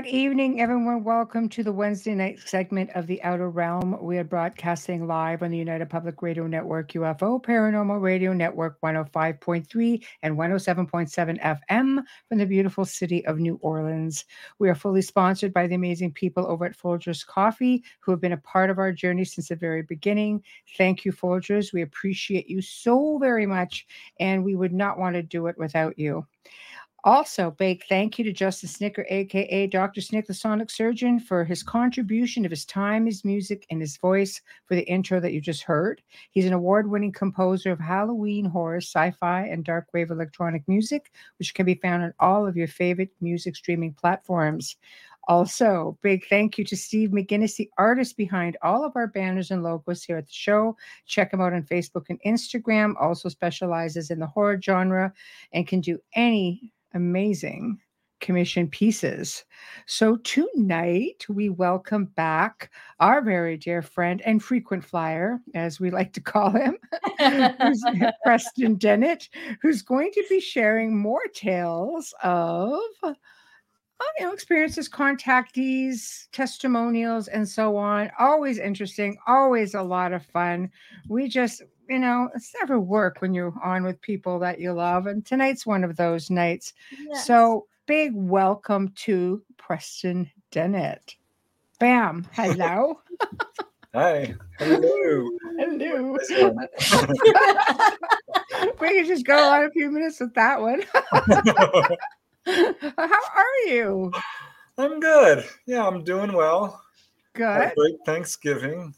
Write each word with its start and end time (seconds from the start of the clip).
Good 0.00 0.08
evening, 0.08 0.62
everyone. 0.62 1.04
Welcome 1.04 1.46
to 1.50 1.62
the 1.62 1.74
Wednesday 1.74 2.14
night 2.14 2.40
segment 2.46 2.88
of 2.94 3.06
The 3.06 3.22
Outer 3.22 3.50
Realm. 3.50 3.98
We 4.00 4.16
are 4.16 4.24
broadcasting 4.24 5.06
live 5.06 5.42
on 5.42 5.50
the 5.50 5.58
United 5.58 5.90
Public 5.90 6.22
Radio 6.22 6.46
Network, 6.46 6.92
UFO 6.92 7.38
Paranormal 7.42 8.00
Radio 8.00 8.32
Network 8.32 8.80
105.3 8.80 10.02
and 10.22 10.38
107.7 10.38 11.42
FM 11.42 12.02
from 12.30 12.38
the 12.38 12.46
beautiful 12.46 12.86
city 12.86 13.26
of 13.26 13.40
New 13.40 13.58
Orleans. 13.60 14.24
We 14.58 14.70
are 14.70 14.74
fully 14.74 15.02
sponsored 15.02 15.52
by 15.52 15.66
the 15.66 15.74
amazing 15.74 16.12
people 16.12 16.46
over 16.46 16.64
at 16.64 16.78
Folgers 16.78 17.26
Coffee 17.26 17.84
who 18.00 18.10
have 18.10 18.22
been 18.22 18.32
a 18.32 18.38
part 18.38 18.70
of 18.70 18.78
our 18.78 18.92
journey 18.92 19.26
since 19.26 19.48
the 19.48 19.54
very 19.56 19.82
beginning. 19.82 20.42
Thank 20.78 21.04
you, 21.04 21.12
Folgers. 21.12 21.74
We 21.74 21.82
appreciate 21.82 22.48
you 22.48 22.62
so 22.62 23.18
very 23.18 23.44
much, 23.44 23.86
and 24.18 24.46
we 24.46 24.56
would 24.56 24.72
not 24.72 24.98
want 24.98 25.16
to 25.16 25.22
do 25.22 25.46
it 25.48 25.58
without 25.58 25.98
you. 25.98 26.26
Also, 27.04 27.52
big 27.52 27.82
thank 27.88 28.18
you 28.18 28.24
to 28.24 28.32
Justice 28.32 28.72
Snicker, 28.72 29.06
aka 29.08 29.66
Dr. 29.66 30.02
Snick, 30.02 30.26
the 30.26 30.34
sonic 30.34 30.68
surgeon, 30.68 31.18
for 31.18 31.46
his 31.46 31.62
contribution 31.62 32.44
of 32.44 32.50
his 32.50 32.66
time, 32.66 33.06
his 33.06 33.24
music, 33.24 33.66
and 33.70 33.80
his 33.80 33.96
voice 33.96 34.42
for 34.66 34.74
the 34.74 34.86
intro 34.86 35.18
that 35.18 35.32
you 35.32 35.40
just 35.40 35.62
heard. 35.62 36.02
He's 36.30 36.44
an 36.44 36.52
award 36.52 36.90
winning 36.90 37.12
composer 37.12 37.70
of 37.70 37.80
Halloween 37.80 38.44
horror, 38.44 38.82
sci 38.82 39.12
fi, 39.12 39.46
and 39.46 39.64
dark 39.64 39.86
wave 39.94 40.10
electronic 40.10 40.62
music, 40.68 41.10
which 41.38 41.54
can 41.54 41.64
be 41.64 41.76
found 41.76 42.02
on 42.02 42.12
all 42.20 42.46
of 42.46 42.54
your 42.54 42.68
favorite 42.68 43.12
music 43.22 43.56
streaming 43.56 43.94
platforms. 43.94 44.76
Also, 45.26 45.96
big 46.02 46.26
thank 46.28 46.58
you 46.58 46.64
to 46.64 46.76
Steve 46.76 47.10
McGinnis, 47.10 47.56
the 47.56 47.70
artist 47.78 48.18
behind 48.18 48.58
all 48.62 48.84
of 48.84 48.94
our 48.94 49.06
banners 49.06 49.50
and 49.50 49.62
logos 49.62 50.02
here 50.02 50.18
at 50.18 50.26
the 50.26 50.32
show. 50.32 50.76
Check 51.06 51.32
him 51.32 51.40
out 51.40 51.54
on 51.54 51.62
Facebook 51.62 52.06
and 52.10 52.20
Instagram. 52.26 52.94
Also 53.00 53.30
specializes 53.30 54.10
in 54.10 54.18
the 54.18 54.26
horror 54.26 54.60
genre 54.60 55.14
and 55.54 55.66
can 55.66 55.80
do 55.80 55.98
any 56.14 56.72
amazing 56.94 57.78
commission 58.20 58.68
pieces. 58.68 59.44
So 59.86 60.16
tonight 60.16 61.24
we 61.28 61.48
welcome 61.48 62.04
back 62.04 62.70
our 63.00 63.22
very 63.22 63.56
dear 63.56 63.82
friend 63.82 64.22
and 64.24 64.42
frequent 64.42 64.84
flyer, 64.84 65.40
as 65.54 65.80
we 65.80 65.90
like 65.90 66.12
to 66.12 66.20
call 66.20 66.50
him, 66.50 66.76
who's 67.18 67.82
Preston 68.24 68.76
Dennett, 68.76 69.28
who's 69.62 69.82
going 69.82 70.12
to 70.12 70.24
be 70.28 70.40
sharing 70.40 70.96
more 70.96 71.24
tales 71.34 72.14
of 72.22 72.80
uh, 73.02 73.14
you 74.18 74.26
know, 74.26 74.32
experiences, 74.32 74.88
contactees, 74.88 76.28
testimonials, 76.32 77.28
and 77.28 77.46
so 77.46 77.76
on. 77.76 78.10
Always 78.18 78.58
interesting, 78.58 79.18
always 79.26 79.74
a 79.74 79.82
lot 79.82 80.12
of 80.12 80.24
fun. 80.24 80.70
We 81.08 81.28
just 81.28 81.62
you 81.90 81.98
know, 81.98 82.30
it's 82.36 82.54
never 82.60 82.78
work 82.78 83.20
when 83.20 83.34
you're 83.34 83.52
on 83.64 83.82
with 83.82 84.00
people 84.00 84.38
that 84.38 84.60
you 84.60 84.72
love. 84.72 85.06
And 85.08 85.26
tonight's 85.26 85.66
one 85.66 85.82
of 85.82 85.96
those 85.96 86.30
nights. 86.30 86.72
Yes. 86.96 87.26
So 87.26 87.66
big 87.86 88.12
welcome 88.14 88.92
to 88.98 89.42
Preston 89.56 90.30
Dennett. 90.52 91.16
Bam. 91.80 92.28
Hello. 92.32 93.00
Hi. 93.94 94.36
Hello. 94.60 95.30
Hello. 95.58 96.12
we 98.80 98.88
can 98.88 99.04
just 99.04 99.26
go 99.26 99.36
on 99.36 99.64
a 99.64 99.70
few 99.70 99.90
minutes 99.90 100.20
with 100.20 100.32
that 100.34 100.60
one. 100.60 100.84
How 102.46 103.18
are 103.36 103.66
you? 103.66 104.12
I'm 104.78 105.00
good. 105.00 105.44
Yeah, 105.66 105.84
I'm 105.88 106.04
doing 106.04 106.32
well. 106.32 106.80
Good. 107.32 107.72
great 107.74 107.96
Thanksgiving 108.06 108.94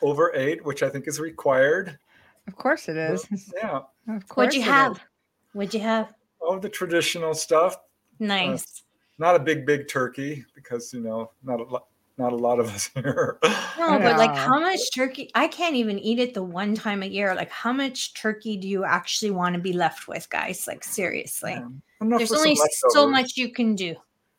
over 0.00 0.32
eight, 0.34 0.64
which 0.64 0.82
I 0.82 0.88
think 0.88 1.06
is 1.06 1.20
required. 1.20 1.98
Of 2.46 2.56
course 2.56 2.88
it 2.88 2.96
is. 2.96 3.26
Yeah. 3.54 3.80
Of 4.08 4.26
course. 4.26 4.46
What'd 4.46 4.54
you 4.54 4.62
have? 4.62 4.92
Is. 4.92 5.00
What'd 5.52 5.74
you 5.74 5.80
have? 5.80 6.12
Oh, 6.40 6.58
the 6.58 6.68
traditional 6.68 7.32
stuff. 7.32 7.76
Nice. 8.18 8.62
Uh, 8.62 9.24
not 9.24 9.36
a 9.36 9.38
big, 9.38 9.64
big 9.66 9.86
turkey 9.86 10.44
because 10.54 10.92
you 10.92 11.00
know 11.00 11.30
not 11.44 11.60
a 11.60 11.64
lot. 11.64 11.86
Not 12.18 12.32
a 12.32 12.36
lot 12.36 12.58
of 12.60 12.68
us 12.68 12.90
here. 12.94 13.38
No, 13.78 13.98
but 13.98 14.18
like 14.18 14.34
how 14.34 14.58
much 14.60 14.80
turkey? 14.94 15.30
I 15.34 15.48
can't 15.48 15.76
even 15.76 15.98
eat 15.98 16.18
it 16.18 16.34
the 16.34 16.42
one 16.42 16.74
time 16.74 17.02
a 17.02 17.06
year. 17.06 17.34
Like, 17.34 17.50
how 17.50 17.72
much 17.72 18.14
turkey 18.14 18.58
do 18.58 18.68
you 18.68 18.84
actually 18.84 19.30
want 19.30 19.54
to 19.54 19.60
be 19.60 19.72
left 19.72 20.06
with, 20.06 20.28
guys? 20.28 20.66
Like, 20.66 20.84
seriously. 20.84 21.52
Yeah. 21.52 22.18
There's 22.18 22.32
only 22.32 22.58
so 22.90 23.08
much 23.08 23.36
you 23.36 23.52
can 23.52 23.74
do 23.74 23.94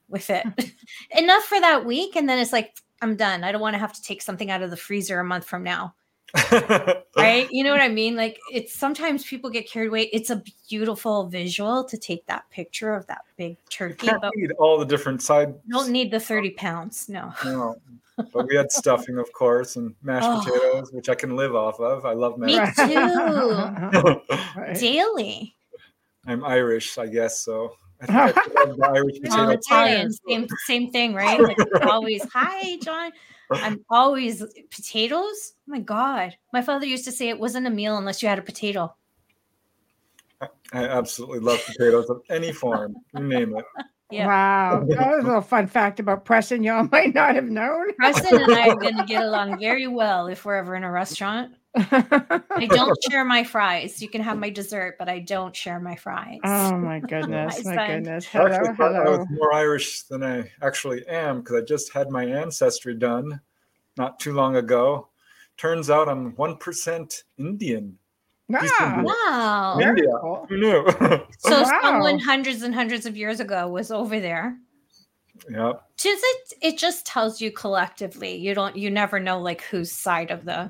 with 0.09 0.29
it. 0.29 0.45
Enough 1.17 1.43
for 1.43 1.59
that 1.59 1.85
week. 1.85 2.15
And 2.15 2.29
then 2.29 2.37
it's 2.37 2.53
like, 2.53 2.75
I'm 3.01 3.15
done. 3.15 3.43
I 3.43 3.51
don't 3.51 3.61
want 3.61 3.73
to 3.73 3.79
have 3.79 3.93
to 3.93 4.01
take 4.03 4.21
something 4.21 4.51
out 4.51 4.61
of 4.61 4.69
the 4.69 4.77
freezer 4.77 5.19
a 5.19 5.23
month 5.23 5.45
from 5.45 5.63
now. 5.63 5.95
right? 7.17 7.47
You 7.51 7.63
know 7.63 7.71
what 7.71 7.81
I 7.81 7.89
mean? 7.89 8.15
Like 8.15 8.39
it's 8.51 8.73
sometimes 8.73 9.25
people 9.25 9.49
get 9.49 9.69
carried 9.69 9.87
away. 9.87 10.03
It's 10.13 10.29
a 10.29 10.41
beautiful 10.69 11.25
visual 11.27 11.83
to 11.85 11.97
take 11.97 12.25
that 12.27 12.49
picture 12.49 12.93
of 12.93 13.05
that 13.07 13.21
big 13.37 13.57
turkey. 13.69 14.07
You 14.07 14.19
can't 14.19 14.35
need 14.35 14.51
all 14.53 14.79
the 14.79 14.85
different 14.85 15.21
side. 15.21 15.53
Don't 15.69 15.89
need 15.89 16.11
the 16.11 16.19
30 16.19 16.51
pounds. 16.51 17.09
No. 17.09 17.33
No. 17.43 17.75
But 18.33 18.47
we 18.47 18.55
had 18.55 18.71
stuffing, 18.71 19.17
of 19.17 19.31
course, 19.33 19.77
and 19.77 19.95
mashed 20.03 20.27
oh. 20.29 20.41
potatoes, 20.43 20.91
which 20.91 21.09
I 21.09 21.15
can 21.15 21.35
live 21.35 21.55
off 21.55 21.79
of. 21.79 22.05
I 22.05 22.13
love 22.13 22.37
mashed 22.37 22.77
Me 22.77 22.93
too. 22.93 24.21
Daily. 24.79 25.55
I'm 26.27 26.43
Irish, 26.43 26.97
I 26.97 27.07
guess 27.07 27.39
so. 27.39 27.75
I 28.07 28.33
Irish 28.83 29.19
potato. 29.21 29.49
Italian, 29.49 30.11
same 30.27 30.47
same 30.65 30.91
thing, 30.91 31.13
right? 31.13 31.39
Like 31.39 31.57
always, 31.85 32.23
hi, 32.33 32.77
John. 32.77 33.11
I'm 33.51 33.83
always 33.89 34.43
potatoes. 34.71 35.53
Oh 35.67 35.71
my 35.71 35.79
god, 35.79 36.35
my 36.53 36.61
father 36.61 36.85
used 36.85 37.05
to 37.05 37.11
say 37.11 37.29
it 37.29 37.39
wasn't 37.39 37.67
a 37.67 37.69
meal 37.69 37.97
unless 37.97 38.23
you 38.23 38.29
had 38.29 38.39
a 38.39 38.43
potato. 38.43 38.93
I 40.73 40.87
absolutely 40.87 41.39
love 41.39 41.63
potatoes 41.65 42.09
of 42.09 42.21
any 42.29 42.51
form. 42.51 42.95
You 43.13 43.23
name 43.23 43.55
it. 43.57 43.65
Yeah. 44.11 44.27
Wow. 44.27 44.85
That 44.89 45.07
was 45.07 45.23
a 45.23 45.27
little 45.27 45.41
fun 45.41 45.67
fact 45.67 46.01
about 46.01 46.25
Preston 46.25 46.63
y'all 46.63 46.85
might 46.91 47.15
not 47.15 47.33
have 47.35 47.45
known. 47.45 47.93
Preston 47.95 48.41
and 48.41 48.51
I 48.51 48.67
are 48.67 48.75
going 48.75 48.97
to 48.97 49.05
get 49.05 49.23
along 49.23 49.57
very 49.57 49.87
well 49.87 50.27
if 50.27 50.43
we're 50.43 50.57
ever 50.57 50.75
in 50.75 50.83
a 50.83 50.91
restaurant. 50.91 51.53
I 51.75 52.67
don't 52.69 52.97
share 53.09 53.23
my 53.23 53.43
fries. 53.43 54.01
You 54.01 54.09
can 54.09 54.21
have 54.21 54.37
my 54.37 54.49
dessert, 54.49 54.95
but 54.99 55.07
I 55.07 55.19
don't 55.19 55.55
share 55.55 55.79
my 55.79 55.95
fries. 55.95 56.39
Oh 56.43 56.77
my 56.77 56.99
goodness. 56.99 57.63
my, 57.63 57.75
my 57.75 57.87
goodness. 57.87 58.25
Hello, 58.25 58.45
I 58.45 58.73
hello. 58.73 59.03
I 59.03 59.17
was 59.17 59.27
more 59.31 59.53
Irish 59.53 60.03
than 60.03 60.23
I 60.23 60.51
actually 60.61 61.07
am 61.07 61.39
because 61.39 61.61
I 61.61 61.65
just 61.65 61.93
had 61.93 62.09
my 62.09 62.25
ancestry 62.25 62.95
done 62.95 63.39
not 63.97 64.19
too 64.19 64.33
long 64.33 64.55
ago. 64.57 65.07
Turns 65.57 65.89
out 65.89 66.09
I'm 66.09 66.33
1% 66.33 67.23
Indian. 67.37 67.97
Ah, 68.53 69.01
wow. 69.03 69.79
India. 69.79 70.11
Who 70.49 70.57
knew? 70.57 70.85
so 71.39 71.61
wow. 71.61 71.79
someone 71.81 72.19
hundreds 72.19 72.63
and 72.63 72.75
hundreds 72.75 73.05
of 73.05 73.15
years 73.15 73.39
ago 73.39 73.69
was 73.69 73.91
over 73.91 74.19
there. 74.19 74.57
Yeah. 75.49 75.73
Just 75.97 76.23
it 76.23 76.53
it 76.61 76.77
just 76.77 77.05
tells 77.05 77.41
you 77.41 77.51
collectively. 77.51 78.35
You 78.35 78.53
don't 78.53 78.75
you 78.75 78.91
never 78.91 79.19
know 79.19 79.39
like 79.39 79.61
whose 79.61 79.91
side 79.91 80.31
of 80.31 80.45
the 80.45 80.69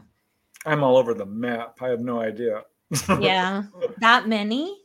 I'm 0.66 0.84
all 0.84 0.98
over 0.98 1.14
the 1.14 1.26
map. 1.26 1.78
I 1.82 1.88
have 1.88 2.02
no 2.02 2.20
idea. 2.20 2.64
yeah. 3.20 3.64
That 4.00 4.28
many? 4.28 4.78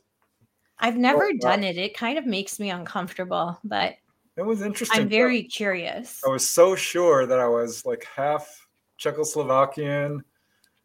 I've 0.79 0.97
never 0.97 1.31
done 1.33 1.63
it. 1.63 1.77
It 1.77 1.95
kind 1.95 2.17
of 2.17 2.25
makes 2.25 2.59
me 2.59 2.69
uncomfortable, 2.69 3.59
but 3.63 3.95
it 4.35 4.45
was 4.45 4.61
interesting. 4.61 5.01
I'm 5.01 5.09
very 5.09 5.43
curious. 5.43 6.21
I 6.25 6.29
was 6.29 6.47
so 6.47 6.75
sure 6.75 7.25
that 7.25 7.39
I 7.39 7.47
was 7.47 7.85
like 7.85 8.05
half 8.15 8.67
Czechoslovakian, 8.99 10.21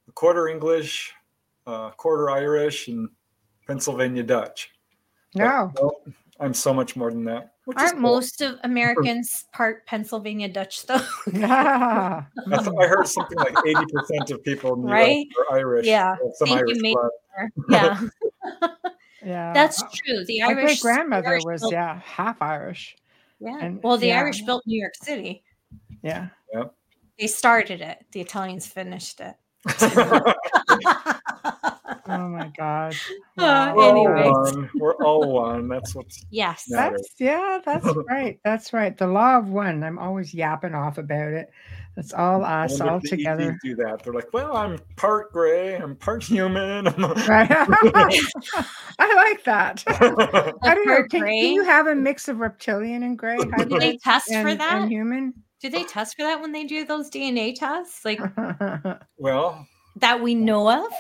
a 0.09 0.13
quarter 0.13 0.49
English, 0.49 1.13
uh, 1.67 1.91
quarter 1.91 2.31
Irish, 2.31 2.89
and 2.89 3.11
Pennsylvania 3.67 4.23
Dutch. 4.23 4.71
No. 5.35 5.71
Well, 5.79 6.03
I'm 6.41 6.55
so 6.55 6.75
much 6.75 6.97
more 6.97 7.11
than 7.11 7.25
that. 7.25 7.55
Aren't 7.77 7.93
cool. 7.93 8.01
most 8.01 8.41
of 8.41 8.59
Americans 8.65 9.45
part 9.53 9.87
Pennsylvania 9.87 10.49
Dutch 10.49 10.87
though? 10.87 11.01
I, 11.35 12.25
I, 12.51 12.87
heard 12.87 13.07
something 13.07 13.39
like 13.39 13.55
80% 13.55 14.33
of 14.33 14.43
people 14.43 14.75
in 14.75 14.83
the 14.83 14.89
right? 14.89 15.19
US 15.19 15.27
are 15.39 15.59
Irish. 15.59 15.87
Yeah. 15.87 16.17
Some 16.35 16.51
Irish 16.51 16.79
Yeah. 17.71 18.01
yeah. 19.25 19.53
That's 19.53 19.83
true. 19.95 20.25
The 20.25 20.41
My 20.41 20.49
Irish 20.49 20.81
grandmother 20.81 21.39
was 21.45 21.65
yeah, 21.71 22.01
half 22.01 22.43
Irish. 22.43 22.97
Yeah. 23.39 23.59
And, 23.61 23.83
well, 23.83 23.97
the 23.97 24.09
yeah. 24.09 24.21
Irish 24.21 24.43
built 24.43 24.65
New 24.67 24.81
York 24.81 24.97
City. 24.97 25.45
Yeah. 26.03 26.29
Yep. 26.53 26.75
They 27.19 27.27
started 27.29 27.81
it. 27.81 28.05
The 28.13 28.21
Italians 28.21 28.67
finished 28.67 29.21
it. 29.21 29.37
oh 32.09 32.29
my 32.29 32.51
god. 32.57 32.95
Uh, 33.39 33.73
anyway, 33.81 34.31
we're 34.75 34.95
all 34.97 35.33
one. 35.33 35.67
That's 35.67 35.95
what's 35.95 36.23
yes. 36.31 36.67
That's 36.69 37.15
yeah. 37.19 37.61
That's 37.65 37.87
right. 38.11 38.39
That's 38.45 38.75
right. 38.75 38.97
The 38.97 39.07
law 39.07 39.39
of 39.39 39.49
one. 39.49 39.83
I'm 39.83 39.99
always 39.99 40.35
yapping 40.35 40.75
off 40.75 40.99
about 40.99 41.33
it. 41.33 41.51
That's 41.97 42.13
all 42.13 42.45
us 42.45 42.79
all 42.79 43.01
together. 43.01 43.59
Do 43.65 43.75
that. 43.77 44.03
They're 44.05 44.13
like, 44.13 44.35
well, 44.35 44.55
I'm 44.55 44.79
part 44.97 45.33
gray. 45.33 45.77
I'm 45.77 45.97
part 45.97 46.23
human. 46.23 46.85
right. 46.85 47.51
I 47.51 49.15
like 49.15 49.45
that. 49.45 49.83
I 49.87 50.75
don't 50.75 50.87
know. 50.87 51.05
Can, 51.11 51.23
can, 51.23 51.33
you 51.33 51.65
have 51.65 51.87
a 51.87 51.95
mix 51.95 52.29
of 52.29 52.39
reptilian 52.39 53.03
and 53.03 53.19
gray? 53.19 53.39
Do 53.39 53.79
they 53.79 53.97
test 53.97 54.31
and, 54.31 54.47
for 54.47 54.55
that? 54.55 54.83
And 54.83 54.91
human. 54.93 55.33
Do 55.63 55.71
they 55.71 55.85
test 55.85 56.17
for 56.17 56.23
that 56.23 56.41
when 56.41 56.53
they 56.53 56.65
do 56.65 56.85
those 56.85 57.09
DNA 57.11 57.55
tests? 57.55 58.05
Like, 58.05 58.21
well, 59.17 59.67
that 59.97 60.21
we 60.21 60.35
know 60.35 60.71
of. 60.71 60.93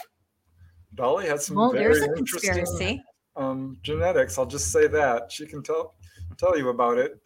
Dolly 0.95 1.27
has 1.27 1.47
some 1.47 1.57
well, 1.57 1.73
very 1.73 2.01
interesting 2.17 3.03
um, 3.37 3.79
genetics. 3.83 4.39
I'll 4.39 4.47
just 4.47 4.71
say 4.73 4.87
that 4.89 5.31
she 5.33 5.47
can 5.47 5.63
tell 5.63 5.95
tell 6.39 6.57
you 6.57 6.69
about 6.71 6.99
it. 6.99 7.21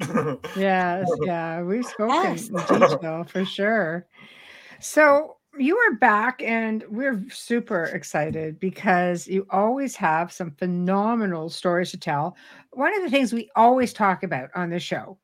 yes, 0.56 1.08
yeah, 1.22 1.62
we've 1.62 1.86
spoken 1.86 2.36
yes. 2.36 2.48
detail 2.48 3.24
for 3.24 3.44
sure. 3.44 4.06
So 4.80 5.36
you 5.58 5.76
are 5.76 5.94
back, 5.94 6.42
and 6.42 6.84
we're 6.88 7.24
super 7.30 7.84
excited 7.84 8.60
because 8.60 9.26
you 9.26 9.46
always 9.50 9.96
have 9.96 10.32
some 10.32 10.50
phenomenal 10.52 11.48
stories 11.48 11.90
to 11.92 11.98
tell. 11.98 12.36
One 12.72 12.94
of 12.94 13.02
the 13.02 13.10
things 13.10 13.32
we 13.32 13.50
always 13.56 13.92
talk 13.92 14.22
about 14.22 14.50
on 14.54 14.70
the 14.70 14.80
show 14.80 15.18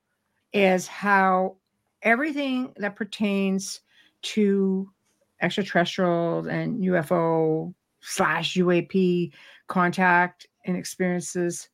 is 0.53 0.87
how 0.87 1.57
everything 2.03 2.73
that 2.77 2.97
pertains 2.97 3.81
to 4.23 4.91
extraterrestrial 5.41 6.47
and 6.49 6.83
UFO 6.85 7.75
slash 8.03 8.55
UAP 8.55 9.33
contact 9.69 10.47
and 10.67 10.77
experiences 10.77 11.69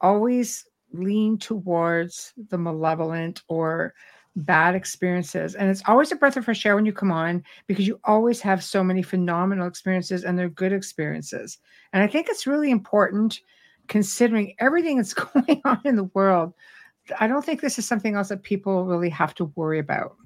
always 0.00 0.66
lean 0.92 1.38
towards 1.38 2.32
the 2.50 2.58
malevolent 2.58 3.42
or 3.48 3.94
bad 4.36 4.74
experiences. 4.74 5.54
And 5.54 5.70
it's 5.70 5.82
always 5.86 6.10
a 6.10 6.16
breath 6.16 6.36
of 6.36 6.44
fresh 6.44 6.66
air 6.66 6.74
when 6.74 6.86
you 6.86 6.92
come 6.92 7.12
on 7.12 7.44
because 7.66 7.86
you 7.86 8.00
always 8.04 8.40
have 8.40 8.64
so 8.64 8.82
many 8.82 9.02
phenomenal 9.02 9.68
experiences 9.68 10.24
and 10.24 10.38
they're 10.38 10.48
good 10.48 10.72
experiences. 10.72 11.58
And 11.92 12.02
I 12.02 12.08
think 12.08 12.28
it's 12.28 12.46
really 12.46 12.70
important 12.70 13.40
considering 13.86 14.54
everything 14.58 14.96
that's 14.96 15.14
going 15.14 15.60
on 15.64 15.80
in 15.84 15.96
the 15.96 16.10
world 16.14 16.54
I 17.18 17.26
don't 17.26 17.44
think 17.44 17.60
this 17.60 17.78
is 17.78 17.86
something 17.86 18.14
else 18.14 18.28
that 18.28 18.42
people 18.42 18.86
really 18.86 19.10
have 19.10 19.34
to 19.36 19.46
worry 19.56 19.78
about. 19.78 20.16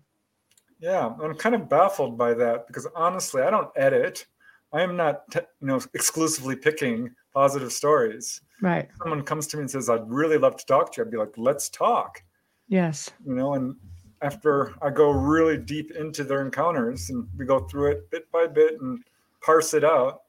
Yeah, 0.81 1.13
I'm 1.21 1.35
kind 1.35 1.55
of 1.55 1.69
baffled 1.69 2.17
by 2.17 2.35
that 2.35 2.67
because 2.69 2.87
honestly, 2.95 3.43
I 3.43 3.51
don't 3.51 3.71
edit. 3.75 4.27
I 4.73 4.83
am 4.83 4.97
not, 4.97 5.25
you 5.35 5.67
know, 5.67 5.81
exclusively 5.95 6.57
picking 6.57 7.11
positive 7.33 7.73
stories. 7.73 8.41
Right. 8.61 8.89
If 8.91 8.97
someone 9.03 9.23
comes 9.23 9.47
to 9.49 9.57
me 9.57 9.63
and 9.63 9.71
says, 9.71 9.89
"I'd 9.89 10.09
really 10.11 10.39
love 10.39 10.57
to 10.57 10.67
talk 10.67 10.93
to 10.93 11.01
you," 11.01 11.05
I'd 11.05 11.11
be 11.11 11.17
like, 11.17 11.35
"Let's 11.37 11.69
talk." 11.69 12.23
Yes. 12.69 13.11
You 13.25 13.35
know, 13.35 13.55
and 13.55 13.77
after 14.21 14.75
I 14.83 14.91
go 14.91 15.11
really 15.11 15.57
deep 15.57 15.93
into 15.93 16.25
their 16.25 16.43
encounters 16.43 17.09
and 17.11 17.29
we 17.37 17.45
go 17.47 17.61
through 17.61 17.93
it 17.93 18.11
bit 18.11 18.31
by 18.31 18.47
bit 18.47 18.81
and 18.81 19.03
parse 19.41 19.73
it 19.75 19.85
out, 19.85 20.23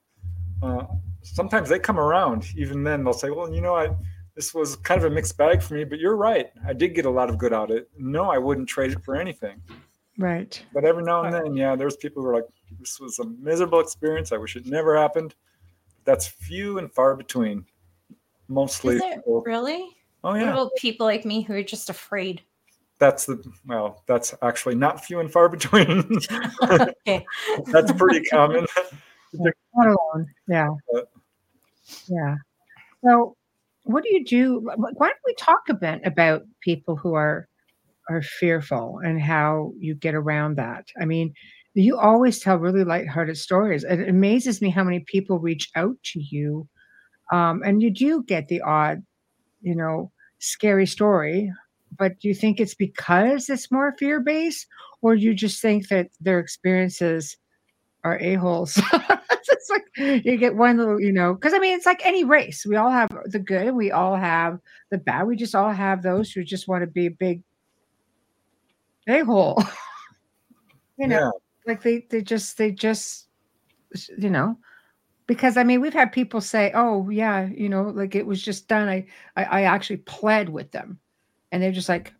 uh, 0.61 0.85
sometimes 1.21 1.69
they 1.69 1.79
come 1.79 1.99
around. 1.99 2.47
Even 2.55 2.83
then, 2.83 3.03
they'll 3.03 3.13
say, 3.13 3.29
"Well, 3.29 3.53
you 3.53 3.61
know, 3.61 3.75
I." 3.75 3.95
this 4.39 4.53
was 4.53 4.77
kind 4.77 5.03
of 5.03 5.11
a 5.11 5.13
mixed 5.13 5.35
bag 5.35 5.61
for 5.61 5.73
me, 5.73 5.83
but 5.83 5.99
you're 5.99 6.15
right. 6.15 6.49
I 6.65 6.71
did 6.71 6.95
get 6.95 7.05
a 7.05 7.09
lot 7.09 7.29
of 7.29 7.37
good 7.37 7.51
out 7.51 7.71
of 7.71 7.75
it. 7.75 7.89
No, 7.97 8.31
I 8.31 8.37
wouldn't 8.37 8.69
trade 8.69 8.91
it 8.91 9.03
for 9.03 9.17
anything. 9.17 9.61
Right. 10.17 10.63
But 10.73 10.85
every 10.85 11.03
now 11.03 11.23
and 11.23 11.33
then, 11.33 11.57
yeah, 11.57 11.75
there's 11.75 11.97
people 11.97 12.23
who 12.23 12.29
are 12.29 12.35
like, 12.35 12.45
this 12.79 12.99
was 12.99 13.19
a 13.19 13.25
miserable 13.25 13.79
experience. 13.79 14.31
I 14.31 14.37
wish 14.37 14.55
it 14.55 14.65
never 14.65 14.97
happened. 14.97 15.35
That's 16.05 16.27
few 16.27 16.77
and 16.77 16.91
far 16.91 17.15
between. 17.15 17.65
Mostly. 18.47 18.99
People, 18.99 19.43
really? 19.45 19.89
Oh, 20.23 20.33
yeah. 20.33 20.45
What 20.45 20.53
about 20.53 20.71
people 20.77 21.05
like 21.05 21.25
me 21.25 21.41
who 21.41 21.53
are 21.53 21.63
just 21.63 21.89
afraid? 21.89 22.41
That's 22.97 23.25
the, 23.25 23.41
well, 23.65 24.03
that's 24.07 24.33
actually 24.41 24.75
not 24.75 25.05
few 25.05 25.19
and 25.19 25.31
far 25.31 25.47
between. 25.47 25.87
okay. 26.63 27.25
that's 27.67 27.91
pretty 27.93 28.21
common. 28.25 28.65
Not 29.33 29.53
alone. 29.87 30.27
Yeah. 30.47 30.69
But, 30.91 31.09
yeah. 32.07 32.35
So 33.03 33.35
what 33.83 34.03
do 34.03 34.13
you 34.13 34.25
do? 34.25 34.59
Why 34.59 35.07
don't 35.07 35.17
we 35.25 35.33
talk 35.35 35.61
a 35.69 35.73
bit 35.73 36.01
about 36.05 36.43
people 36.61 36.95
who 36.95 37.13
are 37.13 37.47
are 38.09 38.21
fearful 38.23 38.99
and 39.03 39.21
how 39.21 39.73
you 39.77 39.95
get 39.95 40.15
around 40.15 40.57
that? 40.57 40.87
I 40.99 41.05
mean, 41.05 41.33
you 41.81 41.97
always 41.97 42.39
tell 42.39 42.57
really 42.57 42.83
lighthearted 42.83 43.37
stories. 43.37 43.83
And 43.83 44.01
it 44.01 44.09
amazes 44.09 44.61
me 44.61 44.69
how 44.69 44.83
many 44.83 45.01
people 45.01 45.39
reach 45.39 45.69
out 45.75 45.95
to 46.03 46.19
you, 46.19 46.67
um, 47.31 47.61
and 47.63 47.81
you 47.81 47.89
do 47.91 48.23
get 48.23 48.47
the 48.47 48.61
odd, 48.61 49.03
you 49.61 49.75
know, 49.75 50.11
scary 50.39 50.85
story. 50.85 51.51
But 51.97 52.19
do 52.19 52.27
you 52.27 52.35
think 52.35 52.59
it's 52.59 52.75
because 52.75 53.49
it's 53.49 53.71
more 53.71 53.95
fear 53.97 54.19
based, 54.19 54.67
or 55.01 55.15
do 55.15 55.21
you 55.21 55.33
just 55.33 55.61
think 55.61 55.87
that 55.89 56.09
their 56.19 56.39
experiences 56.39 57.37
are 58.03 58.19
a 58.19 58.35
holes? 58.35 58.79
it's 59.59 59.69
like 59.69 60.25
you 60.25 60.37
get 60.37 60.55
one 60.55 60.77
little, 60.77 60.99
you 60.99 61.11
know, 61.11 61.33
because 61.33 61.53
I 61.53 61.59
mean, 61.59 61.75
it's 61.75 61.85
like 61.85 62.05
any 62.05 62.23
race. 62.23 62.65
We 62.65 62.75
all 62.75 62.91
have 62.91 63.09
the 63.25 63.39
good, 63.39 63.73
we 63.73 63.91
all 63.91 64.15
have 64.15 64.59
the 64.91 64.97
bad. 64.97 65.27
We 65.27 65.35
just 65.35 65.55
all 65.55 65.71
have 65.71 66.03
those 66.03 66.31
who 66.31 66.43
just 66.43 66.67
want 66.67 66.83
to 66.83 66.87
be 66.87 67.07
a 67.07 67.11
big 67.11 67.43
a 69.07 69.21
hole. 69.21 69.61
you 70.97 71.07
know, 71.07 71.17
yeah. 71.17 71.48
Like 71.65 71.81
they 71.81 72.05
they 72.09 72.21
just 72.21 72.57
they 72.57 72.71
just 72.71 73.27
you 74.17 74.29
know 74.29 74.57
because 75.27 75.57
I 75.57 75.63
mean 75.63 75.81
we've 75.81 75.93
had 75.93 76.11
people 76.11 76.41
say, 76.41 76.71
"Oh 76.73 77.09
yeah, 77.09 77.45
you 77.45 77.69
know, 77.69 77.83
like 77.83 78.15
it 78.15 78.25
was 78.25 78.41
just 78.41 78.67
done." 78.67 78.89
I 78.89 79.05
I, 79.35 79.43
I 79.43 79.61
actually 79.63 79.97
pled 79.97 80.49
with 80.49 80.71
them, 80.71 80.99
and 81.51 81.61
they're 81.61 81.71
just 81.71 81.89
like, 81.89 82.13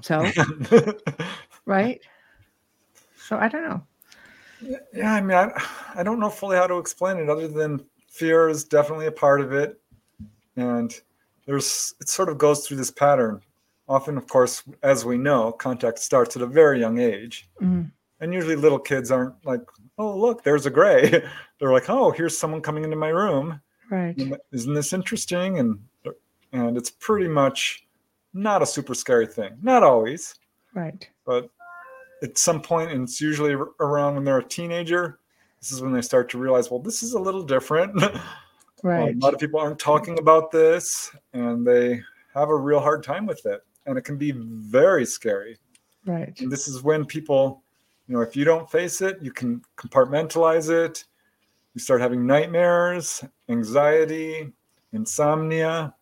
so, 0.00 0.24
right? 1.66 2.00
So 3.16 3.36
I 3.36 3.48
don't 3.48 3.68
know. 3.68 3.82
Yeah, 4.94 5.14
I 5.14 5.20
mean, 5.20 5.36
I, 5.36 5.50
I 5.94 6.02
don't 6.02 6.20
know 6.20 6.30
fully 6.30 6.56
how 6.56 6.66
to 6.66 6.78
explain 6.78 7.18
it 7.18 7.28
other 7.28 7.48
than 7.48 7.84
fear 8.08 8.48
is 8.48 8.64
definitely 8.64 9.06
a 9.06 9.12
part 9.12 9.40
of 9.40 9.52
it. 9.52 9.80
And 10.56 10.94
there's, 11.46 11.94
it 12.00 12.08
sort 12.08 12.28
of 12.28 12.38
goes 12.38 12.66
through 12.66 12.76
this 12.76 12.90
pattern. 12.90 13.40
Often, 13.88 14.16
of 14.16 14.26
course, 14.28 14.62
as 14.82 15.04
we 15.04 15.18
know, 15.18 15.52
contact 15.52 15.98
starts 15.98 16.36
at 16.36 16.42
a 16.42 16.46
very 16.46 16.80
young 16.80 16.98
age. 16.98 17.48
Mm-hmm. 17.60 17.88
And 18.20 18.32
usually 18.32 18.54
little 18.54 18.78
kids 18.78 19.10
aren't 19.10 19.34
like, 19.44 19.62
oh, 19.98 20.16
look, 20.16 20.44
there's 20.44 20.66
a 20.66 20.70
gray. 20.70 21.10
They're 21.58 21.72
like, 21.72 21.90
oh, 21.90 22.12
here's 22.12 22.38
someone 22.38 22.60
coming 22.60 22.84
into 22.84 22.96
my 22.96 23.08
room. 23.08 23.60
Right. 23.90 24.16
Isn't 24.52 24.74
this 24.74 24.92
interesting? 24.92 25.58
And, 25.58 25.78
and 26.52 26.76
it's 26.76 26.90
pretty 26.90 27.28
much 27.28 27.84
not 28.32 28.62
a 28.62 28.66
super 28.66 28.94
scary 28.94 29.26
thing. 29.26 29.58
Not 29.62 29.82
always. 29.82 30.34
Right. 30.74 31.08
But 31.26 31.50
at 32.22 32.38
some 32.38 32.62
point, 32.62 32.92
and 32.92 33.02
it's 33.02 33.20
usually 33.20 33.54
around 33.80 34.14
when 34.14 34.24
they're 34.24 34.38
a 34.38 34.44
teenager, 34.44 35.18
this 35.60 35.72
is 35.72 35.80
when 35.80 35.92
they 35.92 36.00
start 36.00 36.28
to 36.30 36.38
realize, 36.38 36.70
well, 36.70 36.80
this 36.80 37.02
is 37.02 37.12
a 37.12 37.18
little 37.18 37.42
different. 37.42 38.00
Right. 38.00 38.20
Um, 38.84 38.90
a 38.90 39.12
lot 39.24 39.32
of 39.32 39.38
people 39.38 39.60
aren't 39.60 39.78
talking 39.78 40.18
about 40.18 40.50
this, 40.50 41.14
and 41.34 41.64
they 41.64 42.02
have 42.34 42.48
a 42.48 42.56
real 42.56 42.80
hard 42.80 43.04
time 43.04 43.26
with 43.26 43.46
it, 43.46 43.60
and 43.86 43.98
it 43.98 44.02
can 44.02 44.16
be 44.16 44.32
very 44.32 45.04
scary. 45.04 45.56
Right. 46.06 46.38
And 46.40 46.50
this 46.50 46.68
is 46.68 46.82
when 46.82 47.04
people, 47.04 47.62
you 48.06 48.14
know, 48.14 48.22
if 48.22 48.36
you 48.36 48.44
don't 48.44 48.70
face 48.70 49.00
it, 49.00 49.18
you 49.22 49.32
can 49.32 49.62
compartmentalize 49.76 50.70
it. 50.70 51.04
You 51.74 51.80
start 51.80 52.00
having 52.00 52.26
nightmares, 52.26 53.24
anxiety, 53.48 54.52
insomnia, 54.92 55.94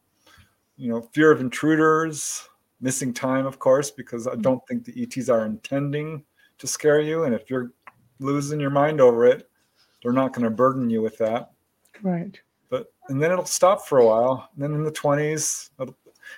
you 0.76 0.90
know, 0.90 1.02
fear 1.12 1.30
of 1.30 1.40
intruders, 1.40 2.48
missing 2.80 3.12
time, 3.12 3.46
of 3.46 3.58
course, 3.58 3.90
because 3.90 4.26
I 4.26 4.34
don't 4.36 4.66
think 4.66 4.84
the 4.84 5.02
ETs 5.02 5.28
are 5.28 5.44
intending 5.44 6.24
to 6.58 6.66
scare 6.66 7.00
you. 7.00 7.24
And 7.24 7.34
if 7.34 7.50
you're 7.50 7.72
losing 8.18 8.60
your 8.60 8.70
mind 8.70 9.00
over 9.00 9.26
it, 9.26 9.48
they're 10.02 10.12
not 10.12 10.32
going 10.32 10.44
to 10.44 10.50
burden 10.50 10.88
you 10.88 11.02
with 11.02 11.18
that. 11.18 11.50
Right. 12.02 12.40
But 12.70 12.92
and 13.08 13.22
then 13.22 13.30
it'll 13.30 13.44
stop 13.44 13.86
for 13.86 13.98
a 13.98 14.06
while. 14.06 14.48
And 14.54 14.62
then 14.62 14.72
in 14.72 14.82
the 14.82 14.92
20s, 14.92 15.70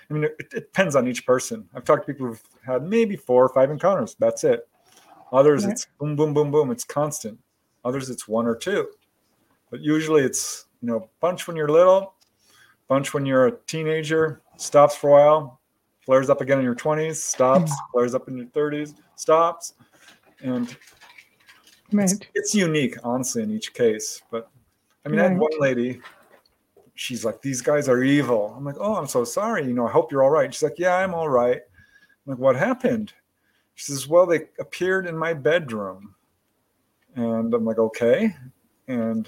I 0.09 0.13
mean, 0.13 0.23
it, 0.25 0.35
it 0.39 0.49
depends 0.51 0.95
on 0.95 1.07
each 1.07 1.25
person. 1.25 1.67
I've 1.73 1.83
talked 1.83 2.05
to 2.05 2.13
people 2.13 2.27
who've 2.27 2.43
had 2.65 2.83
maybe 2.83 3.15
four 3.15 3.43
or 3.43 3.49
five 3.49 3.71
encounters. 3.71 4.15
That's 4.19 4.43
it. 4.43 4.67
Others, 5.31 5.65
right. 5.65 5.71
it's 5.71 5.87
boom, 5.99 6.15
boom, 6.15 6.33
boom, 6.33 6.51
boom. 6.51 6.71
It's 6.71 6.83
constant. 6.83 7.39
Others, 7.85 8.09
it's 8.09 8.27
one 8.27 8.45
or 8.45 8.55
two. 8.55 8.87
But 9.71 9.81
usually, 9.81 10.23
it's 10.23 10.67
you 10.81 10.87
know, 10.87 11.09
bunch 11.21 11.47
when 11.47 11.55
you're 11.55 11.69
little, 11.69 12.13
bunch 12.87 13.13
when 13.13 13.25
you're 13.25 13.47
a 13.47 13.57
teenager, 13.67 14.41
stops 14.57 14.95
for 14.95 15.09
a 15.09 15.13
while, 15.13 15.61
flares 16.01 16.29
up 16.29 16.41
again 16.41 16.59
in 16.59 16.65
your 16.65 16.75
20s, 16.75 17.15
stops, 17.15 17.71
mm. 17.71 17.75
flares 17.91 18.13
up 18.13 18.27
in 18.27 18.37
your 18.37 18.47
30s, 18.47 18.93
stops. 19.15 19.73
And 20.41 20.75
right. 21.91 22.11
it's, 22.11 22.19
it's, 22.35 22.53
unique, 22.53 22.97
honestly, 23.03 23.43
in 23.43 23.51
each 23.51 23.73
case. 23.73 24.21
But 24.29 24.49
I 25.05 25.09
mean, 25.09 25.19
right. 25.19 25.27
I 25.27 25.29
had 25.29 25.39
one 25.39 25.51
lady, 25.59 26.01
she's 27.03 27.25
like, 27.25 27.41
These 27.41 27.61
guys 27.61 27.89
are 27.89 28.01
evil. 28.01 28.53
I'm 28.57 28.63
like, 28.63 28.77
Oh, 28.79 28.95
I'm 28.95 29.07
so 29.07 29.25
sorry. 29.25 29.65
You 29.65 29.73
know, 29.73 29.85
I 29.85 29.91
hope 29.91 30.11
you're 30.11 30.23
all 30.23 30.29
right. 30.29 30.53
She's 30.53 30.63
like, 30.63 30.79
Yeah, 30.79 30.95
I'm 30.95 31.13
all 31.13 31.29
right. 31.29 31.57
I'm 31.57 32.31
like, 32.31 32.37
What 32.37 32.55
happened? 32.55 33.13
She 33.75 33.85
says, 33.85 34.07
Well, 34.07 34.25
they 34.25 34.47
appeared 34.59 35.05
in 35.05 35.17
my 35.17 35.33
bedroom. 35.33 36.15
And 37.15 37.53
I'm 37.53 37.65
like, 37.65 37.77
Okay. 37.77 38.33
And 38.87 39.27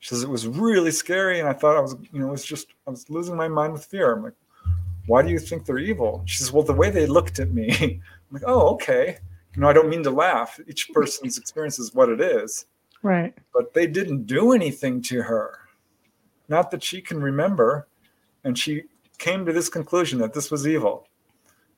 she 0.00 0.08
says, 0.08 0.24
It 0.24 0.28
was 0.28 0.48
really 0.48 0.90
scary. 0.90 1.38
And 1.38 1.48
I 1.48 1.52
thought 1.52 1.76
I 1.76 1.80
was, 1.80 1.94
you 2.12 2.20
know, 2.20 2.28
it 2.28 2.32
was 2.32 2.44
just, 2.44 2.74
I 2.88 2.90
was 2.90 3.08
losing 3.08 3.36
my 3.36 3.48
mind 3.48 3.72
with 3.72 3.84
fear. 3.84 4.12
I'm 4.12 4.24
like, 4.24 4.34
Why 5.06 5.22
do 5.22 5.30
you 5.30 5.38
think 5.38 5.64
they're 5.64 5.78
evil? 5.78 6.22
She 6.26 6.38
says, 6.38 6.52
Well, 6.52 6.64
the 6.64 6.72
way 6.72 6.90
they 6.90 7.06
looked 7.06 7.38
at 7.38 7.52
me. 7.52 7.70
I'm 7.80 8.02
like, 8.32 8.44
Oh, 8.46 8.74
okay. 8.74 9.18
You 9.54 9.62
know, 9.62 9.68
I 9.68 9.72
don't 9.72 9.88
mean 9.88 10.02
to 10.02 10.10
laugh. 10.10 10.58
Each 10.66 10.90
person's 10.92 11.38
experience 11.38 11.78
is 11.78 11.94
what 11.94 12.08
it 12.08 12.20
is. 12.20 12.66
Right. 13.02 13.32
But 13.54 13.72
they 13.72 13.86
didn't 13.86 14.26
do 14.26 14.52
anything 14.52 15.00
to 15.02 15.22
her. 15.22 15.60
Not 16.48 16.70
that 16.70 16.82
she 16.82 17.00
can 17.00 17.20
remember. 17.20 17.88
And 18.44 18.58
she 18.58 18.84
came 19.18 19.44
to 19.46 19.52
this 19.52 19.68
conclusion 19.68 20.18
that 20.20 20.34
this 20.34 20.50
was 20.50 20.66
evil. 20.66 21.08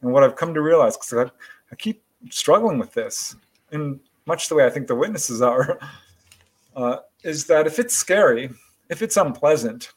And 0.03 0.13
what 0.13 0.23
I've 0.23 0.37
come 0.37 0.55
to 0.55 0.61
realize, 0.61 0.97
because 0.97 1.31
I, 1.31 1.31
I 1.73 1.77
keep 1.77 2.03
struggling 2.31 2.79
with 2.79 2.93
this, 2.93 3.37
in 3.73 4.01
much 4.27 4.49
the 4.49 4.55
way 4.55 4.67
I 4.67 4.71
think 4.71 4.87
the 4.87 4.95
witnesses 4.95 5.43
are, 5.43 5.79
uh, 6.77 6.99
is 7.25 7.47
that 7.47 7.67
if 7.67 7.79
it's 7.79 7.95
scary, 7.95 8.51
if 8.89 9.03
it's 9.03 9.17
unpleasant, 9.17 9.93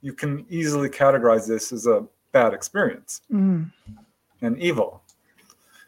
you 0.00 0.12
can 0.12 0.46
easily 0.48 0.88
categorize 0.88 1.46
this 1.46 1.72
as 1.72 1.86
a 1.86 2.06
bad 2.32 2.54
experience 2.54 3.22
mm. 3.32 3.70
and 4.40 4.58
evil. 4.58 5.02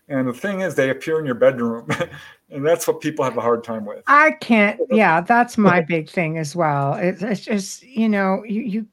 And 0.08 0.28
the 0.28 0.32
thing 0.32 0.61
is, 0.61 0.75
they 0.75 0.90
appear 0.90 1.20
in 1.20 1.26
your 1.26 1.37
bedroom, 1.37 1.88
and 2.52 2.66
that's 2.66 2.87
what 2.87 3.00
people 3.00 3.25
have 3.25 3.37
a 3.37 3.40
hard 3.40 3.64
time 3.64 3.85
with. 3.85 4.02
I 4.06 4.32
can't. 4.32 4.80
Yeah, 4.90 5.21
that's 5.21 5.56
my 5.59 5.80
big 5.80 6.09
thing 6.09 6.38
as 6.38 6.54
well. 6.54 6.94
It's, 6.94 7.23
it's 7.23 7.40
just 7.40 7.82
you 7.82 8.09
know, 8.09 8.44
you, 8.47 8.62
you, 8.62 8.87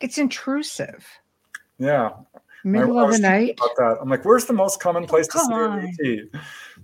it's 0.00 0.18
intrusive. 0.18 1.06
Yeah. 1.78 2.10
Middle 2.62 2.98
I, 2.98 3.04
of 3.04 3.08
I 3.08 3.12
the 3.12 3.18
night. 3.18 3.58
About 3.58 3.76
that. 3.76 3.98
I'm 4.00 4.08
like, 4.08 4.24
where's 4.24 4.44
the 4.44 4.52
most 4.52 4.80
common 4.80 5.06
place 5.06 5.28
oh, 5.34 5.80
to 5.80 5.92
see? 5.98 6.24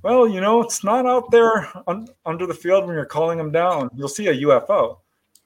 Well, 0.03 0.27
you 0.27 0.41
know, 0.41 0.63
it's 0.63 0.83
not 0.83 1.07
out 1.07 1.31
there 1.31 1.71
un- 1.87 2.09
under 2.25 2.47
the 2.47 2.55
field 2.55 2.87
when 2.87 2.95
you're 2.95 3.05
calling 3.05 3.39
them 3.39 3.53
down. 3.53 3.91
You'll 3.95 4.09
see 4.09 4.29
a 4.29 4.35
UFO. 4.35 4.99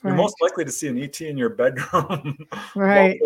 You're 0.02 0.14
most 0.14 0.36
likely 0.40 0.64
to 0.64 0.72
see 0.72 0.88
an 0.88 0.98
ET 0.98 1.20
in 1.20 1.36
your 1.36 1.50
bedroom. 1.50 2.38
right. 2.74 3.20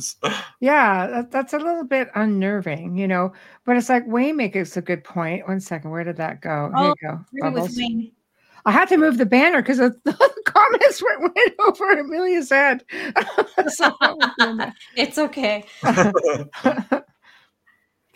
yeah, 0.60 1.06
that, 1.08 1.30
that's 1.30 1.52
a 1.52 1.58
little 1.58 1.84
bit 1.84 2.08
unnerving, 2.14 2.96
you 2.96 3.08
know. 3.08 3.32
But 3.64 3.76
it's 3.76 3.88
like 3.88 4.06
Wayne 4.06 4.36
makes 4.36 4.76
a 4.76 4.82
good 4.82 5.02
point. 5.02 5.48
One 5.48 5.60
second, 5.60 5.90
where 5.90 6.04
did 6.04 6.16
that 6.18 6.40
go? 6.40 6.70
Oh, 6.74 6.94
Here 7.02 7.18
you 7.32 7.42
go. 7.42 7.50
With 7.50 7.76
Wayne. 7.76 8.12
I 8.66 8.72
had 8.72 8.88
to 8.90 8.96
move 8.96 9.18
the 9.18 9.26
banner 9.26 9.62
because 9.62 9.78
the, 9.78 9.98
the 10.04 10.42
comments 10.44 11.02
went, 11.02 11.34
went 11.34 11.54
over 11.60 11.98
Amelia's 11.98 12.50
head. 12.50 12.84
so 13.68 13.96
it's 14.96 15.18
okay. 15.18 15.64
Can 15.82 17.04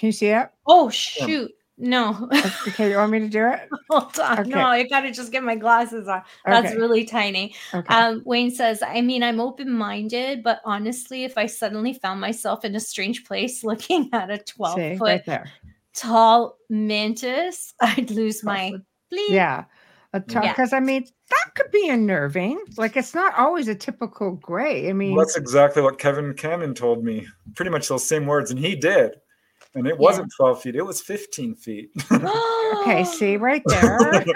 you 0.09 0.13
see 0.13 0.27
it? 0.27 0.51
Oh 0.67 0.91
shoot! 0.91 1.51
No. 1.77 2.29
okay, 2.69 2.91
you 2.91 2.97
want 2.97 3.11
me 3.11 3.19
to 3.21 3.29
do 3.29 3.47
it? 3.49 3.69
Hold 3.91 4.19
on. 4.21 4.41
Okay. 4.41 4.51
No, 4.51 4.61
I 4.61 4.85
gotta 4.85 5.11
just 5.11 5.33
get 5.33 5.43
my 5.43 5.57
glasses 5.57 6.07
on. 6.07 6.23
That's 6.47 6.69
okay. 6.69 6.77
really 6.77 7.05
tiny. 7.05 7.55
Okay. 7.73 7.93
Um, 7.93 8.23
Wayne 8.25 8.53
says, 8.53 8.81
I 8.83 9.01
mean, 9.01 9.25
I'm 9.25 9.41
open-minded, 9.41 10.45
but 10.45 10.61
honestly, 10.65 11.25
if 11.25 11.37
I 11.37 11.47
suddenly 11.47 11.93
found 11.95 12.21
myself 12.21 12.65
in 12.65 12.77
a 12.77 12.81
strange 12.81 13.25
place 13.25 13.65
looking 13.65 14.09
at 14.13 14.31
a 14.31 14.39
12 14.39 14.75
See, 14.75 14.97
foot 14.97 15.23
right 15.27 15.43
tall 15.95 16.59
mantis, 16.69 17.75
I'd 17.81 18.11
lose 18.11 18.45
my 18.45 18.73
bleep. 19.13 19.31
Yeah. 19.31 19.65
Because 20.13 20.71
yeah. 20.71 20.77
I 20.77 20.81
mean, 20.81 21.05
that 21.31 21.55
could 21.57 21.73
be 21.73 21.89
unnerving. 21.89 22.61
Like 22.77 22.97
it's 22.97 23.15
not 23.15 23.37
always 23.37 23.67
a 23.67 23.75
typical 23.75 24.33
gray. 24.37 24.89
I 24.89 24.93
mean, 24.93 25.17
well, 25.17 25.25
that's 25.25 25.37
exactly 25.37 25.83
what 25.83 25.99
Kevin 25.99 26.35
Cannon 26.35 26.73
told 26.73 27.03
me. 27.03 27.27
Pretty 27.57 27.73
much 27.73 27.89
those 27.89 28.07
same 28.07 28.27
words, 28.27 28.53
and 28.53 28.61
he 28.61 28.77
did 28.77 29.17
and 29.75 29.87
it 29.87 29.99
wasn't 29.99 30.33
12 30.37 30.63
feet 30.63 30.77
it 30.77 30.83
was 30.83 31.01
15 31.01 31.55
feet. 31.55 31.91
Okay 32.81 33.05
see 33.05 33.37
right 33.49 33.63
there. 33.67 34.25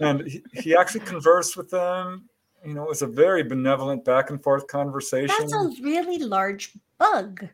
And 0.00 0.24
he, 0.28 0.44
he, 0.52 0.76
actually 0.76 1.00
conversed 1.00 1.56
with 1.56 1.70
them. 1.70 2.28
You 2.64 2.74
know 2.74 2.84
it 2.84 2.88
was 2.88 3.02
a 3.02 3.06
very 3.06 3.42
benevolent 3.42 4.04
back 4.04 4.30
and 4.30 4.40
forth 4.40 4.68
conversation. 4.68 5.34
that's 5.38 5.52
a 5.52 5.82
really 5.82 6.18
large 6.18 6.72
bug. 6.98 7.48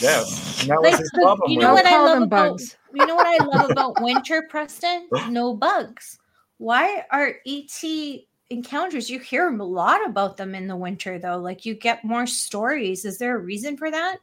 Yeah, 0.00 0.24
and 0.60 0.70
that 0.70 0.80
like, 0.82 0.92
was 0.92 1.00
his 1.00 1.10
problem 1.10 1.50
you 1.50 1.58
know 1.58 1.72
what 1.74 1.86
i 1.86 2.00
love 2.00 2.22
about 2.22 2.50
bugs. 2.50 2.76
you 2.94 3.06
know 3.06 3.16
what 3.16 3.26
i 3.26 3.44
love 3.44 3.70
about 3.72 4.02
winter 4.02 4.46
preston? 4.48 5.08
No 5.28 5.54
bugs. 5.54 6.18
Why 6.58 7.04
are 7.10 7.36
et 7.46 8.24
encounters 8.50 9.08
you 9.08 9.20
hear 9.20 9.48
a 9.48 9.64
lot 9.64 10.04
about 10.04 10.36
them 10.36 10.54
in 10.54 10.66
the 10.66 10.76
winter 10.76 11.18
though. 11.18 11.38
Like 11.38 11.64
you 11.64 11.74
get 11.74 12.04
more 12.04 12.26
stories. 12.26 13.04
Is 13.04 13.18
there 13.18 13.36
a 13.36 13.38
reason 13.38 13.76
for 13.76 13.90
that 13.90 14.18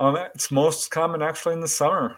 um, 0.00 0.16
it's 0.16 0.50
most 0.50 0.90
common 0.90 1.22
actually 1.22 1.54
in 1.54 1.60
the 1.60 1.68
summer. 1.68 2.16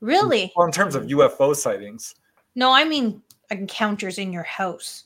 Really? 0.00 0.52
Well, 0.56 0.66
in 0.66 0.72
terms 0.72 0.94
of 0.94 1.04
UFO 1.04 1.56
sightings. 1.56 2.14
No, 2.54 2.72
I 2.72 2.84
mean 2.84 3.22
encounters 3.50 4.18
in 4.18 4.32
your 4.32 4.42
house. 4.42 5.04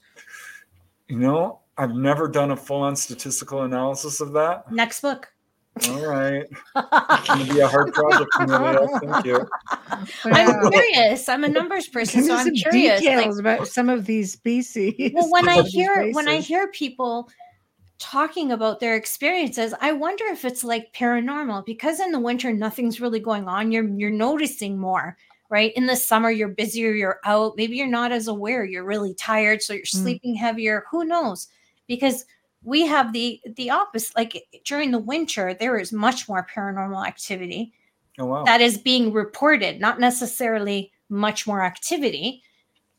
You 1.08 1.18
know, 1.18 1.60
I've 1.76 1.94
never 1.94 2.28
done 2.28 2.50
a 2.50 2.56
full-on 2.56 2.96
statistical 2.96 3.62
analysis 3.62 4.20
of 4.20 4.32
that. 4.32 4.70
Next 4.72 5.00
book. 5.00 5.32
All 5.86 6.06
right. 6.06 6.44
It's 7.10 7.28
going 7.28 7.46
to 7.46 7.54
be 7.54 7.60
a 7.60 7.68
hard 7.68 7.92
project 7.92 8.30
for 8.34 8.46
me. 8.46 9.10
Thank 9.12 9.26
you. 9.26 9.46
I'm 10.24 10.70
curious. 10.70 11.28
I'm 11.28 11.44
a 11.44 11.48
numbers 11.48 11.88
person, 11.88 12.24
so 12.24 12.34
I'm 12.34 12.54
curious. 12.54 13.00
Details 13.00 13.36
like, 13.36 13.40
about 13.40 13.68
some 13.68 13.88
of 13.88 14.06
these 14.06 14.32
species. 14.32 15.12
Well, 15.14 15.30
when 15.30 15.48
I 15.48 15.62
hear 15.62 16.10
when 16.12 16.28
I 16.28 16.38
hear 16.38 16.68
people 16.68 17.28
talking 17.98 18.52
about 18.52 18.78
their 18.78 18.94
experiences 18.94 19.74
i 19.80 19.90
wonder 19.90 20.24
if 20.26 20.44
it's 20.44 20.62
like 20.62 20.92
paranormal 20.94 21.64
because 21.66 21.98
in 22.00 22.12
the 22.12 22.20
winter 22.20 22.52
nothing's 22.52 23.00
really 23.00 23.20
going 23.20 23.48
on 23.48 23.72
you're 23.72 23.88
you're 23.88 24.10
noticing 24.10 24.78
more 24.78 25.16
right 25.50 25.72
in 25.74 25.86
the 25.86 25.96
summer 25.96 26.30
you're 26.30 26.48
busier 26.48 26.92
you're 26.92 27.20
out 27.24 27.56
maybe 27.56 27.76
you're 27.76 27.86
not 27.86 28.12
as 28.12 28.28
aware 28.28 28.64
you're 28.64 28.84
really 28.84 29.14
tired 29.14 29.60
so 29.60 29.72
you're 29.72 29.82
mm. 29.82 30.02
sleeping 30.02 30.34
heavier 30.34 30.84
who 30.90 31.04
knows 31.04 31.48
because 31.88 32.24
we 32.62 32.86
have 32.86 33.12
the 33.12 33.40
the 33.56 33.70
opposite 33.70 34.16
like 34.16 34.46
during 34.64 34.90
the 34.90 34.98
winter 34.98 35.54
there 35.54 35.78
is 35.78 35.92
much 35.92 36.28
more 36.28 36.46
paranormal 36.54 37.06
activity 37.06 37.72
oh, 38.18 38.26
wow. 38.26 38.44
that 38.44 38.60
is 38.60 38.78
being 38.78 39.12
reported 39.12 39.80
not 39.80 39.98
necessarily 39.98 40.92
much 41.08 41.46
more 41.46 41.64
activity 41.64 42.42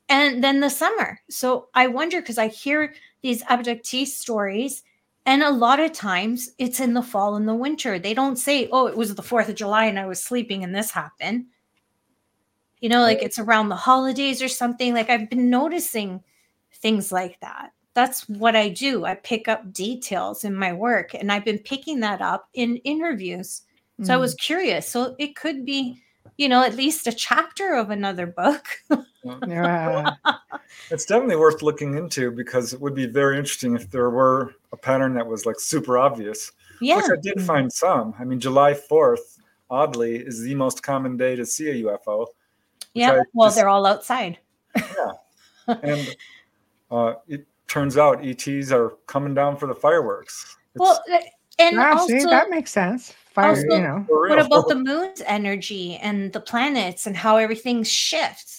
and 0.09 0.43
then 0.43 0.59
the 0.59 0.69
summer 0.69 1.21
so 1.29 1.69
i 1.73 1.87
wonder 1.87 2.19
because 2.19 2.37
i 2.37 2.47
hear 2.47 2.93
these 3.21 3.43
abductee 3.43 4.05
stories 4.05 4.83
and 5.25 5.43
a 5.43 5.51
lot 5.51 5.79
of 5.79 5.91
times 5.91 6.51
it's 6.57 6.79
in 6.79 6.93
the 6.93 7.01
fall 7.01 7.35
and 7.35 7.47
the 7.47 7.55
winter. 7.55 7.99
They 7.99 8.13
don't 8.13 8.37
say, 8.37 8.67
oh, 8.71 8.87
it 8.87 8.97
was 8.97 9.13
the 9.13 9.21
4th 9.21 9.49
of 9.49 9.55
July 9.55 9.85
and 9.85 9.99
I 9.99 10.07
was 10.07 10.23
sleeping 10.23 10.63
and 10.63 10.73
this 10.73 10.91
happened. 10.91 11.45
You 12.79 12.89
know, 12.89 13.01
like 13.01 13.21
it's 13.21 13.37
around 13.37 13.69
the 13.69 13.75
holidays 13.75 14.41
or 14.41 14.47
something. 14.47 14.93
Like 14.93 15.09
I've 15.09 15.29
been 15.29 15.49
noticing 15.49 16.23
things 16.75 17.11
like 17.11 17.39
that. 17.41 17.73
That's 17.93 18.27
what 18.29 18.55
I 18.55 18.69
do. 18.69 19.05
I 19.05 19.15
pick 19.15 19.47
up 19.47 19.73
details 19.73 20.45
in 20.45 20.55
my 20.55 20.71
work 20.71 21.13
and 21.13 21.31
I've 21.31 21.45
been 21.45 21.59
picking 21.59 21.99
that 21.99 22.21
up 22.21 22.47
in 22.53 22.77
interviews. 22.77 23.63
So 24.01 24.11
mm. 24.11 24.15
I 24.15 24.17
was 24.17 24.33
curious. 24.35 24.87
So 24.87 25.15
it 25.19 25.35
could 25.35 25.65
be 25.65 26.01
you 26.39 26.47
know, 26.47 26.63
at 26.63 26.75
least 26.75 27.05
a 27.05 27.11
chapter 27.11 27.75
of 27.75 27.89
another 27.89 28.25
book. 28.25 28.65
yeah. 29.23 30.15
It's 30.91 31.05
definitely 31.05 31.35
worth 31.35 31.61
looking 31.61 31.97
into 31.97 32.31
because 32.31 32.73
it 32.73 32.81
would 32.81 32.95
be 32.95 33.05
very 33.05 33.37
interesting 33.37 33.75
if 33.75 33.89
there 33.89 34.09
were 34.09 34.55
a 34.71 34.77
pattern 34.77 35.13
that 35.15 35.25
was 35.25 35.45
like 35.45 35.59
super 35.59 35.97
obvious. 35.97 36.51
Yeah. 36.79 36.97
Which 36.97 37.05
I 37.11 37.21
did 37.21 37.41
find 37.41 37.71
some. 37.71 38.13
I 38.19 38.23
mean, 38.23 38.39
July 38.39 38.73
4th, 38.73 39.39
oddly, 39.69 40.17
is 40.17 40.41
the 40.41 40.55
most 40.55 40.81
common 40.81 41.17
day 41.17 41.35
to 41.35 41.45
see 41.45 41.69
a 41.69 41.83
UFO. 41.85 42.27
Yeah. 42.93 43.21
Well, 43.33 43.47
just, 43.47 43.57
they're 43.57 43.69
all 43.69 43.85
outside. 43.85 44.39
yeah. 44.75 45.11
And 45.83 46.15
uh, 46.89 47.13
it 47.27 47.45
turns 47.67 47.97
out 47.97 48.25
ETs 48.25 48.71
are 48.71 48.93
coming 49.05 49.35
down 49.35 49.57
for 49.57 49.67
the 49.67 49.75
fireworks. 49.75 50.57
It's, 50.73 50.79
well, 50.81 51.03
and 51.59 51.75
yeah, 51.75 51.91
also, 51.91 52.07
see, 52.07 52.23
that 52.25 52.49
makes 52.49 52.71
sense. 52.71 53.13
Fire, 53.33 53.49
also, 53.49 53.61
you 53.61 53.81
know. 53.81 54.05
What 54.07 54.39
about 54.39 54.67
the 54.67 54.75
moon's 54.75 55.21
energy 55.25 55.97
and 55.97 56.33
the 56.33 56.39
planets 56.39 57.05
and 57.05 57.15
how 57.15 57.37
everything 57.37 57.83
shifts? 57.83 58.58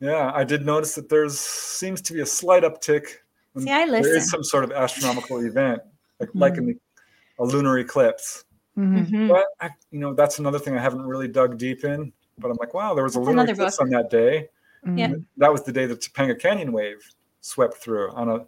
Yeah, 0.00 0.32
I 0.34 0.44
did 0.44 0.66
notice 0.66 0.94
that 0.96 1.08
there's 1.08 1.38
seems 1.38 2.00
to 2.02 2.12
be 2.12 2.20
a 2.20 2.26
slight 2.26 2.62
uptick. 2.62 3.06
See, 3.58 3.70
I 3.70 3.84
listen. 3.84 4.02
There 4.02 4.16
is 4.16 4.30
some 4.30 4.42
sort 4.42 4.64
of 4.64 4.72
astronomical 4.72 5.44
event, 5.46 5.80
like, 6.18 6.30
mm-hmm. 6.30 6.38
like 6.38 6.56
in 6.56 6.66
the, 6.66 6.76
a 7.38 7.44
lunar 7.44 7.78
eclipse. 7.78 8.44
Mm-hmm. 8.76 8.98
mm-hmm. 8.98 9.28
But 9.28 9.46
I, 9.60 9.70
you 9.90 10.00
know, 10.00 10.14
that's 10.14 10.38
another 10.38 10.58
thing 10.58 10.76
I 10.76 10.82
haven't 10.82 11.02
really 11.02 11.28
dug 11.28 11.58
deep 11.58 11.84
in. 11.84 12.12
But 12.38 12.50
I'm 12.50 12.56
like, 12.58 12.74
wow, 12.74 12.94
there 12.94 13.04
was 13.04 13.14
a 13.14 13.20
lunar 13.20 13.44
eclipse 13.44 13.76
book. 13.76 13.86
on 13.86 13.90
that 13.90 14.10
day. 14.10 14.48
Mm-hmm. 14.84 14.98
Yeah. 14.98 15.12
That 15.36 15.52
was 15.52 15.62
the 15.62 15.72
day 15.72 15.86
the 15.86 15.96
Topanga 15.96 16.38
Canyon 16.38 16.72
wave 16.72 17.08
swept 17.40 17.74
through 17.74 18.10
on 18.10 18.28
a 18.28 18.46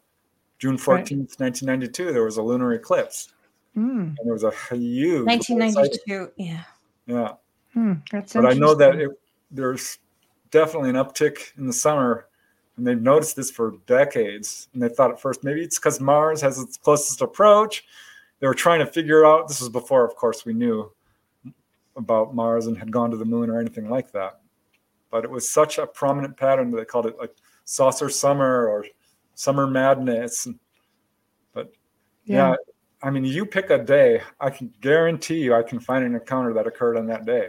June 0.58 0.76
14th, 0.76 0.88
right. 0.88 1.40
1992. 1.40 2.12
There 2.12 2.24
was 2.24 2.36
a 2.36 2.42
lunar 2.42 2.72
eclipse. 2.72 3.32
Mm. 3.76 4.16
And 4.18 4.18
there 4.24 4.32
was 4.32 4.44
a 4.44 4.52
huge 4.74 5.26
1992. 5.26 6.32
Yeah. 6.36 6.62
Yeah. 7.06 7.32
Hmm, 7.74 7.92
that's 8.10 8.32
but 8.32 8.46
I 8.46 8.54
know 8.54 8.74
that 8.74 8.96
it, 8.96 9.10
there's 9.50 9.98
definitely 10.50 10.90
an 10.90 10.96
uptick 10.96 11.56
in 11.58 11.66
the 11.66 11.72
summer 11.72 12.28
And 12.76 12.86
they've 12.86 13.00
noticed 13.00 13.36
this 13.36 13.50
for 13.50 13.74
decades. 13.86 14.68
And 14.72 14.82
they 14.82 14.88
thought 14.88 15.10
at 15.10 15.20
first 15.20 15.44
maybe 15.44 15.62
it's 15.62 15.78
because 15.78 16.00
Mars 16.00 16.40
has 16.42 16.58
its 16.58 16.76
closest 16.76 17.22
approach. 17.22 17.84
They 18.40 18.46
were 18.46 18.54
trying 18.54 18.80
to 18.80 18.86
figure 18.86 19.24
out, 19.24 19.48
this 19.48 19.60
was 19.60 19.70
before, 19.70 20.04
of 20.04 20.14
course, 20.14 20.44
we 20.44 20.52
knew 20.52 20.92
about 21.96 22.34
Mars 22.34 22.66
and 22.66 22.76
had 22.76 22.92
gone 22.92 23.10
to 23.10 23.16
the 23.16 23.24
moon 23.24 23.48
or 23.48 23.58
anything 23.58 23.88
like 23.88 24.12
that. 24.12 24.40
But 25.10 25.24
it 25.24 25.30
was 25.30 25.48
such 25.50 25.78
a 25.78 25.86
prominent 25.86 26.36
pattern 26.36 26.70
that 26.70 26.76
they 26.76 26.84
called 26.84 27.06
it 27.06 27.16
like 27.18 27.34
saucer 27.64 28.10
summer 28.10 28.68
or 28.68 28.84
summer 29.34 29.66
madness. 29.66 30.46
But 31.54 31.72
yeah. 32.24 32.50
yeah, 32.50 32.56
I 33.02 33.08
mean, 33.10 33.24
you 33.24 33.46
pick 33.46 33.70
a 33.70 33.78
day, 33.78 34.20
I 34.38 34.50
can 34.50 34.70
guarantee 34.82 35.38
you 35.38 35.54
I 35.54 35.62
can 35.62 35.80
find 35.80 36.04
an 36.04 36.14
encounter 36.14 36.52
that 36.52 36.66
occurred 36.66 36.98
on 36.98 37.06
that 37.06 37.24
day. 37.24 37.48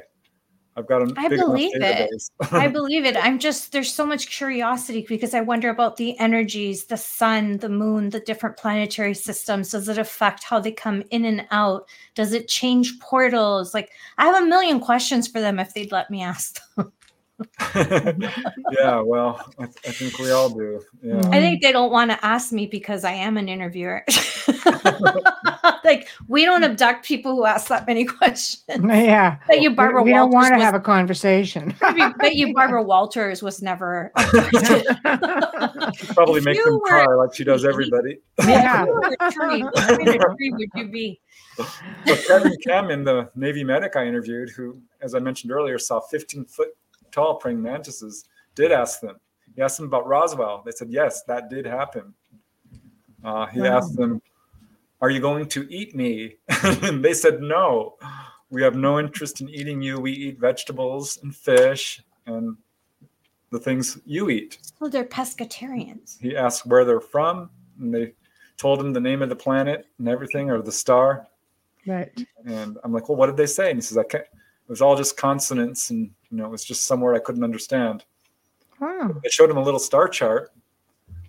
I've 0.77 0.87
got 0.87 1.01
a 1.01 1.13
I 1.17 1.27
believe 1.27 1.71
it. 1.73 2.11
I 2.51 2.67
believe 2.67 3.03
it. 3.03 3.17
I'm 3.17 3.39
just 3.39 3.71
there's 3.71 3.91
so 3.91 4.05
much 4.05 4.29
curiosity 4.29 5.03
because 5.09 5.33
I 5.33 5.41
wonder 5.41 5.69
about 5.69 5.97
the 5.97 6.17
energies, 6.19 6.85
the 6.85 6.97
sun, 6.97 7.57
the 7.57 7.69
moon, 7.69 8.11
the 8.11 8.19
different 8.19 8.57
planetary 8.57 9.15
systems. 9.15 9.71
Does 9.71 9.89
it 9.89 9.97
affect 9.97 10.43
how 10.43 10.59
they 10.59 10.71
come 10.71 11.03
in 11.09 11.25
and 11.25 11.47
out? 11.49 11.89
Does 12.13 12.31
it 12.31 12.47
change 12.47 12.99
portals? 12.99 13.73
Like 13.73 13.89
I 14.19 14.27
have 14.27 14.43
a 14.43 14.45
million 14.45 14.79
questions 14.79 15.27
for 15.27 15.41
them 15.41 15.57
if 15.57 15.73
they'd 15.73 15.91
let 15.91 16.11
me 16.11 16.21
ask 16.21 16.59
them. 16.75 16.93
yeah, 17.75 18.99
well, 19.01 19.39
I, 19.59 19.65
th- 19.65 19.77
I, 19.85 19.91
think 19.91 20.17
we 20.17 20.31
all 20.31 20.49
do. 20.49 20.81
Yeah. 21.03 21.21
I 21.25 21.39
think 21.39 21.61
they 21.61 21.71
don't 21.71 21.91
want 21.91 22.09
to 22.09 22.25
ask 22.25 22.51
me 22.51 22.65
because 22.65 23.03
I 23.03 23.11
am 23.11 23.37
an 23.37 23.47
interviewer. 23.47 24.03
like 25.83 26.07
we 26.27 26.45
don't 26.45 26.63
abduct 26.63 27.05
people 27.05 27.35
who 27.35 27.45
ask 27.45 27.67
that 27.67 27.85
many 27.85 28.05
questions. 28.17 28.83
Yeah, 28.83 29.37
but 29.47 29.61
you, 29.61 29.75
Barbara. 29.75 30.01
We, 30.01 30.11
we 30.11 30.15
don't 30.15 30.31
want 30.31 30.55
to 30.55 30.59
have 30.59 30.73
a 30.73 30.79
conversation. 30.79 31.75
but 31.79 32.35
you, 32.35 32.55
Barbara 32.55 32.81
Walters, 32.81 33.43
was 33.43 33.61
never. 33.61 34.11
probably 36.15 36.41
make 36.41 36.63
them 36.63 36.73
were, 36.73 36.79
cry 36.87 37.05
like 37.05 37.35
she 37.35 37.43
does 37.43 37.65
everybody. 37.65 38.17
Yeah. 38.47 38.85
tree, 39.31 39.63
would 39.63 40.69
you 40.73 40.87
be? 40.87 41.21
But 41.57 42.23
Kevin 42.27 42.55
Kamin, 42.65 43.05
the 43.05 43.29
Navy 43.35 43.63
medic 43.63 43.95
I 43.95 44.05
interviewed, 44.07 44.49
who, 44.49 44.79
as 45.01 45.13
I 45.15 45.19
mentioned 45.19 45.51
earlier, 45.51 45.77
saw 45.77 45.99
15 45.99 46.45
foot 46.45 46.69
tall 47.17 47.35
praying 47.35 47.61
mantises, 47.61 48.25
did 48.53 48.71
ask 48.71 49.01
them. 49.01 49.15
He 49.55 49.61
asked 49.63 49.77
them 49.77 49.87
about 49.87 50.05
Roswell. 50.07 50.61
They 50.63 50.71
said, 50.71 50.89
yes, 50.91 51.23
that 51.23 51.49
did 51.49 51.65
happen. 51.65 52.13
Uh, 53.23 53.47
he 53.47 53.61
wow. 53.61 53.77
asked 53.77 53.95
them, 53.95 54.21
are 55.01 55.09
you 55.09 55.19
going 55.19 55.47
to 55.49 55.67
eat 55.73 55.95
me? 55.95 56.35
and 56.63 57.03
they 57.03 57.13
said, 57.13 57.41
no, 57.41 57.95
we 58.51 58.61
have 58.61 58.75
no 58.75 58.99
interest 58.99 59.41
in 59.41 59.49
eating 59.49 59.81
you. 59.81 59.99
We 59.99 60.11
eat 60.11 60.39
vegetables 60.39 61.17
and 61.23 61.35
fish 61.35 62.01
and 62.27 62.55
the 63.51 63.59
things 63.59 63.97
you 64.05 64.29
eat. 64.29 64.59
Well, 64.79 64.91
they're 64.91 65.03
pescatarians. 65.03 66.19
He 66.19 66.37
asked 66.37 66.67
where 66.67 66.85
they're 66.85 66.99
from, 66.99 67.49
and 67.79 67.91
they 67.91 68.13
told 68.57 68.79
him 68.79 68.93
the 68.93 68.99
name 68.99 69.23
of 69.23 69.29
the 69.29 69.35
planet 69.35 69.87
and 69.97 70.07
everything, 70.07 70.51
or 70.51 70.61
the 70.61 70.71
star. 70.71 71.27
Right. 71.87 72.11
And 72.45 72.77
I'm 72.83 72.93
like, 72.93 73.09
well, 73.09 73.17
what 73.17 73.27
did 73.27 73.37
they 73.37 73.47
say? 73.47 73.71
And 73.71 73.77
he 73.77 73.81
says, 73.81 73.97
I 73.97 74.03
can't. 74.03 74.23
It 74.23 74.71
was 74.71 74.81
all 74.81 74.97
just 74.97 75.15
consonants, 75.15 75.89
and 75.89 76.11
you 76.29 76.37
know, 76.37 76.45
it 76.45 76.51
was 76.51 76.63
just 76.63 76.85
somewhere 76.85 77.13
I 77.13 77.19
couldn't 77.19 77.43
understand. 77.43 78.03
Wow. 78.79 79.15
They 79.23 79.29
showed 79.29 79.49
him 79.49 79.57
a 79.57 79.63
little 79.63 79.79
star 79.79 80.07
chart, 80.07 80.51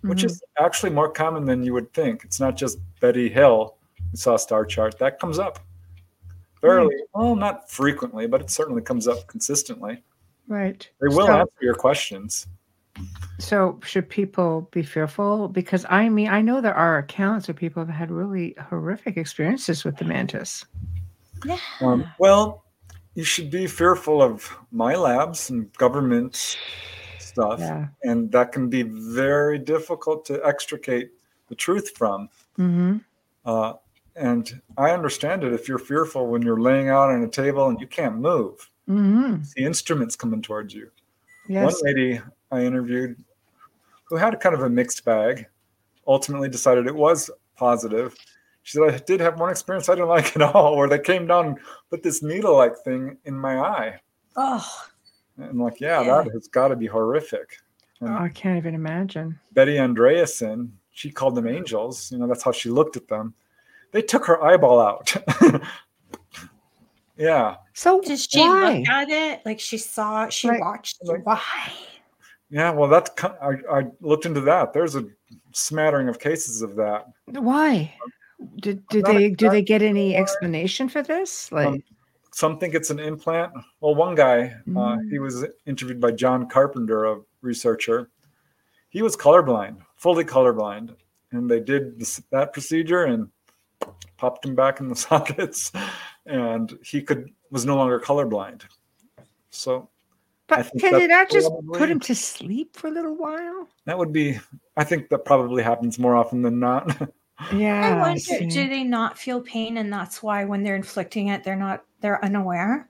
which 0.01 0.19
mm-hmm. 0.19 0.27
is 0.27 0.43
actually 0.57 0.91
more 0.91 1.09
common 1.09 1.45
than 1.45 1.63
you 1.63 1.73
would 1.73 1.93
think. 1.93 2.23
It's 2.23 2.39
not 2.39 2.55
just 2.55 2.79
Betty 2.99 3.29
Hill 3.29 3.75
who 4.11 4.17
saw 4.17 4.35
a 4.35 4.39
star 4.39 4.65
chart. 4.65 4.99
That 4.99 5.19
comes 5.19 5.39
up 5.39 5.59
fairly, 6.61 6.95
mm. 6.95 7.07
well, 7.13 7.35
not 7.35 7.69
frequently, 7.69 8.27
but 8.27 8.41
it 8.41 8.49
certainly 8.49 8.81
comes 8.81 9.07
up 9.07 9.27
consistently. 9.27 10.03
Right. 10.47 10.89
They 10.99 11.07
will 11.07 11.27
so, 11.27 11.39
answer 11.39 11.57
your 11.61 11.75
questions. 11.75 12.47
So, 13.37 13.79
should 13.83 14.09
people 14.09 14.67
be 14.71 14.83
fearful? 14.83 15.47
Because 15.47 15.85
I 15.89 16.09
mean, 16.09 16.27
I 16.27 16.41
know 16.41 16.59
there 16.59 16.73
are 16.73 16.97
accounts 16.97 17.47
of 17.47 17.55
people 17.55 17.85
have 17.85 17.95
had 17.95 18.11
really 18.11 18.55
horrific 18.59 19.15
experiences 19.15 19.83
with 19.83 19.97
the 19.97 20.05
mantis. 20.05 20.65
Yeah. 21.45 21.59
Um, 21.81 22.11
well, 22.19 22.65
you 23.19 23.25
should 23.25 23.51
be 23.51 23.67
fearful 23.67 24.21
of 24.21 24.49
MILABs 24.73 25.49
and 25.49 25.73
government 25.73 26.55
stuff. 27.17 27.59
Yeah. 27.59 27.87
And 28.01 28.31
that 28.31 28.53
can 28.53 28.69
be 28.69 28.83
very 28.83 29.59
difficult 29.59 30.23
to 30.27 30.39
extricate 30.45 31.11
the 31.49 31.55
truth 31.55 31.97
from. 31.97 32.29
Mm-hmm. 32.57 32.99
Uh, 33.43 33.73
and 34.15 34.61
I 34.77 34.91
understand 34.91 35.43
it 35.43 35.51
if 35.51 35.67
you're 35.67 35.79
fearful 35.79 36.27
when 36.27 36.41
you're 36.41 36.61
laying 36.61 36.87
out 36.87 37.09
on 37.09 37.21
a 37.21 37.27
table 37.27 37.67
and 37.67 37.77
you 37.81 37.87
can't 37.87 38.15
move. 38.15 38.69
Mm-hmm. 38.87 39.43
The 39.53 39.65
instruments 39.65 40.15
coming 40.15 40.41
towards 40.41 40.73
you. 40.73 40.89
Yes. 41.49 41.73
One 41.73 41.75
lady 41.83 42.21
I 42.53 42.61
interviewed 42.61 43.21
who 44.05 44.15
had 44.15 44.33
a 44.33 44.37
kind 44.37 44.55
of 44.55 44.61
a 44.61 44.69
mixed 44.69 45.03
bag 45.03 45.45
ultimately 46.07 46.47
decided 46.47 46.87
it 46.87 46.95
was 46.95 47.29
positive 47.57 48.15
she 48.69 48.77
said, 48.77 48.93
I 48.93 48.97
did 48.99 49.19
have 49.19 49.39
one 49.39 49.49
experience 49.49 49.89
I 49.89 49.95
didn't 49.95 50.09
like 50.09 50.35
at 50.35 50.43
all, 50.43 50.77
where 50.77 50.87
they 50.87 50.99
came 50.99 51.25
down 51.25 51.47
and 51.47 51.59
put 51.89 52.03
this 52.03 52.21
needle 52.21 52.55
like 52.55 52.77
thing 52.77 53.17
in 53.25 53.35
my 53.35 53.57
eye. 53.57 53.99
Oh. 54.35 54.85
And 55.37 55.49
I'm 55.49 55.59
like, 55.59 55.81
yeah, 55.81 56.01
yeah. 56.01 56.21
that 56.21 56.31
has 56.31 56.47
got 56.47 56.67
to 56.67 56.75
be 56.75 56.85
horrific. 56.85 57.57
Oh, 58.03 58.13
I 58.13 58.29
can't 58.29 58.57
even 58.57 58.75
imagine. 58.75 59.39
Betty 59.53 59.77
Andreasson, 59.77 60.69
she 60.91 61.09
called 61.09 61.33
them 61.33 61.47
angels. 61.47 62.11
You 62.11 62.19
know, 62.19 62.27
that's 62.27 62.43
how 62.43 62.51
she 62.51 62.69
looked 62.69 62.95
at 62.95 63.07
them. 63.07 63.33
They 63.91 64.03
took 64.03 64.23
her 64.27 64.43
eyeball 64.43 64.79
out. 64.79 65.15
yeah. 67.17 67.55
So 67.73 68.01
did 68.01 68.19
she 68.19 68.39
why? 68.39 68.77
look 68.77 68.87
at 68.87 69.09
it? 69.09 69.41
Like 69.47 69.59
she 69.59 69.79
saw, 69.79 70.29
she 70.29 70.47
like, 70.47 70.61
watched. 70.61 70.99
Like, 71.03 71.25
why? 71.25 71.41
Yeah, 72.51 72.69
well, 72.69 72.87
that's 72.87 73.09
I, 73.23 73.55
I 73.71 73.87
looked 73.99 74.27
into 74.27 74.41
that. 74.41 74.73
There's 74.73 74.95
a 74.95 75.05
smattering 75.53 76.07
of 76.07 76.19
cases 76.19 76.61
of 76.61 76.75
that. 76.75 77.07
Why? 77.25 77.95
Did, 78.57 78.87
did 78.87 79.05
they 79.05 79.29
do 79.31 79.49
they 79.49 79.61
get 79.61 79.81
any 79.81 80.15
explanation 80.15 80.87
for 80.87 81.03
this? 81.03 81.51
Like 81.51 81.67
um, 81.67 81.83
some 82.31 82.57
think 82.57 82.73
it's 82.73 82.89
an 82.89 82.99
implant. 82.99 83.51
Well, 83.81 83.95
one 83.95 84.15
guy, 84.15 84.55
mm. 84.67 84.77
uh, 84.77 84.99
he 85.09 85.17
mm. 85.17 85.21
was 85.21 85.45
interviewed 85.65 85.99
by 85.99 86.11
John 86.11 86.47
Carpenter, 86.47 87.05
a 87.05 87.19
researcher. 87.41 88.09
He 88.89 89.01
was 89.01 89.17
colorblind, 89.17 89.77
fully 89.95 90.23
colorblind, 90.23 90.95
and 91.31 91.49
they 91.49 91.59
did 91.59 91.99
this, 91.99 92.21
that 92.31 92.53
procedure 92.53 93.05
and 93.05 93.29
popped 94.17 94.45
him 94.45 94.55
back 94.55 94.79
in 94.79 94.87
the 94.87 94.95
sockets, 95.07 95.71
and 96.25 96.77
he 96.83 97.01
could 97.01 97.29
was 97.51 97.65
no 97.65 97.75
longer 97.75 97.99
colorblind. 97.99 98.63
So, 99.49 99.89
but 100.47 100.71
can 100.79 101.01
you 101.01 101.07
not 101.07 101.29
just 101.29 101.51
put 101.73 101.89
him 101.89 101.99
to 102.01 102.15
sleep 102.15 102.75
for 102.75 102.87
a 102.87 102.91
little 102.91 103.15
while? 103.15 103.67
That 103.85 103.97
would 103.97 104.13
be. 104.13 104.39
I 104.77 104.83
think 104.83 105.09
that 105.09 105.25
probably 105.25 105.61
happens 105.61 105.99
more 105.99 106.15
often 106.15 106.41
than 106.41 106.59
not. 106.59 107.09
Yeah. 107.53 107.95
I 107.95 107.99
wonder, 107.99 108.21
I 108.33 108.45
do 108.45 108.69
they 108.69 108.83
not 108.83 109.17
feel 109.17 109.41
pain 109.41 109.77
and 109.77 109.91
that's 109.91 110.21
why 110.21 110.45
when 110.45 110.63
they're 110.63 110.75
inflicting 110.75 111.29
it, 111.29 111.43
they're 111.43 111.55
not 111.55 111.83
they're 112.01 112.23
unaware? 112.23 112.89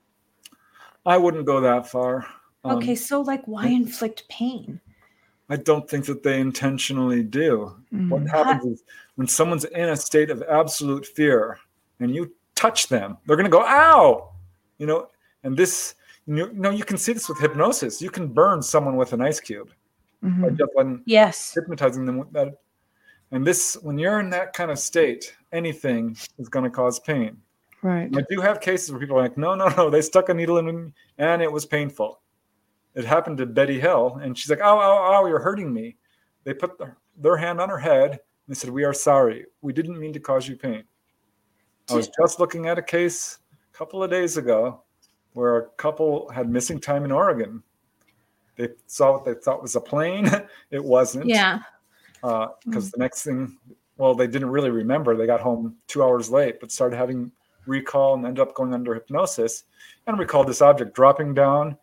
I 1.06 1.18
wouldn't 1.18 1.46
go 1.46 1.62
that 1.62 1.88
far. 1.88 2.26
Um, 2.64 2.78
okay, 2.78 2.96
so 2.96 3.22
like 3.22 3.48
why 3.48 3.68
inflict 3.68 4.28
pain? 4.30 4.80
I 5.50 5.56
don't 5.56 5.90
think 5.90 6.06
that 6.06 6.24
they 6.24 6.40
intentionally 6.40 7.24
do. 7.24 7.76
Mm-hmm. 7.94 8.10
What 8.10 8.28
happens 8.28 8.66
is 8.66 8.84
when 9.16 9.28
someone's 9.28 9.66
in 9.66 9.90
a 9.90 9.96
state 9.96 10.30
of 10.30 10.44
absolute 10.44 11.06
fear 11.06 11.58
and 12.00 12.14
you 12.14 12.32
touch 12.56 12.88
them, 12.88 13.18
they're 13.26 13.36
going 13.36 13.46
to 13.46 13.52
go, 13.52 13.64
ow! 13.64 14.32
You 14.78 14.86
know, 14.86 15.10
and 15.44 15.58
this, 15.58 15.96
you 16.28 16.52
know, 16.54 16.70
you 16.70 16.84
can 16.84 16.98
see 16.98 17.14
this 17.14 17.28
with 17.28 17.40
hypnosis. 17.40 18.02
You 18.02 18.12
can 18.12 18.28
burn 18.28 18.62
someone 18.62 18.96
with 18.96 19.14
an 19.14 19.22
ice 19.22 19.40
cube 19.40 19.72
mm-hmm. 20.24 20.42
by 20.42 20.50
just 20.50 20.72
yes. 21.06 21.54
hypnotizing 21.54 22.06
them 22.06 22.18
with 22.18 22.32
that 22.34 22.60
and 23.32 23.46
this, 23.46 23.78
when 23.82 23.98
you're 23.98 24.20
in 24.20 24.30
that 24.32 24.54
kind 24.54 24.72
of 24.72 24.80
state, 24.80 25.36
anything 25.52 26.18
is 26.38 26.50
going 26.50 26.64
to 26.64 26.72
cause 26.72 27.00
pain. 27.00 27.38
Right. 27.82 28.10
I 28.16 28.24
do 28.30 28.42
have 28.42 28.60
cases 28.60 28.92
where 28.92 29.00
people 29.00 29.18
are 29.18 29.22
like, 29.22 29.38
no, 29.38 29.56
no, 29.56 29.70
no, 29.78 29.90
they 29.90 30.02
stuck 30.02 30.30
a 30.30 30.34
needle 30.34 30.58
in 30.58 30.66
me 30.66 30.94
and 31.18 31.42
it 31.42 31.52
was 31.52 31.66
painful. 31.66 32.20
It 32.96 33.06
happened 33.06 33.38
to 33.38 33.46
Betty 33.46 33.80
Hill, 33.80 34.20
and 34.22 34.38
she's 34.38 34.50
like, 34.50 34.60
oh, 34.64 34.80
oh, 34.82 35.22
oh, 35.22 35.28
you're 35.28 35.40
hurting 35.40 35.72
me. 35.72 35.96
They 36.44 36.56
put 36.56 36.78
the, 36.80 36.92
their 37.18 37.38
hand 37.38 37.62
on 37.62 37.70
her 37.70 37.78
head 37.78 38.12
and 38.12 38.20
they 38.48 38.56
said, 38.56 38.72
we 38.72 38.84
are 38.84 38.94
sorry. 38.94 39.46
We 39.62 39.74
didn't 39.74 40.00
mean 40.00 40.12
to 40.14 40.20
cause 40.20 40.48
you 40.48 40.56
pain. 40.56 40.84
I 41.90 41.94
was 41.94 42.10
just 42.22 42.40
looking 42.40 42.68
at 42.68 42.78
a 42.78 42.84
case 42.84 43.40
a 43.74 43.78
couple 43.78 44.04
of 44.04 44.10
days 44.10 44.38
ago 44.38 44.84
where 45.34 45.58
a 45.58 45.70
couple 45.70 46.30
had 46.30 46.50
missing 46.50 46.80
time 46.80 47.06
in 47.06 47.12
Oregon. 47.12 47.64
They 48.58 48.70
saw 48.88 49.14
what 49.14 49.26
they 49.26 49.36
thought 49.36 49.62
was 49.62 49.76
a 49.76 49.82
plane. 49.82 50.30
it 50.72 50.84
wasn't. 50.84 51.28
Yeah 51.28 51.60
because 52.22 52.54
uh, 52.66 52.70
mm. 52.70 52.92
the 52.92 52.98
next 52.98 53.24
thing, 53.24 53.58
well, 53.98 54.16
they 54.16 54.28
didn't 54.28 54.50
really 54.50 54.70
remember. 54.70 55.16
They 55.16 55.26
got 55.26 55.42
home 55.42 55.76
two 55.88 56.04
hours 56.04 56.30
late, 56.30 56.60
but 56.60 56.72
started 56.72 56.96
having 56.96 57.32
recall 57.66 58.16
and 58.16 58.26
ended 58.26 58.42
up 58.42 58.54
going 58.54 58.74
under 58.74 58.94
hypnosis 58.94 59.66
and 60.08 60.18
recalled 60.18 60.48
this 60.48 60.62
object 60.62 60.96
dropping 60.96 61.34
down, 61.34 61.78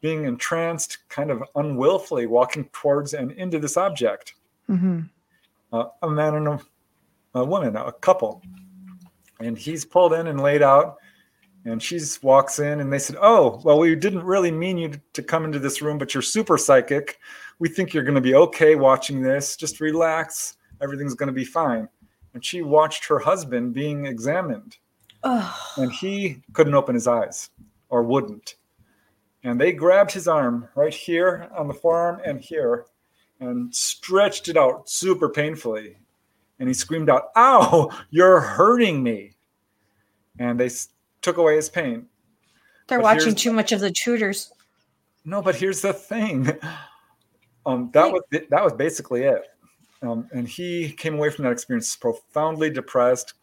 being 0.00 0.24
entranced, 0.24 0.98
kind 1.08 1.30
of 1.30 1.42
unwillfully 1.56 2.26
walking 2.26 2.68
towards 2.72 3.14
and 3.14 3.32
into 3.32 3.58
this 3.58 3.76
object. 3.76 4.34
Mm-hmm. 4.68 5.00
Uh, 5.72 5.86
a 6.02 6.10
man 6.10 6.34
and 6.34 6.48
a, 6.48 6.60
a 7.34 7.44
woman, 7.44 7.76
a 7.76 7.92
couple. 7.92 8.42
And 9.40 9.58
he's 9.58 9.84
pulled 9.84 10.12
in 10.12 10.28
and 10.28 10.40
laid 10.40 10.62
out 10.62 10.98
and 11.64 11.82
she 11.82 12.00
walks 12.22 12.58
in 12.58 12.80
and 12.80 12.92
they 12.92 12.98
said 12.98 13.16
oh 13.20 13.60
well 13.64 13.78
we 13.78 13.94
didn't 13.94 14.22
really 14.22 14.50
mean 14.50 14.78
you 14.78 14.92
to 15.12 15.22
come 15.22 15.44
into 15.44 15.58
this 15.58 15.80
room 15.80 15.98
but 15.98 16.14
you're 16.14 16.22
super 16.22 16.58
psychic 16.58 17.18
we 17.64 17.70
think 17.70 17.94
you're 17.94 18.04
going 18.04 18.14
to 18.14 18.20
be 18.20 18.34
okay 18.34 18.74
watching 18.74 19.22
this. 19.22 19.56
Just 19.56 19.80
relax. 19.80 20.58
Everything's 20.82 21.14
going 21.14 21.28
to 21.28 21.32
be 21.32 21.46
fine. 21.46 21.88
And 22.34 22.44
she 22.44 22.60
watched 22.60 23.06
her 23.06 23.18
husband 23.18 23.72
being 23.72 24.04
examined. 24.04 24.76
Oh. 25.22 25.72
And 25.78 25.90
he 25.90 26.42
couldn't 26.52 26.74
open 26.74 26.94
his 26.94 27.08
eyes 27.08 27.48
or 27.88 28.02
wouldn't. 28.02 28.56
And 29.44 29.58
they 29.58 29.72
grabbed 29.72 30.12
his 30.12 30.28
arm 30.28 30.68
right 30.74 30.92
here 30.92 31.48
on 31.56 31.66
the 31.66 31.72
forearm 31.72 32.20
and 32.22 32.38
here 32.38 32.84
and 33.40 33.74
stretched 33.74 34.48
it 34.48 34.58
out 34.58 34.86
super 34.90 35.30
painfully. 35.30 35.96
And 36.58 36.68
he 36.68 36.74
screamed 36.74 37.08
out, 37.08 37.30
Ow, 37.34 37.90
you're 38.10 38.40
hurting 38.40 39.02
me. 39.02 39.32
And 40.38 40.60
they 40.60 40.68
took 41.22 41.38
away 41.38 41.56
his 41.56 41.70
pain. 41.70 42.08
They're 42.88 42.98
but 42.98 43.04
watching 43.04 43.34
too 43.34 43.54
much 43.54 43.72
of 43.72 43.80
the 43.80 43.90
Tudors. 43.90 44.52
No, 45.24 45.40
but 45.40 45.54
here's 45.54 45.80
the 45.80 45.94
thing. 45.94 46.52
Um, 47.66 47.90
that 47.92 48.10
was 48.12 48.22
that 48.30 48.64
was 48.64 48.72
basically 48.72 49.22
it. 49.22 49.48
Um, 50.02 50.28
and 50.32 50.46
he 50.46 50.90
came 50.90 51.14
away 51.14 51.30
from 51.30 51.44
that 51.44 51.52
experience 51.52 51.96
profoundly 51.96 52.70
depressed, 52.70 53.34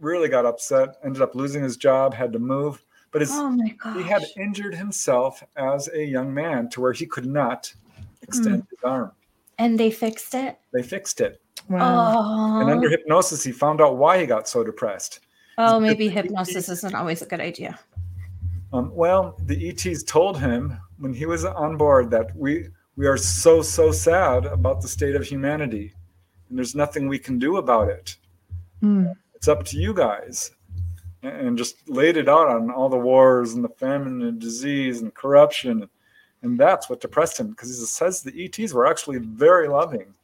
really 0.00 0.28
got 0.28 0.46
upset, 0.46 0.96
ended 1.04 1.20
up 1.20 1.34
losing 1.34 1.62
his 1.62 1.76
job, 1.76 2.14
had 2.14 2.32
to 2.32 2.38
move. 2.38 2.82
But 3.10 3.20
his, 3.20 3.30
oh 3.32 3.56
he 3.96 4.02
had 4.02 4.24
injured 4.36 4.74
himself 4.74 5.42
as 5.56 5.88
a 5.92 6.04
young 6.04 6.32
man 6.32 6.68
to 6.70 6.80
where 6.80 6.92
he 6.92 7.06
could 7.06 7.26
not 7.26 7.72
extend 8.22 8.62
mm. 8.62 8.70
his 8.70 8.78
arm. 8.82 9.12
And 9.58 9.78
they 9.78 9.90
fixed 9.90 10.34
it? 10.34 10.58
They 10.72 10.82
fixed 10.82 11.20
it. 11.20 11.40
Wow. 11.68 12.14
Oh. 12.16 12.60
And 12.60 12.70
under 12.70 12.88
hypnosis, 12.88 13.44
he 13.44 13.52
found 13.52 13.80
out 13.80 13.98
why 13.98 14.18
he 14.18 14.26
got 14.26 14.48
so 14.48 14.64
depressed. 14.64 15.20
Oh, 15.58 15.78
maybe 15.78 16.08
hypnosis 16.08 16.68
isn't 16.68 16.94
always 16.94 17.22
a 17.22 17.26
good 17.26 17.40
idea. 17.40 17.78
Um, 18.72 18.92
well, 18.92 19.38
the 19.46 19.68
ETs 19.68 20.02
told 20.02 20.40
him 20.40 20.76
when 20.98 21.12
he 21.12 21.26
was 21.26 21.44
on 21.44 21.76
board 21.76 22.10
that 22.10 22.34
we 22.36 22.66
we 22.96 23.06
are 23.06 23.16
so 23.16 23.62
so 23.62 23.90
sad 23.92 24.46
about 24.46 24.80
the 24.80 24.88
state 24.88 25.14
of 25.14 25.24
humanity, 25.24 25.92
and 26.48 26.58
there's 26.58 26.74
nothing 26.74 27.08
we 27.08 27.18
can 27.18 27.38
do 27.38 27.56
about 27.56 27.88
it. 27.88 28.16
Mm. 28.82 29.14
It's 29.34 29.48
up 29.48 29.64
to 29.66 29.78
you 29.78 29.92
guys, 29.92 30.52
and 31.22 31.58
just 31.58 31.88
laid 31.88 32.16
it 32.16 32.28
out 32.28 32.48
on 32.48 32.70
all 32.70 32.88
the 32.88 32.96
wars 32.96 33.54
and 33.54 33.64
the 33.64 33.68
famine 33.68 34.22
and 34.22 34.38
disease 34.38 35.00
and 35.00 35.14
corruption, 35.14 35.88
and 36.42 36.58
that's 36.58 36.88
what 36.88 37.00
depressed 37.00 37.40
him 37.40 37.50
because 37.50 37.68
he 37.68 37.84
says 37.86 38.22
the 38.22 38.44
ETs 38.44 38.72
were 38.72 38.86
actually 38.86 39.18
very 39.18 39.68
loving. 39.68 40.14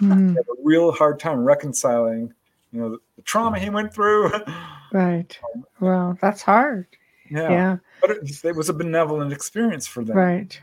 Mm. 0.00 0.30
He 0.30 0.34
had 0.36 0.46
a 0.48 0.62
real 0.62 0.92
hard 0.92 1.18
time 1.18 1.40
reconciling, 1.44 2.32
you 2.72 2.80
know, 2.80 2.90
the, 2.90 2.98
the 3.16 3.22
trauma 3.22 3.58
he 3.58 3.70
went 3.70 3.92
through. 3.92 4.30
Right. 4.90 5.38
Um, 5.54 5.66
well, 5.80 6.18
that's 6.20 6.40
hard. 6.40 6.86
Yeah. 7.30 7.50
yeah. 7.50 7.76
But 8.00 8.10
it, 8.10 8.44
it, 8.44 8.56
was 8.56 8.68
a 8.68 8.72
benevolent 8.72 9.32
experience 9.32 9.86
for 9.86 10.02
them. 10.02 10.16
Right. 10.16 10.58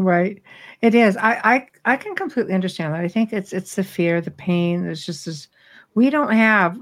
Right. 0.00 0.40
It 0.80 0.94
is. 0.94 1.16
I, 1.16 1.40
I 1.84 1.92
I 1.94 1.96
can 1.96 2.14
completely 2.14 2.54
understand 2.54 2.94
that. 2.94 3.00
I 3.00 3.08
think 3.08 3.32
it's 3.32 3.52
it's 3.52 3.74
the 3.74 3.82
fear, 3.84 4.20
the 4.20 4.30
pain. 4.30 4.84
There's 4.84 5.04
just 5.04 5.26
this 5.26 5.48
we 5.94 6.08
don't 6.10 6.30
have 6.32 6.78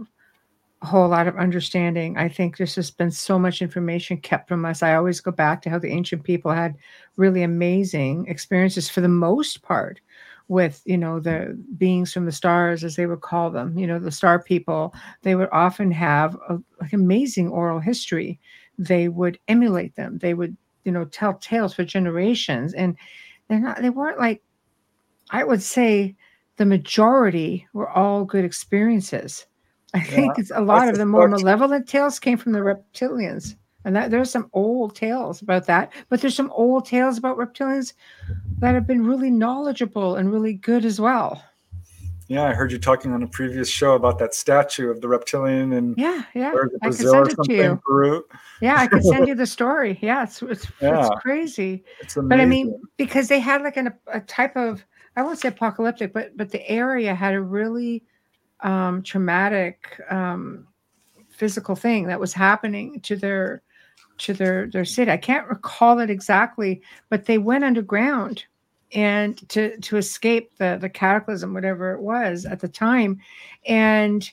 a 0.82 0.86
whole 0.86 1.08
lot 1.08 1.28
of 1.28 1.36
understanding. 1.36 2.18
I 2.18 2.28
think 2.28 2.56
there's 2.58 2.74
just 2.74 2.98
been 2.98 3.10
so 3.12 3.38
much 3.38 3.62
information 3.62 4.18
kept 4.18 4.48
from 4.48 4.64
us. 4.66 4.82
I 4.82 4.94
always 4.96 5.20
go 5.20 5.32
back 5.32 5.62
to 5.62 5.70
how 5.70 5.78
the 5.78 5.90
ancient 5.92 6.24
people 6.24 6.52
had 6.52 6.76
really 7.16 7.42
amazing 7.42 8.26
experiences 8.28 8.90
for 8.90 9.00
the 9.02 9.08
most 9.08 9.62
part 9.62 10.00
with 10.48 10.82
you 10.86 10.98
know 10.98 11.20
the 11.20 11.58
beings 11.78 12.12
from 12.12 12.26
the 12.26 12.32
stars 12.32 12.84
as 12.84 12.96
they 12.96 13.06
would 13.06 13.20
call 13.20 13.50
them 13.50 13.76
you 13.78 13.86
know 13.86 13.98
the 13.98 14.12
star 14.12 14.40
people 14.42 14.94
they 15.22 15.34
would 15.34 15.48
often 15.52 15.90
have 15.90 16.36
a, 16.48 16.58
like 16.80 16.92
amazing 16.92 17.48
oral 17.48 17.80
history 17.80 18.38
they 18.78 19.08
would 19.08 19.38
emulate 19.48 19.96
them. 19.96 20.18
They 20.18 20.34
would, 20.34 20.54
you 20.86 20.92
know, 20.92 21.04
tell 21.04 21.34
tales 21.34 21.74
for 21.74 21.84
generations. 21.84 22.72
And 22.72 22.96
they're 23.48 23.60
not, 23.60 23.82
they 23.82 23.90
weren't 23.90 24.18
like, 24.18 24.42
I 25.30 25.44
would 25.44 25.62
say 25.62 26.16
the 26.56 26.64
majority 26.64 27.66
were 27.72 27.90
all 27.90 28.24
good 28.24 28.44
experiences. 28.44 29.46
I 29.92 29.98
yeah, 29.98 30.04
think 30.04 30.38
it's 30.38 30.52
a 30.54 30.60
lot 30.60 30.88
of 30.88 30.96
the 30.96 31.04
more 31.04 31.28
malevolent 31.28 31.88
tales 31.88 32.18
came 32.18 32.38
from 32.38 32.52
the 32.52 32.60
reptilians. 32.60 33.56
And 33.84 33.94
that 33.94 34.10
there's 34.10 34.30
some 34.30 34.50
old 34.52 34.96
tales 34.96 35.42
about 35.42 35.66
that, 35.66 35.92
but 36.08 36.20
there's 36.20 36.34
some 36.34 36.50
old 36.50 36.86
tales 36.86 37.18
about 37.18 37.38
reptilians 37.38 37.92
that 38.58 38.74
have 38.74 38.84
been 38.84 39.06
really 39.06 39.30
knowledgeable 39.30 40.16
and 40.16 40.32
really 40.32 40.54
good 40.54 40.84
as 40.84 41.00
well. 41.00 41.40
Yeah, 42.28 42.44
I 42.44 42.54
heard 42.54 42.72
you 42.72 42.78
talking 42.78 43.12
on 43.12 43.22
a 43.22 43.28
previous 43.28 43.68
show 43.68 43.94
about 43.94 44.18
that 44.18 44.34
statue 44.34 44.90
of 44.90 45.00
the 45.00 45.08
reptilian 45.08 45.72
and 45.74 45.96
yeah, 45.96 46.24
yeah, 46.34 46.52
I 46.82 46.86
can 46.86 46.92
send 46.92 47.28
it 47.28 47.36
to 47.44 47.54
you. 47.54 47.80
Peru. 47.86 48.24
Yeah, 48.60 48.76
I 48.78 48.88
can 48.88 49.02
send 49.02 49.28
you 49.28 49.34
the 49.36 49.46
story. 49.46 49.98
Yeah, 50.02 50.24
it's 50.24 50.42
it's, 50.42 50.66
yeah. 50.82 51.06
it's 51.06 51.22
crazy. 51.22 51.84
It's 52.00 52.16
but 52.16 52.40
I 52.40 52.44
mean, 52.44 52.80
because 52.96 53.28
they 53.28 53.38
had 53.38 53.62
like 53.62 53.76
an, 53.76 53.92
a 54.08 54.20
type 54.20 54.56
of 54.56 54.84
I 55.14 55.22
won't 55.22 55.38
say 55.38 55.48
apocalyptic, 55.48 56.12
but 56.12 56.36
but 56.36 56.50
the 56.50 56.68
area 56.68 57.14
had 57.14 57.34
a 57.34 57.40
really 57.40 58.02
um, 58.60 59.02
traumatic 59.02 60.00
um, 60.10 60.66
physical 61.28 61.76
thing 61.76 62.06
that 62.08 62.18
was 62.18 62.32
happening 62.32 63.00
to 63.02 63.14
their 63.14 63.62
to 64.18 64.34
their 64.34 64.66
their 64.66 64.84
city. 64.84 65.12
I 65.12 65.16
can't 65.16 65.48
recall 65.48 66.00
it 66.00 66.10
exactly, 66.10 66.82
but 67.08 67.26
they 67.26 67.38
went 67.38 67.62
underground 67.62 68.44
and 68.92 69.48
to 69.48 69.78
to 69.80 69.96
escape 69.96 70.56
the 70.58 70.78
the 70.80 70.88
cataclysm 70.88 71.54
whatever 71.54 71.92
it 71.92 72.00
was 72.00 72.44
at 72.44 72.60
the 72.60 72.68
time. 72.68 73.20
And 73.66 74.28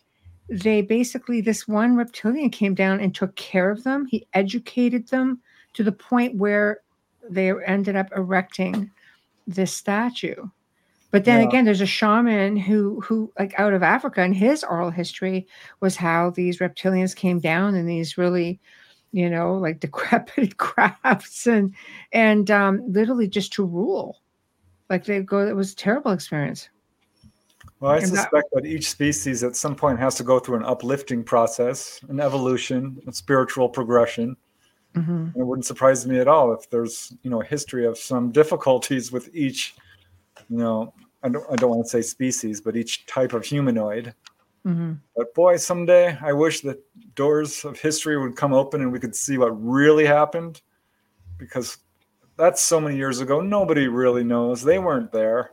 they 0.49 0.81
basically 0.81 1.41
this 1.41 1.67
one 1.67 1.95
reptilian 1.95 2.49
came 2.49 2.75
down 2.75 2.99
and 2.99 3.13
took 3.13 3.35
care 3.35 3.71
of 3.71 3.83
them. 3.83 4.05
He 4.05 4.27
educated 4.33 5.07
them 5.07 5.41
to 5.73 5.83
the 5.83 5.91
point 5.91 6.35
where 6.35 6.81
they 7.29 7.51
ended 7.65 7.95
up 7.95 8.09
erecting 8.15 8.91
this 9.47 9.73
statue. 9.73 10.35
But 11.11 11.25
then 11.25 11.41
yeah. 11.41 11.47
again 11.47 11.65
there's 11.65 11.81
a 11.81 11.85
shaman 11.85 12.57
who 12.57 12.99
who 13.01 13.31
like 13.37 13.53
out 13.59 13.73
of 13.73 13.83
africa 13.83 14.21
and 14.21 14.35
his 14.35 14.63
oral 14.63 14.89
history 14.89 15.45
was 15.79 15.95
how 15.95 16.31
these 16.31 16.57
reptilians 16.57 17.15
came 17.15 17.39
down 17.39 17.75
in 17.75 17.85
these 17.85 18.17
really 18.17 18.59
you 19.11 19.29
know 19.29 19.53
like 19.53 19.79
decrepit 19.79 20.57
crafts 20.57 21.45
and 21.45 21.75
and 22.11 22.49
um 22.49 22.81
literally 22.91 23.27
just 23.27 23.53
to 23.53 23.63
rule 23.63 24.22
like 24.89 25.05
they 25.05 25.21
go 25.21 25.45
it 25.45 25.55
was 25.55 25.73
a 25.73 25.75
terrible 25.75 26.11
experience 26.11 26.69
well 27.79 27.91
i 27.91 27.97
and 27.97 28.07
suspect 28.07 28.31
that, 28.31 28.63
that, 28.63 28.65
each 28.65 28.89
species 28.89 29.43
at 29.43 29.55
some 29.55 29.75
point 29.75 29.99
has 29.99 30.15
to 30.15 30.23
go 30.23 30.39
through 30.39 30.57
an 30.57 30.63
uplifting 30.63 31.23
process 31.23 31.99
an 32.09 32.19
evolution 32.19 32.99
a 33.07 33.13
spiritual 33.13 33.69
progression 33.69 34.35
mm-hmm. 34.95 35.27
it 35.39 35.43
wouldn't 35.43 35.65
surprise 35.65 36.05
me 36.05 36.19
at 36.19 36.27
all 36.27 36.53
if 36.53 36.69
there's 36.69 37.13
you 37.23 37.29
know 37.29 37.41
a 37.41 37.45
history 37.45 37.85
of 37.85 37.97
some 37.97 38.31
difficulties 38.31 39.11
with 39.11 39.29
each 39.33 39.75
you 40.49 40.57
know 40.57 40.93
i 41.23 41.29
don't, 41.29 41.45
I 41.51 41.55
don't 41.55 41.69
want 41.69 41.83
to 41.83 41.89
say 41.89 42.01
species 42.01 42.61
but 42.61 42.75
each 42.75 43.05
type 43.05 43.33
of 43.33 43.45
humanoid 43.45 44.13
mm-hmm. 44.65 44.93
but 45.15 45.33
boy 45.33 45.57
someday 45.57 46.17
i 46.21 46.33
wish 46.33 46.61
the 46.61 46.79
doors 47.15 47.63
of 47.65 47.79
history 47.79 48.17
would 48.17 48.35
come 48.35 48.53
open 48.53 48.81
and 48.81 48.91
we 48.91 48.99
could 48.99 49.15
see 49.15 49.37
what 49.37 49.51
really 49.51 50.05
happened 50.05 50.61
because 51.37 51.77
that's 52.37 52.61
so 52.61 52.79
many 52.79 52.97
years 52.97 53.19
ago. 53.19 53.41
Nobody 53.41 53.87
really 53.87 54.23
knows. 54.23 54.63
They 54.63 54.79
weren't 54.79 55.11
there. 55.11 55.51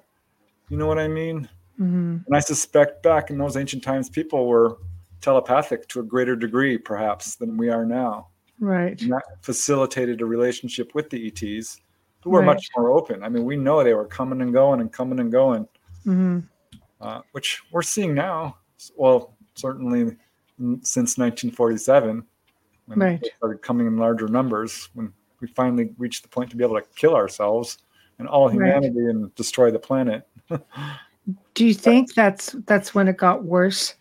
You 0.68 0.76
know 0.76 0.86
what 0.86 0.98
I 0.98 1.08
mean? 1.08 1.48
Mm-hmm. 1.80 2.18
And 2.26 2.36
I 2.36 2.40
suspect 2.40 3.02
back 3.02 3.30
in 3.30 3.38
those 3.38 3.56
ancient 3.56 3.82
times, 3.82 4.08
people 4.08 4.46
were 4.46 4.78
telepathic 5.20 5.88
to 5.88 6.00
a 6.00 6.02
greater 6.02 6.36
degree, 6.36 6.78
perhaps, 6.78 7.36
than 7.36 7.56
we 7.56 7.70
are 7.70 7.84
now. 7.84 8.28
Right. 8.58 9.00
And 9.00 9.12
that 9.12 9.22
facilitated 9.40 10.20
a 10.20 10.26
relationship 10.26 10.94
with 10.94 11.10
the 11.10 11.26
ETs, 11.26 11.80
who 12.22 12.30
were 12.30 12.40
right. 12.40 12.46
much 12.46 12.68
more 12.76 12.90
open. 12.90 13.22
I 13.22 13.28
mean, 13.28 13.44
we 13.44 13.56
know 13.56 13.82
they 13.82 13.94
were 13.94 14.06
coming 14.06 14.42
and 14.42 14.52
going 14.52 14.80
and 14.80 14.92
coming 14.92 15.20
and 15.20 15.32
going, 15.32 15.66
mm-hmm. 16.06 16.40
uh, 17.00 17.20
which 17.32 17.62
we're 17.72 17.82
seeing 17.82 18.14
now. 18.14 18.58
Well, 18.96 19.34
certainly 19.54 20.16
since 20.82 21.16
1947, 21.16 22.24
when 22.86 22.98
right. 22.98 23.20
they 23.20 23.30
started 23.36 23.62
coming 23.62 23.86
in 23.86 23.96
larger 23.96 24.28
numbers, 24.28 24.90
when 24.94 25.12
we 25.40 25.48
finally 25.48 25.90
reached 25.98 26.22
the 26.22 26.28
point 26.28 26.50
to 26.50 26.56
be 26.56 26.64
able 26.64 26.80
to 26.80 26.86
kill 26.96 27.14
ourselves 27.14 27.78
and 28.18 28.28
all 28.28 28.48
humanity 28.48 29.00
right. 29.00 29.14
and 29.14 29.34
destroy 29.34 29.70
the 29.70 29.78
planet. 29.78 30.28
Do 31.54 31.66
you 31.66 31.74
think 31.74 32.14
that's 32.14 32.52
that's 32.66 32.94
when 32.94 33.08
it 33.08 33.16
got 33.16 33.44
worse 33.44 33.94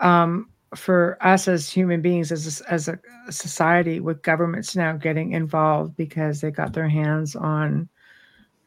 um, 0.00 0.48
for 0.74 1.18
us 1.20 1.48
as 1.48 1.70
human 1.70 2.00
beings, 2.02 2.30
as 2.30 2.60
a, 2.60 2.72
as 2.72 2.88
a 2.88 2.98
society, 3.30 4.00
with 4.00 4.22
governments 4.22 4.76
now 4.76 4.92
getting 4.92 5.32
involved 5.32 5.96
because 5.96 6.40
they 6.40 6.50
got 6.50 6.72
their 6.72 6.88
hands 6.88 7.34
on, 7.34 7.88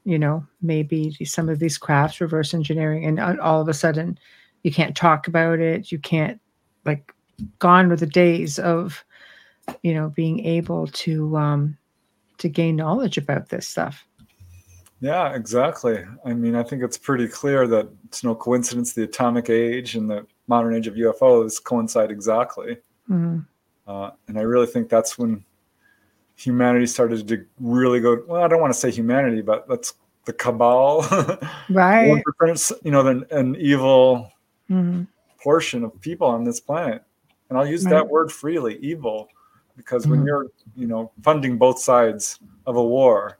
you 0.03 0.17
know, 0.17 0.45
maybe 0.61 1.13
some 1.25 1.47
of 1.47 1.59
these 1.59 1.77
crafts, 1.77 2.19
reverse 2.19 2.53
engineering, 2.53 3.05
and 3.05 3.19
all 3.39 3.61
of 3.61 3.67
a 3.67 3.73
sudden, 3.73 4.17
you 4.63 4.71
can't 4.71 4.95
talk 4.95 5.27
about 5.27 5.59
it. 5.59 5.91
You 5.91 5.99
can't 5.99 6.39
like 6.85 7.13
gone 7.59 7.87
were 7.87 7.95
the 7.95 8.05
days 8.05 8.59
of, 8.59 9.03
you 9.83 9.93
know, 9.93 10.09
being 10.09 10.45
able 10.45 10.87
to 10.87 11.37
um, 11.37 11.77
to 12.41 12.49
gain 12.49 12.75
knowledge 12.75 13.17
about 13.17 13.49
this 13.49 13.67
stuff. 13.67 14.05
Yeah, 14.99 15.33
exactly. 15.33 16.03
I 16.23 16.33
mean, 16.33 16.55
I 16.55 16.61
think 16.61 16.83
it's 16.83 16.97
pretty 16.97 17.27
clear 17.27 17.67
that 17.67 17.89
it's 18.05 18.23
no 18.23 18.35
coincidence 18.35 18.93
the 18.93 19.03
atomic 19.03 19.49
age 19.49 19.95
and 19.95 20.09
the 20.09 20.27
modern 20.47 20.75
age 20.75 20.85
of 20.85 20.93
UFOs 20.93 21.63
coincide 21.63 22.11
exactly. 22.11 22.77
Mm-hmm. 23.09 23.39
Uh, 23.87 24.11
and 24.27 24.37
I 24.37 24.41
really 24.41 24.67
think 24.67 24.89
that's 24.89 25.17
when 25.17 25.43
humanity 26.35 26.85
started 26.85 27.27
to 27.27 27.45
really 27.59 27.99
go. 27.99 28.23
Well, 28.27 28.43
I 28.43 28.47
don't 28.47 28.61
want 28.61 28.73
to 28.73 28.79
say 28.79 28.91
humanity, 28.91 29.41
but 29.41 29.67
let's 29.67 29.95
the 30.25 30.33
cabal, 30.33 31.01
right? 31.69 32.21
You 32.83 32.91
know, 32.91 33.07
an, 33.07 33.25
an 33.31 33.55
evil 33.55 34.31
mm-hmm. 34.69 35.03
portion 35.41 35.83
of 35.83 35.99
people 35.99 36.27
on 36.27 36.43
this 36.43 36.59
planet, 36.59 37.03
and 37.49 37.57
I'll 37.57 37.67
use 37.67 37.85
right. 37.85 37.91
that 37.91 38.07
word 38.07 38.31
freely, 38.31 38.77
evil, 38.77 39.29
because 39.75 40.03
mm-hmm. 40.03 40.11
when 40.11 40.25
you're, 40.25 40.47
you 40.75 40.87
know, 40.87 41.11
funding 41.23 41.57
both 41.57 41.79
sides 41.79 42.39
of 42.65 42.75
a 42.75 42.83
war 42.83 43.39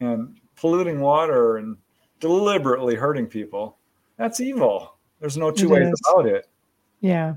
and 0.00 0.38
polluting 0.56 1.00
water 1.00 1.58
and 1.58 1.76
deliberately 2.20 2.94
hurting 2.94 3.26
people, 3.26 3.76
that's 4.16 4.40
evil. 4.40 4.94
There's 5.20 5.36
no 5.36 5.50
two 5.50 5.66
it 5.74 5.80
ways 5.80 5.92
is. 5.92 6.02
about 6.12 6.26
it. 6.26 6.48
Yeah, 7.00 7.34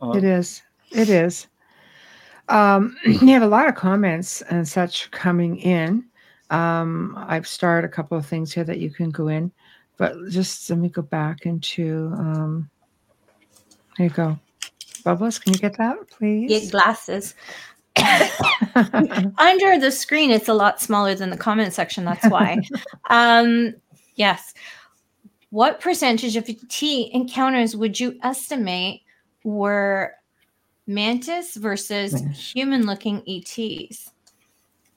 um, 0.00 0.16
it 0.16 0.24
is. 0.24 0.62
It 0.90 1.08
is. 1.08 1.46
Um, 2.48 2.96
you 3.04 3.28
have 3.28 3.42
a 3.42 3.46
lot 3.46 3.68
of 3.68 3.74
comments 3.74 4.42
and 4.42 4.66
such 4.66 5.10
coming 5.10 5.58
in. 5.58 6.04
Um, 6.50 7.14
I've 7.28 7.46
started 7.46 7.86
a 7.86 7.90
couple 7.90 8.18
of 8.18 8.26
things 8.26 8.52
here 8.52 8.64
that 8.64 8.78
you 8.78 8.90
can 8.90 9.10
go 9.10 9.28
in, 9.28 9.50
but 9.96 10.14
just 10.28 10.68
let 10.70 10.78
me 10.78 10.88
go 10.88 11.02
back 11.02 11.46
into. 11.46 12.12
Um, 12.16 12.70
there 13.96 14.08
you 14.08 14.12
go. 14.12 14.38
Bubbles, 15.04 15.38
can 15.38 15.52
you 15.52 15.58
get 15.58 15.76
that, 15.76 16.08
please? 16.08 16.48
Get 16.48 16.70
glasses. 16.70 17.34
Under 19.38 19.78
the 19.78 19.90
screen, 19.90 20.30
it's 20.30 20.48
a 20.48 20.54
lot 20.54 20.80
smaller 20.80 21.14
than 21.14 21.30
the 21.30 21.36
comment 21.36 21.72
section. 21.72 22.04
That's 22.04 22.26
why. 22.28 22.60
um, 23.10 23.74
yes. 24.16 24.54
What 25.50 25.80
percentage 25.80 26.36
of 26.36 26.48
T 26.68 27.10
encounters 27.12 27.76
would 27.76 27.98
you 28.00 28.18
estimate 28.22 29.02
were 29.44 30.14
mantis 30.86 31.54
versus 31.56 32.20
human 32.32 32.86
looking 32.86 33.22
ETs? 33.28 34.10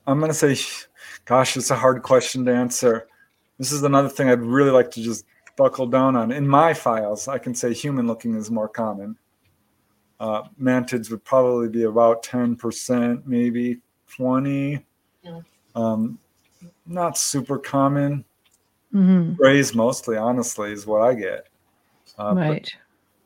I'm 0.07 0.19
going 0.19 0.31
to 0.31 0.55
say, 0.55 0.57
gosh, 1.25 1.57
it's 1.57 1.69
a 1.69 1.75
hard 1.75 2.01
question 2.01 2.45
to 2.45 2.53
answer. 2.53 3.07
This 3.59 3.71
is 3.71 3.83
another 3.83 4.09
thing 4.09 4.29
I'd 4.29 4.41
really 4.41 4.71
like 4.71 4.89
to 4.91 5.01
just 5.01 5.25
buckle 5.57 5.87
down 5.87 6.15
on. 6.15 6.31
In 6.31 6.47
my 6.47 6.73
files, 6.73 7.27
I 7.27 7.37
can 7.37 7.53
say 7.53 7.73
human 7.73 8.07
looking 8.07 8.35
is 8.35 8.49
more 8.49 8.69
common. 8.69 9.17
Uh, 10.19 10.43
mantids 10.59 11.11
would 11.11 11.23
probably 11.23 11.69
be 11.69 11.83
about 11.83 12.23
10%, 12.23 13.25
maybe 13.25 13.79
20. 14.07 14.83
Yeah. 15.23 15.41
Um, 15.75 16.17
not 16.85 17.17
super 17.17 17.59
common. 17.59 18.25
Mm-hmm. 18.93 19.33
Grays 19.33 19.75
mostly, 19.75 20.17
honestly, 20.17 20.71
is 20.71 20.87
what 20.87 21.01
I 21.01 21.13
get. 21.13 21.47
Uh, 22.17 22.33
right. 22.35 22.71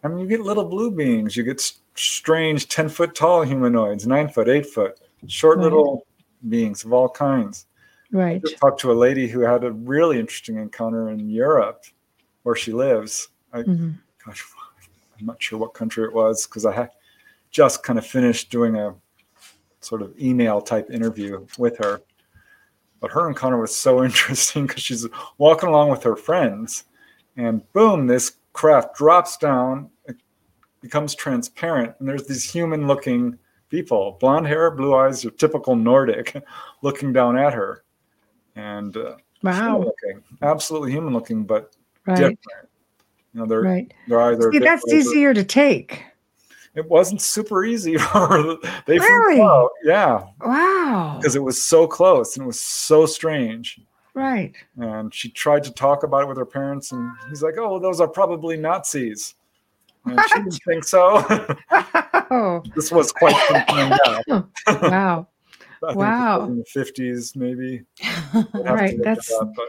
But, 0.02 0.10
I 0.10 0.14
mean, 0.14 0.20
you 0.20 0.28
get 0.28 0.42
little 0.42 0.66
blue 0.66 0.92
beings. 0.92 1.38
You 1.38 1.44
get 1.44 1.62
strange 1.96 2.68
10 2.68 2.90
foot 2.90 3.16
tall 3.16 3.44
humanoids, 3.44 4.06
nine 4.06 4.28
foot, 4.28 4.50
eight 4.50 4.66
foot, 4.66 5.00
short 5.28 5.58
right. 5.58 5.64
little 5.64 6.06
beings 6.50 6.84
of 6.84 6.92
all 6.92 7.08
kinds. 7.08 7.68
Right. 8.12 8.36
I 8.36 8.40
just 8.40 8.58
talked 8.58 8.82
to 8.82 8.92
a 8.92 8.94
lady 8.94 9.28
who 9.28 9.42
had 9.42 9.64
a 9.64 9.72
really 9.72 10.20
interesting 10.20 10.58
encounter 10.58 11.10
in 11.10 11.30
Europe 11.30 11.86
where 12.44 12.56
she 12.56 12.74
lives. 12.74 13.30
I, 13.54 13.60
mm-hmm. 13.60 13.92
Gosh, 14.26 14.44
I'm 15.22 15.28
not 15.28 15.42
sure 15.42 15.60
what 15.60 15.74
country 15.74 16.04
it 16.04 16.14
was 16.14 16.46
because 16.46 16.66
I 16.66 16.74
had 16.74 16.90
just 17.52 17.84
kind 17.84 18.00
of 18.00 18.06
finished 18.06 18.50
doing 18.50 18.76
a 18.76 18.96
sort 19.80 20.02
of 20.02 20.18
email 20.20 20.62
type 20.62 20.90
interview 20.90 21.46
with 21.58 21.78
her. 21.78 22.02
But 23.00 23.12
her 23.12 23.28
encounter 23.28 23.58
was 23.58 23.76
so 23.76 24.04
interesting 24.06 24.68
because 24.68 24.84
she's 24.84 25.08
walking 25.38 25.70
along 25.70 25.90
with 25.90 26.04
her 26.04 26.16
friends, 26.16 26.86
and 27.38 27.62
boom, 27.74 28.08
this 28.08 28.34
craft 28.54 28.96
drops 28.96 29.38
down, 29.38 29.90
it 30.06 30.18
becomes 30.82 31.16
transparent, 31.16 31.96
and 32.00 32.08
there's 32.08 32.28
these 32.28 32.50
human 32.50 32.88
looking 32.88 33.38
people, 33.70 34.18
blonde 34.20 34.48
hair, 34.48 34.70
blue 34.72 34.94
eyes, 34.96 35.24
your 35.24 35.32
typical 35.34 35.76
Nordic, 35.76 36.44
looking 36.82 37.14
down 37.14 37.38
at 37.38 37.54
her. 37.54 37.84
And 38.56 38.96
uh, 38.98 39.16
wow, 39.44 39.80
looking, 39.80 40.24
absolutely 40.42 40.92
human 40.92 41.14
looking, 41.14 41.44
but 41.44 41.76
right. 42.06 42.18
different. 42.18 42.40
You 43.34 43.42
know, 43.42 43.46
they're 43.46 43.62
right. 43.62 43.94
They're 44.08 44.22
either 44.22 44.52
See, 44.52 44.60
that's 44.60 44.88
easier 44.92 45.34
to 45.34 45.44
take. 45.44 46.04
It 46.74 46.88
wasn't 46.90 47.22
super 47.22 47.66
easy. 47.66 47.98
for 47.98 48.58
they 48.86 49.00
really? 49.00 49.42
out. 49.42 49.72
Yeah. 49.84 50.24
Wow. 50.42 51.18
Because 51.20 51.36
it 51.36 51.44
was 51.44 51.62
so 51.62 51.88
close 51.88 52.36
and 52.36 52.44
it 52.44 52.48
was 52.48 52.60
so 52.60 53.06
strange. 53.06 53.80
Right. 54.14 54.54
And 54.78 55.14
she 55.14 55.30
tried 55.30 55.64
to 55.64 55.72
talk 55.72 56.04
about 56.04 56.24
it 56.24 56.28
with 56.28 56.38
her 56.38 56.46
parents, 56.46 56.92
and 56.92 57.12
he's 57.30 57.42
like, 57.42 57.56
"Oh, 57.58 57.80
those 57.80 58.02
are 58.02 58.10
probably 58.10 58.58
Nazis." 58.58 59.36
And 60.06 60.20
she 60.20 60.40
didn't 60.40 60.60
think 60.68 60.84
so. 60.84 61.26
oh. 62.32 62.62
this 62.76 62.92
was 62.92 63.12
quite 63.12 63.36
some 63.48 63.66
time 63.66 64.52
wow. 64.68 65.28
wow. 65.82 66.46
In 66.46 66.58
the 66.58 66.66
50s, 66.76 67.36
maybe. 67.36 67.84
right. 68.54 68.98
That's, 69.04 69.28
that, 69.28 69.54
but, 69.56 69.68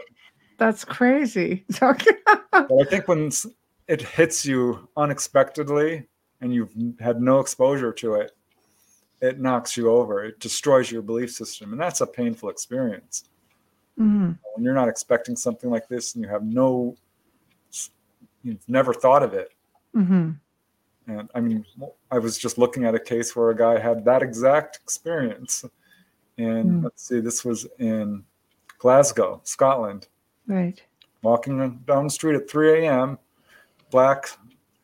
that's 0.57 0.85
crazy. 0.85 1.65
but 1.79 2.07
I 2.53 2.83
think 2.89 3.07
when 3.07 3.31
it 3.87 4.01
hits 4.01 4.45
you 4.45 4.87
unexpectedly 4.97 6.07
and 6.41 6.53
you've 6.53 6.73
had 6.99 7.21
no 7.21 7.39
exposure 7.39 7.91
to 7.93 8.15
it, 8.15 8.31
it 9.21 9.39
knocks 9.39 9.77
you 9.77 9.89
over. 9.89 10.23
It 10.25 10.39
destroys 10.39 10.91
your 10.91 11.01
belief 11.01 11.31
system. 11.31 11.71
And 11.71 11.81
that's 11.81 12.01
a 12.01 12.07
painful 12.07 12.49
experience. 12.49 13.25
Mm-hmm. 13.99 14.31
When 14.55 14.63
you're 14.63 14.73
not 14.73 14.89
expecting 14.89 15.35
something 15.35 15.69
like 15.69 15.87
this 15.87 16.15
and 16.15 16.23
you 16.23 16.29
have 16.29 16.43
no, 16.43 16.95
you've 18.43 18.67
never 18.67 18.93
thought 18.93 19.23
of 19.23 19.33
it 19.33 19.53
Mm-hmm. 19.95 20.31
And 21.07 21.29
I 21.35 21.39
mean, 21.41 21.65
I 22.11 22.19
was 22.19 22.37
just 22.37 22.57
looking 22.57 22.85
at 22.85 22.95
a 22.95 22.99
case 22.99 23.35
where 23.35 23.49
a 23.49 23.55
guy 23.55 23.77
had 23.77 24.05
that 24.05 24.23
exact 24.23 24.77
experience. 24.77 25.65
And 26.37 26.71
mm. 26.71 26.83
let's 26.83 27.07
see, 27.07 27.19
this 27.19 27.43
was 27.43 27.67
in 27.79 28.23
Glasgow, 28.79 29.41
Scotland. 29.43 30.07
Right. 30.47 30.81
Walking 31.21 31.79
down 31.85 32.05
the 32.05 32.09
street 32.09 32.35
at 32.35 32.49
3 32.49 32.85
a.m., 32.85 33.17
black 33.91 34.27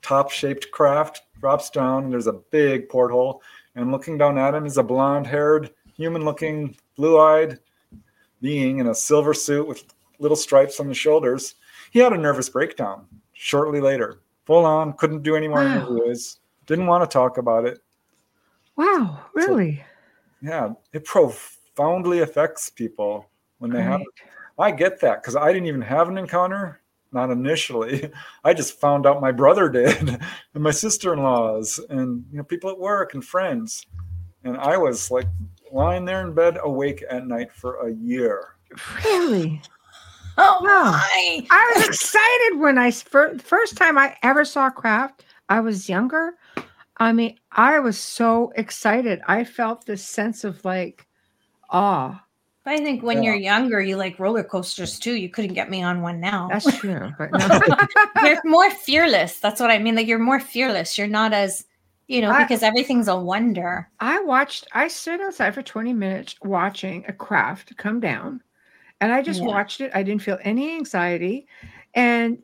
top 0.02 0.32
shaped 0.32 0.72
craft 0.72 1.24
drops 1.40 1.70
down, 1.70 2.06
and 2.06 2.14
there's 2.14 2.28
a 2.28 2.34
big 2.34 2.90
porthole. 2.90 3.42
And 3.76 3.92
looking 3.92 4.18
down 4.18 4.38
at 4.38 4.56
him 4.56 4.66
is 4.66 4.78
a 4.78 4.84
blonde 4.84 5.28
haired, 5.28 5.72
human 5.96 6.24
looking, 6.24 6.76
blue 6.96 7.20
eyed 7.20 7.60
being 8.42 8.80
in 8.80 8.88
a 8.88 8.96
silver 8.96 9.34
suit 9.34 9.68
with 9.68 9.84
little 10.20 10.38
stripes 10.38 10.80
on 10.80 10.88
the 10.88 10.94
shoulders. 10.94 11.56
He 11.92 12.00
had 12.00 12.14
a 12.14 12.18
nervous 12.18 12.50
breakdown 12.50 13.06
shortly 13.34 13.82
later 13.82 14.20
full 14.50 14.66
on, 14.66 14.94
couldn't 14.94 15.22
do 15.22 15.36
any 15.36 15.48
more 15.48 15.64
wow. 15.64 15.76
interviews, 15.76 16.40
didn't 16.66 16.88
want 16.88 17.08
to 17.08 17.14
talk 17.14 17.38
about 17.38 17.66
it. 17.66 17.78
Wow, 18.76 19.20
really? 19.36 19.76
So, 19.76 19.84
yeah, 20.42 20.74
it 20.92 21.06
profoundly 21.06 22.22
affects 22.22 22.68
people 22.68 23.30
when 23.60 23.70
they 23.70 23.78
right. 23.78 23.88
have. 23.88 24.02
I 24.60 24.72
get 24.72 25.00
that 25.02 25.22
because 25.22 25.36
I 25.36 25.54
didn't 25.54 25.68
even 25.68 25.82
have 25.82 26.10
an 26.10 26.18
encounter, 26.18 26.82
not 27.12 27.32
initially. 27.32 28.12
I 28.44 28.54
just 28.54 28.80
found 28.80 29.06
out 29.06 29.22
my 29.22 29.32
brother 29.32 29.70
did, 29.70 29.98
and 30.54 30.64
my 30.64 30.72
sister-in-laws, 30.72 31.80
and 31.90 32.26
you 32.32 32.38
know 32.38 32.44
people 32.44 32.70
at 32.70 32.78
work 32.78 33.14
and 33.14 33.24
friends, 33.24 33.86
and 34.44 34.58
I 34.58 34.78
was 34.78 35.10
like 35.10 35.28
lying 35.72 36.06
there 36.06 36.22
in 36.22 36.34
bed 36.34 36.58
awake 36.62 37.04
at 37.10 37.26
night 37.26 37.52
for 37.54 37.88
a 37.88 37.94
year. 37.94 38.56
Really? 39.04 39.62
Oh 40.42 40.60
my! 40.62 41.46
I 41.52 41.74
was 41.76 41.86
excited 41.86 42.62
when 42.62 42.78
I 42.78 42.92
first 42.92 43.42
first 43.42 43.76
time 43.76 43.98
I 43.98 44.16
ever 44.24 44.46
saw 44.46 44.70
craft. 44.70 45.26
I 45.50 45.60
was 45.60 45.90
younger. 45.90 46.36
I 46.96 47.12
mean, 47.12 47.38
I 47.52 47.80
was 47.80 47.98
so 47.98 48.54
excited. 48.56 49.20
I 49.28 49.44
felt 49.44 49.86
this 49.86 50.08
sense 50.08 50.46
of 50.46 50.64
like 50.64 51.06
awe. 51.70 52.24
I 52.70 52.78
think 52.78 53.02
when 53.02 53.24
yeah. 53.24 53.32
you're 53.32 53.40
younger, 53.40 53.82
you 53.82 53.98
like 53.98 54.20
roller 54.20 54.44
coasters 54.44 55.00
too. 55.00 55.16
You 55.16 55.30
couldn't 55.30 55.54
get 55.54 55.70
me 55.70 55.82
on 55.82 56.02
one 56.02 56.20
now. 56.20 56.48
That's 56.50 56.78
true. 56.78 57.12
But 57.18 57.32
no. 57.32 57.60
you're 58.28 58.42
more 58.46 58.70
fearless. 58.70 59.40
That's 59.40 59.60
what 59.60 59.72
I 59.72 59.80
mean. 59.80 59.96
Like 59.96 60.08
you're 60.08 60.20
more 60.20 60.40
fearless. 60.40 60.98
You're 60.98 61.08
not 61.08 61.34
as, 61.34 61.66
you 62.08 62.22
know, 62.22 62.30
I, 62.30 62.44
because 62.44 62.62
everything's 62.62 63.08
a 63.08 63.16
wonder. 63.16 63.90
I 64.00 64.20
watched. 64.22 64.68
I 64.74 64.88
stood 64.88 65.20
outside 65.20 65.56
for 65.56 65.64
20 65.64 65.94
minutes 65.94 66.36
watching 66.44 67.06
a 67.08 67.14
craft 67.14 67.76
come 67.78 68.00
down 68.00 68.42
and 69.02 69.12
I 69.12 69.22
just 69.22 69.42
yeah. 69.42 69.48
watched 69.48 69.82
it. 69.82 69.92
I 69.94 70.04
didn't 70.04 70.22
feel 70.22 70.38
any 70.44 70.76
anxiety 70.76 71.48
and 71.94 72.40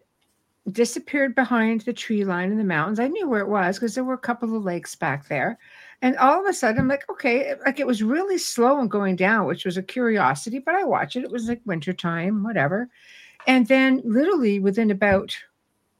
disappeared 0.72 1.36
behind 1.36 1.82
the 1.82 1.94
tree 1.94 2.26
line 2.26 2.52
in 2.52 2.58
the 2.58 2.64
mountains. 2.64 3.00
I 3.00 3.08
knew 3.08 3.30
where 3.30 3.42
it 3.42 3.48
was 3.48 3.78
because 3.78 3.94
there 3.94 4.04
were 4.04 4.14
a 4.14 4.18
couple 4.18 4.56
of 4.56 4.64
lakes 4.64 4.96
back 4.96 5.28
there. 5.28 5.60
And 6.02 6.18
all 6.18 6.40
of 6.40 6.46
a 6.46 6.54
sudden, 6.54 6.80
I'm 6.80 6.88
like, 6.88 7.10
okay, 7.10 7.54
like 7.66 7.80
it 7.80 7.88
was 7.88 8.04
really 8.04 8.38
slow 8.38 8.80
and 8.80 8.90
going 8.90 9.16
down, 9.16 9.46
which 9.46 9.66
was 9.66 9.78
a 9.78 9.84
curiosity, 9.84 10.60
but 10.60 10.76
I 10.76 10.84
watched 10.84 11.16
it. 11.16 11.24
It 11.24 11.32
was 11.32 11.48
like 11.48 11.62
wintertime, 11.66 12.44
whatever. 12.44 12.90
And 13.48 13.68
then, 13.68 14.02
literally, 14.04 14.60
within 14.60 14.92
about 14.92 15.36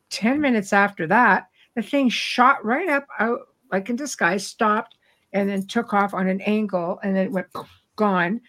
10 0.10 0.42
minutes 0.42 0.74
after 0.74 1.08
that, 1.08 1.48
the 1.76 1.82
thing 1.82 2.10
shot 2.10 2.64
right 2.66 2.90
up 2.90 3.08
out 3.20 3.40
like 3.72 3.90
into 3.90 4.08
sky, 4.08 4.38
stopped, 4.38 4.96
and 5.34 5.50
then 5.50 5.68
took 5.68 5.94
off 5.94 6.14
on 6.14 6.28
an 6.28 6.42
angle 6.42 7.00
and 7.04 7.16
then 7.16 7.26
it 7.26 7.32
went 7.32 7.48
gone 7.96 8.42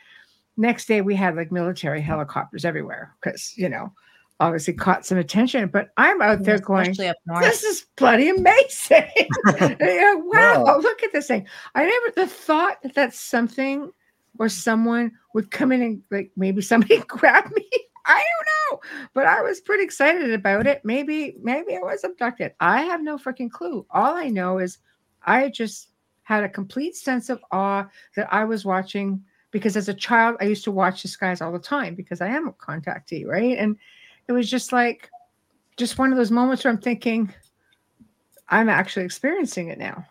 next 0.57 0.87
day 0.87 1.01
we 1.01 1.15
had 1.15 1.37
like 1.37 1.53
military 1.53 2.01
helicopters 2.01 2.65
everywhere 2.65 3.15
because 3.21 3.57
you 3.57 3.69
know 3.69 3.93
obviously 4.41 4.75
caught 4.75 5.07
some 5.07 5.19
attention 5.19 5.69
but 5.69 5.89
i'm 5.97 6.21
out 6.21 6.43
there 6.43 6.59
going 6.59 6.95
this 7.41 7.63
is 7.63 7.87
bloody 7.97 8.29
amazing 8.29 9.09
wow, 9.47 10.63
wow, 10.65 10.79
look 10.79 11.03
at 11.03 11.13
this 11.13 11.29
thing 11.29 11.47
i 11.75 11.85
never 11.85 12.13
the 12.17 12.27
thought 12.27 12.81
that 12.83 12.95
that's 12.95 13.19
something 13.19 13.91
or 14.39 14.49
someone 14.49 15.11
would 15.35 15.51
come 15.51 15.73
in 15.73 15.83
and 15.83 16.03
like 16.11 16.31
maybe 16.37 16.61
somebody 16.61 16.99
grab 17.09 17.51
me 17.53 17.67
I 18.09 18.23
don't 18.23 18.81
know, 18.81 18.81
but 19.15 19.27
I 19.27 19.43
was 19.43 19.61
pretty 19.61 19.83
excited 19.83 20.33
about 20.33 20.67
it. 20.69 20.81
Maybe, 20.85 21.37
maybe 21.43 21.75
I 21.75 21.81
was 21.81 22.05
abducted. 22.05 22.53
I 22.61 22.83
have 22.83 23.03
no 23.03 23.19
freaking 23.19 23.51
clue. 23.51 23.85
All 23.91 24.15
I 24.15 24.29
know 24.29 24.59
is 24.59 24.79
I 25.25 25.49
just 25.49 25.89
had 26.23 26.45
a 26.45 26.49
complete 26.49 26.95
sense 26.95 27.29
of 27.29 27.43
awe 27.51 27.87
that 28.15 28.33
I 28.33 28.45
was 28.45 28.65
watching 28.65 29.23
because 29.51 29.77
as 29.77 29.89
a 29.89 29.95
child 29.95 30.37
I 30.41 30.45
used 30.45 30.65
to 30.65 30.73
watch 30.73 31.03
the 31.03 31.09
skies 31.09 31.41
all 31.41 31.53
the 31.53 31.59
time 31.59 31.95
because 31.95 32.21
I 32.21 32.29
am 32.29 32.49
a 32.49 32.53
contactee, 32.53 33.27
right? 33.27 33.57
And 33.59 33.77
it 34.29 34.33
was 34.33 34.51
just 34.51 34.73
like 34.73 35.11
just 35.77 35.99
one 35.99 36.13
of 36.13 36.19
those 36.19 36.31
moments 36.31 36.65
where 36.65 36.73
I'm 36.73 36.81
thinking, 36.81 37.33
I'm 38.49 38.69
actually 38.69 39.05
experiencing 39.05 39.69
it 39.69 39.79
now. 39.79 40.05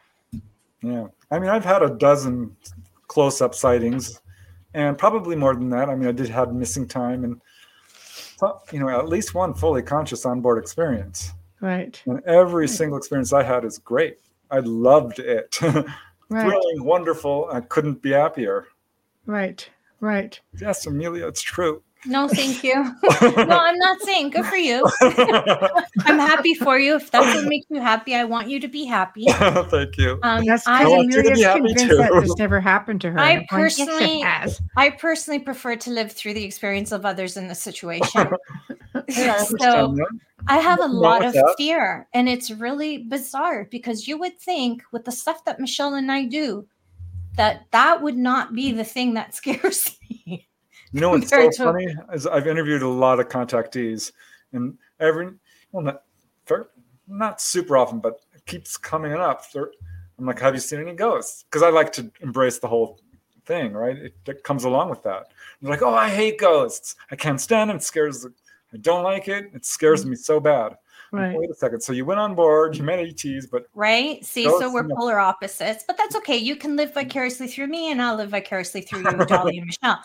Yeah. 0.82 1.08
I 1.32 1.40
mean, 1.40 1.50
I've 1.50 1.66
had 1.66 1.82
a 1.82 1.90
dozen 1.90 2.56
close 3.08 3.42
up 3.42 3.56
sightings 3.56 4.22
and 4.74 4.98
probably 4.98 5.36
more 5.36 5.56
than 5.56 5.70
that. 5.70 5.90
I 5.90 5.96
mean, 5.96 6.08
I 6.08 6.12
did 6.12 6.30
have 6.30 6.54
missing 6.54 6.88
time 6.88 7.24
and, 7.24 7.42
you 8.72 8.80
know, 8.80 8.90
at 8.90 9.08
least 9.10 9.34
one 9.34 9.54
fully 9.54 9.82
conscious 9.82 10.26
onboard 10.26 10.62
experience. 10.62 11.32
Right. 11.62 12.02
And 12.06 12.22
every 12.26 12.68
single 12.68 12.98
experience 12.98 13.34
I 13.34 13.44
had 13.44 13.66
is 13.66 13.80
great. 13.80 14.20
I 14.52 14.60
loved 14.60 15.20
it. 15.20 15.60
right. 15.62 15.86
Thrilling, 16.30 16.84
wonderful. 16.84 17.50
I 17.52 17.62
couldn't 17.62 18.02
be 18.02 18.12
happier. 18.12 18.68
Right. 19.26 19.68
Right. 20.02 20.40
Yes, 20.60 20.86
Amelia, 20.86 21.26
it's 21.28 21.42
true. 21.42 21.82
No, 22.08 22.28
thank 22.28 22.64
you. 22.64 22.76
no, 23.22 23.58
I'm 23.58 23.78
not 23.78 24.00
saying 24.02 24.32
good 24.32 24.46
for 24.46 24.56
you. 24.56 24.88
I'm 25.02 26.20
happy 26.20 26.54
for 26.54 26.78
you. 26.78 26.96
If 26.96 27.12
that's 27.12 27.36
what 27.36 27.48
makes 27.48 27.66
you 27.70 27.82
happy, 27.82 28.16
I 28.16 28.24
want 28.24 28.50
you 28.50 28.60
to 28.60 28.68
be 28.68 28.86
happy. 28.86 29.26
thank 29.28 29.98
you. 29.98 30.20
Um, 30.24 30.46
that's 30.46 30.68
I, 30.68 30.84
Amelia's 30.84 31.42
convinced 31.42 31.88
that 31.88 32.20
this 32.22 32.36
never 32.38 32.60
happened 32.60 33.02
to 33.02 33.12
her. 33.12 33.20
I 33.20 33.46
personally, 33.50 34.24
I 34.78 34.90
personally 34.92 35.40
prefer 35.40 35.76
to 35.78 35.90
live 35.90 36.12
through 36.12 36.34
the 36.36 36.44
experience 36.44 36.92
of 36.92 37.06
others 37.06 37.38
in 37.38 37.48
the 37.48 37.56
situation. 37.56 38.28
so 39.10 39.96
I 40.48 40.58
have 40.58 40.80
a 40.80 40.88
lot 40.88 41.26
of 41.26 41.34
that. 41.34 41.56
fear, 41.58 42.08
and 42.14 42.30
it's 42.30 42.52
really 42.52 43.00
bizarre 43.00 43.68
because 43.72 44.08
you 44.08 44.18
would 44.20 44.40
think 44.40 44.84
with 44.92 45.06
the 45.06 45.12
stuff 45.12 45.44
that 45.46 45.60
Michelle 45.60 45.96
and 45.96 46.12
I 46.12 46.26
do, 46.26 46.68
that 47.36 47.66
that 47.72 48.02
would 48.02 48.18
not 48.18 48.54
be 48.54 48.72
the 48.72 48.84
thing 48.84 49.16
that 49.16 49.34
scares 49.36 49.98
me. 50.10 50.48
You 50.96 51.02
know 51.02 51.10
what's 51.10 51.30
so 51.30 51.52
funny 51.52 51.94
is 52.14 52.26
I've 52.26 52.48
interviewed 52.48 52.82
a 52.82 52.88
lot 52.88 53.20
of 53.20 53.28
contactees, 53.28 54.14
and 54.54 54.78
every 55.02 55.34
well, 55.74 55.84
not 55.84 56.04
not 57.06 57.42
super 57.42 57.76
often, 57.76 58.00
but 58.00 58.22
it 58.34 58.46
keeps 58.46 58.78
coming 58.78 59.12
up. 59.12 59.44
I'm 59.54 60.26
like, 60.26 60.40
have 60.40 60.54
you 60.54 60.62
seen 60.62 60.80
any 60.80 60.94
ghosts? 60.94 61.44
Because 61.44 61.64
I 61.64 61.70
like 61.70 61.92
to 61.94 62.10
embrace 62.22 62.60
the 62.60 62.70
whole 62.70 63.02
thing, 63.46 63.74
right? 63.74 63.98
It, 63.98 64.16
it 64.26 64.44
comes 64.46 64.64
along 64.64 64.90
with 64.90 65.04
that. 65.04 65.34
They're 65.62 65.70
like, 65.70 65.82
oh, 65.82 65.94
I 65.94 66.10
hate 66.10 66.40
ghosts. 66.40 66.96
I 67.12 67.18
can't 67.18 67.42
stand 67.42 67.70
them. 67.70 67.78
It 67.78 67.84
scares. 67.84 68.26
I 68.74 68.78
don't 68.78 69.04
like 69.04 69.28
it. 69.28 69.52
It 69.54 69.66
scares 69.66 70.02
mm-hmm. 70.02 70.12
me 70.12 70.16
so 70.16 70.40
bad. 70.40 70.78
Right. 71.12 71.38
Wait 71.38 71.50
a 71.50 71.56
second. 71.56 71.82
So 71.82 71.94
you 71.94 72.06
went 72.06 72.20
on 72.20 72.36
board, 72.36 72.76
you 72.76 72.84
met 72.84 73.00
ETs, 73.00 73.46
but 73.46 73.68
right. 73.74 74.24
See, 74.26 74.46
so 74.46 74.72
we're 74.72 74.88
polar 74.88 75.20
opposites, 75.20 75.84
but 75.88 75.98
that's 75.98 76.16
okay. 76.18 76.38
You 76.38 76.56
can 76.56 76.76
live 76.76 76.94
vicariously 76.94 77.48
through 77.48 77.68
me, 77.68 77.92
and 77.92 78.02
I'll 78.02 78.16
live 78.16 78.32
vicariously 78.32 78.82
through 78.82 79.10
you, 79.10 79.26
Dolly 79.26 79.58
and 79.58 79.68
Michelle. 79.68 80.04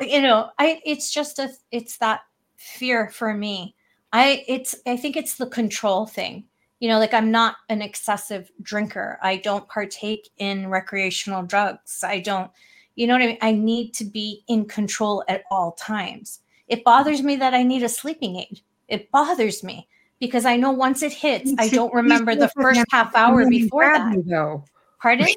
You 0.00 0.22
know, 0.22 0.50
I 0.58 0.80
it's 0.84 1.10
just 1.10 1.38
a 1.38 1.50
it's 1.70 1.96
that 1.98 2.20
fear 2.56 3.10
for 3.10 3.34
me. 3.34 3.74
I 4.12 4.44
it's 4.48 4.74
I 4.86 4.96
think 4.96 5.16
it's 5.16 5.36
the 5.36 5.46
control 5.46 6.06
thing. 6.06 6.44
You 6.80 6.88
know, 6.88 6.98
like 6.98 7.14
I'm 7.14 7.30
not 7.30 7.56
an 7.68 7.82
excessive 7.82 8.50
drinker. 8.62 9.18
I 9.22 9.36
don't 9.36 9.68
partake 9.68 10.30
in 10.38 10.68
recreational 10.68 11.42
drugs. 11.42 12.02
I 12.02 12.20
don't, 12.20 12.50
you 12.94 13.06
know 13.06 13.14
what 13.14 13.22
I 13.22 13.26
mean? 13.26 13.38
I 13.42 13.52
need 13.52 13.92
to 13.94 14.04
be 14.04 14.42
in 14.48 14.64
control 14.64 15.22
at 15.28 15.44
all 15.50 15.72
times. 15.72 16.40
It 16.68 16.82
bothers 16.82 17.22
me 17.22 17.36
that 17.36 17.52
I 17.52 17.64
need 17.64 17.82
a 17.82 17.88
sleeping 17.88 18.36
aid. 18.36 18.60
It 18.88 19.10
bothers 19.10 19.62
me 19.62 19.88
because 20.20 20.44
I 20.44 20.56
know 20.56 20.70
once 20.70 21.02
it 21.02 21.12
hits, 21.12 21.52
I 21.58 21.68
don't 21.68 21.92
remember 21.92 22.34
the 22.34 22.48
first 22.48 22.84
half 22.90 23.14
hour 23.16 23.48
before 23.48 23.84
that. 23.84 24.16
Me, 24.16 24.22
though. 24.26 24.64
Pardon? 25.00 25.28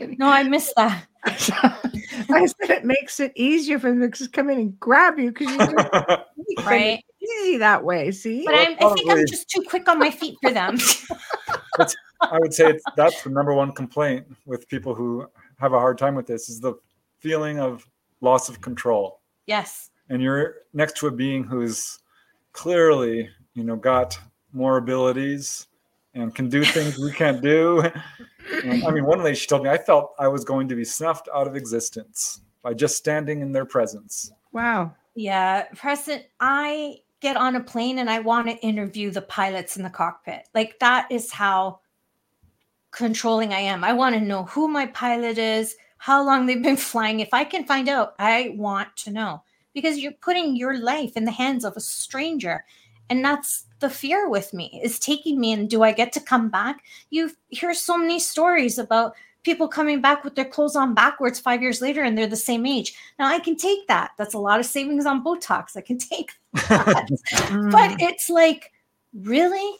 no, 0.18 0.28
I 0.28 0.44
missed 0.44 0.72
that. 0.76 1.06
I 1.24 2.46
said 2.46 2.70
it 2.70 2.84
makes 2.84 3.18
it 3.18 3.32
easier 3.34 3.78
for 3.78 3.90
them 3.90 4.10
to 4.10 4.28
come 4.28 4.50
in 4.50 4.58
and 4.58 4.78
grab 4.78 5.18
you 5.18 5.32
because 5.32 5.50
you 5.50 6.56
right 6.64 7.02
easy 7.22 7.56
that 7.56 7.82
way. 7.82 8.10
See, 8.10 8.44
but 8.44 8.54
i 8.54 8.74
think 8.74 9.10
I'm 9.10 9.26
just 9.26 9.48
too 9.48 9.62
quick 9.62 9.88
on 9.88 9.98
my 9.98 10.10
feet 10.10 10.36
for 10.42 10.50
them. 10.50 10.76
I 12.20 12.38
would 12.38 12.52
say 12.54 12.70
it's, 12.70 12.84
that's 12.96 13.22
the 13.22 13.30
number 13.30 13.54
one 13.54 13.72
complaint 13.72 14.26
with 14.46 14.68
people 14.68 14.94
who 14.94 15.26
have 15.58 15.72
a 15.72 15.78
hard 15.78 15.98
time 15.98 16.14
with 16.14 16.26
this 16.26 16.48
is 16.48 16.60
the 16.60 16.74
feeling 17.18 17.58
of 17.58 17.86
loss 18.20 18.48
of 18.48 18.60
control. 18.60 19.20
Yes. 19.46 19.90
And 20.10 20.22
you're 20.22 20.56
next 20.74 20.98
to 20.98 21.06
a 21.06 21.10
being 21.10 21.42
who's 21.44 21.98
clearly 22.52 23.30
you 23.54 23.64
know, 23.64 23.76
got 23.76 24.18
more 24.52 24.76
abilities 24.76 25.66
and 26.14 26.34
can 26.34 26.48
do 26.48 26.64
things 26.64 26.98
we 26.98 27.12
can't 27.12 27.42
do. 27.42 27.82
And, 28.62 28.84
I 28.84 28.90
mean, 28.90 29.04
one 29.04 29.22
lady 29.22 29.36
she 29.36 29.46
told 29.46 29.64
me 29.64 29.70
I 29.70 29.78
felt 29.78 30.14
I 30.18 30.28
was 30.28 30.44
going 30.44 30.68
to 30.68 30.76
be 30.76 30.84
snuffed 30.84 31.28
out 31.34 31.46
of 31.46 31.56
existence 31.56 32.40
by 32.62 32.74
just 32.74 32.96
standing 32.96 33.40
in 33.40 33.52
their 33.52 33.64
presence. 33.64 34.30
Wow. 34.52 34.94
Yeah, 35.14 35.64
Preston, 35.74 36.22
I 36.40 36.98
get 37.20 37.36
on 37.36 37.56
a 37.56 37.60
plane 37.60 37.98
and 37.98 38.10
I 38.10 38.20
want 38.20 38.48
to 38.48 38.56
interview 38.56 39.10
the 39.10 39.22
pilots 39.22 39.76
in 39.76 39.82
the 39.82 39.90
cockpit. 39.90 40.48
Like 40.54 40.78
that 40.80 41.06
is 41.10 41.32
how 41.32 41.80
controlling 42.90 43.52
I 43.52 43.60
am. 43.60 43.82
I 43.84 43.92
want 43.92 44.14
to 44.14 44.20
know 44.20 44.44
who 44.44 44.68
my 44.68 44.86
pilot 44.86 45.38
is, 45.38 45.76
how 45.98 46.24
long 46.24 46.46
they've 46.46 46.62
been 46.62 46.76
flying. 46.92 47.20
If 47.20 47.32
I 47.32 47.44
can 47.44 47.64
find 47.64 47.88
out, 47.88 48.14
I 48.18 48.54
want 48.56 48.94
to 48.98 49.10
know 49.10 49.42
because 49.72 49.98
you're 49.98 50.12
putting 50.12 50.56
your 50.56 50.78
life 50.78 51.16
in 51.16 51.24
the 51.24 51.30
hands 51.30 51.64
of 51.64 51.76
a 51.76 51.80
stranger 51.80 52.64
and 53.10 53.24
that's 53.24 53.64
the 53.80 53.90
fear 53.90 54.28
with 54.28 54.54
me 54.54 54.80
is 54.82 54.98
taking 54.98 55.38
me 55.38 55.52
and 55.52 55.68
do 55.68 55.82
i 55.82 55.92
get 55.92 56.12
to 56.12 56.20
come 56.20 56.48
back? 56.48 56.82
You 57.10 57.30
hear 57.48 57.74
so 57.74 57.98
many 57.98 58.18
stories 58.18 58.78
about 58.78 59.14
people 59.42 59.68
coming 59.68 60.00
back 60.00 60.24
with 60.24 60.34
their 60.34 60.44
clothes 60.46 60.74
on 60.74 60.94
backwards 60.94 61.38
five 61.38 61.60
years 61.60 61.82
later 61.82 62.02
and 62.02 62.16
they're 62.16 62.26
the 62.26 62.36
same 62.36 62.64
age. 62.66 62.94
Now 63.18 63.28
i 63.28 63.38
can 63.38 63.56
take 63.56 63.86
that. 63.88 64.12
That's 64.16 64.34
a 64.34 64.38
lot 64.38 64.60
of 64.60 64.66
savings 64.66 65.06
on 65.06 65.24
botox. 65.24 65.76
I 65.76 65.82
can 65.82 65.98
take 66.12 66.32
that. 66.68 67.08
But 67.70 68.00
it's 68.00 68.30
like 68.30 68.72
really? 69.12 69.78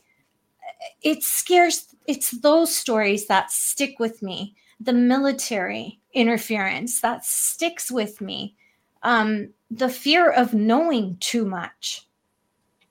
It 1.02 1.22
scares 1.22 1.94
it's 2.06 2.30
those 2.30 2.74
stories 2.74 3.26
that 3.26 3.50
stick 3.50 3.98
with 3.98 4.22
me. 4.22 4.54
The 4.80 4.92
military 4.92 6.00
interference 6.12 7.00
that 7.00 7.24
sticks 7.24 7.90
with 7.90 8.20
me. 8.20 8.54
Um, 9.02 9.50
the 9.70 9.88
fear 9.88 10.30
of 10.30 10.54
knowing 10.54 11.16
too 11.20 11.44
much 11.44 12.06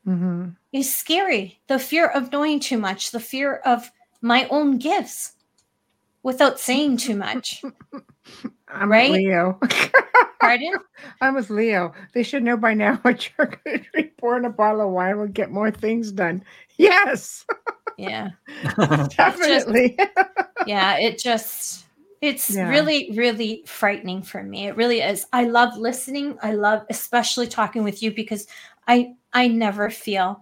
mm-hmm. 0.07 0.49
is 0.71 0.93
scary. 0.93 1.61
The 1.67 1.79
fear 1.79 2.07
of 2.07 2.31
knowing 2.31 2.59
too 2.59 2.77
much, 2.77 3.11
the 3.11 3.19
fear 3.19 3.57
of 3.65 3.91
my 4.21 4.47
own 4.49 4.77
gifts 4.77 5.33
without 6.23 6.59
saying 6.59 6.97
too 6.97 7.15
much. 7.15 7.61
I'm 8.67 8.91
right? 8.91 9.11
Leo. 9.11 9.59
Pardon? 10.39 10.73
I'm 11.21 11.35
with 11.35 11.49
Leo. 11.49 11.93
They 12.13 12.23
should 12.23 12.43
know 12.43 12.57
by 12.57 12.73
now 12.73 12.95
what 13.03 13.29
you're 13.37 13.53
going 13.63 13.85
to 13.95 14.03
pour 14.17 14.37
in 14.37 14.45
a 14.45 14.49
bottle 14.49 14.81
of 14.81 14.89
wine 14.89 15.17
will 15.17 15.27
get 15.27 15.51
more 15.51 15.71
things 15.71 16.11
done. 16.11 16.43
Yes. 16.77 17.45
Yeah. 17.97 18.29
Definitely. 19.15 19.95
Just, 19.97 20.27
yeah, 20.65 20.97
it 20.97 21.19
just 21.19 21.85
it's 22.21 22.55
yeah. 22.55 22.69
really 22.69 23.11
really 23.13 23.63
frightening 23.67 24.23
for 24.23 24.41
me. 24.41 24.67
It 24.67 24.75
really 24.75 25.01
is. 25.01 25.25
I 25.33 25.43
love 25.43 25.77
listening. 25.77 26.37
I 26.41 26.53
love 26.53 26.83
especially 26.89 27.47
talking 27.47 27.83
with 27.83 28.01
you 28.01 28.11
because 28.11 28.47
I 28.87 29.15
I 29.33 29.47
never 29.47 29.89
feel 29.89 30.41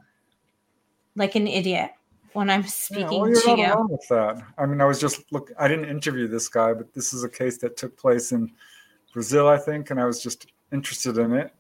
like 1.16 1.36
an 1.36 1.48
idiot 1.48 1.92
when 2.34 2.50
I'm 2.50 2.64
speaking 2.64 3.12
yeah, 3.12 3.20
well, 3.20 3.42
to 3.56 3.62
you. 3.62 3.68
Wrong 3.68 3.88
with 3.90 4.08
that. 4.10 4.42
I 4.58 4.66
mean, 4.66 4.82
I 4.82 4.86
was 4.86 5.00
just 5.00 5.32
look. 5.32 5.52
I 5.58 5.68
didn't 5.68 5.90
interview 5.90 6.28
this 6.28 6.48
guy, 6.48 6.74
but 6.74 6.94
this 6.94 7.14
is 7.14 7.24
a 7.24 7.30
case 7.30 7.58
that 7.60 7.78
took 7.78 7.98
place 7.98 8.32
in 8.32 8.52
Brazil, 9.14 9.48
I 9.48 9.58
think, 9.58 9.92
and 9.92 10.00
I 10.00 10.06
was 10.06 10.22
just 10.22 10.48
interested 10.72 11.18
in 11.18 11.34
it 11.34 11.54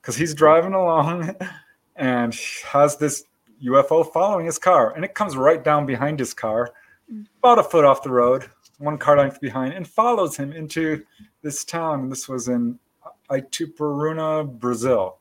because 0.00 0.16
he's 0.16 0.34
driving 0.34 0.72
along 0.72 1.34
and 1.96 2.34
has 2.64 2.96
this 2.96 3.24
UFO 3.64 4.10
following 4.12 4.46
his 4.46 4.58
car, 4.58 4.94
and 4.94 5.04
it 5.04 5.14
comes 5.14 5.36
right 5.36 5.62
down 5.62 5.84
behind 5.84 6.18
his 6.18 6.32
car, 6.32 6.72
mm. 7.12 7.26
about 7.38 7.58
a 7.58 7.62
foot 7.62 7.84
off 7.84 8.02
the 8.02 8.10
road, 8.10 8.48
one 8.78 8.96
car 8.96 9.18
length 9.18 9.40
behind, 9.40 9.74
and 9.74 9.86
follows 9.86 10.36
him 10.36 10.52
into 10.52 11.04
this 11.42 11.64
town. 11.64 12.08
This 12.08 12.28
was 12.28 12.48
in 12.48 12.78
Itaperuna, 13.30 14.58
Brazil 14.58 15.18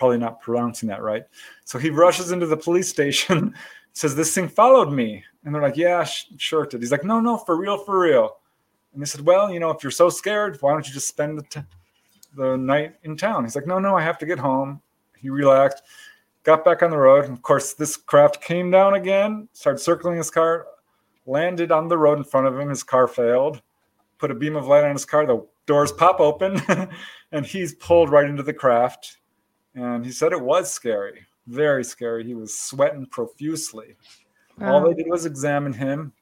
probably 0.00 0.16
not 0.16 0.40
pronouncing 0.40 0.88
that 0.88 1.02
right. 1.02 1.24
So 1.64 1.78
he 1.78 1.90
rushes 1.90 2.32
into 2.32 2.46
the 2.46 2.56
police 2.56 2.88
station, 2.88 3.54
says, 3.92 4.16
This 4.16 4.34
thing 4.34 4.48
followed 4.48 4.90
me. 4.90 5.22
And 5.44 5.54
they're 5.54 5.60
like, 5.60 5.76
Yeah, 5.76 6.02
sure 6.04 6.64
it 6.64 6.70
did. 6.70 6.80
He's 6.80 6.90
like, 6.90 7.04
No, 7.04 7.20
no, 7.20 7.36
for 7.36 7.54
real, 7.56 7.76
for 7.76 8.00
real. 8.00 8.38
And 8.94 9.02
they 9.02 9.06
said, 9.06 9.20
Well, 9.20 9.52
you 9.52 9.60
know, 9.60 9.70
if 9.70 9.82
you're 9.84 9.90
so 9.90 10.08
scared, 10.08 10.56
why 10.60 10.72
don't 10.72 10.88
you 10.88 10.94
just 10.94 11.06
spend 11.06 11.38
the, 11.38 11.42
t- 11.42 11.60
the 12.34 12.56
night 12.56 12.94
in 13.04 13.14
town? 13.14 13.44
He's 13.44 13.54
like, 13.54 13.66
No, 13.66 13.78
no, 13.78 13.94
I 13.94 14.00
have 14.00 14.16
to 14.20 14.26
get 14.26 14.38
home. 14.38 14.80
He 15.18 15.28
relaxed, 15.28 15.82
got 16.44 16.64
back 16.64 16.82
on 16.82 16.90
the 16.90 16.96
road. 16.96 17.26
And 17.26 17.34
of 17.34 17.42
course, 17.42 17.74
this 17.74 17.98
craft 17.98 18.42
came 18.42 18.70
down 18.70 18.94
again, 18.94 19.50
started 19.52 19.80
circling 19.80 20.16
his 20.16 20.30
car, 20.30 20.66
landed 21.26 21.70
on 21.70 21.88
the 21.88 21.98
road 21.98 22.16
in 22.16 22.24
front 22.24 22.46
of 22.46 22.58
him. 22.58 22.70
His 22.70 22.82
car 22.82 23.06
failed, 23.06 23.60
put 24.16 24.30
a 24.30 24.34
beam 24.34 24.56
of 24.56 24.66
light 24.66 24.84
on 24.84 24.92
his 24.92 25.04
car. 25.04 25.26
The 25.26 25.46
doors 25.66 25.92
pop 25.92 26.20
open, 26.20 26.58
and 27.32 27.44
he's 27.44 27.74
pulled 27.74 28.08
right 28.08 28.24
into 28.24 28.42
the 28.42 28.54
craft 28.54 29.18
and 29.80 30.04
he 30.04 30.12
said 30.12 30.32
it 30.32 30.40
was 30.40 30.70
scary, 30.70 31.24
very 31.46 31.82
scary. 31.84 32.22
He 32.22 32.34
was 32.34 32.56
sweating 32.56 33.06
profusely. 33.06 33.96
All 34.60 34.82
they 34.82 34.92
did 34.92 35.08
was 35.08 35.24
examine 35.24 35.72
him. 35.72 36.12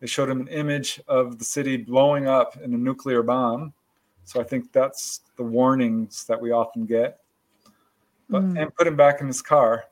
They 0.00 0.06
showed 0.06 0.28
him 0.28 0.42
an 0.42 0.48
image 0.48 1.00
of 1.08 1.38
the 1.38 1.44
city 1.44 1.78
blowing 1.78 2.28
up 2.28 2.58
in 2.62 2.74
a 2.74 2.76
nuclear 2.76 3.22
bomb. 3.22 3.72
So 4.24 4.38
I 4.38 4.44
think 4.44 4.70
that's 4.70 5.22
the 5.36 5.42
warnings 5.44 6.24
that 6.24 6.38
we 6.38 6.50
often 6.50 6.84
get. 6.84 7.20
But 8.28 8.42
mm. 8.42 8.60
and 8.60 8.74
put 8.74 8.86
him 8.86 8.96
back 8.96 9.22
in 9.22 9.26
his 9.28 9.40
car. 9.40 9.84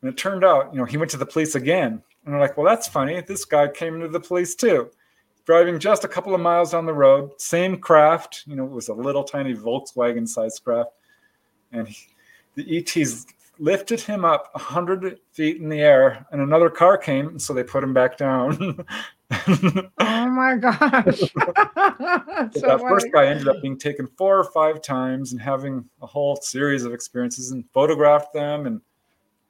And 0.00 0.10
it 0.10 0.16
turned 0.16 0.44
out, 0.44 0.72
you 0.72 0.80
know, 0.80 0.84
he 0.84 0.96
went 0.96 1.12
to 1.12 1.16
the 1.16 1.26
police 1.26 1.54
again. 1.54 2.02
And 2.24 2.34
they're 2.34 2.40
like, 2.40 2.56
well, 2.56 2.66
that's 2.66 2.88
funny. 2.88 3.20
This 3.20 3.44
guy 3.44 3.68
came 3.68 3.94
into 3.94 4.08
the 4.08 4.18
police 4.18 4.56
too. 4.56 4.90
Driving 5.44 5.78
just 5.78 6.02
a 6.02 6.08
couple 6.08 6.34
of 6.34 6.40
miles 6.40 6.72
down 6.72 6.86
the 6.86 6.92
road, 6.92 7.40
same 7.40 7.76
craft, 7.76 8.42
you 8.46 8.56
know, 8.56 8.64
it 8.64 8.70
was 8.70 8.88
a 8.88 8.94
little 8.94 9.22
tiny 9.22 9.54
Volkswagen 9.54 10.26
sized 10.26 10.64
craft. 10.64 10.90
And 11.70 11.86
he, 11.86 12.06
the 12.54 12.78
ETs 12.78 13.26
lifted 13.58 14.00
him 14.00 14.24
up 14.24 14.50
100 14.54 15.20
feet 15.32 15.60
in 15.60 15.68
the 15.68 15.80
air 15.80 16.26
and 16.32 16.40
another 16.40 16.68
car 16.68 16.98
came 16.98 17.28
and 17.28 17.40
so 17.40 17.52
they 17.52 17.62
put 17.62 17.84
him 17.84 17.92
back 17.94 18.16
down. 18.16 18.84
Oh 19.98 20.28
my 20.28 20.56
gosh. 20.56 21.20
So 22.54 22.66
that 22.66 22.84
first 22.86 23.08
guy 23.12 23.26
ended 23.26 23.48
up 23.48 23.60
being 23.62 23.78
taken 23.78 24.06
four 24.16 24.38
or 24.38 24.44
five 24.44 24.80
times 24.80 25.32
and 25.32 25.40
having 25.40 25.84
a 26.02 26.06
whole 26.06 26.36
series 26.36 26.84
of 26.84 26.92
experiences 26.92 27.50
and 27.50 27.64
photographed 27.72 28.32
them 28.32 28.66
and 28.66 28.80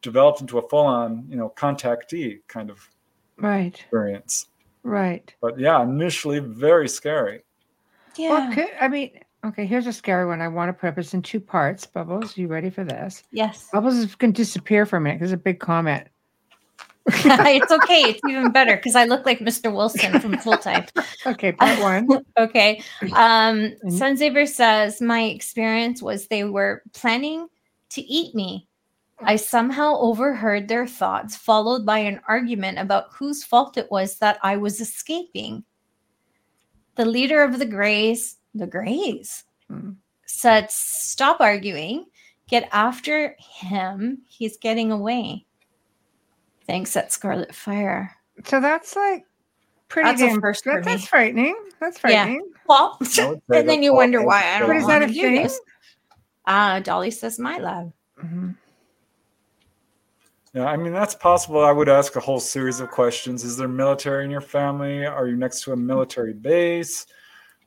developed 0.00 0.40
into 0.40 0.58
a 0.58 0.68
full-on 0.68 1.26
you 1.28 1.36
know 1.36 1.52
contactee 1.56 2.40
kind 2.48 2.70
of 2.70 2.88
right. 3.36 3.74
experience. 3.74 4.46
Right. 4.84 5.34
But 5.40 5.58
yeah 5.58 5.82
initially 5.82 6.38
very 6.38 6.88
scary. 6.88 7.42
Yeah. 8.16 8.54
Well, 8.54 8.68
i 8.80 8.88
mean 8.88 9.20
Okay, 9.44 9.66
here's 9.66 9.86
a 9.86 9.92
scary 9.92 10.24
one. 10.26 10.40
I 10.40 10.48
want 10.48 10.70
to 10.70 10.72
put 10.72 10.88
up. 10.88 10.98
It's 10.98 11.12
in 11.12 11.20
two 11.20 11.40
parts. 11.40 11.84
Bubbles, 11.84 12.36
you 12.38 12.48
ready 12.48 12.70
for 12.70 12.82
this? 12.82 13.22
Yes. 13.30 13.68
Bubbles 13.70 13.96
is 13.96 14.14
going 14.14 14.32
to 14.32 14.36
disappear 14.36 14.86
for 14.86 14.96
a 14.96 15.00
minute. 15.00 15.18
There's 15.18 15.32
a 15.32 15.36
big 15.36 15.60
comment. 15.60 16.08
it's 17.06 17.72
okay. 17.82 18.00
It's 18.02 18.20
even 18.26 18.52
better 18.52 18.76
because 18.76 18.94
I 18.94 19.04
look 19.04 19.26
like 19.26 19.40
Mr. 19.40 19.74
Wilson 19.74 20.18
from 20.18 20.38
Full 20.38 20.56
Time. 20.56 20.86
okay, 21.26 21.52
part 21.52 21.78
one. 21.78 22.24
okay. 22.38 22.82
Um, 23.12 23.74
Sunsaver 23.84 24.48
says 24.48 25.02
my 25.02 25.24
experience 25.24 26.00
was 26.00 26.26
they 26.26 26.44
were 26.44 26.82
planning 26.94 27.48
to 27.90 28.00
eat 28.00 28.34
me. 28.34 28.66
I 29.20 29.36
somehow 29.36 29.98
overheard 29.98 30.68
their 30.68 30.86
thoughts, 30.86 31.36
followed 31.36 31.84
by 31.84 31.98
an 31.98 32.20
argument 32.28 32.78
about 32.78 33.12
whose 33.12 33.44
fault 33.44 33.76
it 33.76 33.90
was 33.90 34.18
that 34.18 34.38
I 34.42 34.56
was 34.56 34.80
escaping. 34.80 35.64
The 36.96 37.04
leader 37.04 37.42
of 37.42 37.58
the 37.58 37.66
Greys 37.66 38.38
the 38.54 38.66
Greys 38.66 39.44
hmm. 39.68 39.90
said, 40.26 40.70
Stop 40.70 41.40
arguing, 41.40 42.06
get 42.48 42.68
after 42.72 43.36
him. 43.38 44.22
He's 44.28 44.56
getting 44.56 44.92
away. 44.92 45.46
Thanks, 46.66 46.94
that 46.94 47.12
Scarlet 47.12 47.54
Fire. 47.54 48.16
So 48.44 48.60
that's 48.60 48.96
like 48.96 49.24
pretty 49.88 50.08
that's 50.10 50.20
damn, 50.20 50.40
first 50.40 50.64
that, 50.64 50.84
That's 50.84 51.06
frightening. 51.06 51.56
That's 51.80 51.98
frightening. 51.98 52.34
Yeah. 52.36 52.60
Well, 52.66 52.98
and 53.52 53.68
then 53.68 53.82
you 53.82 53.94
wonder 53.94 54.24
why 54.24 54.42
I 54.44 54.58
don't. 54.58 54.68
But 54.68 54.76
is 54.76 54.86
that 54.86 55.02
a 55.02 55.08
thing? 55.08 55.48
Uh, 56.46 56.80
Dolly 56.80 57.10
says 57.10 57.38
my 57.38 57.58
love." 57.58 57.92
Mm-hmm. 58.22 58.50
Yeah, 60.54 60.66
I 60.66 60.76
mean 60.76 60.92
that's 60.92 61.14
possible. 61.14 61.64
I 61.64 61.72
would 61.72 61.88
ask 61.88 62.16
a 62.16 62.20
whole 62.20 62.40
series 62.40 62.80
of 62.80 62.90
questions. 62.90 63.44
Is 63.44 63.56
there 63.56 63.68
military 63.68 64.24
in 64.24 64.30
your 64.30 64.40
family? 64.40 65.04
Are 65.04 65.26
you 65.26 65.36
next 65.36 65.62
to 65.64 65.72
a 65.72 65.76
military 65.76 66.32
base? 66.32 67.06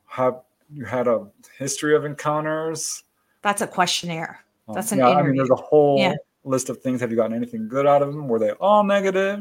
Have 0.06 0.40
you 0.72 0.84
had 0.84 1.08
a 1.08 1.26
history 1.58 1.94
of 1.94 2.04
encounters. 2.04 3.02
That's 3.42 3.62
a 3.62 3.66
questionnaire. 3.66 4.44
Um, 4.68 4.74
That's 4.74 4.92
an 4.92 4.98
yeah, 4.98 5.10
interview. 5.10 5.24
I 5.24 5.26
mean, 5.28 5.36
there's 5.36 5.50
a 5.50 5.56
whole 5.56 5.98
yeah. 5.98 6.14
list 6.44 6.68
of 6.68 6.80
things. 6.82 7.00
Have 7.00 7.10
you 7.10 7.16
gotten 7.16 7.34
anything 7.34 7.68
good 7.68 7.86
out 7.86 8.02
of 8.02 8.12
them? 8.12 8.28
Were 8.28 8.38
they 8.38 8.50
all 8.52 8.84
negative? 8.84 9.40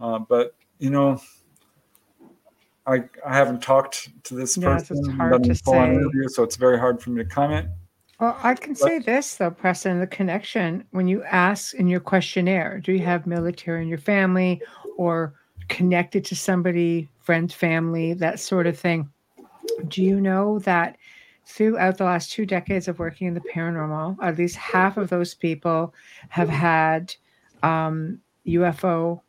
Uh, 0.00 0.18
but 0.18 0.54
you 0.78 0.90
know, 0.90 1.20
I 2.86 3.04
I 3.24 3.34
haven't 3.34 3.62
talked 3.62 4.10
to 4.24 4.34
this 4.34 4.56
yeah, 4.56 4.74
person. 4.74 4.98
It's 4.98 5.08
hard 5.16 5.44
to 5.44 5.54
say. 5.54 5.94
Interview, 5.94 6.28
so 6.28 6.42
it's 6.42 6.56
very 6.56 6.78
hard 6.78 7.00
for 7.00 7.10
me 7.10 7.22
to 7.22 7.28
comment. 7.28 7.68
Well, 8.20 8.36
I 8.42 8.54
can 8.54 8.72
but, 8.74 8.78
say 8.78 8.98
this 8.98 9.36
though, 9.36 9.50
Preston, 9.50 10.00
the 10.00 10.06
connection 10.06 10.84
when 10.90 11.08
you 11.08 11.22
ask 11.24 11.74
in 11.74 11.88
your 11.88 12.00
questionnaire, 12.00 12.80
do 12.80 12.92
you 12.92 13.00
have 13.00 13.26
military 13.26 13.82
in 13.82 13.88
your 13.88 13.98
family 13.98 14.62
or 14.96 15.34
connected 15.68 16.24
to 16.26 16.36
somebody, 16.36 17.08
friend, 17.18 17.52
family, 17.52 18.14
that 18.14 18.40
sort 18.40 18.66
of 18.66 18.78
thing? 18.78 19.10
Do 19.88 20.02
you 20.02 20.20
know 20.20 20.58
that 20.60 20.96
throughout 21.46 21.98
the 21.98 22.04
last 22.04 22.32
two 22.32 22.46
decades 22.46 22.88
of 22.88 22.98
working 22.98 23.26
in 23.26 23.34
the 23.34 23.40
paranormal, 23.40 24.16
at 24.22 24.38
least 24.38 24.56
half 24.56 24.96
of 24.96 25.10
those 25.10 25.34
people 25.34 25.94
have 26.28 26.48
had 26.48 27.14
um, 27.62 28.20
UFO 28.46 29.20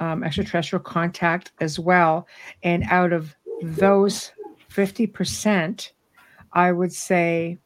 um, 0.00 0.24
extraterrestrial 0.24 0.82
contact 0.82 1.52
as 1.60 1.78
well. 1.78 2.26
And 2.62 2.84
out 2.90 3.12
of 3.12 3.34
those 3.62 4.32
50%, 4.70 5.90
I 6.52 6.72
would 6.72 6.92
say 6.92 7.58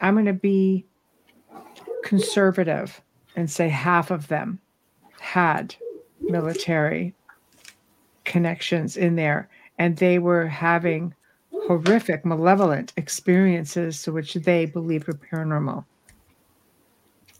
I'm 0.00 0.14
going 0.14 0.26
to 0.26 0.32
be 0.32 0.86
conservative 2.04 3.00
and 3.36 3.50
say 3.50 3.68
half 3.68 4.10
of 4.10 4.28
them 4.28 4.58
had 5.20 5.74
military 6.20 7.14
connections 8.24 8.96
in 8.96 9.16
there 9.16 9.48
and 9.78 9.96
they 9.96 10.18
were 10.18 10.46
having 10.46 11.14
horrific, 11.66 12.24
malevolent 12.24 12.92
experiences 12.96 14.02
to 14.02 14.12
which 14.12 14.34
they 14.34 14.66
believe 14.66 15.08
are 15.08 15.12
paranormal. 15.12 15.84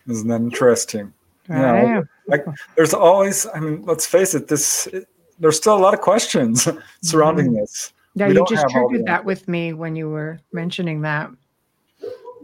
Isn't 0.09 0.29
that 0.29 0.41
interesting? 0.41 1.13
Yeah, 1.49 2.03
like, 2.29 2.45
there's 2.77 2.95
always. 2.95 3.47
I 3.55 3.61
mean, 3.61 3.83
let's 3.83 4.07
face 4.07 4.35
it. 4.35 4.49
This 4.49 4.87
it, 4.89 5.09
there's 5.39 5.57
still 5.57 5.77
a 5.77 5.79
lot 5.79 5.93
of 5.93 6.01
questions 6.01 6.69
surrounding 7.03 7.47
mm-hmm. 7.47 7.57
this. 7.57 7.93
Yeah, 8.15 8.29
we 8.29 8.35
you 8.35 8.47
just 8.49 8.67
triggered 8.69 9.07
that 9.07 9.25
with 9.25 9.49
me 9.49 9.73
when 9.73 9.97
you 9.97 10.09
were 10.09 10.39
mentioning 10.53 11.01
that. 11.03 11.31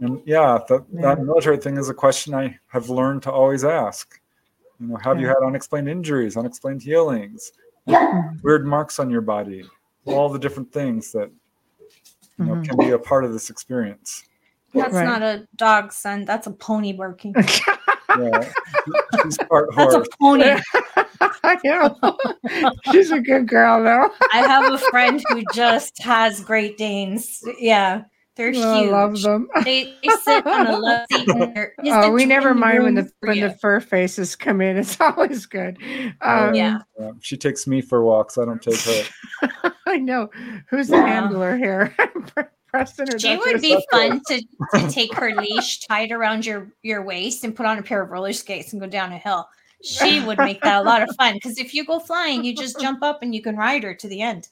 And 0.01 0.21
yeah, 0.25 0.59
the, 0.67 0.83
yeah, 0.91 1.01
that 1.01 1.23
military 1.23 1.57
thing 1.57 1.77
is 1.77 1.89
a 1.89 1.93
question 1.93 2.33
I 2.33 2.57
have 2.67 2.89
learned 2.89 3.23
to 3.23 3.31
always 3.31 3.63
ask. 3.63 4.19
You 4.79 4.87
know, 4.87 4.95
have 4.97 5.17
yeah. 5.17 5.21
you 5.21 5.27
had 5.27 5.37
unexplained 5.45 5.89
injuries, 5.89 6.37
unexplained 6.37 6.81
healings, 6.81 7.51
weird 8.43 8.65
marks 8.65 8.99
on 8.99 9.09
your 9.09 9.21
body, 9.21 9.63
all 10.05 10.29
the 10.29 10.39
different 10.39 10.71
things 10.71 11.11
that 11.11 11.29
you 12.39 12.45
know, 12.45 12.53
mm-hmm. 12.53 12.63
can 12.63 12.77
be 12.77 12.91
a 12.91 12.99
part 12.99 13.25
of 13.25 13.33
this 13.33 13.49
experience. 13.49 14.23
That's 14.73 14.93
right. 14.93 15.05
not 15.05 15.21
a 15.21 15.47
dog, 15.55 15.91
son. 15.91 16.25
That's 16.25 16.47
a 16.47 16.51
pony 16.51 16.93
barking. 16.93 17.33
yeah, 18.17 18.51
she's 19.23 19.37
part 19.49 19.69
That's 19.75 19.95
a 19.95 20.03
pony. 20.19 20.55
yeah. 21.63 21.89
she's 22.91 23.11
a 23.11 23.19
good 23.19 23.47
girl, 23.47 23.83
though. 23.83 24.09
I 24.31 24.39
have 24.39 24.71
a 24.71 24.77
friend 24.77 25.21
who 25.29 25.43
just 25.53 26.01
has 26.01 26.41
Great 26.41 26.77
Danes. 26.77 27.41
Yeah. 27.59 28.03
They're 28.39 28.53
oh, 28.55 28.79
huge. 28.79 28.87
I 28.87 28.89
love 28.89 29.21
them. 29.21 29.49
They, 29.65 29.93
they 30.01 30.09
sit 30.23 30.47
on 30.47 30.67
a 30.67 30.77
love 30.79 31.05
seat. 31.11 31.27
oh, 31.87 32.09
we 32.09 32.25
never 32.25 32.53
mind 32.53 32.83
when 32.83 32.95
the 32.95 33.11
when 33.19 33.35
you. 33.35 33.49
the 33.49 33.53
fur 33.55 33.81
faces 33.81 34.37
come 34.37 34.61
in. 34.61 34.77
It's 34.79 34.95
always 35.01 35.45
good. 35.45 35.77
Um, 36.21 36.55
yeah. 36.55 36.79
yeah. 36.97 37.11
She 37.19 37.35
takes 37.35 37.67
me 37.67 37.81
for 37.81 38.01
walks. 38.01 38.37
I 38.37 38.45
don't 38.45 38.61
take 38.61 38.79
her. 38.79 39.73
I 39.87 39.97
know. 39.97 40.29
Who's 40.69 40.87
the 40.87 41.01
handler 41.01 41.57
here? 41.57 41.93
Preston 42.69 43.13
or 43.13 43.19
she 43.19 43.35
would 43.35 43.59
be 43.59 43.83
fun 43.91 44.21
to, 44.29 44.41
to 44.75 44.89
take 44.89 45.13
her 45.15 45.35
leash 45.35 45.81
tied 45.81 46.13
around 46.13 46.45
your 46.45 46.71
your 46.81 47.03
waist 47.03 47.43
and 47.43 47.53
put 47.53 47.65
on 47.65 47.77
a 47.77 47.83
pair 47.83 48.01
of 48.01 48.09
roller 48.09 48.31
skates 48.31 48.71
and 48.71 48.81
go 48.81 48.87
down 48.87 49.11
a 49.11 49.17
hill. 49.17 49.49
She 49.83 50.21
would 50.21 50.37
make 50.37 50.61
that 50.61 50.81
a 50.81 50.83
lot 50.83 51.01
of 51.01 51.13
fun 51.17 51.33
because 51.33 51.57
if 51.57 51.73
you 51.73 51.83
go 51.83 51.99
flying, 51.99 52.45
you 52.45 52.55
just 52.55 52.79
jump 52.79 53.03
up 53.03 53.21
and 53.21 53.35
you 53.35 53.41
can 53.41 53.57
ride 53.57 53.83
her 53.83 53.93
to 53.95 54.07
the 54.07 54.21
end. 54.21 54.47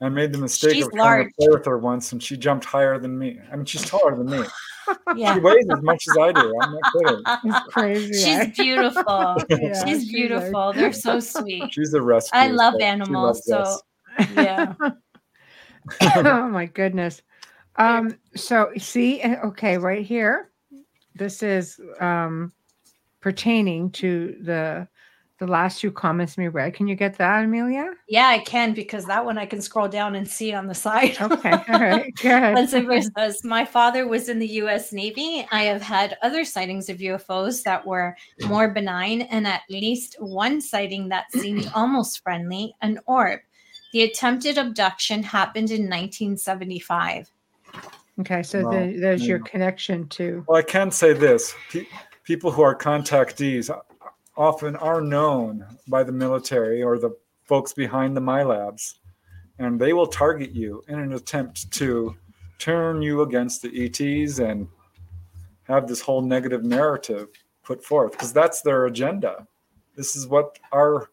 I 0.00 0.08
made 0.08 0.32
the 0.32 0.38
mistake 0.38 0.74
she's 0.74 0.86
of 0.86 0.92
trying 0.92 1.28
to 1.28 1.34
play 1.34 1.48
with 1.50 1.66
her 1.66 1.78
once, 1.78 2.12
and 2.12 2.22
she 2.22 2.36
jumped 2.36 2.64
higher 2.64 2.98
than 2.98 3.18
me. 3.18 3.40
I 3.50 3.56
mean, 3.56 3.64
she's 3.64 3.84
taller 3.84 4.16
than 4.16 4.26
me. 4.26 4.38
Yeah. 4.38 4.44
She 5.34 5.40
weighs 5.40 5.66
as 5.70 5.82
much 5.82 6.02
as 6.08 6.16
I 6.16 6.32
do. 6.32 6.58
I'm 6.62 6.72
not 6.72 6.92
kidding. 6.92 7.22
It's 7.44 7.74
crazy. 7.74 8.24
She's 8.24 8.56
beautiful. 8.56 9.36
yeah, 9.50 9.84
she's 9.84 10.10
beautiful. 10.10 10.72
They're 10.72 10.94
so 10.94 11.20
sweet. 11.20 11.74
She's 11.74 11.92
a 11.92 12.00
rescue. 12.00 12.38
I 12.38 12.48
love 12.48 12.80
animals, 12.80 13.44
so 13.44 13.80
yeah. 14.32 14.72
oh 16.16 16.48
my 16.48 16.66
goodness. 16.66 17.20
Um, 17.76 18.16
so 18.34 18.70
see, 18.78 19.20
eh, 19.20 19.36
okay, 19.44 19.76
right 19.76 20.06
here, 20.06 20.50
this 21.14 21.42
is 21.42 21.78
um 22.00 22.52
pertaining 23.20 23.90
to 23.90 24.36
the 24.40 24.88
the 25.38 25.46
last 25.46 25.80
two 25.80 25.92
comments 25.92 26.36
we 26.36 26.48
read. 26.48 26.74
Can 26.74 26.88
you 26.88 26.96
get 26.96 27.16
that, 27.18 27.44
Amelia? 27.44 27.92
Yeah, 28.08 28.26
I 28.26 28.40
can 28.40 28.74
because 28.74 29.04
that 29.06 29.24
one 29.24 29.38
I 29.38 29.46
can 29.46 29.62
scroll 29.62 29.86
down 29.88 30.16
and 30.16 30.28
see 30.28 30.52
on 30.52 30.66
the 30.66 30.74
side. 30.74 31.16
Okay, 31.28 31.50
all 31.50 31.80
right, 31.80 32.12
good. 32.22 32.68
says, 32.68 33.10
uh, 33.16 33.32
My 33.44 33.64
father 33.64 34.08
was 34.08 34.28
in 34.28 34.38
the 34.38 34.46
U.S. 34.62 34.92
Navy. 34.92 35.46
I 35.52 35.64
have 35.64 35.82
had 35.82 36.16
other 36.22 36.44
sightings 36.44 36.88
of 36.88 36.98
UFOs 36.98 37.62
that 37.64 37.86
were 37.86 38.16
more 38.46 38.68
benign, 38.68 39.22
and 39.22 39.46
at 39.46 39.62
least 39.68 40.16
one 40.18 40.60
sighting 40.60 41.08
that 41.10 41.30
seemed 41.32 41.70
almost 41.74 42.22
friendly 42.22 42.74
an 42.80 42.98
orb. 43.06 43.40
The 43.92 44.02
attempted 44.02 44.58
abduction 44.58 45.22
happened 45.22 45.70
in 45.70 45.82
1975. 45.82 47.30
Okay, 48.20 48.42
so 48.42 48.62
well, 48.66 48.86
the, 48.86 48.98
there's 48.98 49.26
your 49.26 49.38
connection 49.40 50.08
to. 50.08 50.44
Well, 50.48 50.58
I 50.58 50.62
can 50.62 50.90
say 50.90 51.12
this: 51.12 51.54
Pe- 51.70 51.86
people 52.24 52.50
who 52.50 52.62
are 52.62 52.74
contactees 52.74 53.70
often 54.38 54.76
are 54.76 55.00
known 55.00 55.66
by 55.88 56.04
the 56.04 56.12
military 56.12 56.82
or 56.82 56.96
the 56.96 57.10
folks 57.44 57.72
behind 57.72 58.16
the 58.16 58.20
MILABs, 58.20 58.94
and 59.58 59.80
they 59.80 59.92
will 59.92 60.06
target 60.06 60.52
you 60.52 60.84
in 60.88 61.00
an 61.00 61.12
attempt 61.12 61.70
to 61.72 62.16
turn 62.58 63.02
you 63.02 63.22
against 63.22 63.62
the 63.62 63.84
ETs 63.84 64.38
and 64.38 64.68
have 65.64 65.88
this 65.88 66.00
whole 66.00 66.22
negative 66.22 66.64
narrative 66.64 67.28
put 67.64 67.84
forth 67.84 68.12
because 68.12 68.32
that's 68.32 68.62
their 68.62 68.86
agenda. 68.86 69.46
This 69.96 70.14
is 70.14 70.28
what 70.28 70.58
our 70.72 71.10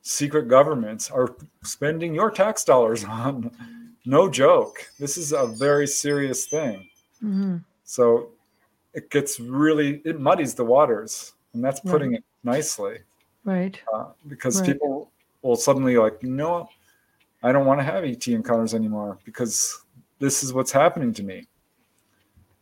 secret 0.00 0.48
governments 0.48 1.10
are 1.10 1.36
spending 1.62 2.14
your 2.14 2.30
tax 2.30 2.64
dollars 2.64 3.04
on. 3.08 3.50
No 4.06 4.28
joke. 4.28 4.90
This 4.98 5.16
is 5.16 5.32
a 5.32 5.46
very 5.46 5.86
serious 5.86 6.46
thing. 6.46 6.88
Mm-hmm. 7.22 7.58
So 7.84 8.30
it 8.92 9.10
gets 9.10 9.40
really, 9.40 10.02
it 10.04 10.20
muddies 10.20 10.54
the 10.54 10.64
waters. 10.64 11.32
And 11.54 11.64
that's 11.64 11.80
putting 11.80 12.14
it 12.14 12.24
nicely. 12.44 12.98
Right. 13.44 13.80
Uh, 13.92 14.06
because 14.28 14.60
right. 14.60 14.72
people 14.72 15.10
will 15.42 15.56
suddenly 15.56 15.96
like, 15.96 16.18
you 16.22 16.30
know, 16.30 16.68
I 17.42 17.52
don't 17.52 17.66
want 17.66 17.80
to 17.80 17.84
have 17.84 18.04
ET 18.04 18.26
encounters 18.28 18.74
anymore 18.74 19.18
because 19.24 19.84
this 20.18 20.42
is 20.42 20.52
what's 20.52 20.72
happening 20.72 21.12
to 21.14 21.22
me. 21.22 21.46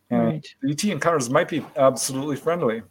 And 0.09 0.25
right. 0.25 0.55
ET 0.69 0.83
encounters 0.83 1.29
might 1.29 1.47
be 1.47 1.65
absolutely 1.77 2.35
friendly. 2.35 2.83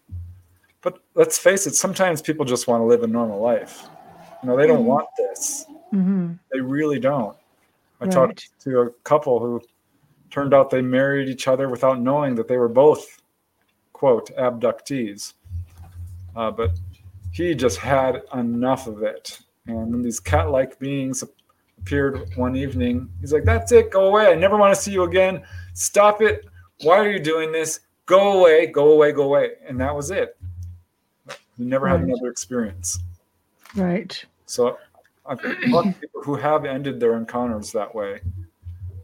But 0.81 1.01
let's 1.15 1.39
face 1.39 1.67
it, 1.67 1.75
sometimes 1.75 2.23
people 2.23 2.45
just 2.45 2.67
want 2.67 2.81
to 2.81 2.85
live 2.85 3.03
a 3.03 3.07
normal 3.07 3.41
life. 3.41 3.87
You 4.43 4.49
know, 4.49 4.57
they 4.57 4.67
don't 4.67 4.79
mm-hmm. 4.79 4.87
want 4.87 5.09
this. 5.17 5.67
Mm-hmm. 5.93 6.33
They 6.53 6.61
really 6.61 6.99
don't. 6.99 7.37
I 8.01 8.05
right. 8.05 8.13
talked 8.13 8.51
to 8.63 8.81
a 8.81 8.91
couple 9.05 9.39
who 9.39 9.61
turned 10.31 10.55
out 10.55 10.71
they 10.71 10.83
married 10.83 11.29
each 11.29 11.47
other 11.47 11.69
without 11.69 12.01
knowing 12.01 12.35
that 12.35 12.49
they 12.49 12.57
were 12.57 12.69
both, 12.69 13.21
quote, 13.93 14.35
abductees. 14.37 15.35
Uh, 16.35 16.51
but 16.51 16.71
he 17.33 17.55
just 17.55 17.79
had 17.79 18.23
enough 18.35 18.87
of 18.87 19.03
it. 19.03 19.41
And 19.67 19.91
when 19.91 20.03
these 20.03 20.21
cat 20.21 20.51
like 20.51 20.79
beings 20.79 21.25
appeared 21.79 22.31
one 22.37 22.57
evening, 22.57 23.09
he's 23.21 23.33
like, 23.33 23.45
That's 23.45 23.73
it, 23.73 23.91
go 23.91 24.09
away. 24.09 24.27
I 24.27 24.35
never 24.35 24.57
want 24.57 24.75
to 24.75 24.81
see 24.81 24.93
you 24.93 25.05
again. 25.05 25.43
Stop 25.75 26.21
it. 26.23 26.47
Why 26.83 26.99
are 26.99 27.11
you 27.11 27.21
doing 27.21 27.53
this? 27.53 27.81
Go 28.07 28.41
away, 28.41 28.67
go 28.67 28.93
away, 28.93 29.13
go 29.13 29.23
away. 29.23 29.53
And 29.67 29.81
that 29.81 29.95
was 29.95 30.11
it. 30.11 30.37
He 31.57 31.65
never 31.65 31.87
right. 31.87 31.93
had 31.93 32.09
another 32.09 32.29
experience. 32.29 32.99
Right. 33.77 34.25
So 34.47 34.79
I've 35.25 35.41
talked 35.41 36.01
people 36.01 36.23
who 36.23 36.35
have 36.35 36.65
ended 36.65 36.99
their 36.99 37.15
encounters 37.17 37.73
that 37.73 37.95
way. 37.95 38.21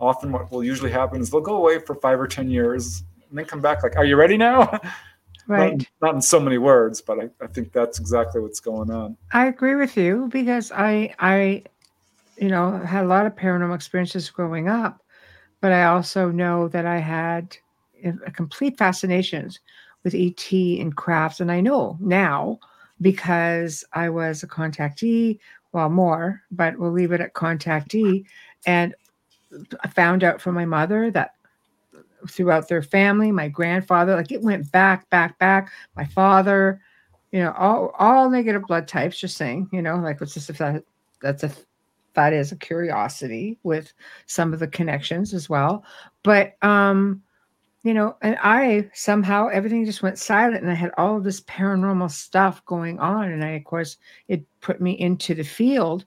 Often, 0.01 0.33
what 0.33 0.51
will 0.51 0.65
usually 0.65 0.91
happen 0.91 1.21
is 1.21 1.31
they'll 1.31 1.41
go 1.41 1.57
away 1.57 1.79
for 1.79 1.95
five 1.95 2.21
or 2.21 2.27
ten 2.27 2.51
years 2.51 3.03
and 3.29 3.39
then 3.39 3.45
come 3.45 3.61
back 3.61 3.83
like, 3.83 3.97
"Are 3.97 4.05
you 4.05 4.17
ready 4.17 4.37
now?" 4.37 4.81
Right. 5.49 5.79
not, 5.79 5.87
not, 6.03 6.15
in 6.17 6.23
so 6.23 6.39
many 6.39 6.59
words, 6.59 7.01
but 7.01 7.19
I, 7.19 7.31
I 7.43 7.47
think 7.47 7.73
that's 7.73 7.99
exactly 7.99 8.41
what's 8.41 8.61
going 8.61 8.91
on. 8.91 9.17
I 9.33 9.47
agree 9.47 9.77
with 9.77 9.97
you 9.97 10.29
because 10.31 10.71
I 10.71 11.15
I, 11.19 11.65
you 12.37 12.49
know, 12.49 12.79
had 12.79 13.05
a 13.05 13.09
lot 13.09 13.25
of 13.25 13.35
paranormal 13.35 13.75
experiences 13.75 14.29
growing 14.29 14.69
up, 14.69 15.03
but 15.63 15.73
I 15.73 15.85
also 15.85 16.31
know 16.31 16.69
that 16.69 16.85
I 16.85 16.99
had 16.99 17.57
a 18.05 18.31
complete 18.31 18.77
fascinations 18.77 19.59
with 20.05 20.15
ET 20.15 20.53
and 20.53 20.95
crafts, 20.95 21.41
and 21.41 21.51
I 21.51 21.63
know 21.63 21.97
now 21.99 22.59
because 23.01 23.85
I 23.95 24.11
was 24.11 24.43
a 24.43 24.49
contactee, 24.49 25.39
well, 25.73 25.89
more, 25.89 26.43
but 26.51 26.79
we'll 26.79 26.93
leave 26.93 27.13
it 27.13 27.21
at 27.21 27.35
contactee. 27.35 28.25
And 28.67 28.95
I 29.83 29.89
found 29.89 30.25
out 30.25 30.41
from 30.41 30.55
my 30.55 30.65
mother 30.65 31.11
that 31.13 31.35
throughout 32.29 32.69
their 32.69 32.83
family, 32.83 33.31
my 33.33 33.49
grandfather, 33.49 34.17
like 34.17 34.33
it 34.33 34.43
went 34.43 34.71
back, 34.73 35.09
back, 35.11 35.39
back. 35.39 35.71
My 35.97 36.05
father, 36.05 36.81
you 37.33 37.41
know, 37.41 37.53
all 37.53 37.93
all 37.99 38.31
negative 38.31 38.63
blood 38.67 38.89
types. 38.89 39.19
Just 39.19 39.37
saying, 39.37 39.69
you 39.73 39.83
know, 39.83 39.97
like 39.97 40.21
what's 40.21 40.35
this? 40.35 40.51
If 40.51 40.59
that 40.59 40.85
that's 41.21 41.45
a 41.45 41.53
that 42.15 42.33
is 42.33 42.51
a 42.51 42.57
curiosity 42.57 43.59
with 43.63 43.93
some 44.27 44.53
of 44.53 44.59
the 44.59 44.69
connections 44.69 45.33
as 45.35 45.49
well. 45.49 45.85
But 46.23 46.55
um, 46.63 47.23
you 47.85 47.95
know, 47.95 48.17
and 48.23 48.37
I 48.43 48.91
somehow 48.93 49.49
everything 49.49 49.85
just 49.85 50.03
went 50.03 50.19
silent 50.19 50.63
and 50.63 50.71
I 50.71 50.75
had 50.75 50.91
all 50.99 51.21
this 51.21 51.41
paranormal 51.43 52.11
stuff 52.11 52.65
going 52.65 52.99
on. 52.99 53.31
And 53.31 53.45
I, 53.45 53.51
of 53.51 53.65
course, 53.65 53.99
it 54.27 54.45
put 54.61 54.81
me 54.81 54.93
into 54.93 55.35
the 55.35 55.45
field. 55.45 56.05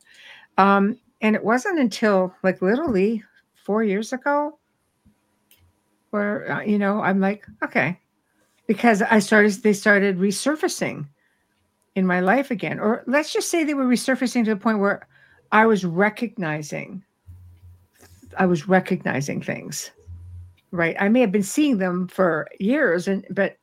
Um, 0.57 0.99
and 1.21 1.35
it 1.35 1.43
wasn't 1.43 1.79
until 1.79 2.35
like 2.43 2.61
literally 2.61 3.23
four 3.55 3.83
years 3.83 4.11
ago 4.11 4.59
where, 6.11 6.51
uh, 6.51 6.61
you 6.61 6.77
know, 6.77 7.01
I'm 7.01 7.19
like, 7.19 7.45
okay, 7.63 7.99
because 8.67 9.01
I 9.01 9.19
started, 9.19 9.51
they 9.63 9.73
started 9.73 10.17
resurfacing 10.17 11.07
in 11.95 12.05
my 12.05 12.19
life 12.19 12.51
again. 12.51 12.79
Or 12.79 13.03
let's 13.07 13.33
just 13.33 13.49
say 13.49 13.63
they 13.63 13.73
were 13.73 13.85
resurfacing 13.85 14.45
to 14.45 14.53
the 14.53 14.59
point 14.59 14.79
where 14.79 15.07
I 15.51 15.65
was 15.65 15.83
recognizing, 15.83 17.03
I 18.37 18.45
was 18.45 18.67
recognizing 18.67 19.41
things 19.41 19.91
right? 20.71 20.95
I 20.99 21.09
may 21.09 21.19
have 21.21 21.31
been 21.31 21.43
seeing 21.43 21.77
them 21.77 22.07
for 22.07 22.47
years 22.59 23.07
and 23.07 23.25
but 23.29 23.57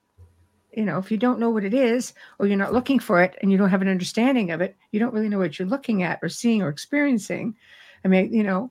you 0.73 0.85
know 0.85 0.99
if 0.99 1.11
you 1.11 1.17
don't 1.17 1.41
know 1.41 1.51
what 1.51 1.65
it 1.65 1.75
is 1.75 2.13
or 2.39 2.47
you're 2.47 2.57
not 2.57 2.75
looking 2.75 2.99
for 2.99 3.23
it 3.23 3.37
and 3.41 3.51
you 3.51 3.57
don't 3.59 3.71
have 3.71 3.83
an 3.83 3.89
understanding 3.89 4.51
of 4.51 4.61
it 4.61 4.77
you 4.93 5.01
don't 5.01 5.15
really 5.15 5.29
know 5.29 5.39
what 5.39 5.59
you're 5.59 5.67
looking 5.67 6.03
at 6.03 6.19
or 6.23 6.29
seeing 6.29 6.63
or 6.63 6.69
experiencing. 6.69 7.57
I 8.05 8.09
mean 8.09 8.33
you 8.33 8.43
know 8.43 8.71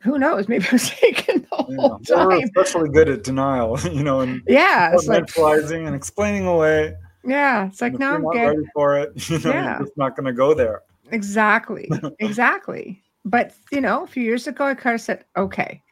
who 0.00 0.18
knows? 0.18 0.48
Maybe 0.48 0.66
i 0.66 0.72
was 0.72 0.90
taken 1.00 1.46
the 1.50 1.66
yeah, 1.68 1.76
whole 1.76 1.98
time 2.00 2.28
we're 2.28 2.44
especially 2.44 2.88
good 2.88 3.08
at 3.08 3.22
denial 3.22 3.78
you 3.92 4.02
know 4.02 4.20
and 4.20 4.42
yeah 4.46 4.92
it's 4.92 5.06
like 5.06 5.36
and 5.36 5.94
explaining 5.94 6.46
away. 6.46 6.94
Yeah 7.24 7.66
it's 7.66 7.80
like 7.80 7.98
no 7.98 8.14
i'm 8.14 8.22
not 8.22 8.34
ready 8.34 8.62
for 8.74 8.96
it 8.98 9.12
you 9.30 9.38
know 9.40 9.50
yeah. 9.50 9.78
you're 9.78 9.86
just 9.86 9.96
not 9.96 10.16
going 10.16 10.26
to 10.26 10.32
go 10.32 10.54
there. 10.54 10.82
Exactly 11.10 11.88
exactly. 12.18 13.02
But 13.24 13.52
you 13.70 13.80
know 13.80 14.04
a 14.04 14.06
few 14.06 14.22
years 14.22 14.46
ago 14.46 14.64
i 14.64 14.74
kind 14.74 14.94
of 14.94 15.00
said 15.00 15.24
okay. 15.36 15.82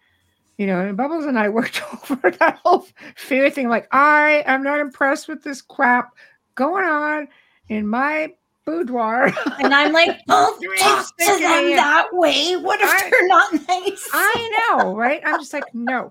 You 0.57 0.67
know, 0.67 0.81
and 0.81 0.97
Bubbles 0.97 1.25
and 1.25 1.39
I 1.39 1.49
worked 1.49 1.81
over 2.11 2.33
that 2.33 2.59
whole 2.65 2.85
fear 3.15 3.49
thing. 3.49 3.69
Like, 3.69 3.87
I 3.93 4.43
am 4.45 4.65
not 4.65 4.81
impressed 4.81 5.29
with 5.29 5.45
this 5.45 5.63
crap 5.63 6.11
going 6.57 6.85
on 6.85 7.29
in 7.69 7.87
my 7.87 8.35
boudoir. 8.69 9.33
And 9.59 9.75
I'm 9.75 9.93
like, 9.93 10.25
don't 10.27 10.79
talk 10.79 11.17
to 11.17 11.25
them 11.25 11.71
that 11.71 12.09
way. 12.13 12.57
What 12.57 12.81
if 12.81 12.91
I, 12.91 13.11
they're 13.11 13.27
not 13.27 13.53
nice? 13.53 14.09
I 14.13 14.75
know, 14.77 14.95
right? 14.95 15.23
I'm 15.25 15.41
just 15.41 15.53
like, 15.55 15.75
no. 15.75 16.11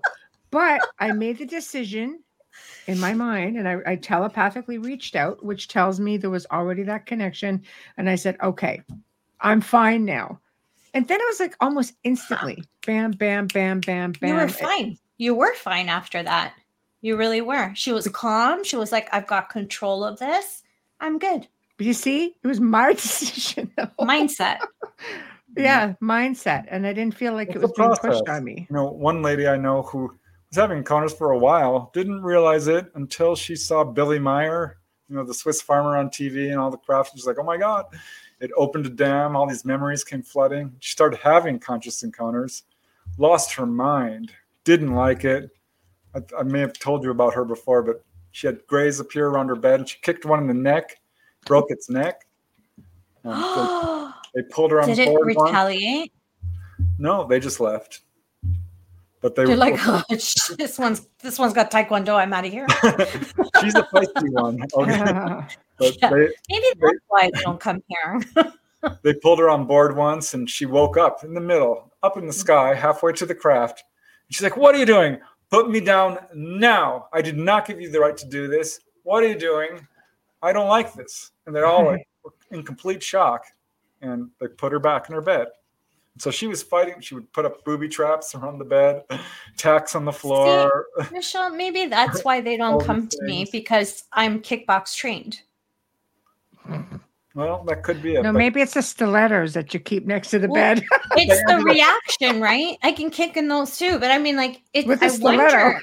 But 0.50 0.80
I 0.98 1.12
made 1.12 1.38
the 1.38 1.46
decision 1.46 2.20
in 2.86 2.98
my 2.98 3.12
mind 3.14 3.56
and 3.56 3.68
I, 3.68 3.76
I 3.86 3.96
telepathically 3.96 4.78
reached 4.78 5.14
out, 5.14 5.44
which 5.44 5.68
tells 5.68 6.00
me 6.00 6.16
there 6.16 6.30
was 6.30 6.46
already 6.50 6.82
that 6.84 7.06
connection. 7.06 7.62
And 7.96 8.10
I 8.10 8.16
said, 8.16 8.36
okay, 8.42 8.82
I'm 9.40 9.60
fine 9.60 10.04
now. 10.04 10.40
And 10.94 11.06
then 11.06 11.20
it 11.20 11.26
was 11.28 11.38
like 11.38 11.54
almost 11.60 11.94
instantly 12.02 12.64
bam, 12.84 13.12
bam, 13.12 13.46
bam, 13.46 13.80
bam, 13.80 14.12
bam. 14.12 14.30
You 14.30 14.34
were 14.34 14.48
fine. 14.48 14.98
You 15.18 15.34
were 15.34 15.54
fine 15.54 15.88
after 15.88 16.22
that. 16.22 16.54
You 17.02 17.16
really 17.16 17.40
were. 17.40 17.72
She 17.74 17.92
was 17.92 18.08
calm. 18.08 18.64
She 18.64 18.76
was 18.76 18.90
like, 18.90 19.08
I've 19.12 19.26
got 19.28 19.50
control 19.50 20.02
of 20.02 20.18
this. 20.18 20.64
I'm 20.98 21.20
good. 21.20 21.46
But 21.78 21.86
you 21.86 21.94
see, 21.94 22.36
it 22.42 22.46
was 22.46 22.60
my 22.60 22.92
decision. 22.94 23.72
Though. 23.76 23.88
Mindset. 24.00 24.58
yeah, 25.56 25.94
mindset. 26.02 26.66
And 26.68 26.86
I 26.86 26.92
didn't 26.92 27.14
feel 27.14 27.32
like 27.32 27.48
it's 27.48 27.56
it 27.56 27.62
was 27.62 27.72
being 27.72 27.94
pushed 27.96 28.28
on 28.28 28.44
me. 28.44 28.66
You 28.68 28.76
know, 28.76 28.90
one 28.90 29.22
lady 29.22 29.48
I 29.48 29.56
know 29.56 29.82
who 29.82 30.08
was 30.50 30.56
having 30.56 30.78
encounters 30.78 31.14
for 31.14 31.30
a 31.30 31.38
while 31.38 31.90
didn't 31.94 32.22
realize 32.22 32.66
it 32.66 32.86
until 32.96 33.34
she 33.36 33.54
saw 33.54 33.84
Billy 33.84 34.18
Meier, 34.18 34.78
you 35.08 35.16
know, 35.16 35.24
the 35.24 35.32
Swiss 35.32 35.62
farmer 35.62 35.96
on 35.96 36.08
TV 36.10 36.50
and 36.50 36.58
all 36.58 36.70
the 36.70 36.76
crafts. 36.76 37.12
She's 37.14 37.26
like, 37.26 37.38
oh 37.38 37.44
my 37.44 37.56
God, 37.56 37.86
it 38.40 38.50
opened 38.56 38.86
a 38.86 38.90
dam. 38.90 39.36
All 39.36 39.46
these 39.46 39.64
memories 39.64 40.02
came 40.04 40.22
flooding. 40.22 40.74
She 40.80 40.90
started 40.90 41.20
having 41.20 41.60
conscious 41.60 42.02
encounters, 42.02 42.64
lost 43.18 43.54
her 43.54 43.66
mind, 43.66 44.32
didn't 44.64 44.94
like 44.94 45.24
it. 45.24 45.50
I, 46.14 46.22
I 46.36 46.42
may 46.42 46.60
have 46.60 46.72
told 46.72 47.04
you 47.04 47.10
about 47.10 47.34
her 47.34 47.44
before, 47.44 47.82
but 47.82 48.04
she 48.32 48.48
had 48.48 48.66
grays 48.66 48.98
appear 48.98 49.28
around 49.28 49.48
her 49.48 49.56
bed 49.56 49.80
and 49.80 49.88
she 49.88 49.98
kicked 50.02 50.24
one 50.24 50.40
in 50.40 50.48
the 50.48 50.54
neck, 50.54 50.96
broke 51.48 51.70
its 51.70 51.90
neck. 51.90 52.26
Um, 53.24 54.14
they, 54.34 54.42
they, 54.42 54.48
pulled 54.48 54.70
her 54.70 54.80
on 54.80 54.86
board. 54.86 54.96
Did 54.96 55.08
it 55.08 55.18
retaliate? 55.20 56.12
No, 56.98 57.26
they 57.26 57.40
just 57.40 57.58
left. 57.58 58.02
But 59.20 59.34
they 59.34 59.44
They're 59.44 59.56
were 59.56 59.60
like, 59.60 59.74
oh, 59.80 60.02
this 60.08 60.78
one's 60.78 61.08
this 61.20 61.38
one's 61.38 61.52
got 61.52 61.70
taekwondo. 61.70 62.14
I'm 62.14 62.32
out 62.32 62.46
of 62.46 62.52
here. 62.52 62.66
She's 63.60 63.74
a 63.74 63.82
feisty 63.92 64.30
one. 64.30 64.60
Okay. 64.74 65.46
Yeah. 65.80 66.10
they, 66.10 66.28
maybe 66.50 66.66
that's 66.80 66.80
they, 66.80 66.98
why 67.06 67.30
they 67.32 67.40
don't 67.42 67.60
come 67.60 67.80
here. 67.86 68.20
they 69.04 69.14
pulled 69.14 69.38
her 69.38 69.48
on 69.48 69.64
board 69.64 69.96
once, 69.96 70.34
and 70.34 70.50
she 70.50 70.66
woke 70.66 70.96
up 70.96 71.22
in 71.22 71.34
the 71.34 71.40
middle, 71.40 71.92
up 72.02 72.16
in 72.16 72.26
the 72.26 72.32
sky, 72.32 72.74
halfway 72.74 73.12
to 73.12 73.24
the 73.24 73.34
craft. 73.36 73.84
And 74.26 74.34
she's 74.34 74.42
like, 74.42 74.56
"What 74.56 74.74
are 74.74 74.78
you 74.78 74.86
doing? 74.86 75.20
Put 75.52 75.70
me 75.70 75.78
down 75.78 76.18
now! 76.34 77.06
I 77.12 77.22
did 77.22 77.36
not 77.36 77.64
give 77.64 77.80
you 77.80 77.92
the 77.92 78.00
right 78.00 78.16
to 78.16 78.26
do 78.26 78.48
this. 78.48 78.80
What 79.04 79.22
are 79.22 79.28
you 79.28 79.38
doing? 79.38 79.86
I 80.42 80.52
don't 80.52 80.68
like 80.68 80.94
this." 80.94 81.32
And 81.46 81.54
they're 81.54 81.66
all 81.66 81.84
like, 81.84 82.06
in 82.50 82.62
complete 82.62 83.02
shock, 83.02 83.44
and 84.02 84.30
they 84.40 84.48
put 84.48 84.72
her 84.72 84.78
back 84.78 85.08
in 85.08 85.14
her 85.14 85.20
bed. 85.20 85.48
So 86.18 86.30
she 86.30 86.46
was 86.46 86.62
fighting. 86.62 87.00
She 87.00 87.14
would 87.14 87.32
put 87.32 87.44
up 87.44 87.64
booby 87.64 87.88
traps 87.88 88.34
around 88.34 88.58
the 88.58 88.64
bed, 88.64 89.04
tacks 89.56 89.94
on 89.94 90.04
the 90.04 90.12
floor. 90.12 90.86
See, 91.00 91.06
Michelle, 91.12 91.50
maybe 91.50 91.86
that's 91.86 92.24
why 92.24 92.40
they 92.40 92.56
don't 92.56 92.84
come 92.84 93.08
to 93.08 93.18
me 93.22 93.46
because 93.50 94.04
I'm 94.12 94.40
kickbox 94.40 94.96
trained. 94.96 95.40
Well, 97.34 97.62
that 97.68 97.84
could 97.84 98.02
be 98.02 98.16
it. 98.16 98.22
No, 98.22 98.32
maybe 98.32 98.60
it's 98.60 98.74
the 98.74 98.82
stilettos 98.82 99.54
that 99.54 99.72
you 99.72 99.78
keep 99.78 100.06
next 100.06 100.30
to 100.30 100.40
the 100.40 100.48
well, 100.48 100.74
bed. 100.74 100.84
it's 101.12 101.40
the 101.46 101.62
reaction, 101.62 102.40
right? 102.40 102.76
I 102.82 102.90
can 102.90 103.10
kick 103.10 103.36
in 103.36 103.46
those 103.46 103.78
too, 103.78 103.98
but 104.00 104.10
I 104.10 104.18
mean, 104.18 104.36
like, 104.36 104.60
it, 104.74 104.86
With 104.86 105.02
I 105.02 105.16
wonder. 105.18 105.80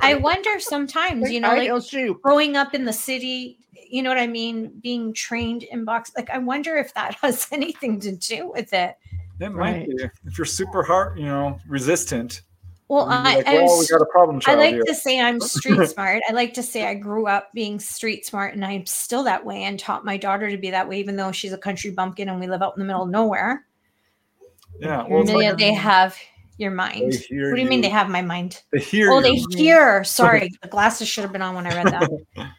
I 0.00 0.14
wonder 0.14 0.60
sometimes, 0.60 1.30
you 1.30 1.40
know, 1.40 1.48
like 1.54 2.22
growing 2.22 2.56
up 2.56 2.74
in 2.74 2.84
the 2.84 2.92
city, 2.92 3.58
you 3.88 4.02
know 4.02 4.10
what 4.10 4.18
I 4.18 4.26
mean, 4.26 4.72
being 4.80 5.12
trained 5.12 5.62
in 5.64 5.84
box. 5.84 6.12
Like, 6.16 6.30
I 6.30 6.38
wonder 6.38 6.76
if 6.76 6.94
that 6.94 7.14
has 7.22 7.48
anything 7.52 8.00
to 8.00 8.12
do 8.12 8.50
with 8.50 8.72
it. 8.72 8.96
It 9.40 9.50
might 9.50 9.56
right. 9.56 9.88
be 9.88 10.04
if 10.24 10.38
you're 10.38 10.44
super 10.44 10.82
hard, 10.82 11.18
you 11.18 11.26
know, 11.26 11.58
resistant. 11.66 12.42
Well, 12.88 13.06
I, 13.08 13.36
like, 13.36 13.46
well, 13.46 13.78
we 13.78 13.86
got 13.86 14.02
a 14.02 14.06
problem 14.06 14.40
I 14.46 14.54
like 14.54 14.74
here. 14.74 14.82
to 14.84 14.94
say 14.94 15.18
I'm 15.18 15.40
street 15.40 15.88
smart. 15.88 16.22
I 16.28 16.32
like 16.32 16.52
to 16.54 16.62
say 16.62 16.86
I 16.86 16.94
grew 16.94 17.26
up 17.26 17.50
being 17.54 17.80
street 17.80 18.26
smart, 18.26 18.54
and 18.54 18.64
I'm 18.64 18.84
still 18.84 19.22
that 19.24 19.44
way, 19.44 19.64
and 19.64 19.80
taught 19.80 20.04
my 20.04 20.18
daughter 20.18 20.50
to 20.50 20.58
be 20.58 20.70
that 20.70 20.88
way, 20.88 21.00
even 21.00 21.16
though 21.16 21.32
she's 21.32 21.52
a 21.52 21.58
country 21.58 21.90
bumpkin 21.90 22.28
and 22.28 22.38
we 22.38 22.46
live 22.46 22.62
out 22.62 22.74
in 22.76 22.80
the 22.80 22.86
middle 22.86 23.04
of 23.04 23.08
nowhere. 23.08 23.66
Yeah, 24.78 25.06
well, 25.08 25.24
they, 25.24 25.34
like 25.34 25.56
they 25.56 25.72
have 25.72 26.16
your 26.58 26.72
mind. 26.72 27.04
What 27.04 27.22
do 27.28 27.34
you, 27.34 27.56
you, 27.56 27.68
mean 27.68 27.80
they 27.80 27.88
have 27.88 28.10
my 28.10 28.22
mind? 28.22 28.62
They 28.70 28.80
hear. 28.80 29.10
Oh, 29.10 29.22
they 29.22 29.36
hear. 29.56 30.04
Sorry, 30.04 30.50
the 30.60 30.68
glasses 30.68 31.08
should 31.08 31.22
have 31.22 31.32
been 31.32 31.42
on 31.42 31.54
when 31.54 31.66
I 31.66 31.74
read 31.74 31.86
that. 31.86 32.52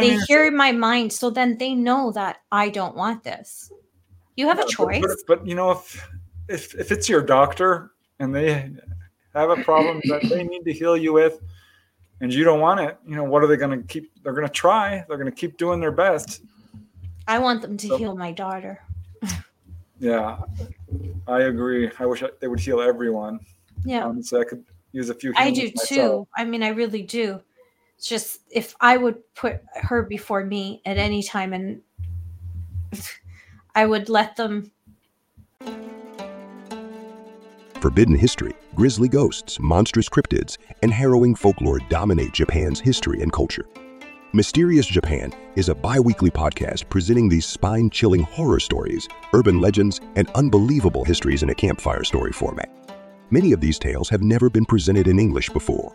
They 0.00 0.10
mean, 0.10 0.20
hear 0.26 0.50
my 0.50 0.72
mind, 0.72 1.12
so 1.12 1.30
then 1.30 1.58
they 1.58 1.74
know 1.74 2.12
that 2.12 2.38
I 2.52 2.68
don't 2.68 2.96
want 2.96 3.24
this. 3.24 3.72
You 4.36 4.48
have 4.48 4.58
a 4.58 4.66
choice. 4.66 5.00
But, 5.00 5.10
but, 5.26 5.38
but 5.40 5.46
you 5.46 5.54
know, 5.54 5.72
if 5.72 6.08
if 6.48 6.74
if 6.74 6.90
it's 6.90 7.08
your 7.08 7.22
doctor 7.22 7.92
and 8.18 8.34
they 8.34 8.70
have 9.34 9.50
a 9.50 9.62
problem 9.62 10.00
that 10.04 10.22
they 10.28 10.44
need 10.44 10.64
to 10.64 10.72
heal 10.72 10.96
you 10.96 11.12
with 11.12 11.40
and 12.20 12.32
you 12.32 12.42
don't 12.44 12.60
want 12.60 12.80
it 12.80 12.98
you 13.06 13.14
know 13.14 13.24
what 13.24 13.42
are 13.42 13.46
they 13.46 13.56
going 13.56 13.70
to 13.70 13.86
keep 13.86 14.10
they're 14.22 14.32
going 14.32 14.46
to 14.46 14.52
try 14.52 15.04
they're 15.08 15.18
going 15.18 15.30
to 15.30 15.36
keep 15.36 15.56
doing 15.56 15.80
their 15.80 15.92
best. 15.92 16.42
I 17.26 17.38
want 17.38 17.60
them 17.60 17.76
to 17.76 17.86
so, 17.86 17.96
heal 17.98 18.16
my 18.16 18.32
daughter. 18.32 18.82
Yeah 20.00 20.38
i 21.26 21.40
agree. 21.40 21.90
I 21.98 22.06
wish 22.06 22.22
I, 22.22 22.28
they 22.40 22.46
would 22.46 22.60
heal 22.60 22.80
everyone. 22.80 23.40
Yeah. 23.84 24.04
Honestly 24.04 24.40
i 24.40 24.44
could 24.44 24.64
use 24.92 25.10
a 25.10 25.14
few 25.14 25.32
i 25.36 25.50
do 25.50 25.64
myself. 25.64 25.88
too 25.88 26.28
i 26.36 26.44
mean 26.44 26.62
i 26.62 26.68
really 26.68 27.02
do 27.02 27.40
just 28.00 28.40
if 28.50 28.74
i 28.80 28.96
would 28.96 29.16
put 29.34 29.60
her 29.74 30.02
before 30.02 30.44
me 30.44 30.80
at 30.84 30.96
any 30.98 31.22
time 31.22 31.52
and 31.52 31.80
i 33.74 33.84
would 33.84 34.08
let 34.08 34.36
them 34.36 34.70
Forbidden 37.80 38.16
history, 38.16 38.52
grisly 38.74 39.08
ghosts, 39.08 39.60
monstrous 39.60 40.08
cryptids, 40.08 40.58
and 40.82 40.92
harrowing 40.92 41.36
folklore 41.36 41.78
dominate 41.88 42.32
Japan's 42.32 42.80
history 42.80 43.22
and 43.22 43.32
culture. 43.32 43.64
Mysterious 44.32 44.86
Japan 44.86 45.32
is 45.54 45.68
a 45.68 45.74
bi 45.74 46.00
weekly 46.00 46.30
podcast 46.30 46.88
presenting 46.90 47.28
these 47.28 47.46
spine 47.46 47.88
chilling 47.88 48.22
horror 48.22 48.60
stories, 48.60 49.08
urban 49.32 49.60
legends, 49.60 50.00
and 50.16 50.28
unbelievable 50.34 51.04
histories 51.04 51.42
in 51.42 51.50
a 51.50 51.54
campfire 51.54 52.04
story 52.04 52.32
format. 52.32 52.68
Many 53.30 53.52
of 53.52 53.60
these 53.60 53.78
tales 53.78 54.08
have 54.08 54.22
never 54.22 54.50
been 54.50 54.64
presented 54.64 55.06
in 55.06 55.18
English 55.18 55.48
before. 55.50 55.94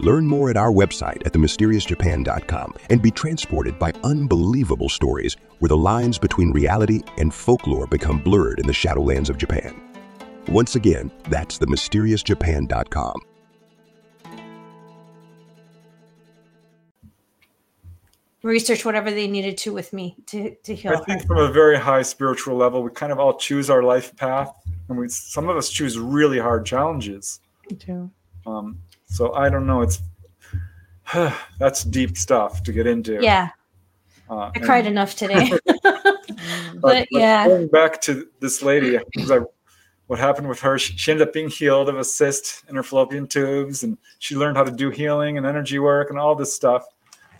Learn 0.00 0.26
more 0.26 0.48
at 0.48 0.56
our 0.56 0.72
website 0.72 1.24
at 1.26 1.32
themysteriousjapan.com 1.32 2.74
and 2.88 3.02
be 3.02 3.10
transported 3.10 3.78
by 3.78 3.92
unbelievable 4.02 4.88
stories 4.88 5.36
where 5.58 5.68
the 5.68 5.76
lines 5.76 6.18
between 6.18 6.52
reality 6.52 7.02
and 7.18 7.32
folklore 7.32 7.86
become 7.86 8.18
blurred 8.18 8.60
in 8.60 8.66
the 8.66 8.72
shadowlands 8.72 9.28
of 9.28 9.36
Japan. 9.36 9.78
Once 10.48 10.74
again, 10.74 11.10
that's 11.28 11.58
themysteriousjapan.com. 11.58 13.20
research 18.42 18.86
whatever 18.86 19.10
they 19.10 19.26
needed 19.26 19.58
to 19.58 19.70
with 19.70 19.92
me 19.92 20.16
to, 20.24 20.54
to 20.62 20.74
heal. 20.74 20.92
I 20.92 21.04
think 21.04 21.20
her. 21.20 21.26
from 21.26 21.36
a 21.36 21.52
very 21.52 21.78
high 21.78 22.00
spiritual 22.00 22.56
level, 22.56 22.82
we 22.82 22.90
kind 22.90 23.12
of 23.12 23.18
all 23.18 23.36
choose 23.36 23.68
our 23.68 23.82
life 23.82 24.16
path, 24.16 24.50
and 24.88 24.96
we 24.96 25.10
some 25.10 25.50
of 25.50 25.58
us 25.58 25.68
choose 25.68 25.98
really 25.98 26.38
hard 26.38 26.64
challenges. 26.64 27.40
Me 27.70 27.76
too. 27.76 28.10
Um, 28.46 28.78
so 29.10 29.34
I 29.34 29.48
don't 29.48 29.66
know. 29.66 29.82
It's 29.82 30.00
that's 31.58 31.84
deep 31.84 32.16
stuff 32.16 32.62
to 32.62 32.72
get 32.72 32.86
into. 32.86 33.18
Yeah, 33.20 33.50
uh, 34.28 34.50
I 34.54 34.58
cried 34.58 34.86
enough 34.86 35.14
today. 35.16 35.52
but, 35.66 36.80
but, 36.80 37.08
yeah, 37.10 37.46
going 37.46 37.68
back 37.68 38.00
to 38.02 38.28
this 38.40 38.62
lady, 38.62 38.98
I 38.98 39.40
what 40.06 40.18
happened 40.18 40.48
with 40.48 40.58
her 40.58 40.76
she, 40.76 40.96
she, 40.96 41.12
ended 41.12 41.28
up 41.28 41.32
being 41.32 41.48
healed 41.48 41.88
of 41.88 41.96
a 41.96 42.02
cyst 42.02 42.64
in 42.68 42.74
her 42.74 42.82
fallopian 42.82 43.28
tubes 43.28 43.84
and 43.84 43.96
she 44.18 44.34
learned 44.34 44.56
how 44.56 44.64
to 44.64 44.72
do 44.72 44.90
healing 44.90 45.38
and 45.38 45.46
energy 45.46 45.78
work 45.78 46.10
and 46.10 46.18
all 46.18 46.34
this 46.34 46.52
stuff 46.52 46.84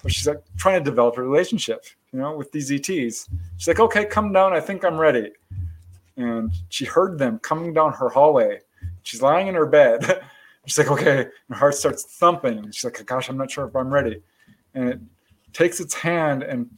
but 0.02 0.12
she's 0.12 0.26
like 0.26 0.42
trying 0.56 0.82
to 0.82 0.90
develop 0.90 1.16
a 1.18 1.22
relationship, 1.22 1.84
you 2.12 2.18
know, 2.18 2.36
with 2.36 2.50
these 2.52 2.70
ETs. 2.70 3.28
She's 3.56 3.68
like, 3.68 3.80
okay, 3.80 4.04
come 4.04 4.32
down. 4.32 4.52
I 4.52 4.60
think 4.60 4.84
I'm 4.84 4.98
ready. 4.98 5.32
And 6.16 6.52
she 6.68 6.84
heard 6.84 7.18
them 7.18 7.38
coming 7.40 7.72
down 7.72 7.92
her 7.94 8.08
hallway. 8.08 8.60
She's 9.02 9.22
lying 9.22 9.48
in 9.48 9.54
her 9.54 9.66
bed. 9.66 10.22
she's 10.70 10.78
like, 10.78 10.90
okay. 10.90 11.22
And 11.22 11.30
Her 11.50 11.56
heart 11.56 11.74
starts 11.74 12.04
thumping. 12.04 12.70
She's 12.70 12.84
like, 12.84 13.04
gosh, 13.06 13.28
I'm 13.28 13.36
not 13.36 13.50
sure 13.50 13.66
if 13.66 13.74
I'm 13.74 13.92
ready. 13.92 14.22
And 14.74 14.88
it 14.88 15.00
takes 15.52 15.80
its 15.80 15.94
hand 15.94 16.42
and 16.42 16.70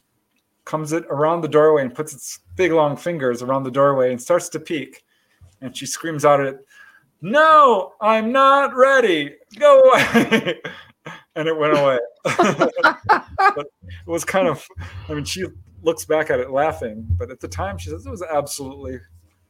comes 0.65 0.93
it 0.93 1.05
around 1.09 1.41
the 1.41 1.47
doorway 1.47 1.83
and 1.83 1.93
puts 1.93 2.13
its 2.13 2.39
big 2.55 2.71
long 2.71 2.97
fingers 2.97 3.41
around 3.43 3.63
the 3.63 3.71
doorway 3.71 4.11
and 4.11 4.21
starts 4.21 4.49
to 4.49 4.59
peek. 4.59 5.03
And 5.61 5.75
she 5.75 5.85
screams 5.85 6.25
out 6.25 6.39
at 6.39 6.47
it, 6.47 6.65
No, 7.21 7.93
I'm 8.01 8.31
not 8.31 8.75
ready. 8.75 9.35
Go 9.59 9.79
away. 9.79 10.59
and 11.35 11.47
it 11.47 11.55
went 11.55 11.77
away. 11.77 11.99
but 12.23 13.67
it 13.85 14.07
was 14.07 14.25
kind 14.25 14.47
of, 14.47 14.65
I 15.07 15.13
mean, 15.13 15.25
she 15.25 15.45
looks 15.83 16.05
back 16.05 16.29
at 16.29 16.39
it 16.39 16.49
laughing, 16.49 17.05
but 17.17 17.29
at 17.29 17.39
the 17.39 17.47
time 17.47 17.77
she 17.77 17.89
says 17.89 18.05
it 18.05 18.09
was 18.09 18.23
absolutely 18.23 18.99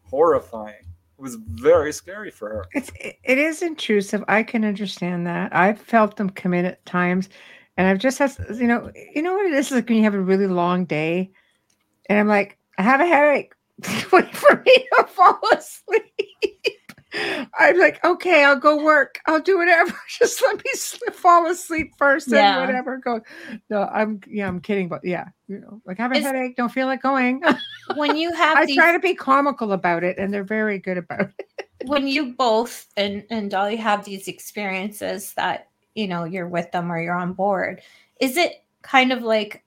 horrifying. 0.03 0.92
Was 1.17 1.35
very 1.35 1.93
scary 1.93 2.31
for 2.31 2.49
her. 2.49 2.65
It's 2.73 2.91
it 2.99 3.37
is 3.37 3.61
intrusive. 3.61 4.23
I 4.27 4.43
can 4.43 4.65
understand 4.65 5.27
that. 5.27 5.55
I've 5.55 5.79
felt 5.79 6.17
them 6.17 6.29
come 6.29 6.53
in 6.53 6.65
at 6.65 6.85
times, 6.85 7.29
and 7.77 7.87
I've 7.87 7.99
just 7.99 8.17
had 8.17 8.35
you 8.55 8.67
know 8.67 8.91
you 9.13 9.21
know 9.21 9.33
what 9.33 9.45
it 9.45 9.53
is 9.53 9.71
like 9.71 9.87
when 9.87 9.97
you 9.97 10.03
have 10.03 10.15
a 10.15 10.21
really 10.21 10.47
long 10.47 10.85
day, 10.85 11.31
and 12.09 12.19
I'm 12.19 12.27
like 12.27 12.57
I 12.77 12.81
have 12.81 12.99
a 12.99 13.05
headache. 13.05 13.53
Wait 14.11 14.35
for 14.35 14.63
me 14.65 14.87
to 14.97 15.03
fall 15.05 15.39
asleep. 15.53 16.79
I'm 17.13 17.77
like, 17.77 18.03
okay, 18.03 18.43
I'll 18.43 18.59
go 18.59 18.83
work. 18.83 19.19
I'll 19.27 19.39
do 19.39 19.57
whatever. 19.57 19.93
Just 20.07 20.41
let 20.41 20.57
me 20.57 20.71
sleep, 20.73 21.13
fall 21.13 21.49
asleep 21.49 21.93
first 21.97 22.27
yeah. 22.31 22.57
and 22.57 22.65
whatever. 22.65 22.97
Go. 22.97 23.21
No, 23.69 23.83
I'm 23.83 24.19
yeah, 24.27 24.47
I'm 24.47 24.59
kidding, 24.59 24.87
but 24.87 25.03
yeah, 25.03 25.27
you 25.47 25.59
know, 25.59 25.81
like 25.85 25.99
I 25.99 26.03
have 26.03 26.11
a 26.11 26.15
it's, 26.15 26.25
headache, 26.25 26.55
don't 26.55 26.71
feel 26.71 26.87
like 26.87 27.01
going. 27.01 27.43
when 27.95 28.17
you 28.17 28.33
have, 28.33 28.57
I 28.57 28.65
these, 28.65 28.75
try 28.75 28.91
to 28.91 28.99
be 28.99 29.13
comical 29.13 29.73
about 29.73 30.03
it, 30.03 30.17
and 30.17 30.33
they're 30.33 30.43
very 30.43 30.79
good 30.79 30.97
about 30.97 31.29
it. 31.37 31.69
when 31.85 32.07
you 32.07 32.33
both 32.33 32.87
and 32.97 33.23
and 33.29 33.51
Dolly 33.51 33.75
have 33.75 34.05
these 34.05 34.27
experiences 34.27 35.33
that 35.33 35.69
you 35.93 36.07
know 36.07 36.23
you're 36.23 36.47
with 36.47 36.71
them 36.71 36.91
or 36.91 36.99
you're 36.99 37.15
on 37.15 37.33
board, 37.33 37.81
is 38.19 38.37
it 38.37 38.63
kind 38.81 39.11
of 39.11 39.21
like 39.21 39.63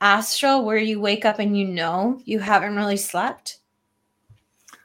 astral 0.00 0.64
where 0.64 0.78
you 0.78 1.00
wake 1.00 1.24
up 1.24 1.38
and 1.38 1.58
you 1.58 1.66
know 1.66 2.20
you 2.24 2.38
haven't 2.38 2.76
really 2.76 2.96
slept? 2.96 3.59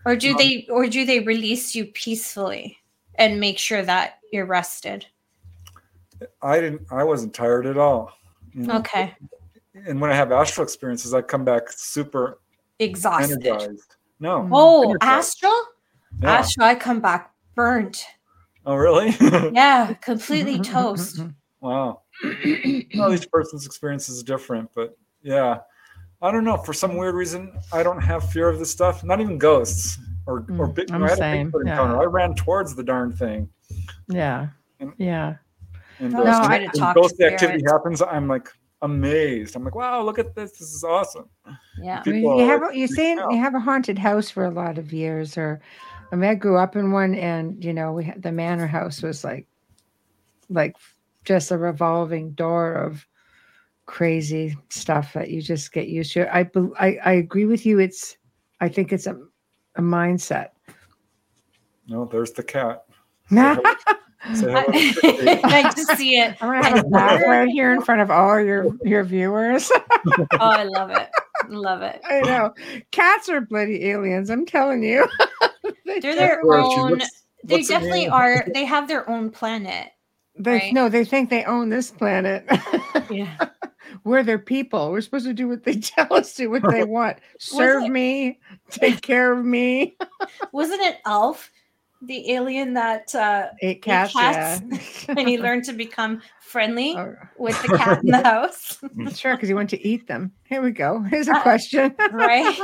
Or 0.06 0.16
do 0.16 0.36
they 0.36 0.68
or 0.70 0.88
do 0.88 1.06
they 1.06 1.20
release 1.20 1.74
you 1.74 1.86
peacefully 1.86 2.78
and 3.16 3.40
make 3.40 3.58
sure 3.58 3.84
that 3.84 4.20
you're 4.32 4.46
rested? 4.46 5.06
I 6.42 6.60
didn't 6.60 6.82
I 6.92 7.04
wasn't 7.04 7.34
tired 7.34 7.66
at 7.66 7.78
all. 7.78 8.12
Mm. 8.56 8.80
Okay. 8.80 9.16
And 9.88 10.00
when 10.00 10.12
I 10.12 10.16
have 10.16 10.32
astral 10.32 10.64
experiences, 10.64 11.14
I 11.14 11.22
come 11.22 11.44
back 11.44 11.64
super 11.70 12.40
exhausted. 12.80 13.46
Energized. 13.46 13.96
No. 14.20 14.48
Oh, 14.52 14.84
energized. 14.84 15.04
astral? 15.04 15.62
Yeah. 16.22 16.32
Astral, 16.32 16.68
I 16.68 16.76
come 16.76 17.02
back 17.02 17.34
burnt. 17.56 18.06
Oh, 18.66 18.76
really? 18.76 19.16
yeah, 19.54 19.94
completely 19.96 20.60
toast. 20.60 21.22
Wow. 21.60 22.02
well, 22.96 23.14
each 23.14 23.30
person's 23.30 23.66
experience 23.66 24.08
is 24.08 24.24
different, 24.24 24.70
but 24.74 24.98
yeah. 25.22 25.60
I 26.22 26.32
don't 26.32 26.44
know. 26.44 26.58
For 26.58 26.74
some 26.74 26.98
weird 26.98 27.16
reason, 27.16 27.58
I 27.74 27.84
don't 27.84 28.02
have 28.02 28.30
fear 28.32 28.50
of 28.50 28.60
this 28.60 28.72
stuff. 28.72 29.04
Not 29.04 29.22
even 29.22 29.38
ghosts 29.38 30.00
or 30.26 30.42
mm, 30.42 30.60
or 30.60 30.68
big. 30.68 30.92
I 30.92 31.00
had 31.00 31.18
same. 31.18 31.48
a 31.48 31.52
Bigfoot 31.52 31.62
encounter. 31.62 31.96
Yeah. 31.96 32.02
I 32.02 32.06
ran 32.06 32.36
towards 32.36 32.76
the 32.76 32.84
darn 32.84 33.14
thing. 33.14 33.50
Yeah. 34.08 34.48
And, 34.80 34.94
yeah. 34.98 35.36
And, 36.00 36.14
no, 36.14 36.24
I 36.24 36.68
when 36.74 36.94
ghost 36.94 37.22
activity 37.22 37.64
happens, 37.68 38.02
I'm 38.02 38.28
like 38.28 38.50
amazed. 38.82 39.56
I'm 39.56 39.64
like, 39.64 39.76
wow, 39.76 40.04
look 40.04 40.20
at 40.20 40.36
this. 40.36 40.52
This 40.52 40.74
is 40.74 40.84
awesome. 40.84 41.30
Yeah. 41.82 42.02
you 42.06 42.40
have 42.40 42.62
like, 42.62 42.76
you 42.76 42.88
say 42.88 43.14
you 43.14 43.38
have 43.38 43.56
a 43.56 43.60
haunted 43.60 43.98
house 43.98 44.30
for 44.30 44.46
a 44.46 44.52
lot 44.52 44.78
of 44.78 44.94
years, 44.94 45.38
or 45.38 45.62
I 46.12 46.16
mean, 46.16 46.30
I 46.30 46.36
grew 46.36 46.58
up 46.58 46.76
in 46.76 46.92
one, 46.92 47.16
and 47.16 47.64
you 47.64 47.74
know, 47.74 47.94
we 47.94 48.06
had, 48.06 48.22
the 48.22 48.32
manor 48.32 48.68
house 48.68 49.02
was 49.02 49.24
like, 49.24 49.48
like 50.50 50.76
just 51.24 51.52
a 51.52 51.58
revolving 51.58 52.32
door 52.32 52.74
of 52.74 53.08
crazy 53.86 54.58
stuff 54.70 55.14
that 55.14 55.30
you 55.30 55.42
just 55.42 55.72
get 55.72 55.88
used 55.88 56.14
to. 56.14 56.34
I 56.36 56.50
I, 56.80 56.98
I 57.04 57.12
agree 57.14 57.46
with 57.46 57.66
you. 57.66 57.80
It's 57.80 58.18
I 58.62 58.70
think 58.70 58.92
it's 58.94 59.08
a, 59.08 59.18
a 59.76 59.82
mindset. 59.82 60.50
No, 61.88 62.06
there's 62.06 62.32
the 62.32 62.44
cat. 62.44 62.86
I 64.28 65.72
just 65.76 65.98
see 65.98 66.18
it. 66.18 66.36
I'm 66.42 66.50
gonna 66.50 66.64
have 66.64 66.86
a 66.86 66.88
laugh 66.88 67.22
right 67.22 67.48
here 67.48 67.72
in 67.74 67.82
front 67.82 68.02
of 68.02 68.10
all 68.10 68.40
your 68.40 68.68
your 68.84 69.04
viewers. 69.04 69.72
oh, 70.06 70.26
I 70.40 70.64
love 70.64 70.90
it. 70.90 71.10
Love 71.48 71.84
it. 71.84 72.02
I 72.10 72.22
know. 72.22 72.54
Cats 72.92 73.30
are 73.30 73.42
bloody 73.42 73.86
aliens. 73.86 74.32
I'm 74.32 74.46
telling 74.46 74.84
you. 74.84 75.08
They're 75.86 76.02
their 76.02 76.42
own. 76.44 77.02
They 77.44 77.62
definitely 77.62 78.08
are. 78.08 78.46
They 78.52 78.66
have 78.66 78.88
their 78.88 79.08
own 79.08 79.30
planet. 79.30 79.90
They 80.38 80.52
right? 80.52 80.74
no. 80.74 80.90
They 80.90 81.06
think 81.06 81.30
they 81.30 81.44
own 81.46 81.70
this 81.70 81.92
planet. 81.92 82.46
yeah. 83.10 83.50
We're 84.04 84.24
their 84.24 84.40
people. 84.40 84.92
We're 84.92 85.02
supposed 85.02 85.26
to 85.26 85.34
do 85.34 85.48
what 85.48 85.64
they 85.64 85.76
tell 85.80 86.14
us 86.14 86.34
to, 86.36 86.48
what 86.48 86.64
they 86.70 86.84
want. 86.84 87.18
Serve 87.40 87.84
it, 87.84 87.90
me, 87.90 88.40
take 88.70 89.02
care 89.02 89.34
of 89.34 89.46
me. 89.46 89.98
wasn't 90.52 90.82
it 90.82 91.00
Alf 91.06 91.52
the 92.02 92.34
alien 92.34 92.74
that 92.74 93.16
uh, 93.16 93.48
ate 93.62 93.82
cats, 93.82 94.14
cats 94.14 94.62
yeah. 95.08 95.16
and 95.18 95.28
he 95.28 95.40
learned 95.40 95.64
to 95.64 95.74
become 95.74 96.22
friendly 96.40 96.96
oh. 96.96 97.16
with 97.40 97.60
the 97.64 97.70
cat 97.70 98.04
in 98.04 98.12
the 98.12 98.22
house. 98.22 98.80
sure, 99.16 99.36
because 99.36 99.48
he 99.48 99.56
wanted 99.56 99.78
to 99.78 99.88
eat 99.88 100.08
them. 100.08 100.32
Here 100.44 100.62
we 100.62 100.70
go. 100.72 101.00
Here's 101.02 101.28
a 101.28 101.36
uh, 101.36 101.42
question. 101.42 101.96
right. 102.12 102.60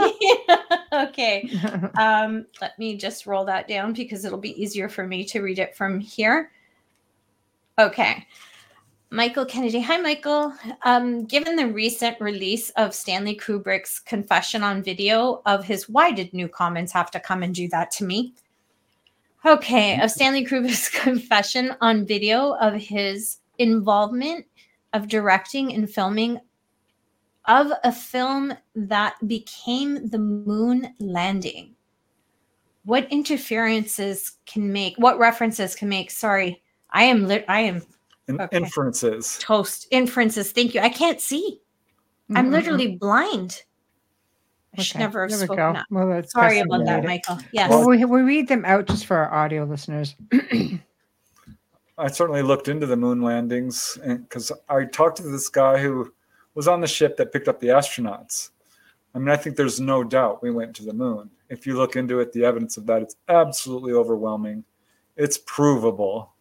okay. 0.93 1.49
Um, 1.97 2.45
let 2.61 2.77
me 2.77 2.97
just 2.97 3.25
roll 3.25 3.45
that 3.45 3.67
down 3.67 3.93
because 3.93 4.25
it'll 4.25 4.37
be 4.37 4.61
easier 4.61 4.89
for 4.89 5.07
me 5.07 5.23
to 5.25 5.41
read 5.41 5.57
it 5.57 5.75
from 5.75 5.99
here. 5.99 6.51
Okay. 7.79 8.27
Michael 9.13 9.45
Kennedy. 9.45 9.81
Hi, 9.81 9.97
Michael. 9.97 10.53
Um, 10.83 11.25
given 11.25 11.57
the 11.57 11.67
recent 11.67 12.19
release 12.21 12.69
of 12.71 12.95
Stanley 12.95 13.35
Kubrick's 13.35 13.99
confession 13.99 14.63
on 14.63 14.81
video 14.81 15.41
of 15.45 15.65
his 15.65 15.89
why 15.89 16.11
did 16.11 16.33
new 16.33 16.47
comments 16.47 16.93
have 16.93 17.11
to 17.11 17.19
come 17.19 17.43
and 17.43 17.53
do 17.53 17.67
that 17.69 17.91
to 17.91 18.05
me? 18.05 18.33
Okay, 19.45 19.99
of 19.99 20.11
Stanley 20.11 20.45
Kubrick's 20.45 20.87
confession 21.01 21.75
on 21.81 22.05
video 22.05 22.53
of 22.61 22.73
his 22.75 23.39
involvement 23.57 24.45
of 24.93 25.07
directing 25.07 25.73
and 25.73 25.89
filming 25.89 26.39
of 27.45 27.71
a 27.83 27.91
film 27.91 28.53
that 28.75 29.15
became 29.27 30.07
the 30.07 30.19
moon 30.19 30.93
landing. 30.99 31.75
What 32.85 33.11
interferences 33.11 34.37
can 34.45 34.71
make? 34.71 34.95
What 34.97 35.19
references 35.19 35.75
can 35.75 35.89
make? 35.89 36.11
Sorry, 36.11 36.61
I 36.91 37.03
am 37.03 37.27
lit. 37.27 37.45
I 37.47 37.61
am 37.61 37.81
okay. 38.29 38.47
inferences. 38.51 39.37
Toast 39.39 39.87
inferences. 39.91 40.51
Thank 40.51 40.73
you. 40.73 40.81
I 40.81 40.89
can't 40.89 41.21
see. 41.21 41.61
Mm-hmm. 42.29 42.37
I'm 42.37 42.51
literally 42.51 42.95
blind. 42.95 43.63
I 44.77 44.81
should 44.83 44.99
never 44.99 45.27
have 45.27 45.33
spoken 45.33 45.75
up. 45.77 45.85
Well, 45.89 46.23
Sorry 46.27 46.59
about 46.59 46.85
that, 46.85 47.03
Michael. 47.03 47.39
Yes. 47.51 47.69
Well, 47.69 47.87
we, 47.87 48.05
we 48.05 48.21
read 48.21 48.47
them 48.47 48.63
out 48.63 48.87
just 48.87 49.05
for 49.05 49.17
our 49.17 49.33
audio 49.33 49.65
listeners. 49.65 50.15
I 51.97 52.07
certainly 52.07 52.41
looked 52.41 52.69
into 52.69 52.87
the 52.87 52.95
moon 52.95 53.21
landings 53.21 53.97
because 54.01 54.51
I 54.69 54.85
talked 54.85 55.17
to 55.17 55.23
this 55.23 55.49
guy 55.49 55.77
who 55.77 56.11
was 56.55 56.67
on 56.67 56.79
the 56.79 56.87
ship 56.87 57.17
that 57.17 57.33
picked 57.33 57.47
up 57.49 57.59
the 57.59 57.67
astronauts. 57.67 58.51
I 59.13 59.19
mean, 59.19 59.29
I 59.29 59.35
think 59.35 59.57
there's 59.57 59.79
no 59.79 60.03
doubt 60.03 60.41
we 60.41 60.51
went 60.51 60.75
to 60.77 60.83
the 60.83 60.93
moon. 60.93 61.29
If 61.49 61.67
you 61.67 61.75
look 61.75 61.97
into 61.97 62.21
it, 62.21 62.31
the 62.31 62.45
evidence 62.45 62.77
of 62.77 62.85
that 62.85 63.01
it's 63.01 63.17
absolutely 63.27 63.91
overwhelming. 63.91 64.63
It's 65.17 65.37
provable. 65.45 66.33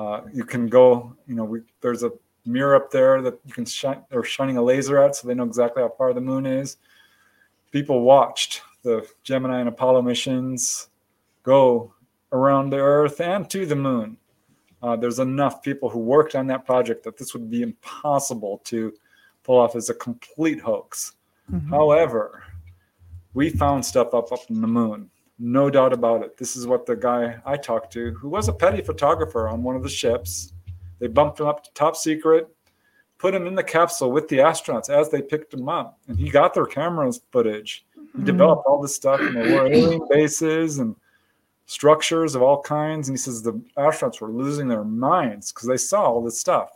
Uh, 0.00 0.22
you 0.32 0.44
can 0.44 0.66
go, 0.66 1.14
you 1.26 1.34
know, 1.34 1.44
we, 1.44 1.60
there's 1.82 2.02
a 2.02 2.12
mirror 2.46 2.74
up 2.74 2.90
there 2.90 3.20
that 3.20 3.38
you 3.44 3.52
can 3.52 3.66
shine. 3.66 4.02
They're 4.08 4.24
shining 4.24 4.56
a 4.56 4.62
laser 4.62 4.96
at, 5.02 5.16
so 5.16 5.28
they 5.28 5.34
know 5.34 5.44
exactly 5.44 5.82
how 5.82 5.92
far 5.98 6.14
the 6.14 6.20
moon 6.20 6.46
is 6.46 6.78
people 7.70 8.00
watched 8.02 8.62
the 8.82 9.06
Gemini 9.22 9.60
and 9.60 9.68
Apollo 9.68 10.02
missions 10.02 10.88
go 11.42 11.92
around 12.32 12.70
the 12.70 12.78
Earth 12.78 13.20
and 13.20 13.48
to 13.50 13.66
the 13.66 13.76
moon. 13.76 14.16
Uh, 14.82 14.96
there's 14.96 15.18
enough 15.18 15.62
people 15.62 15.90
who 15.90 15.98
worked 15.98 16.34
on 16.34 16.46
that 16.46 16.64
project 16.64 17.04
that 17.04 17.16
this 17.18 17.34
would 17.34 17.50
be 17.50 17.62
impossible 17.62 18.60
to 18.64 18.92
pull 19.42 19.58
off 19.58 19.76
as 19.76 19.90
a 19.90 19.94
complete 19.94 20.60
hoax. 20.60 21.12
Mm-hmm. 21.52 21.70
However, 21.70 22.44
we 23.34 23.50
found 23.50 23.84
stuff 23.84 24.14
up 24.14 24.32
up 24.32 24.40
in 24.48 24.60
the 24.60 24.66
moon. 24.66 25.10
No 25.42 25.70
doubt 25.70 25.92
about 25.92 26.22
it. 26.22 26.36
This 26.36 26.54
is 26.54 26.66
what 26.66 26.86
the 26.86 26.94
guy 26.94 27.40
I 27.46 27.56
talked 27.56 27.92
to, 27.94 28.12
who 28.12 28.28
was 28.28 28.48
a 28.48 28.52
petty 28.52 28.82
photographer 28.82 29.48
on 29.48 29.62
one 29.62 29.74
of 29.74 29.82
the 29.82 29.88
ships, 29.88 30.52
they 30.98 31.06
bumped 31.06 31.40
him 31.40 31.46
up 31.46 31.64
to 31.64 31.70
top 31.72 31.96
secret 31.96 32.54
put 33.20 33.34
him 33.34 33.46
in 33.46 33.54
the 33.54 33.62
capsule 33.62 34.10
with 34.10 34.28
the 34.28 34.38
astronauts 34.38 34.88
as 34.88 35.10
they 35.10 35.20
picked 35.20 35.52
him 35.52 35.68
up, 35.68 35.98
and 36.08 36.18
he 36.18 36.30
got 36.30 36.54
their 36.54 36.64
cameras 36.64 37.20
footage. 37.30 37.84
He 37.94 38.00
mm-hmm. 38.00 38.24
developed 38.24 38.64
all 38.66 38.80
this 38.80 38.96
stuff, 38.96 39.20
and 39.20 39.36
there 39.36 39.62
were 39.62 39.70
alien 39.70 40.00
bases 40.10 40.78
and 40.78 40.96
structures 41.66 42.34
of 42.34 42.42
all 42.42 42.62
kinds. 42.62 43.08
And 43.08 43.16
he 43.16 43.20
says 43.20 43.42
the 43.42 43.60
astronauts 43.76 44.20
were 44.20 44.30
losing 44.30 44.68
their 44.68 44.84
minds 44.84 45.52
because 45.52 45.68
they 45.68 45.76
saw 45.76 46.04
all 46.04 46.24
this 46.24 46.40
stuff, 46.40 46.70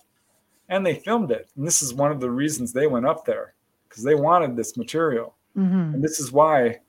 and 0.68 0.84
they 0.84 0.96
filmed 0.96 1.30
it. 1.30 1.48
And 1.56 1.66
this 1.66 1.82
is 1.82 1.94
one 1.94 2.12
of 2.12 2.20
the 2.20 2.30
reasons 2.30 2.72
they 2.72 2.86
went 2.86 3.06
up 3.06 3.24
there 3.24 3.54
because 3.88 4.04
they 4.04 4.14
wanted 4.14 4.54
this 4.54 4.76
material. 4.76 5.34
Mm-hmm. 5.56 5.94
And 5.94 6.04
this 6.04 6.20
is 6.20 6.30
why, 6.30 6.80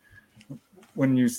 when 0.96 1.16
you 1.16 1.30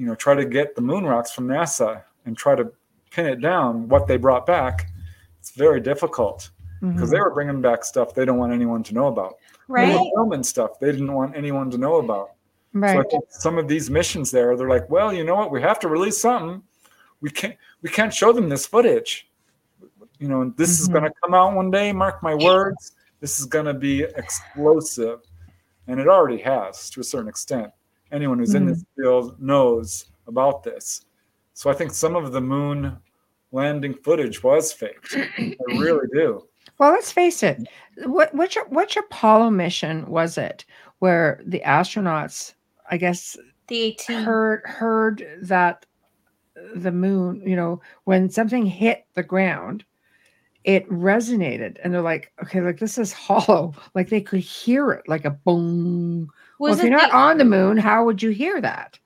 you 0.00 0.06
know 0.06 0.14
try 0.14 0.34
to 0.34 0.46
get 0.46 0.74
the 0.74 0.80
moon 0.80 1.04
rocks 1.04 1.30
from 1.30 1.46
NASA 1.46 2.02
and 2.24 2.34
try 2.34 2.54
to 2.54 2.72
pin 3.10 3.26
it 3.26 3.42
down, 3.42 3.86
what 3.86 4.06
they 4.06 4.16
brought 4.16 4.46
back, 4.46 4.90
it's 5.38 5.50
very 5.50 5.78
difficult 5.78 6.50
because 6.80 6.94
mm-hmm. 6.94 7.10
they 7.10 7.20
were 7.20 7.34
bringing 7.34 7.60
back 7.60 7.84
stuff 7.84 8.14
they 8.14 8.24
don't 8.24 8.38
want 8.38 8.50
anyone 8.50 8.82
to 8.84 8.94
know 8.94 9.08
about. 9.08 9.34
Right. 9.68 9.94
filming 10.14 10.42
stuff 10.42 10.80
they 10.80 10.90
didn't 10.90 11.12
want 11.12 11.36
anyone 11.36 11.70
to 11.70 11.78
know 11.78 11.96
about. 11.96 12.30
Right. 12.72 12.94
So 12.94 13.00
I 13.00 13.02
think 13.04 13.24
some 13.28 13.58
of 13.58 13.68
these 13.68 13.90
missions 13.90 14.30
there, 14.30 14.56
they're 14.56 14.70
like, 14.70 14.88
well, 14.88 15.12
you 15.12 15.22
know 15.22 15.34
what? 15.34 15.50
We 15.50 15.60
have 15.60 15.78
to 15.80 15.88
release 15.88 16.18
something. 16.18 16.62
We 17.20 17.30
can't. 17.30 17.56
We 17.82 17.90
can't 17.90 18.14
show 18.14 18.32
them 18.32 18.48
this 18.48 18.66
footage. 18.66 19.28
You 20.18 20.28
know, 20.28 20.54
this 20.56 20.70
mm-hmm. 20.70 20.82
is 20.82 20.88
going 20.88 21.04
to 21.04 21.12
come 21.22 21.34
out 21.34 21.54
one 21.54 21.70
day. 21.70 21.92
Mark 21.92 22.22
my 22.22 22.34
words. 22.34 22.92
This 23.20 23.38
is 23.38 23.44
going 23.44 23.66
to 23.66 23.74
be 23.74 24.04
explosive, 24.04 25.20
and 25.88 26.00
it 26.00 26.08
already 26.08 26.38
has 26.38 26.88
to 26.90 27.00
a 27.00 27.04
certain 27.04 27.28
extent. 27.28 27.70
Anyone 28.12 28.38
who's 28.38 28.50
mm-hmm. 28.50 28.68
in 28.68 28.74
this 28.74 28.84
field 28.96 29.40
knows 29.40 30.06
about 30.26 30.62
this. 30.62 31.04
So 31.54 31.70
I 31.70 31.74
think 31.74 31.92
some 31.92 32.16
of 32.16 32.32
the 32.32 32.40
moon 32.40 32.96
landing 33.52 33.94
footage 33.94 34.42
was 34.42 34.72
faked. 34.72 35.14
I 35.16 35.54
really 35.68 36.06
do. 36.12 36.46
Well, 36.78 36.92
let's 36.92 37.12
face 37.12 37.42
it. 37.42 37.66
What 38.04 38.34
which 38.34 38.56
which 38.68 38.96
Apollo 38.96 39.50
mission 39.50 40.06
was 40.06 40.38
it 40.38 40.64
where 41.00 41.40
the 41.44 41.62
astronauts, 41.66 42.54
I 42.90 42.96
guess, 42.96 43.36
the 43.68 43.80
18 43.80 44.22
heard 44.22 44.62
heard 44.64 45.26
that 45.42 45.86
the 46.74 46.92
moon, 46.92 47.42
you 47.46 47.56
know, 47.56 47.80
when 48.04 48.30
something 48.30 48.66
hit 48.66 49.06
the 49.14 49.22
ground, 49.22 49.84
it 50.64 50.88
resonated, 50.90 51.78
and 51.82 51.92
they're 51.92 52.02
like, 52.02 52.32
okay, 52.42 52.60
like 52.60 52.78
this 52.78 52.98
is 52.98 53.12
hollow, 53.12 53.74
like 53.94 54.08
they 54.08 54.20
could 54.20 54.40
hear 54.40 54.92
it, 54.92 55.08
like 55.08 55.24
a 55.24 55.30
boom. 55.30 56.30
Was 56.60 56.76
well, 56.76 56.78
if 56.78 56.90
you're 56.90 56.98
not 56.98 57.10
the- 57.10 57.16
on 57.16 57.38
the 57.38 57.44
moon, 57.46 57.78
how 57.78 58.04
would 58.04 58.22
you 58.22 58.30
hear 58.30 58.60
that? 58.60 58.98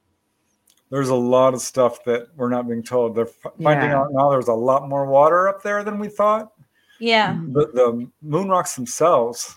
There's 0.90 1.08
a 1.08 1.14
lot 1.14 1.54
of 1.54 1.60
stuff 1.60 2.02
that 2.02 2.26
we're 2.34 2.48
not 2.48 2.66
being 2.66 2.82
told. 2.82 3.14
They're 3.14 3.26
finding 3.26 3.90
yeah. 3.90 4.00
out 4.00 4.12
now. 4.12 4.28
There's 4.30 4.48
a 4.48 4.52
lot 4.52 4.88
more 4.88 5.06
water 5.06 5.48
up 5.48 5.62
there 5.62 5.84
than 5.84 6.00
we 6.00 6.08
thought. 6.08 6.52
Yeah. 6.98 7.38
The, 7.52 7.68
the 7.72 8.10
moon 8.22 8.48
rocks 8.48 8.74
themselves 8.74 9.56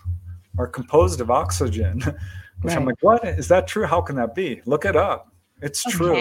are 0.58 0.68
composed 0.68 1.20
of 1.20 1.32
oxygen, 1.32 2.00
which 2.62 2.72
right. 2.72 2.76
I'm 2.76 2.84
like, 2.84 3.02
what? 3.02 3.24
Is 3.24 3.48
that 3.48 3.66
true? 3.66 3.84
How 3.84 4.00
can 4.00 4.14
that 4.14 4.32
be? 4.32 4.62
Look 4.64 4.84
it 4.84 4.94
up. 4.94 5.32
It's 5.60 5.84
okay. 5.84 5.96
true. 5.96 6.16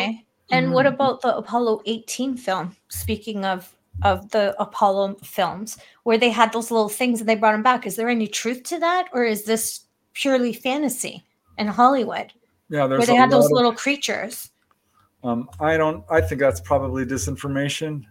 And 0.50 0.66
mm-hmm. 0.66 0.74
what 0.74 0.88
about 0.88 1.22
the 1.22 1.38
Apollo 1.38 1.84
18 1.86 2.38
film? 2.38 2.76
Speaking 2.90 3.46
of 3.46 3.72
of 4.04 4.30
the 4.32 4.56
Apollo 4.60 5.18
films, 5.24 5.78
where 6.04 6.18
they 6.18 6.30
had 6.30 6.54
those 6.54 6.72
little 6.72 6.90
things 6.90 7.20
and 7.20 7.30
they 7.30 7.36
brought 7.36 7.54
them 7.54 7.64
back. 7.64 7.86
Is 7.86 7.96
there 7.96 8.10
any 8.10 8.28
truth 8.28 8.64
to 8.64 8.80
that, 8.80 9.10
or 9.14 9.24
is 9.24 9.46
this 9.46 9.82
purely 10.14 10.54
fantasy 10.54 11.24
in 11.58 11.68
Hollywood? 11.68 12.34
Yeah, 12.70 12.86
where 12.86 13.06
they 13.06 13.16
had 13.16 13.32
those 13.32 13.46
of, 13.46 13.52
little 13.52 13.74
creatures. 13.74 14.52
Um, 15.24 15.50
I 15.60 15.78
don't. 15.78 16.04
I 16.10 16.22
think 16.22 16.42
that's 16.42 16.60
probably 16.60 17.06
disinformation. 17.06 18.04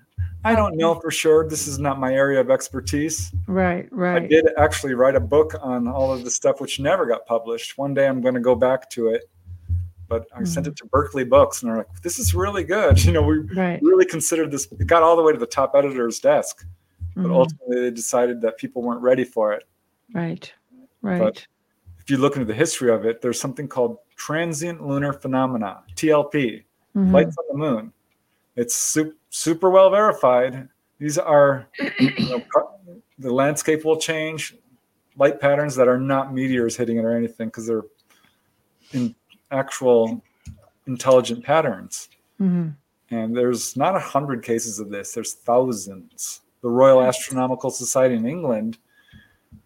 I 0.44 0.54
don't 0.54 0.76
know 0.76 0.94
for 0.94 1.10
sure. 1.10 1.48
This 1.48 1.66
is 1.66 1.78
not 1.78 1.98
my 1.98 2.14
area 2.14 2.40
of 2.40 2.50
expertise. 2.50 3.32
Right, 3.48 3.88
right. 3.90 4.22
I 4.22 4.26
did 4.26 4.46
actually 4.56 4.94
write 4.94 5.16
a 5.16 5.20
book 5.20 5.54
on 5.60 5.88
all 5.88 6.12
of 6.12 6.22
the 6.22 6.30
stuff 6.30 6.60
which 6.60 6.78
never 6.78 7.04
got 7.04 7.26
published. 7.26 7.76
One 7.76 7.94
day 7.94 8.06
I'm 8.06 8.20
going 8.20 8.34
to 8.34 8.40
go 8.40 8.54
back 8.54 8.88
to 8.90 9.08
it, 9.08 9.28
but 10.08 10.26
I 10.34 10.42
mm 10.42 10.46
sent 10.46 10.68
it 10.68 10.76
to 10.76 10.86
Berkley 10.86 11.24
Books, 11.24 11.62
and 11.62 11.70
they're 11.70 11.78
like, 11.78 12.02
"This 12.02 12.18
is 12.18 12.34
really 12.34 12.64
good." 12.64 13.04
You 13.04 13.12
know, 13.12 13.22
we 13.22 13.38
right. 13.38 13.80
really 13.82 14.04
considered 14.04 14.50
this. 14.50 14.68
It 14.70 14.86
got 14.86 15.02
all 15.02 15.16
the 15.16 15.22
way 15.22 15.32
to 15.32 15.38
the 15.38 15.46
top 15.46 15.72
editor's 15.74 16.20
desk, 16.20 16.64
but 17.16 17.26
mm 17.26 17.34
ultimately 17.34 17.80
they 17.80 17.90
decided 17.90 18.40
that 18.42 18.56
people 18.56 18.82
weren't 18.82 19.02
ready 19.02 19.24
for 19.24 19.52
it. 19.52 19.64
Right. 20.14 20.52
Right. 21.02 21.18
But 21.18 21.46
if 22.06 22.10
you 22.12 22.18
look 22.18 22.36
into 22.36 22.46
the 22.46 22.54
history 22.54 22.92
of 22.92 23.04
it, 23.04 23.20
there's 23.20 23.40
something 23.40 23.66
called 23.66 23.98
transient 24.14 24.80
lunar 24.80 25.12
phenomena, 25.12 25.82
TLP, 25.96 26.62
mm-hmm. 26.96 27.12
lights 27.12 27.36
on 27.36 27.44
the 27.50 27.58
moon. 27.58 27.92
It's 28.54 28.76
super, 28.76 29.16
super 29.30 29.70
well 29.70 29.90
verified. 29.90 30.68
These 31.00 31.18
are 31.18 31.66
you 31.98 32.28
know, 32.28 32.44
the 33.18 33.34
landscape 33.34 33.84
will 33.84 33.96
change, 33.96 34.54
light 35.16 35.40
patterns 35.40 35.74
that 35.74 35.88
are 35.88 35.98
not 35.98 36.32
meteors 36.32 36.76
hitting 36.76 36.96
it 36.98 37.04
or 37.04 37.10
anything 37.10 37.48
because 37.48 37.66
they're 37.66 37.82
in 38.92 39.12
actual 39.50 40.22
intelligent 40.86 41.42
patterns. 41.42 42.08
Mm-hmm. 42.40 42.68
And 43.10 43.36
there's 43.36 43.76
not 43.76 43.96
a 43.96 44.00
hundred 44.00 44.44
cases 44.44 44.78
of 44.78 44.90
this. 44.90 45.10
There's 45.12 45.34
thousands. 45.34 46.42
The 46.62 46.68
Royal 46.68 47.02
Astronomical 47.02 47.70
Society 47.70 48.14
in 48.14 48.28
England 48.28 48.78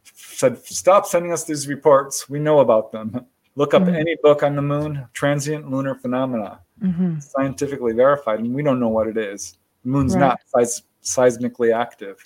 said, 0.04 0.58
"Stop 0.64 1.06
sending 1.06 1.32
us 1.32 1.44
these 1.44 1.68
reports. 1.68 2.28
We 2.28 2.38
know 2.38 2.60
about 2.60 2.92
them. 2.92 3.26
Look 3.56 3.74
up 3.74 3.82
mm-hmm. 3.82 3.94
any 3.94 4.16
book 4.22 4.42
on 4.42 4.56
the 4.56 4.62
moon, 4.62 5.06
transient 5.12 5.70
lunar 5.70 5.94
phenomena, 5.94 6.60
mm-hmm. 6.82 7.18
scientifically 7.18 7.92
verified, 7.92 8.40
and 8.40 8.54
we 8.54 8.62
don't 8.62 8.80
know 8.80 8.88
what 8.88 9.08
it 9.08 9.16
is. 9.16 9.58
The 9.82 9.90
moon's 9.90 10.14
right. 10.14 10.20
not 10.20 10.40
seis- 10.46 10.82
seismically 11.02 11.74
active." 11.74 12.24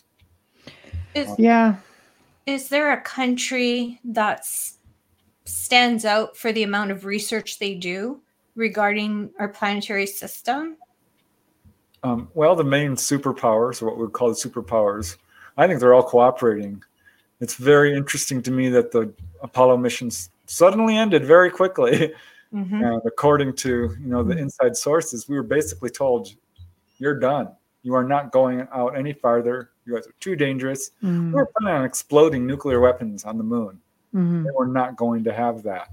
Is, 1.15 1.31
yeah. 1.39 1.77
Is 2.47 2.69
there 2.69 2.93
a 2.93 3.01
country 3.01 4.01
that 4.05 4.45
stands 5.45 6.05
out 6.05 6.37
for 6.37 6.53
the 6.53 6.63
amount 6.63 6.91
of 6.91 7.05
research 7.05 7.59
they 7.59 7.75
do 7.75 8.21
regarding 8.55 9.31
our 9.39 9.49
planetary 9.49 10.07
system? 10.07 10.77
Um, 12.03 12.29
well, 12.35 12.55
the 12.55 12.65
main 12.65 12.97
superpowers, 12.97 13.81
or 13.81 13.87
what 13.87 13.99
we 13.99 14.07
call 14.09 14.29
the 14.29 14.35
superpowers, 14.35 15.17
I 15.57 15.67
think 15.67 15.81
they're 15.81 15.95
all 15.95 16.03
cooperating. 16.03 16.83
It's 17.41 17.55
very 17.55 17.97
interesting 17.97 18.43
to 18.43 18.51
me 18.51 18.69
that 18.71 18.93
the 18.93 19.13
Apollo 19.43 19.79
missions 19.79 20.31
suddenly 20.47 20.97
ended 20.97 21.25
very 21.25 21.51
quickly. 21.51 22.13
Mm-hmm. 22.55 22.85
And 22.85 23.03
according 23.05 23.57
to 23.57 23.97
you 24.01 24.07
know 24.07 24.23
the 24.23 24.39
inside 24.39 24.77
sources, 24.77 25.29
we 25.29 25.35
were 25.35 25.43
basically 25.43 25.91
told, 25.91 26.33
"You're 26.99 27.19
done. 27.19 27.49
You 27.83 27.95
are 27.95 28.05
not 28.05 28.31
going 28.31 28.69
out 28.73 28.97
any 28.97 29.13
farther. 29.13 29.71
You 29.85 29.95
guys 29.95 30.07
are 30.07 30.15
too 30.21 30.37
dangerous. 30.37 30.93
Mm-hmm. 31.03 31.31
We 31.31 31.35
were 31.35 31.51
planning 31.59 31.81
on 31.81 31.85
exploding 31.85 32.47
nuclear 32.47 32.79
weapons 32.79 33.25
on 33.25 33.39
the 33.39 33.43
moon. 33.43 33.81
Mm-hmm. 34.15 34.45
They 34.45 34.51
were 34.53 34.69
not 34.69 34.95
going 34.95 35.25
to 35.25 35.33
have 35.33 35.65
that." 35.65 35.89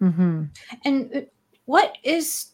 Mm-hmm. 0.00 0.44
And 0.84 1.16
uh, 1.16 1.20
what 1.64 1.98
is 2.04 2.52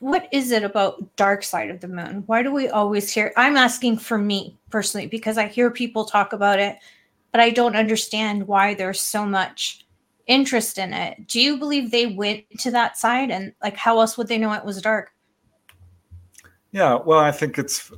what 0.00 0.28
is 0.30 0.50
it 0.50 0.62
about 0.62 1.16
dark 1.16 1.42
side 1.42 1.70
of 1.70 1.80
the 1.80 1.88
moon 1.88 2.22
why 2.26 2.42
do 2.42 2.52
we 2.52 2.68
always 2.68 3.10
hear 3.10 3.32
i'm 3.36 3.56
asking 3.56 3.96
for 3.96 4.18
me 4.18 4.56
personally 4.70 5.06
because 5.06 5.38
i 5.38 5.46
hear 5.46 5.70
people 5.70 6.04
talk 6.04 6.32
about 6.32 6.58
it 6.58 6.76
but 7.36 7.42
i 7.42 7.50
don't 7.50 7.76
understand 7.76 8.48
why 8.48 8.72
there's 8.72 8.98
so 8.98 9.26
much 9.26 9.84
interest 10.26 10.78
in 10.78 10.94
it 10.94 11.26
do 11.26 11.38
you 11.38 11.58
believe 11.58 11.90
they 11.90 12.06
went 12.06 12.42
to 12.58 12.70
that 12.70 12.96
side 12.96 13.30
and 13.30 13.52
like 13.62 13.76
how 13.76 14.00
else 14.00 14.16
would 14.16 14.26
they 14.26 14.38
know 14.38 14.54
it 14.54 14.64
was 14.64 14.80
dark 14.80 15.12
yeah 16.72 16.94
well 16.94 17.18
i 17.18 17.30
think 17.30 17.58
it's 17.58 17.92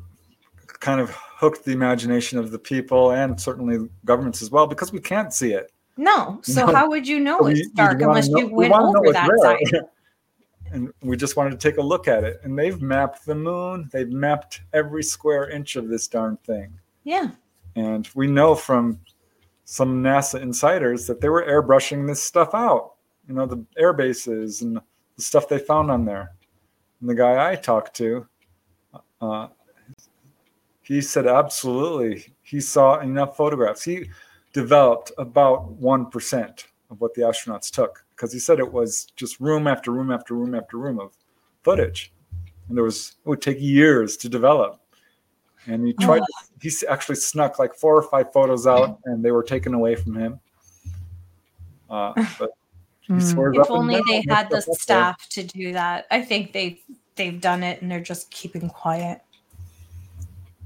kind 0.81 1.01
of 1.01 1.11
hooked 1.11 1.65
the 1.65 1.71
imagination 1.71 2.37
of 2.37 2.51
the 2.51 2.59
people 2.59 3.13
and 3.13 3.41
certainly 3.41 3.89
governments 4.05 4.43
as 4.43 4.51
well 4.51 4.67
because 4.67 4.93
we 4.93 4.99
can't 4.99 5.33
see 5.33 5.53
it 5.53 5.71
no 5.97 6.41
so 6.43 6.67
how 6.67 6.89
would 6.89 7.07
you 7.07 7.21
know 7.21 7.47
it's 7.47 7.69
dark 7.71 8.03
unless 8.03 8.29
know, 8.29 8.41
you 8.41 8.49
went 8.53 8.75
over 8.75 9.13
that 9.13 9.31
side 9.41 9.85
and 10.73 10.93
we 11.01 11.17
just 11.17 11.37
wanted 11.37 11.51
to 11.51 11.57
take 11.57 11.79
a 11.79 11.83
look 11.83 12.09
at 12.09 12.25
it. 12.25 12.41
And 12.43 12.59
they've 12.59 12.81
mapped 12.81 13.25
the 13.25 13.35
moon. 13.35 13.89
They've 13.93 14.11
mapped 14.11 14.61
every 14.73 15.03
square 15.03 15.49
inch 15.49 15.77
of 15.77 15.89
this 15.89 16.09
darn 16.09 16.37
thing. 16.45 16.79
Yeah. 17.05 17.31
And 17.77 18.09
we 18.15 18.27
know 18.27 18.55
from 18.55 18.99
some 19.71 20.03
NASA 20.03 20.41
insiders 20.41 21.07
that 21.07 21.21
they 21.21 21.29
were 21.29 21.45
airbrushing 21.45 22.07
this 22.07 22.23
stuff 22.23 22.55
out. 22.55 22.95
You 23.29 23.35
know, 23.35 23.45
the 23.45 23.63
air 23.77 23.93
bases 23.93 24.63
and 24.63 24.81
the 25.17 25.23
stuff 25.23 25.47
they 25.47 25.59
found 25.59 25.91
on 25.91 26.07
there. 26.07 26.33
And 27.03 27.11
the 27.11 27.15
guy 27.15 27.51
I 27.51 27.55
talked 27.55 27.95
to, 27.97 28.27
uh, 29.21 29.49
he 30.81 31.03
said 31.03 31.27
absolutely. 31.27 32.33
He 32.41 32.63
saw 32.63 33.01
enough 33.01 33.37
photographs. 33.37 33.85
He 33.85 34.09
developed 34.55 35.13
about 35.19 35.79
1% 35.79 36.65
of 36.91 37.01
what 37.03 37.13
the 37.13 37.21
astronauts 37.21 37.71
took 37.71 38.07
because 38.17 38.33
he 38.33 38.39
said 38.39 38.59
it 38.59 38.73
was 38.73 39.09
just 39.17 39.39
room 39.39 39.67
after 39.67 39.91
room 39.91 40.11
after 40.11 40.33
room 40.33 40.55
after 40.55 40.79
room 40.79 40.99
of 40.99 41.13
footage, 41.63 42.11
and 42.69 42.77
there 42.77 42.85
was 42.85 43.17
it 43.23 43.29
would 43.29 43.43
take 43.43 43.61
years 43.61 44.17
to 44.17 44.31
develop. 44.31 44.81
And 45.69 45.87
he 45.87 45.93
tried. 45.93 46.23
Oh. 46.23 46.45
He 46.61 46.73
actually 46.89 47.17
snuck 47.17 47.59
like 47.59 47.75
four 47.75 47.95
or 47.95 48.03
five 48.03 48.33
photos 48.33 48.67
out, 48.67 48.99
and 49.05 49.25
they 49.25 49.31
were 49.31 49.43
taken 49.43 49.75
away 49.75 49.95
from 49.95 50.17
him. 50.17 50.41
Uh, 51.89 52.13
but 52.39 52.51
hmm. 53.07 53.19
if 53.19 53.71
only 53.71 54.01
they 54.09 54.25
had 54.29 54.51
the 54.51 54.61
staff 54.61 55.29
to 55.29 55.43
do 55.43 55.73
that. 55.73 56.07
I 56.11 56.23
think 56.23 56.53
they've 56.53 56.79
they've 57.17 57.41
done 57.41 57.63
it, 57.63 57.83
and 57.83 57.91
they're 57.91 58.01
just 58.01 58.31
keeping 58.31 58.69
quiet. 58.69 59.21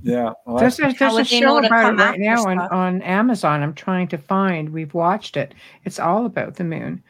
Yeah, 0.04 0.32
well, 0.46 0.58
there's 0.58 0.80
a, 0.80 0.92
there's 0.98 1.16
a 1.16 1.24
show 1.24 1.58
about 1.58 1.94
it 1.94 1.96
right 1.96 2.18
now 2.18 2.44
on, 2.44 2.58
on 2.58 3.02
Amazon. 3.02 3.62
I'm 3.62 3.74
trying 3.74 4.08
to 4.08 4.18
find. 4.18 4.70
We've 4.70 4.94
watched 4.94 5.36
it. 5.36 5.54
It's 5.84 6.00
all 6.00 6.26
about 6.26 6.56
the 6.56 6.64
moon. 6.64 7.02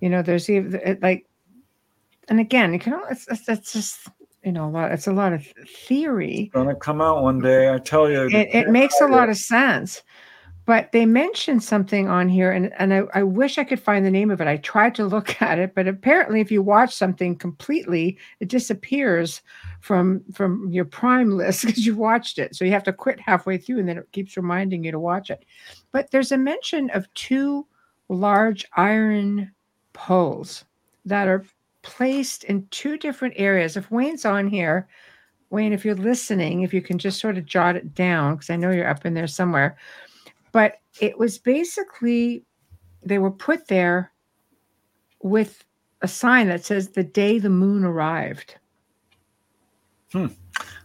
You 0.00 0.08
know, 0.08 0.20
there's 0.20 0.50
even 0.50 0.80
it, 0.84 1.00
like, 1.00 1.26
and 2.28 2.40
again, 2.40 2.72
you 2.72 2.80
can. 2.80 3.00
It's, 3.08 3.28
it's, 3.28 3.48
it's 3.48 3.72
just 3.72 4.08
you 4.44 4.52
know 4.52 4.66
a 4.66 4.70
lot. 4.70 4.92
It's 4.92 5.06
a 5.06 5.12
lot 5.12 5.32
of 5.32 5.46
theory. 5.86 6.44
It's 6.44 6.52
gonna 6.52 6.74
come 6.74 7.00
out 7.00 7.22
one 7.22 7.40
day. 7.40 7.72
I 7.72 7.78
tell 7.78 8.10
you. 8.10 8.26
It, 8.26 8.54
it 8.54 8.68
makes 8.68 9.00
a 9.00 9.06
lot 9.06 9.28
of 9.28 9.36
sense. 9.36 10.02
But 10.66 10.92
they 10.92 11.04
mentioned 11.04 11.62
something 11.62 12.08
on 12.08 12.26
here, 12.26 12.50
and, 12.50 12.72
and 12.78 12.94
I, 12.94 13.02
I 13.12 13.22
wish 13.22 13.58
I 13.58 13.64
could 13.64 13.80
find 13.80 14.04
the 14.04 14.10
name 14.10 14.30
of 14.30 14.40
it. 14.40 14.46
I 14.46 14.56
tried 14.56 14.94
to 14.94 15.04
look 15.04 15.42
at 15.42 15.58
it, 15.58 15.74
but 15.74 15.86
apparently, 15.86 16.40
if 16.40 16.50
you 16.50 16.62
watch 16.62 16.94
something 16.94 17.36
completely, 17.36 18.16
it 18.40 18.48
disappears 18.48 19.42
from 19.80 20.22
from 20.32 20.70
your 20.70 20.86
Prime 20.86 21.30
list 21.30 21.62
because 21.66 21.84
you've 21.84 21.98
watched 21.98 22.38
it. 22.38 22.54
So 22.54 22.64
you 22.64 22.72
have 22.72 22.84
to 22.84 22.92
quit 22.92 23.20
halfway 23.20 23.58
through, 23.58 23.80
and 23.80 23.88
then 23.88 23.98
it 23.98 24.12
keeps 24.12 24.36
reminding 24.36 24.84
you 24.84 24.92
to 24.92 25.00
watch 25.00 25.30
it. 25.30 25.44
But 25.92 26.10
there's 26.10 26.32
a 26.32 26.38
mention 26.38 26.90
of 26.90 27.12
two 27.14 27.66
large 28.08 28.64
iron 28.76 29.52
poles 29.92 30.64
that 31.04 31.28
are 31.28 31.44
placed 31.84 32.42
in 32.44 32.66
two 32.70 32.98
different 32.98 33.34
areas. 33.36 33.76
If 33.76 33.90
Wayne's 33.92 34.24
on 34.24 34.48
here, 34.48 34.88
Wayne, 35.50 35.72
if 35.72 35.84
you're 35.84 35.94
listening, 35.94 36.62
if 36.62 36.74
you 36.74 36.82
can 36.82 36.98
just 36.98 37.20
sort 37.20 37.38
of 37.38 37.46
jot 37.46 37.76
it 37.76 37.94
down, 37.94 38.34
because 38.34 38.50
I 38.50 38.56
know 38.56 38.72
you're 38.72 38.88
up 38.88 39.06
in 39.06 39.14
there 39.14 39.28
somewhere. 39.28 39.76
But 40.50 40.80
it 41.00 41.16
was 41.16 41.38
basically, 41.38 42.44
they 43.04 43.18
were 43.18 43.30
put 43.30 43.68
there 43.68 44.10
with 45.22 45.64
a 46.02 46.08
sign 46.08 46.48
that 46.48 46.64
says 46.64 46.88
the 46.88 47.04
day 47.04 47.38
the 47.38 47.50
moon 47.50 47.84
arrived. 47.84 48.56
Hmm. 50.12 50.26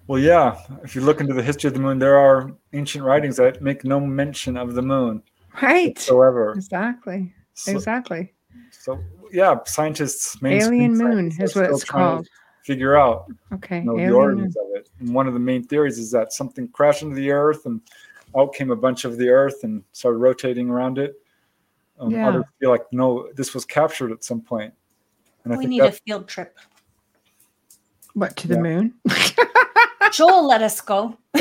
Well, 0.08 0.20
yeah. 0.20 0.58
If 0.84 0.95
you 0.95 1.02
look 1.02 1.22
into 1.22 1.34
the 1.34 1.43
history 1.43 1.68
of 1.68 1.74
the 1.74 1.80
moon, 1.80 2.00
there 2.00 2.18
are 2.18 2.52
ancient 2.74 3.04
writings 3.04 3.38
that 3.38 3.62
make 3.62 3.84
no 3.84 4.00
mention 4.00 4.58
of 4.58 4.74
the 4.74 4.82
moon. 4.82 5.24
Right. 5.62 5.95
Whatsoever. 5.97 6.54
Exactly. 6.54 7.34
So, 7.54 7.72
exactly. 7.72 8.34
So 8.72 9.00
yeah, 9.32 9.55
scientists 9.65 10.41
main 10.41 10.61
alien 10.61 10.97
moon 10.97 11.32
is 11.39 11.55
what 11.55 11.69
it's 11.69 11.84
called. 11.84 12.27
Figure 12.63 12.97
out 12.97 13.25
okay 13.53 13.80
you 13.80 13.86
know, 13.86 13.97
the 13.97 14.11
origins 14.11 14.55
moon. 14.55 14.65
of 14.71 14.77
it. 14.77 14.89
And 14.99 15.13
one 15.13 15.27
of 15.27 15.34
the 15.34 15.39
main 15.39 15.63
theories 15.63 15.97
is 15.97 16.11
that 16.11 16.34
something 16.34 16.67
crashed 16.67 17.01
into 17.01 17.15
the 17.15 17.32
Earth 17.32 17.65
and 17.65 17.82
out 18.38 18.53
came 18.53 18.69
a 18.69 18.75
bunch 18.75 19.05
of 19.05 19.17
the 19.17 19.30
Earth 19.30 19.63
and 19.63 19.84
started 19.91 20.19
rotating 20.19 20.69
around 20.69 20.97
it. 20.97 21.15
Um, 21.99 22.11
yeah. 22.11 22.30
Others 22.30 22.45
feel 22.59 22.69
like 22.69 22.84
no, 22.91 23.30
this 23.36 23.53
was 23.53 23.65
captured 23.65 24.11
at 24.11 24.23
some 24.23 24.41
point. 24.41 24.73
And 25.43 25.53
I 25.53 25.57
we 25.57 25.65
need 25.65 25.82
a 25.82 25.91
field 25.91 26.27
trip. 26.27 26.57
What 28.13 28.36
to 28.38 28.47
the 28.47 28.55
yeah. 28.55 28.61
moon? 28.61 28.93
Joel 30.11 30.47
let 30.47 30.61
us 30.61 30.82
go. 30.82 31.17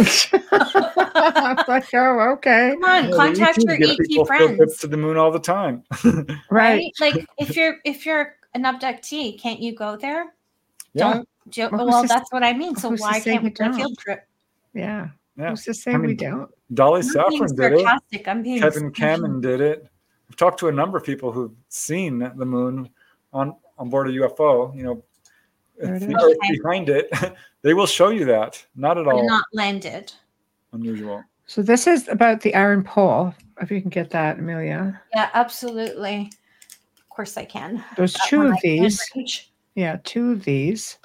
like, 1.69 1.95
oh, 1.95 2.33
okay. 2.35 2.77
Come 2.81 2.85
on, 2.85 3.13
contact 3.13 3.59
your 3.59 3.77
ET 3.81 4.27
friends. 4.27 4.79
To 4.79 4.87
the 4.87 4.97
moon 4.97 5.17
all 5.17 5.31
the 5.31 5.39
time. 5.39 5.83
right. 6.05 6.37
right. 6.51 6.93
Like 7.01 7.27
if 7.39 7.57
you're 7.57 7.79
if 7.85 8.07
you're 8.07 8.37
an 8.55 8.63
abductee, 8.65 9.41
can't 9.41 9.61
you 9.61 9.75
go 9.75 9.97
there? 9.97 10.35
Yeah. 10.95 11.15
Don't. 11.15 11.29
Do, 11.51 11.69
well, 11.73 11.87
well 11.87 12.07
that's 12.07 12.31
what 12.31 12.43
I 12.43 12.53
mean. 12.53 12.77
So 12.77 12.95
why 12.97 13.21
can't 13.21 13.43
we 13.43 13.51
do 13.51 13.65
a 13.65 13.73
field 13.73 13.99
trip? 13.99 14.27
Yeah. 14.75 15.09
Yeah. 15.39 15.51
Who's 15.51 15.65
to 15.65 15.75
say 15.75 15.93
I 15.93 15.97
mean, 15.97 16.09
we 16.09 16.15
don't? 16.15 16.51
Dolly 16.75 17.03
Safran 17.03 17.57
did 17.57 17.73
it. 17.73 18.27
I'm 18.27 18.43
being 18.43 18.61
Kevin 18.61 18.91
Cameron 18.93 19.41
did 19.41 19.61
it. 19.61 19.89
I've 20.29 20.37
talked 20.37 20.59
to 20.61 20.69
a 20.69 20.73
number 20.73 20.99
of 20.99 21.05
people 21.05 21.33
who've 21.33 21.55
seen 21.69 22.19
the 22.19 22.45
moon 22.45 22.91
on 23.33 23.55
on 23.79 23.89
board 23.89 24.09
a 24.09 24.13
UFO. 24.13 24.77
You 24.77 24.83
know, 24.83 25.05
the 25.79 26.15
earth 26.15 26.37
behind 26.51 26.89
it, 26.89 27.11
they 27.63 27.73
will 27.75 27.87
show 27.87 28.11
you 28.11 28.25
that. 28.27 28.63
Not 28.77 28.99
at 28.99 29.07
all. 29.07 29.27
Not 29.27 29.45
landed. 29.53 30.13
Unusual. 30.73 31.23
So 31.47 31.63
this 31.63 31.87
is 31.87 32.09
about 32.09 32.43
the 32.43 32.55
iron 32.55 32.85
pole. 32.85 33.35
If 33.61 33.71
you 33.71 33.81
can 33.81 33.91
get 33.91 34.11
that, 34.11 34.39
Amelia. 34.39 35.01
Yeah, 35.15 35.31
absolutely. 35.33 36.31
Of 36.99 37.09
course 37.09 37.37
I 37.37 37.45
can. 37.45 37.83
There's 37.97 38.13
that 38.13 38.27
two 38.29 38.43
of 38.43 38.57
these. 38.63 39.03
Yeah, 39.75 39.99
two 40.05 40.33
of 40.33 40.45
these. 40.45 40.99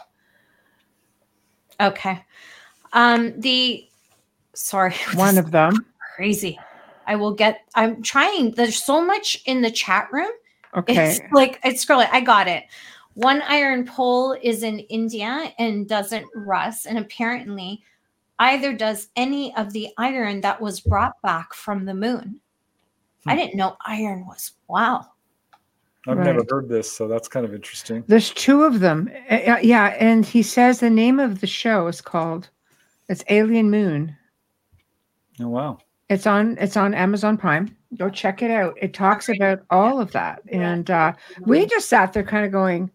Okay. 1.80 2.24
Um, 2.92 3.40
the 3.40 3.88
sorry. 4.54 4.94
One 5.16 5.38
of 5.38 5.52
them. 5.52 5.86
Crazy. 6.16 6.60
I 7.08 7.16
will 7.16 7.34
get. 7.34 7.62
I'm 7.76 8.02
trying. 8.02 8.52
There's 8.52 8.84
so 8.84 9.04
much 9.04 9.42
in 9.46 9.62
the 9.62 9.72
chat 9.72 10.10
room. 10.12 10.32
Okay. 10.76 11.12
It's 11.12 11.22
like 11.32 11.60
it's 11.64 11.86
scrolling. 11.86 12.10
I 12.12 12.22
got 12.22 12.48
it. 12.48 12.66
One 13.16 13.42
iron 13.44 13.86
pole 13.86 14.36
is 14.42 14.64
in 14.64 14.80
India 14.80 15.54
and 15.60 15.88
doesn't 15.88 16.26
rust, 16.36 16.86
and 16.86 16.98
apparently, 16.98 17.84
either 18.40 18.74
does 18.74 19.10
any 19.16 19.56
of 19.56 19.74
the 19.74 19.90
iron 19.98 20.42
that 20.42 20.62
was 20.62 20.82
brought 20.82 21.22
back 21.22 21.54
from 21.54 21.86
the 21.86 21.94
moon. 21.94 22.40
Hmm. 23.24 23.30
I 23.30 23.36
didn't 23.36 23.56
know 23.56 23.78
iron 23.86 24.26
was 24.26 24.54
wow. 24.68 25.06
I've 26.08 26.18
right. 26.18 26.26
never 26.26 26.46
heard 26.50 26.68
this, 26.68 26.92
so 26.92 27.08
that's 27.08 27.30
kind 27.30 27.46
of 27.46 27.54
interesting. 27.54 28.04
There's 28.08 28.32
two 28.32 28.64
of 28.64 28.82
them. 28.82 29.10
Uh, 29.30 29.58
yeah, 29.62 29.96
and 30.00 30.26
he 30.26 30.44
says 30.44 30.80
the 30.80 30.90
name 30.90 31.20
of 31.20 31.40
the 31.40 31.48
show 31.48 31.88
is 31.88 32.02
called 32.02 32.50
it's 33.10 33.24
Alien 33.30 33.70
Moon. 33.70 34.16
Oh 35.40 35.50
wow. 35.50 35.78
It's 36.10 36.28
on 36.28 36.58
it's 36.60 36.78
on 36.78 36.94
Amazon 36.94 37.38
Prime. 37.38 37.76
Go 37.98 38.10
check 38.10 38.42
it 38.42 38.52
out. 38.52 38.76
It 38.82 38.94
talks 38.94 39.30
about 39.30 39.64
all 39.70 40.00
of 40.00 40.12
that. 40.12 40.42
And 40.48 40.90
uh 40.90 41.14
we 41.42 41.66
just 41.66 41.90
sat 41.90 42.14
there 42.14 42.24
kind 42.24 42.46
of 42.46 42.52
going, 42.52 42.92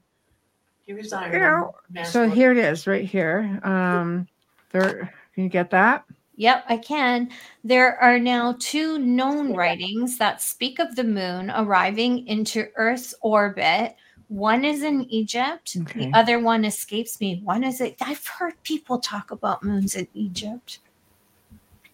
you 0.86 1.00
know, 1.10 1.74
so 2.04 2.28
here 2.28 2.52
it 2.52 2.58
is 2.58 2.86
right 2.86 3.04
here. 3.04 3.60
Um 3.62 4.26
there 4.70 5.12
can 5.38 5.44
you 5.44 5.50
get 5.50 5.70
that? 5.70 6.04
Yep, 6.34 6.64
I 6.68 6.78
can. 6.78 7.30
There 7.62 7.96
are 8.02 8.18
now 8.18 8.56
two 8.58 8.98
known 8.98 9.54
writings 9.54 10.18
that 10.18 10.42
speak 10.42 10.80
of 10.80 10.96
the 10.96 11.04
moon 11.04 11.52
arriving 11.54 12.26
into 12.26 12.66
Earth's 12.74 13.14
orbit. 13.20 13.94
One 14.26 14.64
is 14.64 14.82
in 14.82 15.04
Egypt, 15.04 15.76
okay. 15.82 16.06
the 16.06 16.18
other 16.18 16.40
one 16.40 16.64
escapes 16.64 17.20
me. 17.20 17.40
One 17.44 17.62
is 17.62 17.80
it? 17.80 17.94
I've 18.00 18.26
heard 18.26 18.60
people 18.64 18.98
talk 18.98 19.30
about 19.30 19.62
moons 19.62 19.94
in 19.94 20.08
Egypt. 20.12 20.80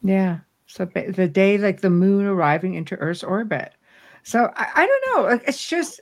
Yeah. 0.03 0.39
So 0.67 0.87
the 0.87 1.29
day 1.29 1.59
like 1.59 1.83
the 1.83 1.91
moon 1.91 2.25
arriving 2.25 2.73
into 2.73 2.97
Earth's 2.97 3.23
orbit. 3.23 3.75
So 4.23 4.51
I, 4.57 4.69
I 4.75 4.87
don't 4.87 5.05
know. 5.07 5.39
It's 5.47 5.69
just 5.69 6.01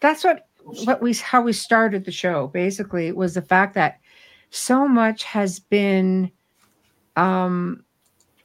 that's 0.00 0.24
what 0.24 0.46
what 0.84 1.00
we 1.00 1.14
how 1.14 1.40
we 1.40 1.54
started 1.54 2.04
the 2.04 2.12
show 2.12 2.48
basically 2.48 3.12
was 3.12 3.32
the 3.32 3.40
fact 3.40 3.72
that 3.76 3.98
so 4.50 4.86
much 4.86 5.24
has 5.24 5.58
been 5.58 6.30
um, 7.16 7.84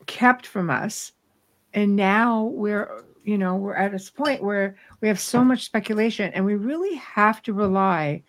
kept 0.06 0.46
from 0.46 0.70
us. 0.70 1.12
And 1.74 1.96
now 1.96 2.46
we're, 2.46 3.04
you 3.24 3.38
know, 3.38 3.56
we're 3.56 3.76
at 3.76 3.92
this 3.92 4.10
point 4.10 4.42
where 4.42 4.76
we 5.02 5.08
have 5.08 5.20
so 5.20 5.44
much 5.44 5.66
speculation 5.66 6.32
and 6.34 6.44
we 6.44 6.56
really 6.56 6.96
have 6.96 7.44
to 7.44 7.54
rely 7.54 8.24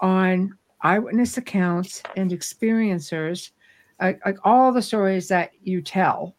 on 0.00 0.56
eyewitness 0.80 1.36
accounts 1.36 2.02
and 2.16 2.30
experiencers, 2.30 3.50
like, 4.00 4.24
like 4.24 4.38
all 4.44 4.72
the 4.72 4.82
stories 4.82 5.28
that 5.28 5.50
you 5.62 5.82
tell, 5.82 6.34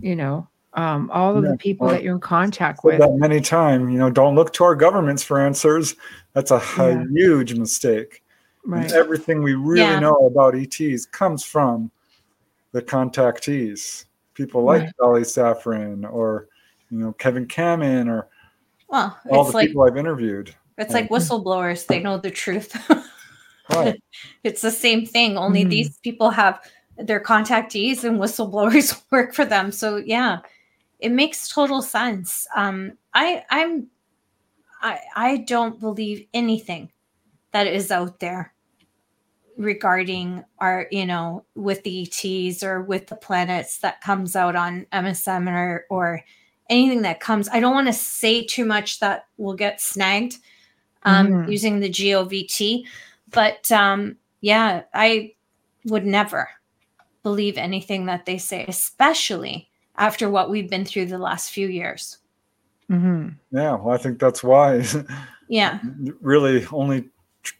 you 0.00 0.16
know, 0.16 0.48
um, 0.74 1.10
all 1.12 1.36
of 1.36 1.44
yeah. 1.44 1.52
the 1.52 1.56
people 1.56 1.86
that 1.88 2.02
you're 2.02 2.14
in 2.14 2.20
contact 2.20 2.84
with. 2.84 2.98
That 2.98 3.14
many 3.14 3.40
times, 3.40 3.92
you 3.92 3.98
know, 3.98 4.10
don't 4.10 4.34
look 4.34 4.52
to 4.54 4.64
our 4.64 4.74
governments 4.74 5.22
for 5.22 5.40
answers. 5.40 5.94
That's 6.32 6.50
a, 6.50 6.60
yeah. 6.76 7.02
a 7.02 7.06
huge 7.08 7.54
mistake. 7.54 8.22
Right. 8.66 8.90
Everything 8.92 9.42
we 9.42 9.54
really 9.54 9.80
yeah. 9.82 10.00
know 10.00 10.16
about 10.26 10.56
ETs 10.56 11.06
comes 11.06 11.44
from 11.44 11.90
the 12.74 12.82
contactees, 12.82 14.04
people 14.34 14.64
like 14.64 14.82
right. 14.82 14.92
Dolly 14.98 15.22
Safran 15.22 16.12
or 16.12 16.48
you 16.90 16.98
know 16.98 17.12
Kevin 17.12 17.46
Kamin 17.46 18.08
or 18.08 18.28
well, 18.88 19.16
all 19.30 19.44
the 19.44 19.52
like, 19.52 19.68
people 19.68 19.84
I've 19.84 19.96
interviewed. 19.96 20.54
It's 20.76 20.92
like 20.92 21.08
whistleblowers; 21.08 21.86
they 21.86 22.00
know 22.00 22.18
the 22.18 22.32
truth. 22.32 22.76
right. 23.70 24.02
It's 24.42 24.60
the 24.60 24.72
same 24.72 25.06
thing. 25.06 25.38
Only 25.38 25.60
mm-hmm. 25.60 25.70
these 25.70 25.98
people 25.98 26.30
have 26.30 26.60
their 26.98 27.20
contactees, 27.20 28.02
and 28.02 28.18
whistleblowers 28.18 29.00
work 29.10 29.34
for 29.34 29.44
them. 29.44 29.70
So 29.70 29.96
yeah, 29.96 30.40
it 30.98 31.12
makes 31.12 31.48
total 31.48 31.80
sense. 31.80 32.46
Um, 32.56 32.98
I 33.14 33.44
I'm 33.50 33.86
I 34.82 34.98
I 35.14 35.36
don't 35.38 35.78
believe 35.78 36.26
anything 36.34 36.90
that 37.52 37.68
is 37.68 37.92
out 37.92 38.18
there 38.18 38.53
regarding 39.56 40.44
our, 40.58 40.86
you 40.90 41.06
know, 41.06 41.44
with 41.54 41.82
the 41.82 42.02
ETs 42.02 42.62
or 42.62 42.82
with 42.82 43.06
the 43.06 43.16
planets 43.16 43.78
that 43.78 44.00
comes 44.00 44.36
out 44.36 44.56
on 44.56 44.86
MSM 44.92 45.48
or 45.48 45.86
or 45.90 46.24
anything 46.70 47.02
that 47.02 47.20
comes. 47.20 47.48
I 47.50 47.60
don't 47.60 47.74
want 47.74 47.88
to 47.88 47.92
say 47.92 48.44
too 48.44 48.64
much 48.64 49.00
that 49.00 49.26
will 49.36 49.54
get 49.54 49.80
snagged 49.80 50.38
um, 51.02 51.28
mm. 51.28 51.50
using 51.50 51.80
the 51.80 51.90
GOVT, 51.90 52.84
but 53.30 53.70
um, 53.70 54.16
yeah, 54.40 54.82
I 54.94 55.34
would 55.86 56.06
never 56.06 56.48
believe 57.22 57.58
anything 57.58 58.06
that 58.06 58.26
they 58.26 58.38
say, 58.38 58.64
especially 58.66 59.68
after 59.96 60.30
what 60.30 60.50
we've 60.50 60.70
been 60.70 60.84
through 60.84 61.06
the 61.06 61.18
last 61.18 61.50
few 61.50 61.68
years. 61.68 62.18
Mm-hmm. 62.90 63.28
Yeah, 63.56 63.74
well, 63.76 63.94
I 63.94 63.98
think 63.98 64.18
that's 64.18 64.42
why. 64.42 64.84
yeah, 65.48 65.80
really, 66.20 66.66
only 66.72 67.08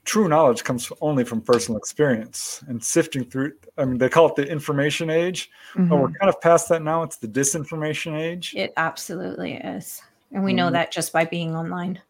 true 0.04 0.28
knowledge 0.28 0.64
comes 0.64 0.90
only 1.00 1.24
from 1.24 1.40
personal 1.40 1.78
experience 1.78 2.64
and 2.68 2.82
sifting 2.82 3.24
through 3.24 3.52
i 3.78 3.84
mean 3.84 3.98
they 3.98 4.08
call 4.08 4.26
it 4.26 4.34
the 4.34 4.46
information 4.46 5.10
age 5.10 5.50
mm-hmm. 5.74 5.88
but 5.88 5.98
we're 5.98 6.10
kind 6.12 6.28
of 6.28 6.40
past 6.40 6.68
that 6.68 6.82
now 6.82 7.02
it's 7.02 7.16
the 7.16 7.28
disinformation 7.28 8.18
age 8.18 8.54
it 8.56 8.72
absolutely 8.76 9.54
is 9.54 10.02
and 10.32 10.42
we 10.42 10.50
mm-hmm. 10.50 10.58
know 10.58 10.70
that 10.70 10.90
just 10.90 11.12
by 11.12 11.24
being 11.24 11.54
online 11.54 12.00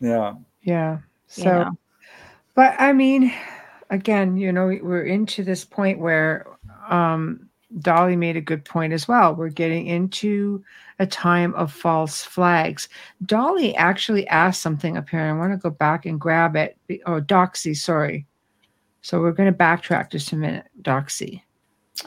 yeah 0.00 0.34
yeah 0.62 0.98
so 1.26 1.42
you 1.42 1.48
know. 1.48 1.78
but 2.54 2.74
i 2.78 2.92
mean 2.92 3.32
again 3.90 4.36
you 4.36 4.52
know 4.52 4.66
we're 4.66 5.04
into 5.04 5.42
this 5.42 5.64
point 5.64 5.98
where 5.98 6.46
um 6.88 7.45
dolly 7.80 8.16
made 8.16 8.36
a 8.36 8.40
good 8.40 8.64
point 8.64 8.92
as 8.92 9.08
well 9.08 9.34
we're 9.34 9.48
getting 9.48 9.86
into 9.86 10.62
a 10.98 11.06
time 11.06 11.54
of 11.54 11.72
false 11.72 12.22
flags. 12.22 12.88
Dolly 13.24 13.74
actually 13.76 14.26
asked 14.28 14.62
something 14.62 14.96
up 14.96 15.08
here. 15.08 15.20
I 15.20 15.32
want 15.32 15.52
to 15.52 15.58
go 15.58 15.70
back 15.70 16.06
and 16.06 16.20
grab 16.20 16.56
it. 16.56 16.76
Oh, 17.06 17.20
Doxy, 17.20 17.76
sorry. 17.76 18.26
So 19.02 19.20
we're 19.20 19.32
going 19.32 19.52
to 19.52 19.58
backtrack 19.58 20.10
just 20.10 20.32
a 20.32 20.36
minute. 20.36 20.66
Doxy. 20.82 21.42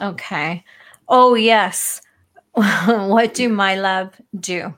Okay. 0.00 0.64
Oh, 1.08 1.34
yes. 1.34 2.02
what 2.52 3.34
do 3.34 3.48
MILAB 3.48 4.12
do? 4.38 4.74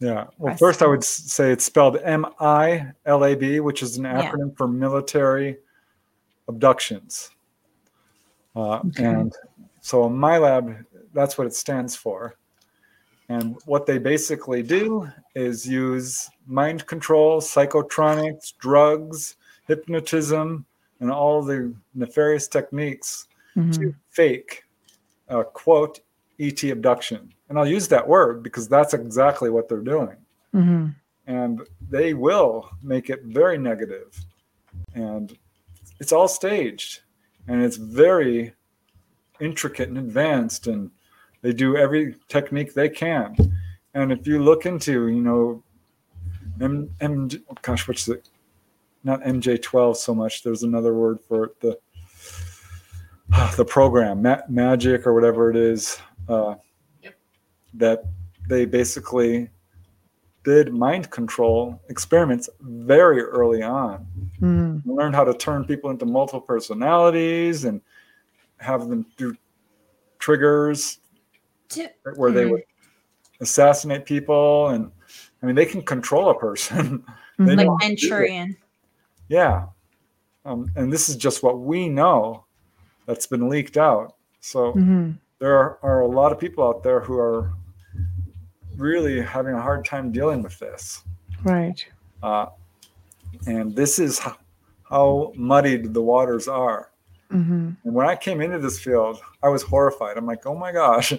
Yeah. 0.00 0.26
Well, 0.38 0.56
first, 0.56 0.82
I 0.82 0.86
would 0.86 1.04
say 1.04 1.50
it's 1.50 1.64
spelled 1.64 1.96
M 2.02 2.26
I 2.38 2.92
L 3.06 3.24
A 3.24 3.34
B, 3.34 3.60
which 3.60 3.82
is 3.82 3.96
an 3.96 4.04
acronym 4.04 4.48
yeah. 4.48 4.54
for 4.56 4.68
military 4.68 5.56
abductions. 6.48 7.30
Uh, 8.54 8.80
okay. 8.80 9.04
And 9.04 9.32
so 9.84 10.08
MILAB, 10.08 10.82
that's 11.12 11.36
what 11.36 11.46
it 11.46 11.52
stands 11.54 11.94
for. 11.94 12.36
And 13.28 13.58
what 13.66 13.84
they 13.84 13.98
basically 13.98 14.62
do 14.62 15.10
is 15.34 15.68
use 15.68 16.30
mind 16.46 16.86
control, 16.86 17.38
psychotronics, 17.42 18.54
drugs, 18.58 19.36
hypnotism, 19.68 20.64
and 21.00 21.12
all 21.12 21.42
the 21.42 21.74
nefarious 21.94 22.48
techniques 22.48 23.28
mm-hmm. 23.54 23.72
to 23.72 23.94
fake 24.08 24.62
a 25.28 25.44
quote 25.44 26.00
ET 26.40 26.64
abduction. 26.64 27.34
And 27.50 27.58
I'll 27.58 27.68
use 27.68 27.86
that 27.88 28.08
word 28.08 28.42
because 28.42 28.66
that's 28.66 28.94
exactly 28.94 29.50
what 29.50 29.68
they're 29.68 29.80
doing. 29.80 30.16
Mm-hmm. 30.54 30.86
And 31.26 31.60
they 31.90 32.14
will 32.14 32.70
make 32.82 33.10
it 33.10 33.24
very 33.24 33.58
negative. 33.58 34.18
And 34.94 35.36
it's 36.00 36.12
all 36.12 36.26
staged 36.26 37.00
and 37.48 37.62
it's 37.62 37.76
very 37.76 38.54
intricate 39.44 39.88
and 39.88 39.98
advanced 39.98 40.66
and 40.66 40.90
they 41.42 41.52
do 41.52 41.76
every 41.76 42.16
technique 42.28 42.72
they 42.72 42.88
can. 42.88 43.36
And 43.92 44.10
if 44.10 44.26
you 44.26 44.42
look 44.42 44.66
into, 44.66 45.08
you 45.08 45.20
know, 45.20 45.62
M, 46.60 46.90
M 47.00 47.28
gosh, 47.62 47.86
what's 47.86 48.06
the, 48.06 48.20
not 49.04 49.20
MJ12 49.22 49.96
so 49.96 50.14
much. 50.14 50.42
There's 50.42 50.62
another 50.62 50.94
word 50.94 51.20
for 51.28 51.44
it. 51.44 51.60
The, 51.60 51.78
the 53.56 53.64
program, 53.64 54.22
ma- 54.22 54.40
magic 54.48 55.06
or 55.06 55.14
whatever 55.14 55.50
it 55.50 55.56
is, 55.56 55.98
uh, 56.28 56.54
yep. 57.02 57.14
that 57.74 58.04
they 58.48 58.64
basically 58.64 59.50
did 60.44 60.72
mind 60.72 61.10
control 61.10 61.80
experiments 61.88 62.48
very 62.60 63.20
early 63.22 63.62
on. 63.62 64.06
Mm. 64.40 64.82
Learned 64.86 65.14
how 65.14 65.24
to 65.24 65.34
turn 65.34 65.64
people 65.64 65.90
into 65.90 66.06
multiple 66.06 66.40
personalities 66.40 67.64
and 67.64 67.80
have 68.64 68.88
them 68.88 69.06
do 69.16 69.36
triggers 70.18 70.98
where 72.16 72.32
they 72.32 72.46
would 72.46 72.62
assassinate 73.40 74.06
people 74.06 74.68
and 74.68 74.90
I 75.42 75.46
mean 75.46 75.54
they 75.54 75.66
can 75.66 75.82
control 75.82 76.30
a 76.30 76.38
person. 76.38 77.04
like 77.38 77.68
Manchurian. 77.80 78.56
Yeah. 79.28 79.66
Um, 80.44 80.70
and 80.76 80.92
this 80.92 81.08
is 81.08 81.16
just 81.16 81.42
what 81.42 81.60
we 81.60 81.88
know 81.88 82.44
that's 83.06 83.26
been 83.26 83.48
leaked 83.48 83.76
out. 83.76 84.16
So 84.40 84.72
mm-hmm. 84.72 85.12
there 85.38 85.56
are, 85.56 85.78
are, 85.82 86.00
a 86.02 86.06
lot 86.06 86.32
of 86.32 86.38
people 86.38 86.66
out 86.66 86.82
there 86.82 87.00
who 87.00 87.18
are 87.18 87.52
really 88.76 89.20
having 89.20 89.54
a 89.54 89.60
hard 89.60 89.84
time 89.84 90.12
dealing 90.12 90.42
with 90.42 90.58
this. 90.58 91.02
Right. 91.42 91.84
Uh, 92.22 92.46
and 93.46 93.74
this 93.74 93.98
is 93.98 94.18
how, 94.18 94.36
how 94.84 95.32
muddied 95.34 95.94
the 95.94 96.02
waters 96.02 96.46
are. 96.46 96.90
Mm-hmm. 97.32 97.70
And 97.84 97.94
when 97.94 98.06
I 98.06 98.16
came 98.16 98.40
into 98.40 98.58
this 98.58 98.78
field, 98.78 99.20
I 99.42 99.48
was 99.48 99.62
horrified. 99.62 100.16
I'm 100.16 100.26
like, 100.26 100.46
oh 100.46 100.54
my 100.54 100.72
gosh, 100.72 101.12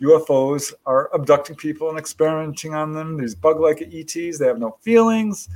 UFOs 0.00 0.72
are 0.86 1.10
abducting 1.14 1.56
people 1.56 1.88
and 1.88 1.98
experimenting 1.98 2.74
on 2.74 2.92
them. 2.92 3.16
These 3.16 3.34
bug-like 3.34 3.82
ETs, 3.82 4.38
they 4.38 4.46
have 4.46 4.58
no 4.58 4.76
feelings. 4.80 5.48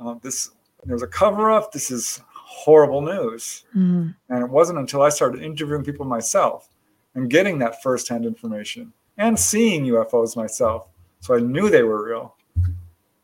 Uh, 0.00 0.14
this 0.22 0.50
there's 0.84 1.02
a 1.02 1.08
cover-up. 1.08 1.72
This 1.72 1.90
is 1.90 2.22
horrible 2.32 3.02
news. 3.02 3.64
Mm. 3.74 4.14
And 4.30 4.44
it 4.44 4.48
wasn't 4.48 4.78
until 4.78 5.02
I 5.02 5.10
started 5.10 5.42
interviewing 5.42 5.84
people 5.84 6.06
myself 6.06 6.68
and 7.14 7.28
getting 7.28 7.58
that 7.58 7.82
firsthand 7.82 8.24
information 8.24 8.92
and 9.18 9.38
seeing 9.38 9.84
UFOs 9.86 10.36
myself, 10.36 10.88
so 11.20 11.34
I 11.34 11.40
knew 11.40 11.68
they 11.68 11.82
were 11.82 12.06
real 12.06 12.36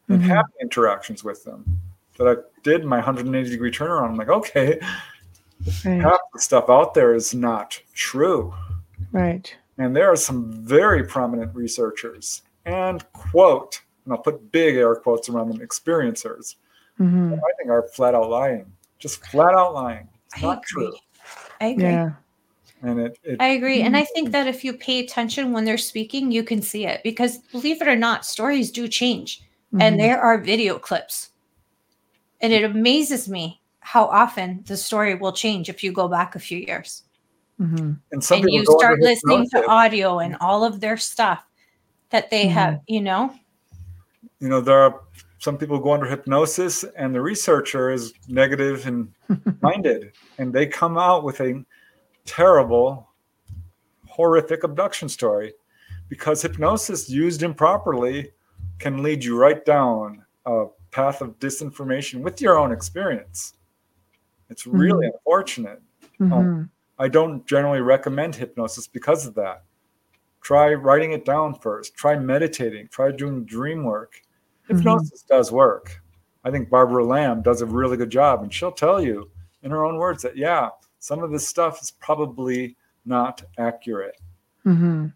and 0.08 0.20
mm-hmm. 0.20 0.28
having 0.28 0.52
interactions 0.60 1.24
with 1.24 1.44
them 1.44 1.80
that 2.18 2.28
I 2.28 2.34
did 2.62 2.84
my 2.84 2.96
180 2.96 3.48
degree 3.48 3.70
turnaround. 3.70 4.10
I'm 4.10 4.16
like, 4.16 4.28
okay, 4.28 4.78
right. 5.84 6.00
half 6.00 6.20
the 6.32 6.40
stuff 6.40 6.68
out 6.68 6.94
there 6.94 7.14
is 7.14 7.34
not 7.34 7.80
true. 7.94 8.54
Right. 9.12 9.54
And 9.78 9.94
there 9.94 10.10
are 10.10 10.16
some 10.16 10.52
very 10.52 11.04
prominent 11.04 11.54
researchers 11.54 12.42
and 12.64 13.04
quote, 13.12 13.80
and 14.04 14.12
I'll 14.12 14.20
put 14.20 14.52
big 14.52 14.76
air 14.76 14.94
quotes 14.94 15.28
around 15.28 15.48
them, 15.48 15.66
experiencers. 15.66 16.56
Mm-hmm. 17.00 17.34
I 17.34 17.52
think 17.58 17.70
are 17.70 17.82
flat 17.88 18.14
out 18.14 18.30
lying, 18.30 18.70
just 18.98 19.24
flat 19.26 19.54
out 19.54 19.74
lying. 19.74 20.08
It's 20.26 20.42
not 20.42 20.58
agree. 20.58 20.86
true. 20.86 20.96
I 21.60 21.66
agree. 21.66 21.84
Yeah. 21.84 22.12
And 22.82 23.00
it, 23.00 23.18
it, 23.24 23.40
I 23.40 23.48
agree. 23.48 23.80
And 23.80 23.96
I 23.96 24.04
think 24.04 24.30
that 24.32 24.46
if 24.46 24.62
you 24.62 24.74
pay 24.74 25.00
attention 25.00 25.52
when 25.52 25.64
they're 25.64 25.78
speaking, 25.78 26.30
you 26.30 26.44
can 26.44 26.60
see 26.60 26.86
it 26.86 27.02
because 27.02 27.38
believe 27.50 27.80
it 27.80 27.88
or 27.88 27.96
not, 27.96 28.26
stories 28.26 28.70
do 28.70 28.86
change. 28.86 29.40
Mm-hmm. 29.40 29.80
And 29.80 29.98
there 29.98 30.20
are 30.20 30.38
video 30.38 30.78
clips. 30.78 31.30
And 32.40 32.52
it 32.52 32.62
amazes 32.62 33.28
me 33.28 33.60
how 33.84 34.06
often 34.06 34.64
the 34.66 34.78
story 34.78 35.14
will 35.14 35.30
change 35.30 35.68
if 35.68 35.84
you 35.84 35.92
go 35.92 36.08
back 36.08 36.34
a 36.34 36.38
few 36.38 36.58
years. 36.58 37.02
Mm-hmm. 37.60 37.92
And, 38.12 38.30
and 38.30 38.50
you 38.50 38.64
start 38.64 38.98
listening 39.00 39.46
to 39.50 39.66
audio 39.66 40.20
and 40.20 40.36
all 40.40 40.64
of 40.64 40.80
their 40.80 40.96
stuff 40.96 41.44
that 42.08 42.30
they 42.30 42.44
mm-hmm. 42.44 42.54
have, 42.54 42.80
you 42.88 43.02
know. 43.02 43.32
You 44.40 44.48
know, 44.48 44.62
there 44.62 44.78
are 44.78 45.02
some 45.38 45.58
people 45.58 45.78
go 45.78 45.92
under 45.92 46.06
hypnosis 46.06 46.82
and 46.96 47.14
the 47.14 47.20
researcher 47.20 47.90
is 47.90 48.14
negative 48.26 48.86
and 48.86 49.12
minded 49.60 50.12
and 50.38 50.50
they 50.50 50.66
come 50.66 50.96
out 50.96 51.22
with 51.22 51.40
a 51.42 51.62
terrible 52.24 53.10
horrific 54.08 54.64
abduction 54.64 55.10
story 55.10 55.52
because 56.08 56.40
hypnosis 56.40 57.10
used 57.10 57.42
improperly 57.42 58.30
can 58.78 59.02
lead 59.02 59.22
you 59.22 59.36
right 59.36 59.62
down 59.66 60.24
a 60.46 60.64
path 60.90 61.20
of 61.20 61.38
disinformation 61.38 62.22
with 62.22 62.40
your 62.40 62.58
own 62.58 62.72
experience 62.72 63.52
it's 64.54 64.68
really 64.68 65.06
mm-hmm. 65.06 65.16
unfortunate 65.16 65.82
um, 66.20 66.30
mm-hmm. 66.30 66.32
um, 66.32 66.70
I 66.98 67.08
don't 67.08 67.44
generally 67.46 67.80
recommend 67.80 68.36
hypnosis 68.36 68.86
because 68.86 69.26
of 69.26 69.34
that. 69.34 69.64
Try 70.42 70.74
writing 70.74 71.12
it 71.12 71.24
down 71.24 71.54
first. 71.54 71.96
Try 71.96 72.16
meditating. 72.16 72.88
Try 72.88 73.10
doing 73.10 73.44
dream 73.44 73.84
work. 73.84 74.20
Mm-hmm. 74.64 74.76
Hypnosis 74.76 75.22
does 75.22 75.50
work. 75.50 76.00
I 76.44 76.50
think 76.50 76.68
Barbara 76.68 77.04
Lamb 77.04 77.42
does 77.42 77.62
a 77.62 77.66
really 77.66 77.96
good 77.96 78.10
job, 78.10 78.42
and 78.42 78.52
she'll 78.52 78.70
tell 78.70 79.00
you 79.00 79.30
in 79.62 79.70
her 79.70 79.84
own 79.84 79.96
words 79.96 80.22
that, 80.22 80.36
yeah, 80.36 80.68
some 80.98 81.22
of 81.22 81.30
this 81.30 81.48
stuff 81.48 81.82
is 81.82 81.90
probably 81.90 82.76
not 83.06 83.42
accurate. 83.58 84.20
Mm-hmm. 84.66 85.06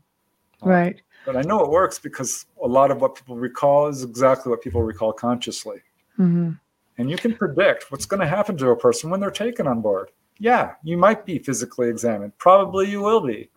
Uh, 0.63 0.69
right. 0.69 1.01
but 1.25 1.37
I 1.37 1.43
know 1.43 1.63
it 1.63 1.71
works 1.71 1.99
because 1.99 2.47
a 2.63 2.67
lot 2.67 2.91
of 2.91 3.01
what 3.01 3.15
people 3.15 3.37
recall 3.37 3.87
is 3.87 4.03
exactly 4.03 4.51
what 4.51 4.63
people 4.63 4.83
recall 4.83 5.13
consciously. 5.13 5.79
Mm-hmm. 6.19 6.53
And 6.99 7.09
you 7.09 7.17
can 7.17 7.35
predict 7.35 7.91
what's 7.91 8.07
going 8.07 8.21
to 8.21 8.27
happen 8.27 8.57
to 8.59 8.71
a 8.71 8.77
person 8.77 9.09
when 9.09 9.21
they're 9.21 9.31
taken 9.31 9.67
on 9.67 9.81
board 9.81 10.11
yeah, 10.39 10.75
you 10.83 10.97
might 10.97 11.27
be 11.27 11.39
physically 11.39 11.89
examined. 11.89 12.37
Probably 12.39 12.89
you 12.89 13.01
will 13.01 13.21
be. 13.21 13.51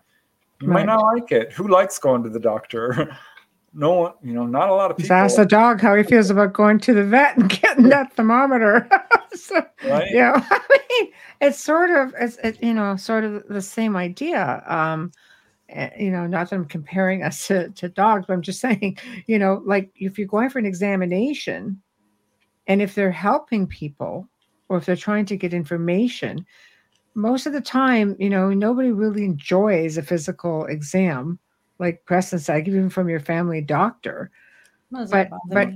You 0.61 0.67
right. 0.67 0.85
might 0.85 0.85
not 0.85 1.01
like 1.01 1.31
it. 1.31 1.51
Who 1.53 1.67
likes 1.67 1.99
going 1.99 2.23
to 2.23 2.29
the 2.29 2.39
doctor? 2.39 3.15
no 3.73 3.93
one, 3.93 4.13
you 4.23 4.33
know, 4.33 4.45
not 4.45 4.69
a 4.69 4.73
lot 4.73 4.91
of 4.91 4.97
people. 4.97 5.07
Just 5.07 5.11
ask 5.11 5.35
the 5.37 5.45
dog 5.45 5.79
how 5.79 5.95
he 5.95 6.03
feels 6.03 6.29
about 6.29 6.53
going 6.53 6.79
to 6.79 6.93
the 6.93 7.03
vet 7.03 7.37
and 7.37 7.49
getting 7.49 7.89
that 7.89 8.13
thermometer. 8.13 8.89
so, 9.33 9.63
right? 9.85 10.09
Yeah, 10.11 10.33
I 10.51 10.79
mean, 10.89 11.11
it's 11.39 11.59
sort 11.59 11.91
of, 11.91 12.13
it's, 12.19 12.37
it, 12.37 12.61
you 12.61 12.73
know, 12.73 12.95
sort 12.95 13.23
of 13.23 13.47
the 13.47 13.61
same 13.61 13.95
idea. 13.95 14.63
Um, 14.67 15.11
eh, 15.69 15.89
you 15.97 16.11
know, 16.11 16.27
not 16.27 16.49
that 16.49 16.55
I'm 16.55 16.65
comparing 16.65 17.23
us 17.23 17.47
to, 17.47 17.69
to 17.69 17.89
dogs, 17.89 18.25
but 18.27 18.33
I'm 18.33 18.41
just 18.41 18.59
saying, 18.59 18.97
you 19.27 19.37
know, 19.37 19.61
like 19.65 19.91
if 19.95 20.17
you're 20.17 20.27
going 20.27 20.49
for 20.49 20.59
an 20.59 20.65
examination 20.65 21.81
and 22.68 22.82
if 22.82 22.95
they're 22.95 23.12
helping 23.12 23.68
people 23.68 24.28
or 24.70 24.78
if 24.78 24.86
they're 24.86 24.95
trying 24.95 25.26
to 25.26 25.38
get 25.38 25.53
information, 25.53 26.45
most 27.14 27.45
of 27.45 27.53
the 27.53 27.62
time, 27.62 28.16
you 28.20 28.30
know, 28.30 28.49
nobody 28.51 28.91
really 28.91 29.26
enjoys 29.26 29.97
a 29.97 30.03
physical 30.03 30.66
exam, 30.66 31.39
like 31.80 32.05
Preston 32.05 32.39
said, 32.39 32.68
even 32.68 32.89
from 32.89 33.09
your 33.09 33.20
family 33.20 33.62
doctor. 33.62 34.32
But 34.91 35.30
but 35.49 35.70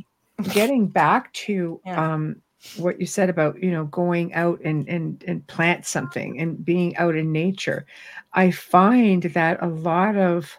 getting 0.53 0.87
back 0.87 1.31
to 1.33 1.81
yeah. 1.85 2.13
um, 2.13 2.41
what 2.77 2.99
you 2.99 3.05
said 3.05 3.29
about 3.29 3.61
you 3.61 3.71
know 3.71 3.85
going 3.85 4.33
out 4.33 4.59
and 4.63 4.87
and 4.87 5.23
and 5.27 5.45
plant 5.47 5.85
something 5.85 6.39
and 6.39 6.63
being 6.63 6.95
out 6.97 7.15
in 7.15 7.31
nature, 7.31 7.85
I 8.33 8.51
find 8.51 9.23
that 9.23 9.61
a 9.61 9.67
lot 9.67 10.15
of 10.15 10.57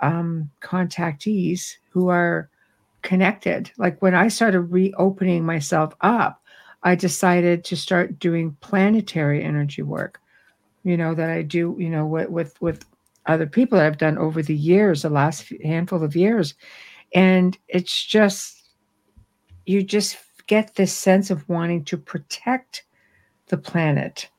um, 0.00 0.50
contactees 0.60 1.74
who 1.90 2.08
are 2.08 2.50
connected, 3.02 3.70
like 3.78 4.00
when 4.02 4.14
I 4.14 4.28
started 4.28 4.60
reopening 4.60 5.44
myself 5.44 5.94
up, 6.00 6.42
I 6.82 6.94
decided 6.94 7.64
to 7.64 7.76
start 7.76 8.18
doing 8.18 8.56
planetary 8.60 9.42
energy 9.42 9.82
work. 9.82 10.20
You 10.84 10.96
know 10.96 11.14
that 11.14 11.30
I 11.30 11.42
do. 11.42 11.76
You 11.78 11.90
know 11.90 12.06
with 12.06 12.30
with 12.30 12.60
with 12.60 12.84
other 13.26 13.46
people 13.46 13.78
that 13.78 13.86
I've 13.86 13.98
done 13.98 14.16
over 14.18 14.42
the 14.42 14.54
years, 14.54 15.02
the 15.02 15.10
last 15.10 15.52
handful 15.62 16.02
of 16.02 16.16
years, 16.16 16.54
and 17.14 17.58
it's 17.68 18.04
just 18.04 18.62
you 19.66 19.82
just 19.82 20.16
get 20.46 20.74
this 20.74 20.92
sense 20.92 21.30
of 21.30 21.46
wanting 21.48 21.84
to 21.84 21.96
protect 21.98 22.84
the 23.48 23.58
planet 23.58 24.30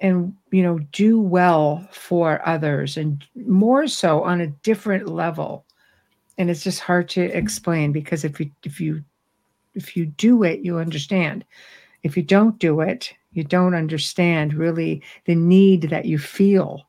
and 0.00 0.34
you 0.50 0.62
know 0.62 0.78
do 0.92 1.20
well 1.20 1.86
for 1.92 2.46
others 2.46 2.96
and 2.96 3.24
more 3.34 3.86
so 3.86 4.22
on 4.22 4.40
a 4.40 4.46
different 4.46 5.08
level 5.08 5.64
and 6.38 6.50
it's 6.50 6.64
just 6.64 6.80
hard 6.80 7.08
to 7.10 7.22
explain 7.36 7.92
because 7.92 8.24
if 8.24 8.40
you 8.40 8.50
if 8.64 8.80
you 8.80 9.04
if 9.74 9.96
you 9.96 10.06
do 10.06 10.42
it, 10.42 10.60
you 10.60 10.78
understand. 10.78 11.44
If 12.02 12.16
you 12.16 12.22
don't 12.22 12.58
do 12.58 12.80
it, 12.80 13.12
you 13.32 13.44
don't 13.44 13.74
understand 13.74 14.54
really 14.54 15.02
the 15.26 15.34
need 15.34 15.82
that 15.90 16.06
you 16.06 16.18
feel 16.18 16.86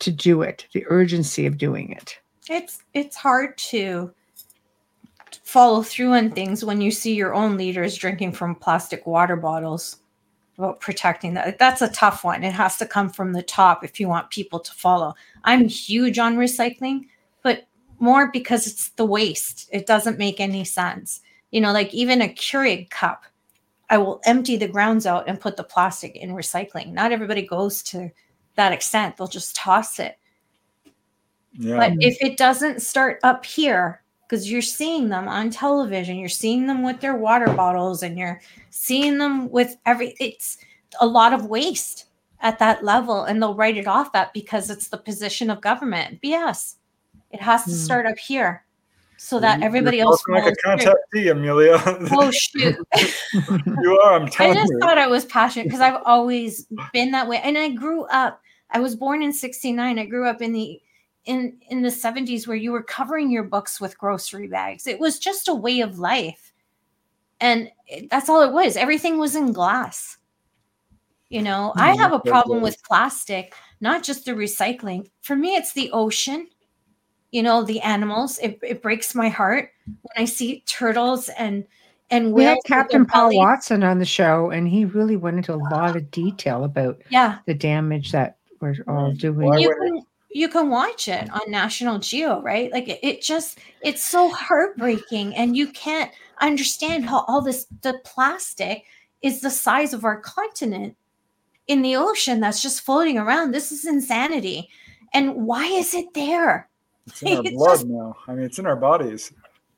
to 0.00 0.12
do 0.12 0.42
it, 0.42 0.66
the 0.72 0.84
urgency 0.88 1.46
of 1.46 1.58
doing 1.58 1.90
it. 1.90 2.18
It's 2.48 2.82
it's 2.92 3.16
hard 3.16 3.56
to 3.58 4.12
follow 5.42 5.82
through 5.82 6.12
on 6.12 6.30
things 6.30 6.64
when 6.64 6.80
you 6.80 6.90
see 6.90 7.14
your 7.14 7.34
own 7.34 7.56
leaders 7.56 7.96
drinking 7.96 8.32
from 8.32 8.54
plastic 8.54 9.06
water 9.06 9.36
bottles 9.36 9.98
about 10.58 10.80
protecting 10.80 11.34
that. 11.34 11.58
That's 11.58 11.82
a 11.82 11.90
tough 11.90 12.22
one. 12.22 12.44
It 12.44 12.52
has 12.52 12.76
to 12.78 12.86
come 12.86 13.08
from 13.08 13.32
the 13.32 13.42
top 13.42 13.84
if 13.84 13.98
you 13.98 14.08
want 14.08 14.30
people 14.30 14.60
to 14.60 14.72
follow. 14.72 15.14
I'm 15.42 15.68
huge 15.68 16.18
on 16.18 16.36
recycling, 16.36 17.06
more 17.98 18.30
because 18.30 18.66
it's 18.66 18.90
the 18.90 19.04
waste. 19.04 19.68
It 19.72 19.86
doesn't 19.86 20.18
make 20.18 20.40
any 20.40 20.64
sense 20.64 21.20
you 21.54 21.60
know, 21.60 21.70
like 21.70 21.94
even 21.94 22.20
a 22.20 22.26
Keurig 22.26 22.90
cup, 22.90 23.26
I 23.88 23.96
will 23.98 24.20
empty 24.24 24.56
the 24.56 24.66
grounds 24.66 25.06
out 25.06 25.28
and 25.28 25.40
put 25.40 25.56
the 25.56 25.62
plastic 25.62 26.16
in 26.16 26.30
recycling. 26.30 26.92
Not 26.92 27.12
everybody 27.12 27.46
goes 27.46 27.80
to 27.84 28.10
that 28.56 28.72
extent. 28.72 29.16
They'll 29.16 29.28
just 29.28 29.54
toss 29.54 30.00
it. 30.00 30.18
Yeah. 31.52 31.76
But 31.76 31.92
if 32.00 32.16
it 32.20 32.36
doesn't 32.36 32.82
start 32.82 33.20
up 33.22 33.46
here, 33.46 34.02
because 34.26 34.50
you're 34.50 34.62
seeing 34.62 35.10
them 35.10 35.28
on 35.28 35.48
television, 35.50 36.16
you're 36.16 36.28
seeing 36.28 36.66
them 36.66 36.82
with 36.82 37.00
their 37.00 37.14
water 37.14 37.52
bottles 37.52 38.02
and 38.02 38.18
you're 38.18 38.40
seeing 38.70 39.18
them 39.18 39.48
with 39.48 39.76
every, 39.86 40.16
it's 40.18 40.58
a 41.00 41.06
lot 41.06 41.32
of 41.32 41.46
waste 41.46 42.06
at 42.40 42.58
that 42.58 42.82
level. 42.82 43.22
And 43.22 43.40
they'll 43.40 43.54
write 43.54 43.76
it 43.76 43.86
off 43.86 44.10
that 44.10 44.34
because 44.34 44.70
it's 44.70 44.88
the 44.88 44.98
position 44.98 45.50
of 45.50 45.60
government. 45.60 46.20
BS. 46.20 46.74
It 47.34 47.42
has 47.42 47.64
to 47.64 47.70
hmm. 47.70 47.76
start 47.76 48.06
up 48.06 48.16
here 48.16 48.64
so 49.16 49.40
that 49.40 49.60
everybody 49.60 49.96
You're 49.96 50.06
else 50.06 50.22
like 50.28 50.46
a 50.46 50.54
contactee, 50.64 51.32
Amelia. 51.32 51.82
Oh 52.12 52.30
shoot! 52.30 52.76
you 53.82 54.00
are. 54.04 54.14
I'm 54.14 54.28
telling 54.28 54.54
you. 54.54 54.60
I 54.60 54.62
just 54.62 54.72
you. 54.72 54.78
thought 54.80 54.98
I 54.98 55.08
was 55.08 55.24
passionate 55.24 55.64
because 55.64 55.80
I've 55.80 56.00
always 56.04 56.66
been 56.92 57.10
that 57.10 57.28
way, 57.28 57.40
and 57.42 57.58
I 57.58 57.70
grew 57.70 58.04
up. 58.04 58.40
I 58.70 58.78
was 58.78 58.94
born 58.94 59.20
in 59.20 59.32
'69. 59.32 59.98
I 59.98 60.06
grew 60.06 60.28
up 60.28 60.40
in 60.40 60.52
the 60.52 60.80
in 61.24 61.56
in 61.70 61.82
the 61.82 61.88
70s 61.88 62.46
where 62.46 62.56
you 62.56 62.70
were 62.70 62.82
covering 62.82 63.32
your 63.32 63.42
books 63.42 63.80
with 63.80 63.98
grocery 63.98 64.46
bags. 64.46 64.86
It 64.86 65.00
was 65.00 65.18
just 65.18 65.48
a 65.48 65.54
way 65.54 65.80
of 65.80 65.98
life, 65.98 66.52
and 67.40 67.68
that's 68.12 68.28
all 68.28 68.42
it 68.42 68.52
was. 68.52 68.76
Everything 68.76 69.18
was 69.18 69.34
in 69.34 69.52
glass. 69.52 70.18
You 71.30 71.42
know, 71.42 71.72
mm-hmm. 71.74 71.80
I 71.80 71.96
have 71.96 72.12
a 72.12 72.20
problem 72.20 72.62
with 72.62 72.80
plastic, 72.84 73.54
not 73.80 74.04
just 74.04 74.24
the 74.24 74.32
recycling. 74.32 75.08
For 75.22 75.34
me, 75.34 75.56
it's 75.56 75.72
the 75.72 75.90
ocean 75.90 76.46
you 77.34 77.42
know 77.42 77.64
the 77.64 77.80
animals 77.80 78.38
it, 78.38 78.58
it 78.62 78.80
breaks 78.80 79.14
my 79.14 79.28
heart 79.28 79.72
when 79.86 80.22
i 80.22 80.24
see 80.24 80.62
turtles 80.66 81.28
and 81.30 81.64
and 82.10 82.32
we 82.32 82.44
had 82.44 82.58
captain 82.64 83.04
paul 83.04 83.24
belly. 83.24 83.38
watson 83.38 83.82
on 83.82 83.98
the 83.98 84.04
show 84.04 84.50
and 84.50 84.68
he 84.68 84.84
really 84.84 85.16
went 85.16 85.36
into 85.36 85.52
a 85.52 85.60
lot 85.72 85.96
of 85.96 86.10
detail 86.10 86.62
about 86.64 87.02
yeah 87.10 87.38
the 87.46 87.54
damage 87.54 88.12
that 88.12 88.36
we're 88.60 88.76
all 88.86 89.10
mm-hmm. 89.10 89.18
doing 89.18 89.58
you 89.58 89.74
can 89.74 90.02
you 90.34 90.48
can 90.48 90.68
watch 90.68 91.06
it 91.06 91.30
on 91.30 91.48
National 91.48 92.00
Geo, 92.00 92.42
right? 92.42 92.70
Like 92.72 92.88
it, 92.88 92.98
it 93.04 93.22
just 93.22 93.60
it's 93.82 94.04
so 94.04 94.28
heartbreaking 94.30 95.32
and 95.36 95.56
you 95.56 95.68
can't 95.68 96.10
understand 96.40 97.08
how 97.08 97.24
all 97.28 97.40
this 97.40 97.66
the 97.82 98.00
plastic 98.04 98.82
is 99.22 99.40
the 99.40 99.50
size 99.50 99.94
of 99.94 100.04
our 100.04 100.20
continent 100.20 100.96
in 101.68 101.82
the 101.82 101.94
ocean 101.94 102.40
that's 102.40 102.60
just 102.60 102.80
floating 102.80 103.16
around. 103.16 103.52
This 103.52 103.70
is 103.70 103.84
insanity. 103.84 104.68
And 105.14 105.46
why 105.46 105.66
is 105.66 105.94
it 105.94 106.12
there? 106.14 106.68
It's 107.06 107.22
in 107.22 107.36
our 107.36 107.42
blood 107.52 107.74
just, 107.74 107.86
now. 107.86 108.16
I 108.26 108.34
mean, 108.34 108.44
it's 108.44 108.58
in 108.58 108.66
our 108.66 108.76
bodies. 108.76 109.32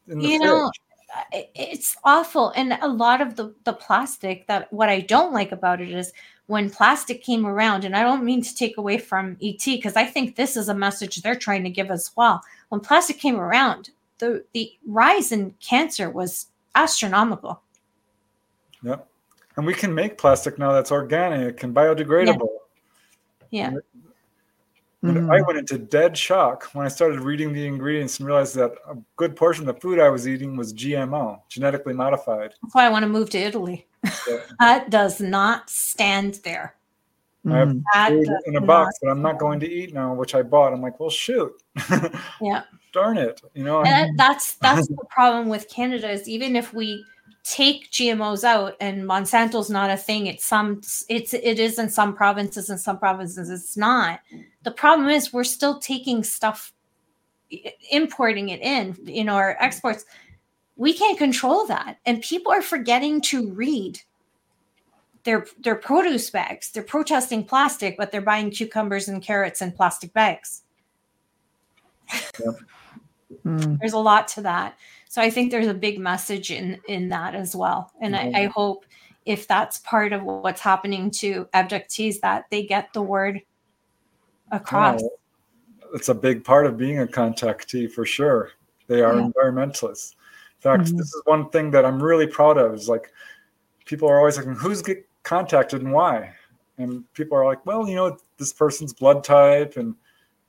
In 0.09 0.21
you 0.21 0.39
know, 0.39 0.71
it's 1.33 1.97
awful. 2.05 2.51
And 2.51 2.79
a 2.81 2.89
lot 2.89 3.21
of 3.21 3.37
the, 3.37 3.55
the 3.65 3.73
plastic 3.73 4.47
that 4.47 4.73
what 4.73 4.89
I 4.89 5.01
don't 5.01 5.33
like 5.33 5.53
about 5.53 5.81
it 5.81 5.91
is 5.91 6.13
when 6.47 6.71
plastic 6.71 7.23
came 7.23 7.45
around, 7.45 7.85
and 7.85 7.97
I 7.97 8.03
don't 8.03 8.25
mean 8.25 8.43
to 8.43 8.55
take 8.55 8.77
away 8.77 8.99
from 8.99 9.37
ET 9.43 9.65
because 9.65 9.97
I 9.97 10.05
think 10.05 10.37
this 10.37 10.57
is 10.57 10.69
a 10.69 10.75
message 10.75 11.17
they're 11.17 11.35
trying 11.35 11.65
to 11.65 11.71
give 11.71 11.91
as 11.91 12.13
well. 12.17 12.43
When 12.69 12.81
plastic 12.81 13.19
came 13.19 13.41
around, 13.41 13.91
the 14.19 14.45
the 14.53 14.73
rise 14.87 15.33
in 15.33 15.55
cancer 15.61 16.11
was 16.11 16.47
astronomical. 16.75 17.63
Yep. 18.83 19.09
And 19.57 19.67
we 19.67 19.75
can 19.75 19.95
make 19.95 20.19
plastic 20.19 20.59
now 20.59 20.73
that's 20.73 20.93
organic 20.93 21.63
and 21.63 21.75
biodegradable. 21.75 22.49
Yeah. 23.51 23.73
yeah. 23.73 23.79
Mm-hmm. 25.07 25.31
I 25.31 25.41
went 25.43 25.59
into 25.59 25.79
dead 25.79 26.17
shock 26.17 26.69
when 26.73 26.85
I 26.85 26.89
started 26.89 27.21
reading 27.21 27.53
the 27.53 27.67
ingredients 27.67 28.19
and 28.19 28.27
realized 28.27 28.55
that 28.57 28.73
a 28.89 28.97
good 29.17 29.37
portion 29.37 29.69
of 29.69 29.75
the 29.75 29.81
food 29.81 29.99
I 29.99 30.09
was 30.09 30.27
eating 30.27 30.57
was 30.57 30.73
GMO, 30.75 31.41
genetically 31.49 31.95
modified. 31.95 32.55
That's 32.63 32.75
why 32.75 32.87
I 32.87 32.89
want 32.89 33.05
to 33.05 33.09
move 33.09 33.31
to 33.31 33.39
Italy. 33.39 33.87
Yeah. 34.29 34.39
that 34.61 34.91
does 34.91 35.21
not 35.21 35.71
stand 35.71 36.41
there. 36.45 36.75
I 37.49 37.59
have 37.59 37.77
that 37.95 38.09
food 38.11 38.29
in 38.47 38.57
a 38.57 38.61
box 38.61 38.99
that 39.01 39.09
I'm 39.09 39.23
not 39.23 39.39
going 39.39 39.61
to 39.61 39.71
eat 39.71 39.95
now, 39.95 40.13
which 40.15 40.35
I 40.35 40.43
bought. 40.43 40.73
I'm 40.73 40.83
like, 40.83 40.99
well, 40.99 41.11
shoot. 41.11 41.53
yeah. 42.41 42.63
Darn 42.93 43.19
it. 43.19 43.41
You 43.55 43.63
know, 43.63 43.83
and 43.83 44.19
that's 44.19 44.55
that's 44.55 44.89
the 44.89 45.05
problem 45.11 45.49
with 45.49 45.69
Canada 45.69 46.11
is 46.11 46.29
even 46.29 46.57
if 46.57 46.73
we 46.73 47.05
take 47.47 47.89
GMOs 47.93 48.43
out 48.43 48.75
and 48.81 49.05
Monsanto's 49.05 49.71
not 49.71 49.89
a 49.89 49.97
thing. 49.97 50.27
It's 50.27 50.45
some 50.45 50.81
it's 51.09 51.33
it 51.33 51.61
is 51.61 51.79
in 51.79 51.89
some 51.89 52.15
provinces 52.15 52.71
and 52.71 52.81
some 52.81 52.99
provinces 52.99 53.51
it's 53.51 53.77
not. 53.77 54.21
The 54.65 54.73
problem 54.73 55.09
is 55.09 55.33
we're 55.33 55.45
still 55.45 55.79
taking 55.79 56.25
stuff 56.25 56.73
importing 57.93 58.49
it 58.49 58.61
in, 58.61 58.97
you 59.05 59.23
know, 59.23 59.37
our 59.37 59.57
exports. 59.61 60.05
We 60.75 60.93
can't 60.93 61.17
control 61.17 61.67
that. 61.69 61.99
And 62.05 62.21
people 62.21 62.51
are 62.51 62.63
forgetting 62.63 63.21
to 63.23 63.49
read 63.53 64.01
their 65.23 65.47
their 65.61 65.77
produce 65.77 66.29
bags. 66.31 66.73
They're 66.73 66.83
protesting 66.83 67.45
plastic, 67.45 67.97
but 67.97 68.11
they're 68.11 68.21
buying 68.21 68.51
cucumbers 68.51 69.07
and 69.07 69.23
carrots 69.23 69.63
in 69.63 69.71
plastic 69.71 70.13
bags. 70.13 70.63
Yep. 72.45 72.57
Mm. 73.45 73.79
There's 73.79 73.93
a 73.93 73.99
lot 73.99 74.27
to 74.29 74.41
that. 74.43 74.77
So 75.17 75.23
I 75.23 75.31
think 75.31 75.51
there's 75.51 75.67
a 75.67 75.73
big 75.73 75.99
message 75.99 76.51
in 76.51 76.79
in 76.89 77.09
that 77.09 77.35
as 77.35 77.57
well. 77.57 77.91
And 78.03 78.15
mm-hmm. 78.15 78.37
I, 78.37 78.41
I, 78.43 78.47
hope 78.49 78.85
if 79.25 79.49
that's 79.49 79.79
part 79.79 80.13
of 80.13 80.23
what's 80.23 80.61
happening 80.61 81.11
to 81.13 81.49
abductees 81.55 82.21
that 82.21 82.45
they 82.51 82.67
get 82.67 82.93
the 82.93 83.01
word 83.01 83.41
across. 84.53 85.03
it's 85.95 86.11
a 86.11 86.15
big 86.15 86.45
part 86.45 86.67
of 86.67 86.77
being 86.77 87.01
a 87.01 87.07
contactee 87.07 87.91
for 87.91 88.05
sure. 88.05 88.51
They 88.89 89.01
are 89.01 89.17
yeah. 89.17 89.29
environmentalists. 89.29 90.13
In 90.13 90.61
fact, 90.61 90.83
mm-hmm. 90.83 90.99
this 90.99 91.07
is 91.07 91.23
one 91.25 91.49
thing 91.49 91.71
that 91.71 91.87
I'm 91.87 92.03
really 92.03 92.27
proud 92.27 92.59
of 92.59 92.75
is 92.75 92.87
like 92.87 93.11
people 93.87 94.11
are 94.11 94.19
always 94.19 94.37
like, 94.37 94.55
who's 94.59 94.83
get 94.83 95.09
contacted 95.23 95.81
and 95.81 95.93
why? 95.93 96.35
And 96.77 97.11
people 97.15 97.39
are 97.39 97.47
like, 97.47 97.65
well, 97.65 97.89
you 97.89 97.95
know, 97.95 98.19
this 98.37 98.53
person's 98.53 98.93
blood 98.93 99.25
type 99.25 99.79
and 99.79 99.95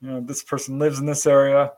you 0.02 0.10
know, 0.10 0.20
this 0.20 0.42
person 0.42 0.78
lives 0.78 0.98
in 0.98 1.06
this 1.06 1.26
area 1.26 1.72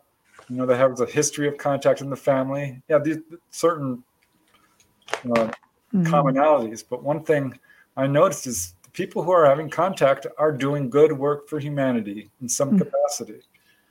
you 0.51 0.57
know, 0.57 0.67
they 0.67 0.77
have 0.77 1.01
a 1.01 1.07
history 1.07 1.47
of 1.47 1.57
contact 1.57 2.01
in 2.01 2.11
the 2.11 2.17
family. 2.17 2.83
Yeah, 2.89 2.99
these 2.99 3.19
certain 3.51 4.03
uh, 5.25 5.49
mm-hmm. 5.95 6.03
commonalities. 6.03 6.85
But 6.89 7.05
one 7.05 7.23
thing 7.23 7.57
I 7.97 8.09
noticed 8.09 8.49
is 8.49 8.75
the 8.83 8.91
people 8.91 9.23
who 9.23 9.31
are 9.31 9.47
having 9.47 9.71
contact 9.71 10.27
are 10.39 10.51
doing 10.51 10.91
good 10.91 11.13
work 11.13 11.49
for 11.49 11.61
humanity 11.61 12.31
in 12.43 12.49
some 12.49 12.71
mm-hmm. 12.71 12.79
capacity. 12.79 13.41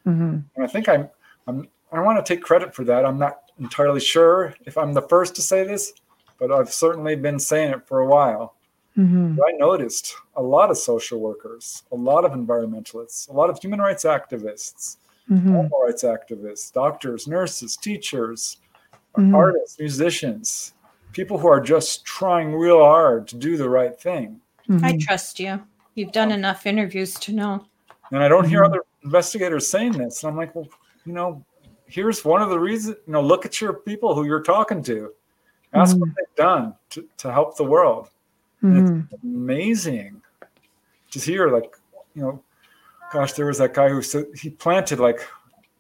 Mm-hmm. 0.06 0.40
And 0.56 0.64
I 0.64 0.68
think 0.68 0.90
I'm, 0.90 1.10
I'm, 1.48 1.68
I 1.94 2.02
want 2.02 2.24
to 2.24 2.34
take 2.34 2.44
credit 2.44 2.76
for 2.76 2.84
that. 2.84 3.06
I'm 3.06 3.18
not 3.18 3.40
entirely 3.58 4.02
sure 4.02 4.54
if 4.66 4.78
I'm 4.78 4.94
the 4.94 5.02
first 5.04 5.36
to 5.36 5.42
say 5.42 5.66
this, 5.66 5.94
but 6.40 6.52
I've 6.52 6.74
certainly 6.74 7.16
been 7.16 7.40
saying 7.40 7.72
it 7.72 7.88
for 7.88 8.00
a 8.00 8.08
while. 8.08 8.56
Mm-hmm. 8.98 9.40
I 9.42 9.52
noticed 9.54 10.16
a 10.36 10.42
lot 10.42 10.70
of 10.70 10.78
social 10.78 11.22
workers, 11.22 11.84
a 11.92 11.96
lot 11.96 12.26
of 12.26 12.32
environmentalists, 12.32 13.30
a 13.30 13.34
lot 13.34 13.50
of 13.50 13.60
human 13.60 13.80
rights 13.80 14.04
activists, 14.04 14.98
mm-hmm. 15.30 15.68
rights 15.84 16.04
activists, 16.04 16.72
doctors, 16.74 17.28
nurses, 17.28 17.78
teachers, 17.78 18.58
mm-hmm. 19.18 19.36
artists, 19.36 19.80
musicians, 19.80 20.74
people 21.12 21.38
who 21.38 21.48
are 21.48 21.62
just 21.62 22.06
trying 22.06 22.54
real 22.54 22.80
hard 22.80 23.28
to 23.28 23.36
do 23.36 23.58
the 23.58 23.70
right 23.70 24.00
thing. 24.00 24.40
Mm-hmm. 24.68 24.86
I 24.86 24.98
trust 25.00 25.40
you. 25.40 25.62
You've 25.96 26.12
done 26.12 26.32
enough 26.32 26.66
interviews 26.66 27.16
to 27.16 27.34
know. 27.34 27.66
And 28.12 28.24
I 28.24 28.28
don't 28.28 28.48
hear 28.48 28.64
mm-hmm. 28.64 28.74
other 28.74 28.84
investigators 29.04 29.68
saying 29.68 29.94
this. 29.94 30.24
And 30.24 30.32
I'm 30.32 30.38
like, 30.38 30.56
well, 30.56 30.68
you 31.06 31.14
know, 31.14 31.44
here's 31.86 32.24
one 32.24 32.42
of 32.42 32.50
the 32.50 32.60
reasons, 32.60 32.98
you 33.06 33.14
know, 33.14 33.22
look 33.22 33.46
at 33.46 33.60
your 33.60 33.74
people 33.74 34.14
who 34.14 34.26
you're 34.26 34.44
talking 34.44 34.84
to. 34.84 35.12
Ask 35.74 35.96
what 35.98 36.10
mm-hmm. 36.10 36.16
they've 36.18 36.36
done 36.36 36.76
to, 36.92 37.08
to 37.18 37.32
help 37.32 37.58
the 37.58 37.64
world. 37.64 38.10
It's 38.62 38.90
mm-hmm. 38.90 39.28
amazing 39.28 40.22
to 41.12 41.20
hear, 41.20 41.50
like, 41.50 41.74
you 42.14 42.22
know, 42.24 42.44
gosh, 43.12 43.34
there 43.34 43.46
was 43.46 43.58
that 43.58 43.74
guy 43.74 43.90
who 43.90 44.02
said 44.02 44.26
he 44.36 44.50
planted 44.50 45.00
like 45.00 45.28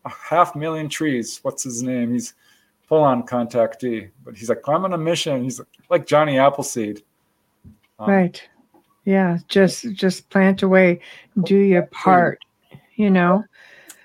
a 0.06 0.10
half 0.10 0.56
million 0.56 0.90
trees. 0.90 1.40
What's 1.44 1.64
his 1.64 1.84
name? 1.84 2.14
He's 2.14 2.34
full 2.82 3.04
on 3.04 3.24
contactee, 3.24 4.10
but 4.24 4.36
he's 4.36 4.50
like, 4.50 4.68
I'm 4.68 4.86
on 4.86 4.94
a 4.94 4.98
mission. 4.98 5.44
He's 5.44 5.62
like 5.90 6.06
Johnny 6.06 6.40
Appleseed. 6.40 7.04
Um, 8.00 8.10
right. 8.10 8.50
Yeah. 9.06 9.40
Just 9.48 9.92
just 9.94 10.30
plant 10.30 10.64
away, 10.64 11.00
do 11.44 11.58
your 11.58 11.84
part. 11.88 12.40
You 12.96 13.10
know. 13.10 13.44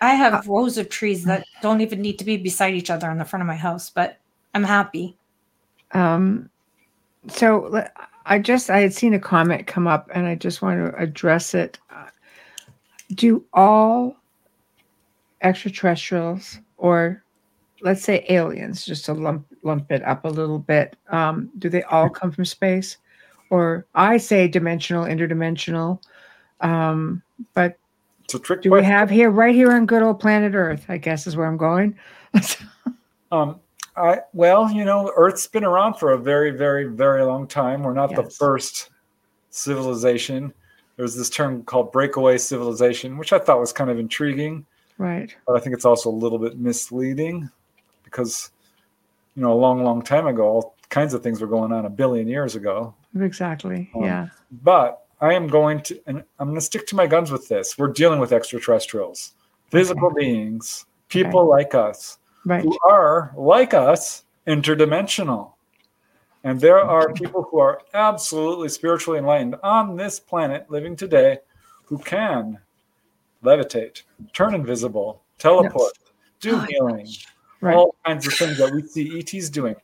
I 0.00 0.14
have 0.14 0.34
uh, 0.34 0.42
rows 0.46 0.76
of 0.76 0.88
trees 0.88 1.24
that 1.24 1.46
don't 1.62 1.80
even 1.80 2.02
need 2.02 2.18
to 2.18 2.24
be 2.24 2.36
beside 2.36 2.74
each 2.74 2.90
other 2.90 3.10
in 3.10 3.18
the 3.18 3.24
front 3.24 3.40
of 3.40 3.46
my 3.46 3.56
house, 3.56 3.90
but 3.90 4.18
I'm 4.54 4.64
happy. 4.64 5.16
Um. 5.92 6.50
So 7.28 7.86
I 8.26 8.38
just 8.38 8.70
I 8.70 8.80
had 8.80 8.92
seen 8.92 9.14
a 9.14 9.18
comment 9.18 9.66
come 9.66 9.86
up, 9.86 10.10
and 10.14 10.26
I 10.26 10.34
just 10.34 10.62
want 10.62 10.78
to 10.78 10.98
address 11.00 11.54
it 11.54 11.78
do 13.12 13.44
all 13.52 14.16
extraterrestrials 15.42 16.58
or 16.78 17.22
let's 17.82 18.02
say 18.02 18.24
aliens 18.28 18.84
just 18.84 19.04
to 19.04 19.12
lump 19.12 19.46
lump 19.62 19.90
it 19.92 20.02
up 20.04 20.24
a 20.24 20.28
little 20.28 20.58
bit 20.58 20.96
um, 21.10 21.50
do 21.58 21.68
they 21.68 21.82
all 21.84 22.08
come 22.08 22.32
from 22.32 22.44
space 22.44 22.96
or 23.50 23.86
i 23.94 24.16
say 24.16 24.48
dimensional 24.48 25.04
interdimensional 25.04 26.00
um, 26.60 27.22
but 27.52 27.78
it's 28.24 28.34
a 28.34 28.38
trick 28.38 28.62
do 28.62 28.70
question. 28.70 28.84
we 28.84 28.90
have 28.90 29.10
here 29.10 29.30
right 29.30 29.54
here 29.54 29.70
on 29.72 29.84
good 29.84 30.02
old 30.02 30.18
planet 30.18 30.54
earth 30.54 30.86
i 30.88 30.96
guess 30.96 31.26
is 31.26 31.36
where 31.36 31.46
i'm 31.46 31.58
going 31.58 31.94
um, 33.32 33.60
I, 33.96 34.20
well 34.32 34.70
you 34.72 34.84
know 34.84 35.12
earth's 35.14 35.46
been 35.46 35.64
around 35.64 35.94
for 35.94 36.12
a 36.12 36.18
very 36.18 36.52
very 36.52 36.84
very 36.86 37.22
long 37.22 37.46
time 37.46 37.82
we're 37.82 37.92
not 37.92 38.10
yes. 38.10 38.18
the 38.18 38.30
first 38.30 38.90
civilization 39.50 40.52
there's 40.96 41.14
this 41.14 41.30
term 41.30 41.62
called 41.64 41.92
breakaway 41.92 42.38
civilization, 42.38 43.18
which 43.18 43.32
I 43.32 43.38
thought 43.38 43.60
was 43.60 43.72
kind 43.72 43.90
of 43.90 43.98
intriguing. 43.98 44.66
Right. 44.98 45.34
But 45.46 45.56
I 45.56 45.60
think 45.60 45.74
it's 45.74 45.84
also 45.84 46.08
a 46.08 46.12
little 46.12 46.38
bit 46.38 46.58
misleading 46.58 47.50
because, 48.04 48.50
you 49.34 49.42
know, 49.42 49.52
a 49.52 49.58
long, 49.58 49.82
long 49.82 50.02
time 50.02 50.26
ago, 50.26 50.44
all 50.44 50.76
kinds 50.88 51.14
of 51.14 51.22
things 51.22 51.40
were 51.40 51.48
going 51.48 51.72
on 51.72 51.84
a 51.84 51.90
billion 51.90 52.28
years 52.28 52.54
ago. 52.54 52.94
Exactly. 53.20 53.90
Um, 53.94 54.04
yeah. 54.04 54.28
But 54.62 55.04
I 55.20 55.34
am 55.34 55.48
going 55.48 55.80
to, 55.82 56.00
and 56.06 56.22
I'm 56.38 56.48
going 56.48 56.60
to 56.60 56.64
stick 56.64 56.86
to 56.88 56.96
my 56.96 57.08
guns 57.08 57.32
with 57.32 57.48
this. 57.48 57.76
We're 57.76 57.88
dealing 57.88 58.20
with 58.20 58.32
extraterrestrials, 58.32 59.34
physical 59.70 60.08
okay. 60.08 60.20
beings, 60.20 60.86
people 61.08 61.48
like 61.48 61.74
us, 61.74 62.18
right. 62.44 62.62
who 62.62 62.78
are, 62.88 63.32
like 63.36 63.74
us, 63.74 64.24
interdimensional. 64.46 65.53
And 66.44 66.60
there 66.60 66.78
are 66.78 67.10
people 67.14 67.42
who 67.42 67.58
are 67.58 67.80
absolutely 67.94 68.68
spiritually 68.68 69.18
enlightened 69.18 69.56
on 69.62 69.96
this 69.96 70.20
planet 70.20 70.70
living 70.70 70.94
today 70.94 71.38
who 71.86 71.96
can 71.96 72.58
levitate, 73.42 74.02
turn 74.34 74.54
invisible, 74.54 75.22
teleport, 75.38 75.92
yes. 75.98 76.12
do 76.40 76.56
oh 76.56 76.60
healing, 76.60 77.08
right. 77.62 77.74
all 77.74 77.96
kinds 78.04 78.26
of 78.26 78.34
things 78.34 78.58
that 78.58 78.72
we 78.74 78.82
see 78.82 79.18
ETs 79.18 79.48
doing. 79.48 79.74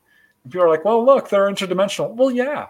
And 0.44 0.52
people 0.52 0.66
are 0.66 0.68
like, 0.68 0.84
well, 0.84 1.04
look, 1.04 1.30
they're 1.30 1.50
interdimensional. 1.50 2.14
Well, 2.14 2.30
yeah. 2.30 2.66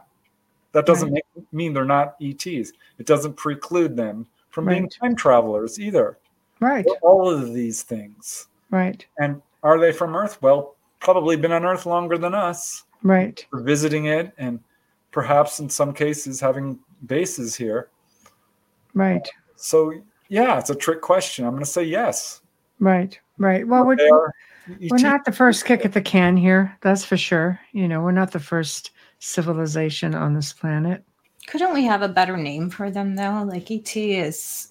That 0.73 0.87
doesn't 0.87 1.13
right. 1.13 1.25
make, 1.35 1.53
mean 1.53 1.73
they're 1.73 1.85
not 1.85 2.15
ETs. 2.23 2.73
It 2.99 3.07
doesn't 3.07 3.35
preclude 3.37 3.97
them 3.97 4.25
from 4.51 4.67
right. 4.67 4.75
being 4.75 4.89
time 4.89 5.17
travelers 5.17 5.81
either. 5.81 6.17
Right. 6.61 6.85
They're 6.85 6.95
all 7.03 7.29
of 7.29 7.53
these 7.55 7.83
things. 7.83 8.47
Right. 8.71 9.05
And 9.19 9.43
are 9.65 9.81
they 9.81 9.91
from 9.91 10.15
Earth? 10.15 10.41
Well, 10.41 10.77
probably 11.01 11.35
been 11.35 11.51
on 11.51 11.65
Earth 11.65 11.87
longer 11.87 12.19
than 12.19 12.35
us 12.35 12.85
right 13.03 13.47
for 13.51 13.61
visiting 13.61 14.07
it 14.07 14.33
and 14.39 14.61
perhaps 15.11 15.61
in 15.61 15.69
some 15.69 15.93
cases 15.93 16.41
having 16.41 16.79
bases 17.07 17.55
here 17.55 17.89
right 18.95 19.29
so 19.57 19.93
Yeah, 20.31 20.59
it's 20.59 20.71
a 20.71 20.77
trick 20.77 21.03
question. 21.03 21.45
I'm 21.45 21.51
going 21.51 21.65
to 21.65 21.71
say 21.71 21.83
yes. 21.83 22.41
Right, 22.79 23.19
right. 23.37 23.67
Well, 23.67 23.85
we're, 23.85 23.97
are, 24.13 24.33
we're 24.89 24.99
not 24.99 25.25
the 25.25 25.33
first 25.33 25.65
kick 25.65 25.85
at 25.85 25.93
the 25.93 26.01
can 26.01 26.37
here. 26.37 26.79
That's 26.83 27.05
for 27.05 27.17
sure. 27.17 27.61
You 27.73 27.89
know, 27.89 28.01
we're 28.01 28.13
not 28.13 28.31
the 28.31 28.39
first 28.41 28.93
civilization 29.19 30.15
on 30.15 30.35
this 30.35 30.53
planet. 30.53 31.05
Couldn't 31.49 31.75
we 31.75 31.85
have 31.85 32.03
a 32.03 32.09
better 32.09 32.37
name 32.37 32.71
for 32.71 32.93
them 32.93 33.17
though? 33.17 33.45
Like 33.45 33.71
ET 33.73 33.97
is 33.97 34.70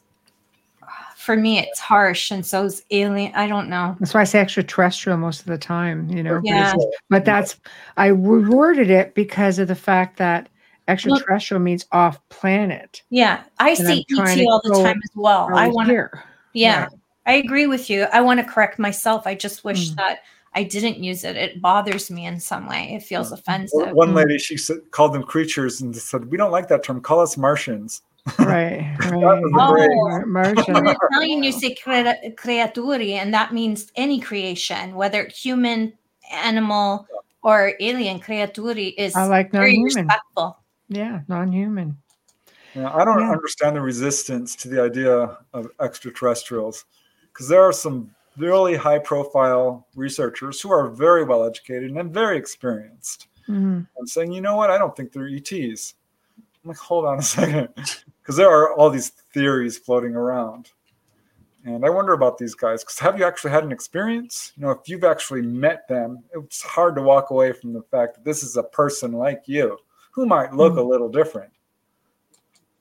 for 1.30 1.35
me 1.35 1.60
it's 1.60 1.80
harsh 1.80 2.31
and 2.31 2.43
so 2.43 2.65
is 2.65 2.84
alien 2.89 3.31
i 3.35 3.45
don't 3.45 3.69
know 3.69 3.95
that's 3.99 4.15
why 4.15 4.22
i 4.22 4.23
say 4.23 4.39
extraterrestrial 4.39 5.15
most 5.15 5.41
of 5.41 5.45
the 5.45 5.60
time 5.60 6.10
you 6.10 6.23
know 6.23 6.41
yeah 6.43 6.73
but 7.11 7.23
that's 7.23 7.56
i 7.97 8.10
reworded 8.10 8.89
it 8.89 9.14
because 9.14 9.60
of 9.60 9.68
the 9.68 9.76
fact 9.76 10.18
that 10.18 10.49
extraterrestrial 10.88 11.60
well, 11.60 11.65
means 11.65 11.85
off 11.91 12.19
planet 12.30 13.03
yeah 13.11 13.43
i 13.60 13.76
see 13.76 14.03
et 14.10 14.47
all 14.47 14.60
the 14.64 14.81
time 14.81 14.99
as 15.03 15.11
well 15.14 15.47
i 15.53 15.68
want 15.68 15.88
to 15.88 16.10
yeah 16.53 16.85
right. 16.85 16.89
i 17.27 17.34
agree 17.34 17.68
with 17.68 17.91
you 17.91 18.07
i 18.11 18.19
want 18.19 18.39
to 18.39 18.43
correct 18.43 18.80
myself 18.80 19.27
i 19.27 19.35
just 19.35 19.64
wish 19.64 19.91
mm. 19.91 19.95
that 19.97 20.22
I 20.56 20.64
didn't 20.64 20.97
use 20.97 21.26
it. 21.26 21.35
It 21.35 21.61
bothers 21.61 22.10
me 22.10 22.26
in 22.26 22.39
some 22.39 22.68
way. 22.68 22.95
It 22.95 23.03
feels 23.03 23.31
offensive. 23.31 23.91
One 23.91 24.15
lady, 24.15 24.39
she 24.39 24.57
said, 24.57 24.77
called 24.89 25.14
them 25.14 25.22
creatures 25.22 25.80
and 25.80 25.95
said, 25.95 26.31
"We 26.31 26.38
don't 26.38 26.49
like 26.49 26.68
that 26.69 26.84
term. 26.84 27.01
Call 27.01 27.19
us 27.19 27.38
Martians." 27.38 28.01
Right, 28.38 28.96
right. 29.00 29.14
oh, 29.14 30.24
Martian. 30.26 30.76
In 30.78 30.88
Italian, 30.88 31.44
you 31.44 31.52
say 31.52 31.76
creaturi, 31.76 33.14
and 33.14 33.34
that 33.34 33.54
means 33.54 33.91
any 33.96 34.20
creation, 34.20 34.96
whether 34.96 35.28
human, 35.28 35.94
animal, 36.32 37.08
or 37.41 37.74
alien. 37.80 38.20
Creaturi 38.20 38.94
is 38.98 39.16
I 39.16 39.26
like 39.26 39.54
non-human. 39.54 40.06
respectful. 40.06 40.58
Yeah, 40.90 41.22
non-human. 41.28 41.98
Yeah, 42.76 42.94
I 42.94 43.04
don't 43.04 43.20
yeah. 43.20 43.32
understand 43.32 43.76
the 43.76 43.82
resistance 43.82 44.56
to 44.58 44.70
the 44.70 44.82
idea 44.82 45.38
of 45.54 45.68
extraterrestrials 45.82 46.86
because 47.34 47.48
there 47.48 47.64
are 47.64 47.74
some 47.74 48.14
really 48.38 48.76
high-profile 48.76 49.88
researchers 49.96 50.62
who 50.62 50.72
are 50.72 50.90
very 50.90 51.24
well 51.24 51.44
educated 51.44 51.91
and 51.91 52.14
very 52.14 52.38
experienced. 52.38 53.28
Mm-hmm. 53.48 53.82
I'm 53.98 54.08
saying, 54.08 54.32
you 54.32 54.41
know 54.41 54.56
what? 54.56 54.70
I 54.70 54.78
don't 54.78 54.96
think 54.96 55.12
they're 55.12 55.28
ETs. 55.28 55.96
I'm 56.64 56.69
like, 56.69 56.77
hold 56.77 57.06
on 57.06 57.19
a 57.19 57.22
second, 57.22 57.69
because 58.22 58.36
there 58.36 58.49
are 58.49 58.73
all 58.73 58.90
these 58.90 59.10
theories 59.10 59.77
floating 59.77 60.15
around. 60.15 60.72
And 61.65 61.86
I 61.86 61.90
wonder 61.90 62.14
about 62.14 62.38
these 62.38 62.56
guys 62.56 62.84
because 62.84 62.99
have 62.99 63.19
you 63.19 63.26
actually 63.26 63.52
had 63.52 63.64
an 63.64 63.72
experience? 63.72 64.53
You 64.56 64.64
know, 64.64 64.72
if 64.72 64.88
you've 64.88 65.03
actually 65.03 65.41
met 65.41 65.88
them, 65.88 66.23
it's 66.34 66.61
hard 66.61 66.95
to 66.95 67.02
walk 67.02 67.31
away 67.31 67.52
from 67.52 67.73
the 67.73 67.81
fact 67.84 68.15
that 68.15 68.26
this 68.26 68.44
is 68.44 68.56
a 68.56 68.64
person 68.64 69.11
like 69.11 69.44
you 69.45 69.77
who 70.11 70.26
might 70.26 70.53
look 70.53 70.73
mm-hmm. 70.73 70.81
a 70.81 70.84
little 70.84 71.10
different. 71.10 71.52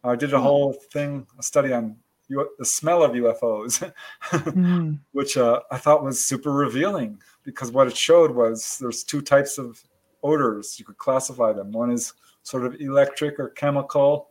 I 0.04 0.14
did 0.14 0.32
a 0.32 0.40
whole 0.40 0.72
thing, 0.72 1.26
a 1.38 1.42
study 1.42 1.72
on 1.72 1.96
U- 2.28 2.50
the 2.58 2.64
smell 2.64 3.02
of 3.02 3.12
UFOs, 3.12 3.92
mm-hmm. 4.22 4.94
which 5.12 5.36
uh, 5.36 5.60
I 5.70 5.78
thought 5.78 6.04
was 6.04 6.24
super 6.24 6.52
revealing 6.52 7.20
because 7.42 7.72
what 7.72 7.88
it 7.88 7.96
showed 7.96 8.30
was 8.30 8.78
there's 8.80 9.02
two 9.02 9.20
types 9.20 9.58
of 9.58 9.82
odors. 10.22 10.78
You 10.78 10.84
could 10.84 10.98
classify 10.98 11.52
them. 11.52 11.72
One 11.72 11.90
is 11.90 12.12
sort 12.48 12.64
of 12.64 12.80
electric 12.80 13.38
or 13.38 13.50
chemical, 13.50 14.28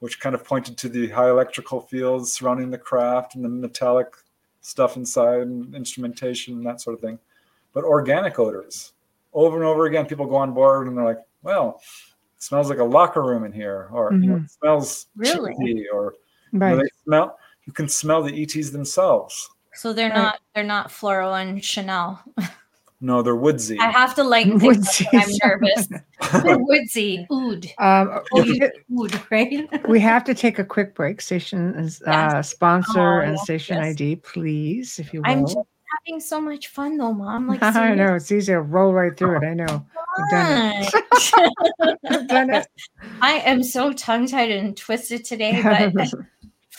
which 0.00 0.18
kind 0.18 0.34
of 0.34 0.44
pointed 0.44 0.76
to 0.76 0.88
the 0.88 1.08
high 1.08 1.30
electrical 1.30 1.80
fields 1.80 2.32
surrounding 2.32 2.68
the 2.68 2.76
craft 2.76 3.36
and 3.36 3.44
the 3.44 3.48
metallic 3.48 4.08
stuff 4.60 4.96
inside 4.96 5.42
and 5.42 5.72
instrumentation 5.72 6.54
and 6.54 6.66
that 6.66 6.80
sort 6.80 6.94
of 6.94 7.00
thing. 7.00 7.16
But 7.72 7.84
organic 7.84 8.40
odors, 8.40 8.92
over 9.32 9.54
and 9.54 9.64
over 9.64 9.86
again, 9.86 10.06
people 10.06 10.26
go 10.26 10.34
on 10.34 10.52
board 10.52 10.88
and 10.88 10.98
they're 10.98 11.04
like, 11.04 11.20
well, 11.44 11.80
it 12.36 12.42
smells 12.42 12.70
like 12.70 12.80
a 12.80 12.84
locker 12.84 13.22
room 13.22 13.44
in 13.44 13.52
here, 13.52 13.88
or 13.92 14.10
mm-hmm. 14.10 14.22
you 14.22 14.30
know, 14.30 14.36
mm-hmm. 14.36 14.44
it 14.44 14.50
smells 14.50 15.06
really, 15.14 15.54
cheesy, 15.60 15.88
or 15.92 16.14
right. 16.52 16.70
you, 16.70 16.76
know, 16.76 16.88
smell. 17.04 17.38
You 17.66 17.72
can 17.72 17.88
smell 17.88 18.20
the 18.20 18.42
ETs 18.42 18.70
themselves. 18.70 19.48
So 19.74 19.92
they're 19.92 20.10
right. 20.10 20.16
not 20.16 20.40
they're 20.56 20.64
not 20.64 20.90
floral 20.90 21.34
and 21.34 21.64
Chanel. 21.64 22.20
No, 23.00 23.22
they're 23.22 23.36
woodsy. 23.36 23.78
I 23.78 23.90
have 23.90 24.14
to 24.16 24.24
lighten 24.24 24.58
things 24.60 25.00
up. 25.00 25.06
I'm 25.14 25.30
nervous. 25.42 25.88
they're 26.42 26.58
woodsy. 26.58 27.26
Oud. 27.30 27.66
Um, 27.78 28.20
oud, 28.36 29.22
right? 29.30 29.68
we 29.88 30.00
have 30.00 30.24
to 30.24 30.34
take 30.34 30.58
a 30.58 30.64
quick 30.64 30.94
break. 30.94 31.20
Station 31.20 31.90
uh, 32.06 32.42
sponsor 32.42 33.20
oh, 33.20 33.24
and 33.24 33.38
station 33.38 33.76
yes. 33.76 33.86
ID, 33.94 34.16
please, 34.16 34.98
if 34.98 35.14
you 35.14 35.22
will. 35.22 35.30
I'm 35.30 35.46
just 35.46 35.58
having 36.06 36.20
so 36.20 36.40
much 36.40 36.68
fun 36.68 36.96
though, 36.96 37.14
mom. 37.14 37.46
Like 37.46 37.62
I 37.62 37.94
know 37.94 38.16
it's 38.16 38.32
easy 38.32 38.52
to 38.52 38.60
roll 38.60 38.92
right 38.92 39.16
through 39.16 39.36
it. 39.36 39.44
I 39.44 39.54
know. 39.54 39.86
I've 40.18 40.30
done 40.30 40.72
it. 40.82 40.94
I've 42.10 42.28
done 42.28 42.50
it. 42.50 42.66
I 43.22 43.34
am 43.34 43.62
so 43.62 43.92
tongue 43.92 44.26
tied 44.26 44.50
and 44.50 44.76
twisted 44.76 45.24
today, 45.24 45.62
but 45.62 46.12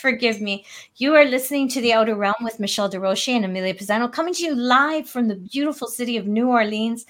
forgive 0.00 0.40
me. 0.40 0.64
You 0.96 1.14
are 1.14 1.24
listening 1.24 1.68
to 1.68 1.80
The 1.80 1.92
Outer 1.92 2.14
Realm 2.14 2.34
with 2.42 2.58
Michelle 2.58 2.90
Desrochers 2.90 3.36
and 3.36 3.44
Amelia 3.44 3.74
Pisano, 3.74 4.10
coming 4.10 4.34
to 4.34 4.44
you 4.44 4.54
live 4.54 5.08
from 5.08 5.28
the 5.28 5.36
beautiful 5.36 5.88
city 5.88 6.16
of 6.16 6.26
New 6.26 6.48
Orleans 6.48 7.04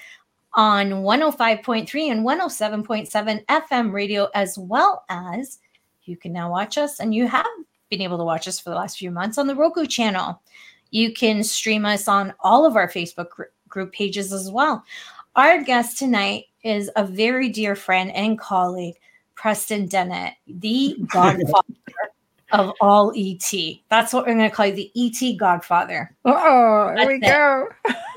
on 0.55 0.91
105.3 0.91 2.11
and 2.11 2.27
107.7 2.27 3.45
FM 3.47 3.93
radio, 3.93 4.29
as 4.35 4.59
well 4.59 5.05
as 5.09 5.61
you 6.05 6.17
can 6.17 6.33
now 6.33 6.51
watch 6.51 6.77
us, 6.77 6.99
and 6.99 7.15
you 7.15 7.29
have 7.29 7.47
been 7.89 8.03
able 8.03 8.19
to 8.19 8.25
watch 8.25 8.49
us 8.49 8.59
for 8.59 8.71
the 8.71 8.77
last 8.77 8.99
few 8.99 9.11
months 9.11 9.39
on 9.39 9.47
the 9.47 9.55
Roku 9.55 9.87
channel. 9.87 10.43
You 10.91 11.12
can 11.12 11.45
stream 11.45 11.87
us 11.87 12.09
on 12.09 12.35
all 12.41 12.67
of 12.67 12.75
our 12.75 12.89
Facebook 12.89 13.29
group 13.69 13.93
pages 13.93 14.33
as 14.33 14.51
well. 14.51 14.85
Our 15.37 15.62
guest 15.62 15.99
tonight 15.99 16.47
is 16.65 16.91
a 16.97 17.05
very 17.07 17.49
dear 17.49 17.77
friend 17.77 18.11
and 18.12 18.39
colleague, 18.39 18.97
Preston 19.37 19.87
Dennett, 19.87 20.35
the 20.49 20.97
godfather 21.07 21.75
of 22.52 22.72
all 22.81 23.12
ET. 23.16 23.52
That's 23.89 24.12
what 24.12 24.27
we're 24.27 24.35
going 24.35 24.48
to 24.51 24.55
call 24.55 24.66
you, 24.66 24.74
the 24.74 24.93
ET 24.97 25.36
Godfather. 25.39 26.14
Oh, 26.24 26.93
there 26.94 27.06
we 27.06 27.14
it. 27.14 27.20
go. 27.20 27.68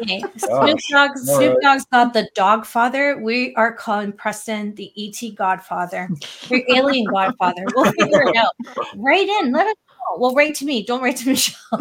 Okay. 0.01 0.23
Snoop, 0.38 0.80
Dogg, 0.91 1.18
Snoop 1.18 1.61
Dogg's 1.61 1.85
got 1.85 2.14
the 2.14 2.30
Dogfather. 2.38 3.22
We 3.22 3.53
are 3.55 3.73
calling 3.73 4.11
Preston 4.11 4.76
the 4.76 4.91
ET 4.97 5.35
Godfather, 5.35 6.10
your 6.49 6.61
alien 6.69 7.05
Godfather. 7.11 7.64
We'll 7.76 7.91
figure 7.91 8.23
it 8.23 8.35
out. 8.35 8.53
Write 8.95 9.27
in. 9.27 9.51
Let 9.51 9.68
us 9.68 9.76
well, 10.18 10.34
write 10.34 10.56
to 10.56 10.66
me. 10.66 10.84
Don't 10.84 11.02
write 11.02 11.18
to 11.18 11.30
Michelle. 11.30 11.80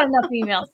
Enough 0.00 0.30
emails. 0.30 0.68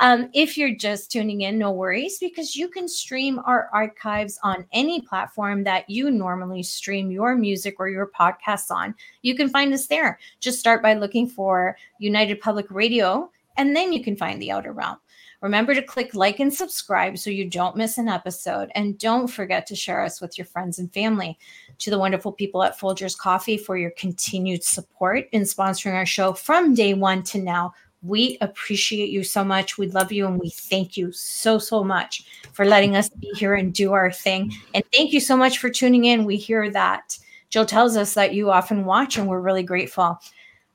Um, 0.00 0.30
if 0.32 0.56
you're 0.56 0.74
just 0.74 1.10
tuning 1.10 1.42
in, 1.42 1.58
no 1.58 1.72
worries, 1.72 2.18
because 2.18 2.56
you 2.56 2.68
can 2.68 2.88
stream 2.88 3.40
our 3.44 3.68
archives 3.72 4.38
on 4.42 4.64
any 4.72 5.00
platform 5.00 5.64
that 5.64 5.88
you 5.90 6.10
normally 6.10 6.62
stream 6.62 7.10
your 7.10 7.34
music 7.34 7.76
or 7.78 7.88
your 7.88 8.10
podcasts 8.18 8.70
on. 8.70 8.94
You 9.22 9.34
can 9.34 9.48
find 9.48 9.72
us 9.74 9.86
there. 9.86 10.18
Just 10.40 10.58
start 10.58 10.82
by 10.82 10.94
looking 10.94 11.28
for 11.28 11.76
United 11.98 12.40
Public 12.40 12.66
Radio, 12.70 13.30
and 13.56 13.74
then 13.76 13.92
you 13.92 14.02
can 14.02 14.16
find 14.16 14.40
the 14.40 14.52
Outer 14.52 14.72
Realm. 14.72 14.98
Remember 15.42 15.74
to 15.74 15.82
click 15.82 16.14
like 16.14 16.40
and 16.40 16.54
subscribe 16.54 17.18
so 17.18 17.28
you 17.28 17.44
don't 17.44 17.76
miss 17.76 17.98
an 17.98 18.08
episode. 18.08 18.70
And 18.74 18.96
don't 18.96 19.26
forget 19.26 19.66
to 19.66 19.76
share 19.76 20.02
us 20.02 20.20
with 20.20 20.38
your 20.38 20.44
friends 20.46 20.78
and 20.78 20.92
family. 20.94 21.38
To 21.78 21.90
the 21.90 21.98
wonderful 21.98 22.32
people 22.32 22.62
at 22.62 22.78
Folgers 22.78 23.18
Coffee 23.18 23.58
for 23.58 23.76
your 23.76 23.90
continued 23.90 24.62
support 24.62 25.28
in 25.32 25.42
sponsoring 25.42 25.94
our 25.94 26.06
show 26.06 26.32
from 26.32 26.74
day 26.74 26.94
one 26.94 27.24
to 27.24 27.38
now. 27.38 27.74
We 28.02 28.38
appreciate 28.40 29.10
you 29.10 29.24
so 29.24 29.44
much. 29.44 29.78
We 29.78 29.88
love 29.88 30.12
you 30.12 30.26
and 30.26 30.40
we 30.40 30.50
thank 30.50 30.96
you 30.96 31.12
so, 31.12 31.58
so 31.58 31.84
much 31.84 32.24
for 32.52 32.64
letting 32.64 32.96
us 32.96 33.08
be 33.08 33.30
here 33.36 33.54
and 33.54 33.72
do 33.72 33.92
our 33.92 34.10
thing. 34.12 34.52
And 34.74 34.84
thank 34.94 35.12
you 35.12 35.20
so 35.20 35.36
much 35.36 35.58
for 35.58 35.70
tuning 35.70 36.04
in. 36.06 36.24
We 36.24 36.36
hear 36.36 36.70
that. 36.70 37.18
Jill 37.50 37.66
tells 37.66 37.96
us 37.96 38.14
that 38.14 38.32
you 38.32 38.50
often 38.50 38.86
watch, 38.86 39.18
and 39.18 39.28
we're 39.28 39.40
really 39.40 39.62
grateful. 39.62 40.18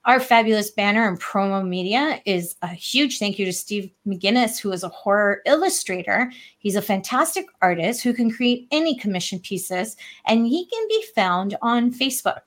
Our 0.07 0.21
fabulous 0.21 0.71
banner 0.71 1.05
and 1.05 1.19
promo 1.19 1.67
media 1.67 2.21
is 2.25 2.55
a 2.61 2.69
huge 2.69 3.19
thank 3.19 3.37
you 3.37 3.45
to 3.45 3.51
Steve 3.51 3.91
McGinnis, 4.07 4.57
who 4.57 4.71
is 4.71 4.83
a 4.83 4.87
horror 4.87 5.41
illustrator. 5.45 6.31
He's 6.59 6.77
a 6.77 6.81
fantastic 6.81 7.45
artist 7.61 8.03
who 8.03 8.13
can 8.13 8.31
create 8.31 8.69
any 8.71 8.97
commission 8.97 9.37
pieces, 9.39 9.97
and 10.25 10.47
he 10.47 10.65
can 10.65 10.87
be 10.87 11.03
found 11.13 11.57
on 11.61 11.91
Facebook. 11.91 12.39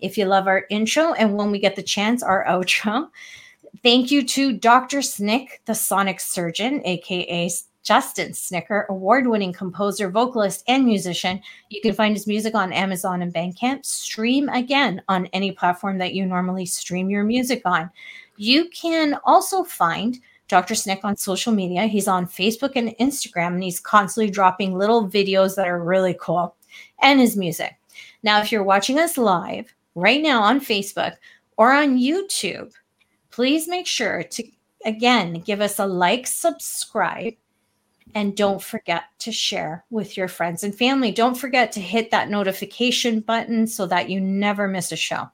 If 0.00 0.18
you 0.18 0.24
love 0.24 0.48
our 0.48 0.66
intro 0.68 1.12
and 1.12 1.36
when 1.36 1.52
we 1.52 1.60
get 1.60 1.76
the 1.76 1.82
chance, 1.84 2.24
our 2.24 2.44
outro, 2.44 3.08
thank 3.84 4.10
you 4.10 4.24
to 4.24 4.54
Dr. 4.54 5.00
Snick, 5.00 5.62
the 5.66 5.76
sonic 5.76 6.18
surgeon, 6.18 6.82
aka 6.84 7.48
Justin 7.86 8.34
Snicker, 8.34 8.84
award 8.88 9.28
winning 9.28 9.52
composer, 9.52 10.10
vocalist, 10.10 10.64
and 10.66 10.84
musician. 10.84 11.40
You 11.70 11.80
can 11.80 11.94
find 11.94 12.16
his 12.16 12.26
music 12.26 12.56
on 12.56 12.72
Amazon 12.72 13.22
and 13.22 13.32
Bandcamp. 13.32 13.86
Stream 13.86 14.48
again 14.48 15.00
on 15.06 15.26
any 15.26 15.52
platform 15.52 15.96
that 15.98 16.12
you 16.12 16.26
normally 16.26 16.66
stream 16.66 17.08
your 17.08 17.22
music 17.22 17.62
on. 17.64 17.88
You 18.38 18.68
can 18.70 19.16
also 19.22 19.62
find 19.62 20.18
Dr. 20.48 20.74
Snick 20.74 21.04
on 21.04 21.16
social 21.16 21.52
media. 21.52 21.86
He's 21.86 22.08
on 22.08 22.26
Facebook 22.26 22.72
and 22.74 22.88
Instagram, 22.98 23.54
and 23.54 23.62
he's 23.62 23.78
constantly 23.78 24.32
dropping 24.32 24.76
little 24.76 25.08
videos 25.08 25.54
that 25.54 25.68
are 25.68 25.80
really 25.80 26.16
cool 26.20 26.56
and 27.02 27.20
his 27.20 27.36
music. 27.36 27.76
Now, 28.24 28.40
if 28.40 28.50
you're 28.50 28.64
watching 28.64 28.98
us 28.98 29.16
live 29.16 29.72
right 29.94 30.20
now 30.20 30.42
on 30.42 30.58
Facebook 30.58 31.14
or 31.56 31.72
on 31.72 31.98
YouTube, 31.98 32.72
please 33.30 33.68
make 33.68 33.86
sure 33.86 34.24
to 34.24 34.44
again 34.84 35.34
give 35.34 35.60
us 35.60 35.78
a 35.78 35.86
like, 35.86 36.26
subscribe, 36.26 37.34
and 38.16 38.34
don't 38.34 38.62
forget 38.62 39.04
to 39.18 39.30
share 39.30 39.84
with 39.90 40.16
your 40.16 40.26
friends 40.26 40.64
and 40.64 40.74
family. 40.74 41.12
Don't 41.12 41.36
forget 41.36 41.70
to 41.72 41.80
hit 41.82 42.10
that 42.12 42.30
notification 42.30 43.20
button 43.20 43.66
so 43.66 43.84
that 43.84 44.08
you 44.08 44.22
never 44.22 44.66
miss 44.66 44.90
a 44.90 44.96
show. 44.96 45.30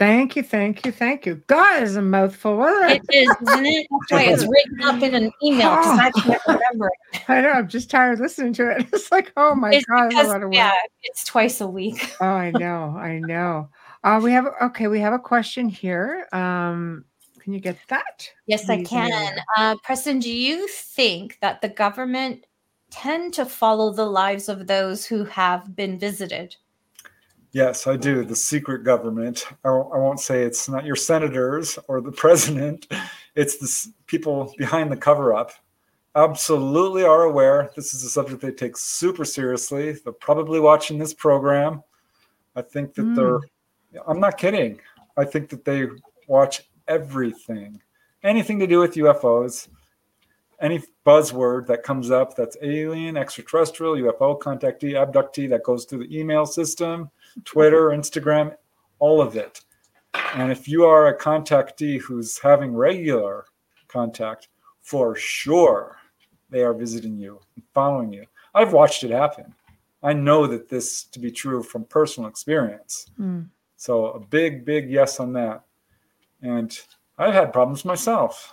Thank 0.00 0.34
you, 0.34 0.42
thank 0.42 0.84
you, 0.84 0.90
thank 0.90 1.26
you. 1.26 1.36
God 1.46 1.84
is 1.84 1.94
a 1.94 2.02
mouthful. 2.02 2.64
It 2.64 3.02
is, 3.12 3.28
isn't 3.42 3.66
it? 3.66 3.86
That's 3.88 4.10
why 4.10 4.22
it's 4.24 4.42
written 4.48 4.82
up 4.82 5.00
in 5.00 5.14
an 5.14 5.30
email 5.40 5.76
because 5.76 5.98
I 6.00 6.10
can't 6.10 6.42
remember 6.48 6.88
it. 6.88 7.22
I 7.28 7.40
know. 7.40 7.50
I'm 7.50 7.68
just 7.68 7.88
tired 7.88 8.18
listening 8.18 8.52
to 8.54 8.70
it. 8.72 8.88
It's 8.92 9.12
like, 9.12 9.32
oh 9.36 9.54
my 9.54 9.74
it's 9.74 9.86
god, 9.86 10.08
because, 10.08 10.42
yeah, 10.50 10.72
it's 11.04 11.22
twice 11.22 11.60
a 11.60 11.68
week. 11.68 12.16
oh, 12.20 12.26
I 12.26 12.50
know, 12.50 12.96
I 12.98 13.20
know. 13.20 13.68
Uh, 14.02 14.20
we 14.20 14.32
have 14.32 14.48
okay. 14.60 14.88
We 14.88 14.98
have 15.00 15.12
a 15.12 15.20
question 15.20 15.68
here. 15.68 16.26
Um, 16.32 17.04
can 17.48 17.54
you 17.54 17.60
get 17.60 17.78
that? 17.88 18.30
Yes, 18.46 18.68
I 18.68 18.82
can. 18.82 19.38
Uh, 19.56 19.74
Preston, 19.82 20.18
do 20.18 20.30
you 20.30 20.68
think 20.68 21.38
that 21.40 21.62
the 21.62 21.70
government 21.70 22.44
tend 22.90 23.32
to 23.32 23.46
follow 23.46 23.90
the 23.90 24.04
lives 24.04 24.50
of 24.50 24.66
those 24.66 25.06
who 25.06 25.24
have 25.24 25.74
been 25.74 25.98
visited? 25.98 26.54
Yes, 27.52 27.86
I 27.86 27.96
do. 27.96 28.22
The 28.22 28.36
secret 28.36 28.84
government. 28.84 29.46
I 29.64 29.70
won't, 29.70 29.94
I 29.94 29.96
won't 29.96 30.20
say 30.20 30.42
it's 30.42 30.68
not 30.68 30.84
your 30.84 30.94
senators 30.94 31.78
or 31.88 32.02
the 32.02 32.12
president. 32.24 32.86
It's 33.34 33.56
the 33.56 33.94
people 34.06 34.52
behind 34.58 34.92
the 34.92 34.96
cover 34.98 35.32
up. 35.32 35.52
Absolutely 36.16 37.02
are 37.02 37.22
aware. 37.22 37.70
This 37.74 37.94
is 37.94 38.04
a 38.04 38.10
subject 38.10 38.42
they 38.42 38.52
take 38.52 38.76
super 38.76 39.24
seriously. 39.24 39.92
They're 39.92 40.12
probably 40.12 40.60
watching 40.60 40.98
this 40.98 41.14
program. 41.14 41.82
I 42.54 42.60
think 42.60 42.92
that 42.92 43.06
mm. 43.06 43.16
they're, 43.16 44.02
I'm 44.06 44.20
not 44.20 44.36
kidding. 44.36 44.82
I 45.16 45.24
think 45.24 45.48
that 45.48 45.64
they 45.64 45.86
watch 46.26 46.68
everything, 46.88 47.80
anything 48.22 48.58
to 48.58 48.66
do 48.66 48.80
with 48.80 48.94
UFOs, 48.94 49.68
any 50.60 50.82
buzzword 51.06 51.66
that 51.66 51.82
comes 51.82 52.10
up 52.10 52.34
that's 52.34 52.56
alien, 52.62 53.16
extraterrestrial, 53.16 53.94
UFO, 53.94 54.38
contactee, 54.38 54.94
abductee 54.94 55.48
that 55.48 55.62
goes 55.62 55.84
through 55.84 56.06
the 56.06 56.18
email 56.18 56.46
system 56.46 57.10
Twitter, 57.44 57.90
Instagram, 57.90 58.54
all 58.98 59.20
of 59.20 59.36
it. 59.36 59.60
And 60.34 60.50
if 60.50 60.66
you 60.66 60.84
are 60.84 61.08
a 61.08 61.18
contactee 61.18 62.00
who's 62.00 62.38
having 62.38 62.74
regular 62.74 63.44
contact, 63.86 64.48
for 64.80 65.14
sure 65.14 65.98
they 66.50 66.62
are 66.62 66.72
visiting 66.72 67.18
you 67.18 67.40
and 67.54 67.64
following 67.74 68.12
you. 68.12 68.24
I've 68.54 68.72
watched 68.72 69.04
it 69.04 69.10
happen. 69.10 69.54
I 70.02 70.12
know 70.12 70.46
that 70.46 70.68
this 70.68 71.04
to 71.04 71.18
be 71.18 71.30
true 71.30 71.62
from 71.62 71.84
personal 71.84 72.28
experience. 72.28 73.06
Mm. 73.20 73.48
So 73.76 74.06
a 74.06 74.20
big, 74.20 74.64
big 74.64 74.90
yes 74.90 75.20
on 75.20 75.32
that. 75.34 75.62
And 76.42 76.78
I've 77.18 77.34
had 77.34 77.52
problems 77.52 77.84
myself. 77.84 78.52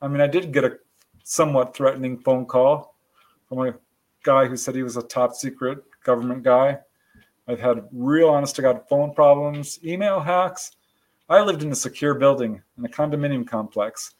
I 0.00 0.08
mean, 0.08 0.20
I 0.20 0.26
did 0.26 0.52
get 0.52 0.64
a 0.64 0.78
somewhat 1.24 1.74
threatening 1.74 2.18
phone 2.18 2.46
call 2.46 2.94
from 3.48 3.66
a 3.66 3.74
guy 4.22 4.46
who 4.46 4.56
said 4.56 4.74
he 4.74 4.82
was 4.82 4.96
a 4.96 5.02
top 5.02 5.34
secret 5.34 5.78
government 6.04 6.42
guy. 6.42 6.78
I've 7.46 7.60
had 7.60 7.88
real 7.92 8.28
honest 8.28 8.56
to 8.56 8.62
God 8.62 8.82
phone 8.88 9.14
problems, 9.14 9.78
email 9.84 10.20
hacks. 10.20 10.72
I 11.28 11.42
lived 11.42 11.62
in 11.62 11.72
a 11.72 11.76
secure 11.76 12.14
building 12.14 12.62
in 12.78 12.84
a 12.84 12.88
condominium 12.88 13.46
complex, 13.46 14.14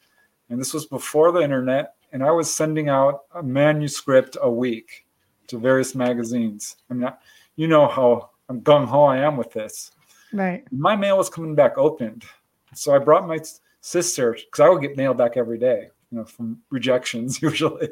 and 0.49 0.59
this 0.59 0.73
was 0.73 0.85
before 0.85 1.31
the 1.31 1.41
internet. 1.41 1.93
And 2.11 2.23
I 2.23 2.31
was 2.31 2.53
sending 2.53 2.87
out 2.87 3.23
a 3.33 3.43
manuscript 3.43 4.37
a 4.41 4.49
week 4.49 5.05
to 5.47 5.57
various 5.57 5.95
magazines. 5.95 6.77
I 6.89 6.93
mean, 6.93 7.11
you 7.55 7.67
know 7.67 7.87
how 7.87 8.29
gung 8.49 8.85
ho 8.85 9.03
I 9.03 9.17
am 9.17 9.37
with 9.37 9.51
this. 9.51 9.91
Right. 10.31 10.63
My 10.71 10.95
mail 10.95 11.17
was 11.17 11.29
coming 11.29 11.55
back 11.55 11.77
opened, 11.77 12.23
so 12.75 12.93
I 12.93 12.99
brought 12.99 13.27
my 13.27 13.39
sister 13.81 14.33
because 14.33 14.59
I 14.59 14.69
would 14.69 14.81
get 14.81 14.97
mail 14.97 15.13
back 15.13 15.37
every 15.37 15.57
day, 15.57 15.89
you 16.11 16.17
know, 16.17 16.25
from 16.25 16.61
rejections 16.69 17.41
usually, 17.41 17.89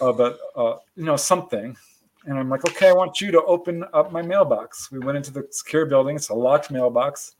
uh, 0.00 0.12
but 0.12 0.38
uh, 0.56 0.76
you 0.96 1.04
know 1.04 1.16
something. 1.16 1.76
And 2.24 2.38
I'm 2.38 2.48
like, 2.48 2.64
okay, 2.68 2.88
I 2.88 2.92
want 2.92 3.20
you 3.20 3.32
to 3.32 3.42
open 3.42 3.84
up 3.92 4.12
my 4.12 4.22
mailbox. 4.22 4.92
We 4.92 5.00
went 5.00 5.16
into 5.16 5.32
the 5.32 5.46
secure 5.50 5.86
building. 5.86 6.14
It's 6.14 6.28
a 6.28 6.34
locked 6.34 6.70
mailbox. 6.70 7.34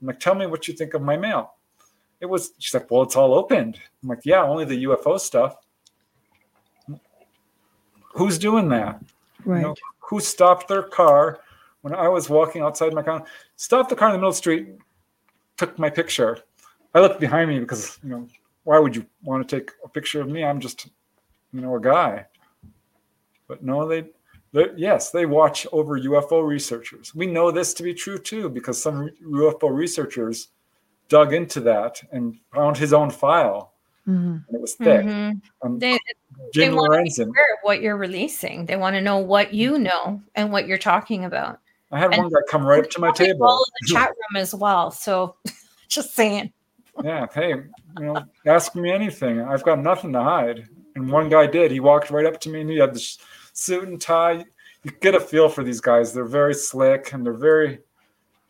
I'm 0.00 0.06
like, 0.06 0.20
tell 0.20 0.36
me 0.36 0.46
what 0.46 0.68
you 0.68 0.74
think 0.74 0.94
of 0.94 1.02
my 1.02 1.16
mail. 1.16 1.54
It 2.20 2.26
was, 2.26 2.52
she's 2.58 2.72
like, 2.74 2.88
well, 2.90 3.02
it's 3.02 3.16
all 3.16 3.34
opened. 3.34 3.80
I'm 4.02 4.08
like, 4.08 4.24
yeah, 4.24 4.42
only 4.42 4.64
the 4.64 4.84
UFO 4.84 5.18
stuff. 5.18 5.56
Who's 8.14 8.38
doing 8.38 8.68
that? 8.68 9.00
Right. 9.44 9.58
You 9.58 9.62
know, 9.68 9.74
who 9.98 10.20
stopped 10.20 10.68
their 10.68 10.82
car 10.82 11.40
when 11.82 11.94
I 11.94 12.08
was 12.08 12.28
walking 12.28 12.62
outside 12.62 12.94
my 12.94 13.02
car? 13.02 13.24
Stopped 13.56 13.90
the 13.90 13.96
car 13.96 14.08
in 14.08 14.12
the 14.12 14.18
middle 14.18 14.30
of 14.30 14.34
the 14.34 14.38
street, 14.38 14.68
took 15.58 15.78
my 15.78 15.90
picture. 15.90 16.38
I 16.94 17.00
looked 17.00 17.20
behind 17.20 17.50
me 17.50 17.60
because, 17.60 17.98
you 18.02 18.08
know, 18.08 18.26
why 18.64 18.78
would 18.78 18.96
you 18.96 19.04
want 19.22 19.46
to 19.46 19.56
take 19.58 19.72
a 19.84 19.88
picture 19.88 20.22
of 20.22 20.28
me? 20.28 20.42
I'm 20.42 20.60
just, 20.60 20.88
you 21.52 21.60
know, 21.60 21.76
a 21.76 21.80
guy. 21.80 22.26
But 23.46 23.62
no, 23.62 23.86
they 23.86 24.06
yes, 24.76 25.10
they 25.10 25.26
watch 25.26 25.66
over 25.72 25.98
UFO 25.98 26.46
researchers. 26.46 27.14
We 27.14 27.26
know 27.26 27.50
this 27.50 27.74
to 27.74 27.82
be 27.82 27.94
true 27.94 28.18
too, 28.18 28.48
because 28.48 28.80
some 28.80 29.10
UFO 29.24 29.74
researchers 29.74 30.48
dug 31.08 31.32
into 31.32 31.60
that 31.60 32.00
and 32.12 32.38
found 32.54 32.76
his 32.76 32.92
own 32.92 33.10
file. 33.10 33.72
Mm-hmm. 34.06 34.36
And 34.48 34.54
it 34.54 34.60
was 34.60 34.74
thick. 34.74 35.04
Mm-hmm. 35.04 35.66
Um, 35.66 35.78
they, 35.78 35.98
they 36.54 36.70
want 36.70 37.06
to 37.10 37.14
be 37.14 37.22
aware 37.22 37.54
of 37.54 37.58
what 37.62 37.82
you're 37.82 37.96
releasing. 37.96 38.64
They 38.64 38.76
want 38.76 38.94
to 38.96 39.02
know 39.02 39.18
what 39.18 39.52
you 39.52 39.78
know 39.78 40.22
and 40.34 40.50
what 40.50 40.66
you're 40.66 40.78
talking 40.78 41.24
about. 41.24 41.60
I 41.90 41.98
had 41.98 42.12
and 42.12 42.24
one 42.24 42.32
guy 42.32 42.40
come 42.48 42.64
right 42.64 42.84
up 42.84 42.90
to 42.90 43.00
my 43.00 43.10
table. 43.12 43.46
All 43.46 43.64
the 43.80 43.92
chat 43.92 44.08
room 44.30 44.40
as 44.40 44.54
well. 44.54 44.90
So, 44.90 45.36
just 45.88 46.14
saying. 46.14 46.52
yeah. 47.02 47.26
Hey, 47.32 47.50
you 47.50 48.04
know, 48.04 48.22
ask 48.46 48.74
me 48.74 48.90
anything. 48.90 49.40
I've 49.40 49.64
got 49.64 49.78
nothing 49.78 50.12
to 50.12 50.22
hide. 50.22 50.68
And 50.94 51.10
one 51.10 51.28
guy 51.28 51.46
did. 51.46 51.70
He 51.70 51.80
walked 51.80 52.10
right 52.10 52.26
up 52.26 52.40
to 52.40 52.48
me 52.48 52.60
and 52.60 52.70
he 52.70 52.78
had 52.78 52.94
this 52.94 53.18
suit 53.52 53.88
and 53.88 54.00
tie. 54.00 54.44
You 54.84 54.90
get 55.00 55.14
a 55.14 55.20
feel 55.20 55.48
for 55.48 55.64
these 55.64 55.80
guys. 55.80 56.12
They're 56.12 56.24
very 56.24 56.54
slick 56.54 57.12
and 57.12 57.24
they're 57.24 57.32
very 57.32 57.80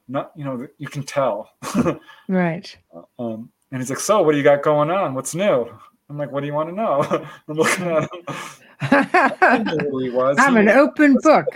not, 0.09 0.32
you 0.35 0.44
know, 0.44 0.66
you 0.78 0.89
can 0.89 1.02
tell. 1.02 1.51
right. 2.28 2.77
Um, 3.19 3.51
and 3.70 3.81
he's 3.81 3.90
like, 3.90 4.01
So, 4.01 4.23
what 4.23 4.32
do 4.32 4.39
you 4.39 4.44
got 4.44 4.62
going 4.62 4.90
on? 4.90 5.15
What's 5.15 5.35
new? 5.35 5.69
I'm 6.10 6.16
like, 6.16 6.32
What 6.32 6.40
do 6.40 6.47
you 6.47 6.55
want 6.55 6.68
to 6.70 6.74
know? 6.74 7.02
I'm 7.48 7.56
looking 7.56 7.86
at 7.86 8.02
him. 8.02 10.01
he 10.01 10.10
was. 10.10 10.36
I'm 10.40 10.55
he 10.55 10.60
an 10.60 10.66
was. 10.66 10.76
open 10.76 11.16
book. 11.22 11.47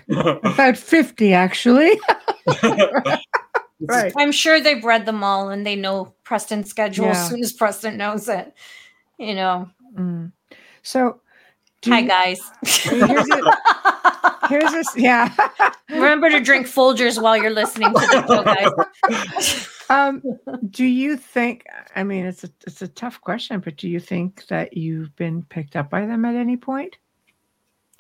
About 0.45 0.77
50, 0.77 1.33
actually. 1.33 2.01
right. 3.81 4.13
I'm 4.17 4.33
sure 4.33 4.61
they've 4.61 4.85
read 4.85 5.07
them 5.07 5.25
all 5.25 5.51
and 5.51 5.67
they 5.67 5.77
know 5.77 6.15
Preston's 6.25 6.69
schedule 6.69 7.07
yeah. 7.07 7.13
as 7.13 7.29
soon 7.29 7.41
as 7.43 7.53
Preston 7.53 7.97
knows 7.97 8.29
it. 8.29 8.53
You 9.19 9.35
know. 9.35 9.71
Mm. 9.97 10.33
So 10.83 11.21
Hi 11.87 12.03
guys. 12.03 12.41
Here's 12.65 13.29
a, 13.29 14.12
here's 14.61 14.73
a 14.73 15.01
yeah. 15.01 15.35
Remember 15.91 16.31
to 16.31 16.41
drink 16.41 16.67
Folgers 16.67 17.21
while 17.21 17.37
you're 17.37 17.51
listening 17.51 17.93
to 17.93 18.01
the 18.01 18.27
show, 18.27 18.43
guys. 18.45 19.69
Um, 19.91 20.23
do 20.71 20.85
you 20.85 21.17
think? 21.17 21.65
I 21.95 22.03
mean, 22.03 22.25
it's 22.25 22.45
a 22.45 22.51
it's 22.67 22.83
a 22.83 22.89
tough 22.89 23.21
question, 23.21 23.61
but 23.61 23.77
do 23.77 23.89
you 23.89 24.01
think 24.01 24.47
that 24.47 24.77
you've 24.77 25.15
been 25.17 25.43
picked 25.43 25.77
up 25.77 25.91
by 25.91 26.07
them 26.07 26.25
at 26.25 26.35
any 26.35 26.57
point? 26.57 26.97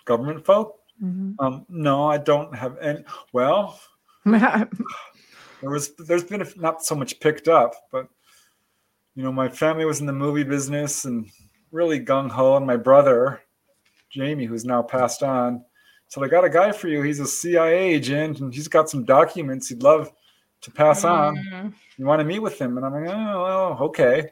Government 0.04 0.44
folk? 0.44 0.78
Mm-hmm. 1.02 1.44
Um, 1.44 1.66
no, 1.68 2.08
I 2.08 2.18
don't 2.18 2.54
have 2.54 2.78
any. 2.78 3.04
Well, 3.32 3.78
there 4.24 4.68
was 5.62 5.94
there's 5.96 6.24
been 6.24 6.42
a, 6.42 6.46
not 6.56 6.84
so 6.84 6.94
much 6.94 7.20
picked 7.20 7.48
up, 7.48 7.74
but 7.90 8.08
you 9.14 9.22
know, 9.22 9.32
my 9.32 9.48
family 9.48 9.84
was 9.84 10.00
in 10.00 10.06
the 10.06 10.12
movie 10.12 10.44
business 10.44 11.04
and 11.04 11.28
really 11.72 12.00
gung 12.00 12.30
ho, 12.30 12.56
and 12.56 12.66
my 12.66 12.76
brother 12.76 13.42
Jamie, 14.12 14.44
who's 14.44 14.64
now 14.64 14.82
passed 14.82 15.22
on. 15.22 15.64
So 16.12 16.22
I 16.22 16.28
got 16.28 16.44
a 16.44 16.50
guy 16.50 16.72
for 16.72 16.88
you. 16.88 17.00
He's 17.00 17.20
a 17.20 17.26
CIA 17.26 17.94
agent 17.94 18.40
and 18.40 18.52
he's 18.52 18.68
got 18.68 18.90
some 18.90 19.02
documents 19.02 19.70
he'd 19.70 19.82
love 19.82 20.12
to 20.60 20.70
pass 20.70 21.04
on. 21.04 21.34
Mm-hmm. 21.36 21.68
You 21.96 22.04
want 22.04 22.20
to 22.20 22.24
meet 22.26 22.40
with 22.40 22.60
him? 22.60 22.76
And 22.76 22.84
I'm 22.84 22.92
like, 22.92 23.08
oh, 23.08 23.42
well, 23.42 23.78
okay. 23.80 24.30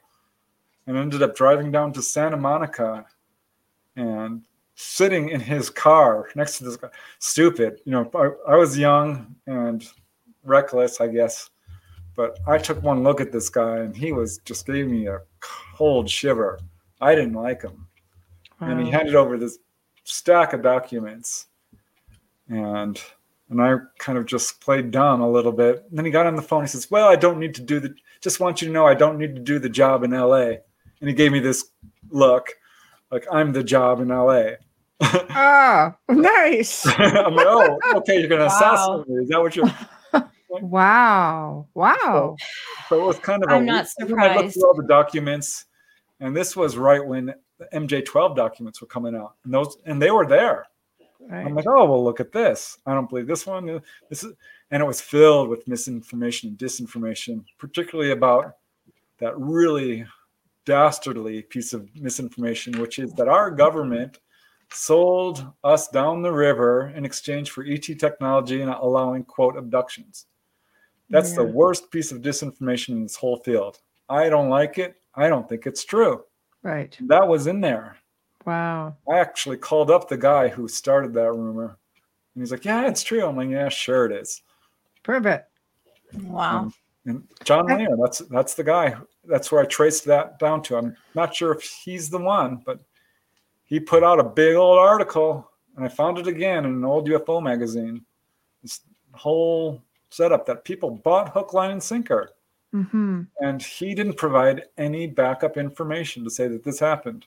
And 0.86 0.98
ended 0.98 1.23
up 1.23 1.35
driving 1.35 1.73
down 1.73 1.94
to 1.94 2.02
Santa 2.02 2.36
Monica 2.36 3.07
and 3.97 4.43
sitting 4.74 5.31
in 5.31 5.40
his 5.40 5.70
car 5.70 6.28
next 6.35 6.59
to 6.59 6.65
this 6.65 6.77
guy. 6.77 6.89
Stupid. 7.19 7.81
You 7.86 7.93
know, 7.93 8.11
I, 8.15 8.52
I 8.52 8.57
was 8.57 8.77
young 8.77 9.35
and 9.47 9.82
reckless, 10.44 11.01
I 11.01 11.07
guess. 11.07 11.48
But 12.15 12.40
I 12.47 12.59
took 12.59 12.82
one 12.82 13.02
look 13.02 13.23
at 13.23 13.32
this 13.32 13.48
guy 13.48 13.78
and 13.78 13.97
he 13.97 14.12
was 14.12 14.36
just 14.44 14.66
gave 14.66 14.86
me 14.86 15.07
a 15.07 15.20
cold 15.40 16.11
shiver. 16.11 16.61
I 17.01 17.15
didn't 17.15 17.32
like 17.32 17.62
him. 17.62 17.86
Wow. 18.61 18.69
And 18.69 18.85
he 18.85 18.90
handed 18.90 19.15
over 19.15 19.39
this 19.39 19.61
stack 20.05 20.52
of 20.52 20.61
documents 20.61 21.47
and 22.51 23.01
and 23.48 23.60
I 23.60 23.77
kind 23.98 24.18
of 24.18 24.27
just 24.27 24.60
played 24.60 24.90
dumb 24.90 25.20
a 25.20 25.31
little 25.31 25.51
bit. 25.51 25.85
And 25.89 25.98
then 25.98 26.05
he 26.05 26.10
got 26.10 26.27
on 26.27 26.36
the 26.36 26.43
phone. 26.43 26.62
He 26.62 26.68
says, 26.68 26.90
"Well, 26.90 27.09
I 27.09 27.16
don't 27.16 27.39
need 27.39 27.55
to 27.56 27.62
do 27.62 27.81
the. 27.81 27.94
Just 28.20 28.39
want 28.39 28.60
you 28.60 28.68
to 28.68 28.72
know, 28.72 28.86
I 28.86 28.94
don't 28.94 29.18
need 29.18 29.35
to 29.35 29.40
do 29.40 29.59
the 29.59 29.68
job 29.68 30.05
in 30.05 30.12
L.A." 30.12 30.60
And 31.01 31.09
he 31.09 31.14
gave 31.14 31.32
me 31.32 31.40
this 31.40 31.70
look, 32.10 32.51
like 33.10 33.27
I'm 33.32 33.52
the 33.52 33.64
job 33.64 34.01
in 34.01 34.10
L.A. 34.10 34.59
ah, 35.01 35.97
nice. 36.09 36.86
I'm 36.98 37.35
like, 37.35 37.47
oh, 37.48 37.78
okay, 37.97 38.18
you're 38.18 38.28
gonna 38.28 38.43
wow. 38.43 38.47
assassinate 38.48 39.09
me. 39.09 39.22
Is 39.22 39.28
that 39.31 39.40
what 39.40 39.56
you're? 39.56 39.72
wow, 40.48 41.66
wow. 41.74 41.97
So, 41.98 42.36
so, 42.89 43.02
it 43.02 43.06
was 43.06 43.18
kind 43.18 43.43
of. 43.43 43.51
I'm 43.51 43.62
a, 43.62 43.66
not 43.66 43.89
surprised. 43.89 44.39
I 44.39 44.43
looked 44.43 44.55
through 44.55 44.66
all 44.66 44.74
the 44.74 44.86
documents, 44.86 45.64
and 46.20 46.36
this 46.36 46.55
was 46.55 46.77
right 46.77 47.05
when 47.05 47.35
the 47.59 47.68
MJ12 47.72 48.36
documents 48.36 48.81
were 48.81 48.86
coming 48.86 49.16
out, 49.16 49.36
and 49.44 49.55
those 49.55 49.78
and 49.86 50.01
they 50.01 50.10
were 50.10 50.27
there. 50.27 50.66
Right. 51.28 51.47
I'm 51.47 51.55
like, 51.55 51.66
oh 51.68 51.84
well, 51.84 52.02
look 52.02 52.20
at 52.20 52.32
this. 52.32 52.78
I 52.86 52.94
don't 52.94 53.09
believe 53.09 53.26
this 53.26 53.47
one. 53.47 53.80
This 54.09 54.24
is, 54.24 54.32
and 54.70 54.82
it 54.82 54.86
was 54.86 55.01
filled 55.01 55.48
with 55.48 55.68
misinformation 55.68 56.51
and 56.51 56.59
disinformation, 56.59 57.44
particularly 57.59 58.12
about 58.12 58.56
that 59.18 59.38
really 59.38 60.06
dastardly 60.64 61.42
piece 61.42 61.72
of 61.72 61.88
misinformation, 61.97 62.80
which 62.80 62.98
is 62.98 63.12
that 63.14 63.28
our 63.28 63.51
government 63.51 64.18
sold 64.72 65.47
us 65.64 65.88
down 65.88 66.22
the 66.22 66.32
river 66.32 66.92
in 66.94 67.05
exchange 67.05 67.51
for 67.51 67.64
ET 67.64 67.82
technology 67.82 68.62
and 68.62 68.70
allowing 68.70 69.24
quote 69.24 69.56
abductions. 69.56 70.26
That's 71.09 71.30
yeah. 71.30 71.38
the 71.38 71.44
worst 71.44 71.90
piece 71.90 72.12
of 72.12 72.22
disinformation 72.22 72.90
in 72.90 73.02
this 73.02 73.16
whole 73.16 73.38
field. 73.38 73.78
I 74.09 74.28
don't 74.28 74.48
like 74.48 74.78
it. 74.78 74.97
I 75.14 75.28
don't 75.28 75.48
think 75.48 75.66
it's 75.66 75.84
true. 75.84 76.22
Right. 76.62 76.97
That 77.09 77.26
was 77.26 77.47
in 77.47 77.60
there. 77.60 77.97
Wow. 78.47 78.97
I 79.11 79.19
actually 79.19 79.57
called 79.57 79.91
up 79.91 80.09
the 80.09 80.17
guy 80.17 80.49
who 80.49 80.69
started 80.69 81.12
that 81.15 81.33
rumor. 81.33 81.77
And 82.35 82.43
he's 82.43 82.53
like, 82.53 82.65
Yeah, 82.65 82.89
it's 82.89 83.03
true. 83.03 83.27
I'm 83.27 83.37
like, 83.37 83.51
Yeah, 83.51 83.69
sure 83.69 84.07
it 84.07 84.12
is. 84.12 84.43
Prove 85.03 85.27
it. 85.27 85.45
Wow. 86.23 86.59
Um, 86.59 86.75
and 87.07 87.27
John 87.45 87.67
Mayer, 87.67 87.97
that's 88.01 88.19
that's 88.19 88.55
the 88.55 88.65
guy. 88.65 88.95
That's 89.25 89.51
where 89.51 89.62
I 89.62 89.67
traced 89.67 90.05
that 90.07 90.39
down 90.39 90.62
to. 90.65 90.77
I'm 90.77 90.97
not 91.15 91.35
sure 91.35 91.53
if 91.53 91.62
he's 91.62 92.11
the 92.11 92.19
one, 92.19 92.62
but 92.65 92.81
he 93.65 93.81
put 93.81 94.03
out 94.03 94.21
a 94.21 94.25
big 94.25 94.57
old 94.57 94.79
article, 94.79 95.51
and 95.77 95.85
I 95.85 95.89
found 95.89 96.19
it 96.19 96.27
again 96.27 96.65
in 96.67 96.73
an 96.73 96.85
old 96.85 97.09
UFO 97.09 97.43
magazine. 97.43 98.05
This 98.62 98.81
whole 99.12 99.83
setup 100.11 100.45
that 100.47 100.65
people 100.65 100.91
bought 100.91 101.31
hook, 101.31 101.55
line, 101.55 101.71
and 101.71 101.83
sinker. 101.83 102.33
Mm-hmm. 102.75 103.23
And 103.41 103.62
he 103.62 103.95
didn't 103.95 104.17
provide 104.17 104.65
any 104.77 105.07
backup 105.07 105.57
information 105.57 106.23
to 106.25 106.31
say 106.31 106.49
that 106.49 106.62
this 106.62 106.79
happened. 106.79 107.27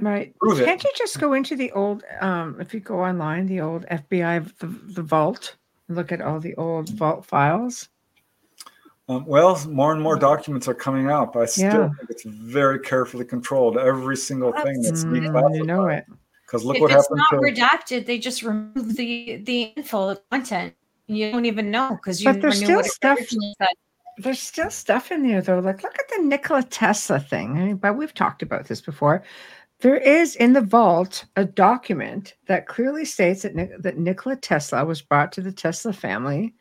Right. 0.00 0.34
Prove 0.38 0.64
Can't 0.64 0.80
it. 0.80 0.84
you 0.84 0.90
just 0.96 1.20
go 1.20 1.32
into 1.34 1.56
the 1.56 1.70
old, 1.72 2.04
um, 2.20 2.56
if 2.60 2.72
you 2.72 2.80
go 2.80 3.00
online, 3.00 3.46
the 3.46 3.60
old 3.60 3.86
FBI, 3.86 4.56
the, 4.58 4.66
the 4.66 5.02
vault, 5.02 5.56
and 5.88 5.96
look 5.96 6.12
at 6.12 6.20
all 6.20 6.40
the 6.40 6.54
old 6.56 6.88
vault 6.90 7.24
files? 7.24 7.88
Um, 9.10 9.26
well, 9.26 9.60
more 9.68 9.92
and 9.92 10.00
more 10.00 10.16
documents 10.16 10.68
are 10.68 10.74
coming 10.74 11.10
out, 11.10 11.32
but 11.32 11.40
I 11.42 11.46
still 11.46 11.64
yeah. 11.64 11.88
think 11.98 12.10
it's 12.10 12.22
very 12.22 12.78
carefully 12.78 13.24
controlled. 13.24 13.76
Every 13.76 14.16
single 14.16 14.52
that's, 14.52 14.64
thing 14.64 14.82
that's 14.82 15.04
mm, 15.04 15.56
You 15.56 15.64
know 15.64 15.86
it. 15.88 16.04
Because 16.46 16.64
look 16.64 16.76
if 16.76 16.82
what 16.82 16.90
happened. 16.92 17.20
If 17.32 17.48
it's 17.48 17.58
not 17.58 17.76
to... 17.76 17.96
redacted, 17.96 18.06
they 18.06 18.18
just 18.18 18.42
remove 18.44 18.94
the 18.96 19.36
the 19.44 19.62
info, 19.62 20.14
the 20.14 20.22
content. 20.30 20.74
You 21.08 21.32
don't 21.32 21.44
even 21.44 21.72
know 21.72 21.90
because 21.96 22.22
you 22.22 22.32
but 22.32 22.40
there's 22.40 22.58
still 22.58 22.84
stuff. 22.84 23.18
There's 24.18 24.38
still 24.38 24.70
stuff 24.70 25.10
in 25.10 25.26
there 25.26 25.42
though. 25.42 25.58
Like 25.58 25.82
look 25.82 25.98
at 25.98 26.08
the 26.08 26.22
Nikola 26.22 26.62
Tesla 26.62 27.18
thing. 27.18 27.58
I 27.58 27.64
mean, 27.64 27.76
but 27.76 27.96
we've 27.96 28.14
talked 28.14 28.42
about 28.42 28.66
this 28.66 28.80
before. 28.80 29.24
There 29.80 29.96
is 29.96 30.36
in 30.36 30.52
the 30.52 30.60
vault 30.60 31.24
a 31.36 31.44
document 31.44 32.34
that 32.46 32.66
clearly 32.66 33.04
states 33.04 33.42
that, 33.42 33.54
that 33.82 33.98
Nikola 33.98 34.36
Tesla 34.36 34.84
was 34.84 35.00
brought 35.00 35.32
to 35.32 35.40
the 35.40 35.52
Tesla 35.52 35.92
family 35.92 36.54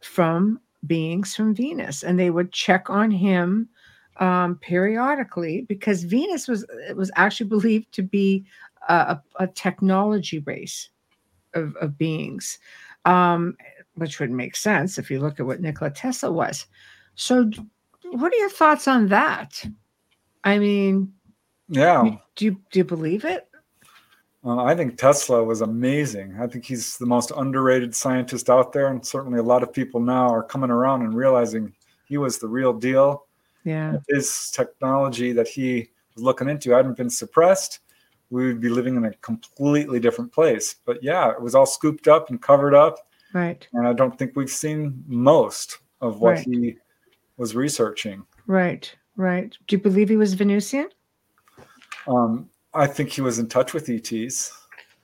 from 0.00 0.60
beings 0.86 1.34
from 1.34 1.54
Venus, 1.54 2.02
and 2.02 2.18
they 2.18 2.30
would 2.30 2.52
check 2.52 2.90
on 2.90 3.10
him 3.10 3.68
um, 4.18 4.56
periodically 4.56 5.62
because 5.62 6.04
Venus 6.04 6.48
was 6.48 6.66
was 6.94 7.10
actually 7.16 7.48
believed 7.48 7.92
to 7.92 8.02
be 8.02 8.44
a, 8.88 9.18
a 9.36 9.46
technology 9.46 10.40
race 10.40 10.90
of, 11.54 11.74
of 11.76 11.98
beings, 11.98 12.58
um, 13.04 13.56
which 13.94 14.20
would 14.20 14.30
make 14.30 14.56
sense 14.56 14.98
if 14.98 15.10
you 15.10 15.20
look 15.20 15.40
at 15.40 15.46
what 15.46 15.60
Nikola 15.60 15.90
Tesla 15.90 16.30
was. 16.30 16.66
So, 17.14 17.50
what 18.10 18.32
are 18.32 18.36
your 18.36 18.50
thoughts 18.50 18.86
on 18.86 19.08
that? 19.08 19.64
I 20.44 20.58
mean, 20.58 21.12
yeah, 21.68 22.16
do 22.34 22.44
you 22.44 22.60
do 22.70 22.78
you 22.78 22.84
believe 22.84 23.24
it? 23.24 23.48
Uh, 24.44 24.62
I 24.62 24.76
think 24.76 24.96
Tesla 24.96 25.42
was 25.42 25.60
amazing. 25.60 26.36
I 26.40 26.46
think 26.46 26.64
he's 26.64 26.98
the 26.98 27.06
most 27.06 27.32
underrated 27.36 27.94
scientist 27.94 28.48
out 28.48 28.72
there, 28.72 28.88
and 28.88 29.04
certainly 29.04 29.38
a 29.38 29.42
lot 29.42 29.62
of 29.62 29.72
people 29.72 30.00
now 30.00 30.28
are 30.28 30.42
coming 30.42 30.70
around 30.70 31.02
and 31.02 31.16
realizing 31.16 31.74
he 32.06 32.18
was 32.18 32.38
the 32.38 32.48
real 32.48 32.72
deal. 32.72 33.26
Yeah, 33.64 33.96
his 34.08 34.50
technology 34.52 35.32
that 35.32 35.48
he 35.48 35.88
was 36.14 36.22
looking 36.22 36.48
into 36.48 36.70
hadn't 36.70 36.96
been 36.96 37.10
suppressed, 37.10 37.80
we 38.30 38.46
would 38.46 38.60
be 38.60 38.68
living 38.68 38.96
in 38.96 39.04
a 39.04 39.12
completely 39.14 40.00
different 40.00 40.32
place. 40.32 40.76
But 40.84 41.02
yeah, 41.02 41.30
it 41.30 41.40
was 41.40 41.54
all 41.54 41.66
scooped 41.66 42.08
up 42.08 42.30
and 42.30 42.40
covered 42.40 42.74
up. 42.74 42.98
Right. 43.32 43.66
And 43.72 43.86
I 43.86 43.92
don't 43.92 44.16
think 44.18 44.32
we've 44.34 44.50
seen 44.50 45.02
most 45.06 45.78
of 46.00 46.20
what 46.20 46.36
right. 46.36 46.46
he 46.46 46.76
was 47.36 47.54
researching. 47.54 48.24
Right. 48.46 48.94
Right. 49.16 49.56
Do 49.66 49.76
you 49.76 49.82
believe 49.82 50.08
he 50.08 50.16
was 50.16 50.34
Venusian? 50.34 50.88
Um, 52.06 52.48
I 52.74 52.86
think 52.86 53.10
he 53.10 53.20
was 53.20 53.38
in 53.38 53.48
touch 53.48 53.72
with 53.74 53.88
ETs. 53.88 54.52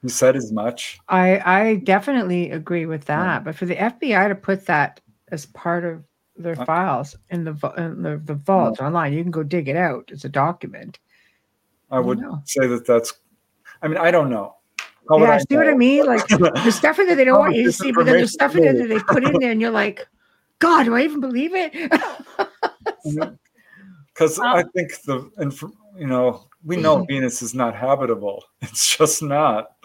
He 0.02 0.08
said 0.08 0.36
as 0.36 0.52
much. 0.52 0.98
I 1.08 1.40
I 1.44 1.74
definitely 1.76 2.50
agree 2.50 2.86
with 2.86 3.04
that. 3.06 3.24
Yeah. 3.24 3.38
But 3.40 3.54
for 3.54 3.66
the 3.66 3.76
FBI 3.76 4.28
to 4.28 4.34
put 4.34 4.66
that 4.66 5.00
as 5.30 5.46
part 5.46 5.84
of 5.84 6.02
their 6.36 6.60
uh, 6.60 6.64
files 6.64 7.16
in 7.30 7.44
the 7.44 7.54
in 7.76 8.02
the, 8.02 8.20
the 8.24 8.34
vault 8.34 8.80
online, 8.80 9.12
you 9.12 9.22
can 9.22 9.30
go 9.30 9.42
dig 9.42 9.68
it 9.68 9.76
out. 9.76 10.10
It's 10.12 10.24
a 10.24 10.28
document. 10.28 10.98
I 11.90 12.00
would 12.00 12.18
know. 12.18 12.42
say 12.46 12.66
that 12.66 12.86
that's. 12.86 13.14
I 13.80 13.88
mean, 13.88 13.98
I 13.98 14.10
don't 14.10 14.30
know. 14.30 14.56
How 15.08 15.18
yeah, 15.18 15.38
see 15.38 15.46
know? 15.50 15.58
what 15.58 15.68
I 15.68 15.74
mean? 15.74 16.06
Like 16.06 16.26
there's 16.54 16.74
stuff 16.74 16.98
in 16.98 17.06
there 17.06 17.16
they 17.16 17.24
don't 17.24 17.38
want 17.38 17.54
you 17.54 17.64
to 17.64 17.72
see, 17.72 17.92
but 17.92 18.06
then 18.06 18.16
there's 18.16 18.32
stuff 18.32 18.56
in 18.56 18.62
there 18.62 18.74
that 18.74 18.88
they 18.88 18.98
put 18.98 19.24
in 19.24 19.38
there, 19.40 19.50
and 19.50 19.60
you're 19.60 19.70
like, 19.70 20.06
God, 20.58 20.84
do 20.84 20.94
I 20.94 21.02
even 21.02 21.20
believe 21.20 21.52
it? 21.54 21.92
Because 24.14 24.38
um, 24.38 24.46
I 24.46 24.62
think 24.74 24.92
the, 25.04 25.30
you 25.96 26.06
know, 26.06 26.44
we 26.64 26.76
know 26.76 26.98
mm-hmm. 26.98 27.12
Venus 27.12 27.42
is 27.42 27.54
not 27.54 27.74
habitable. 27.74 28.44
It's 28.62 28.96
just 28.96 29.22
not. 29.22 29.76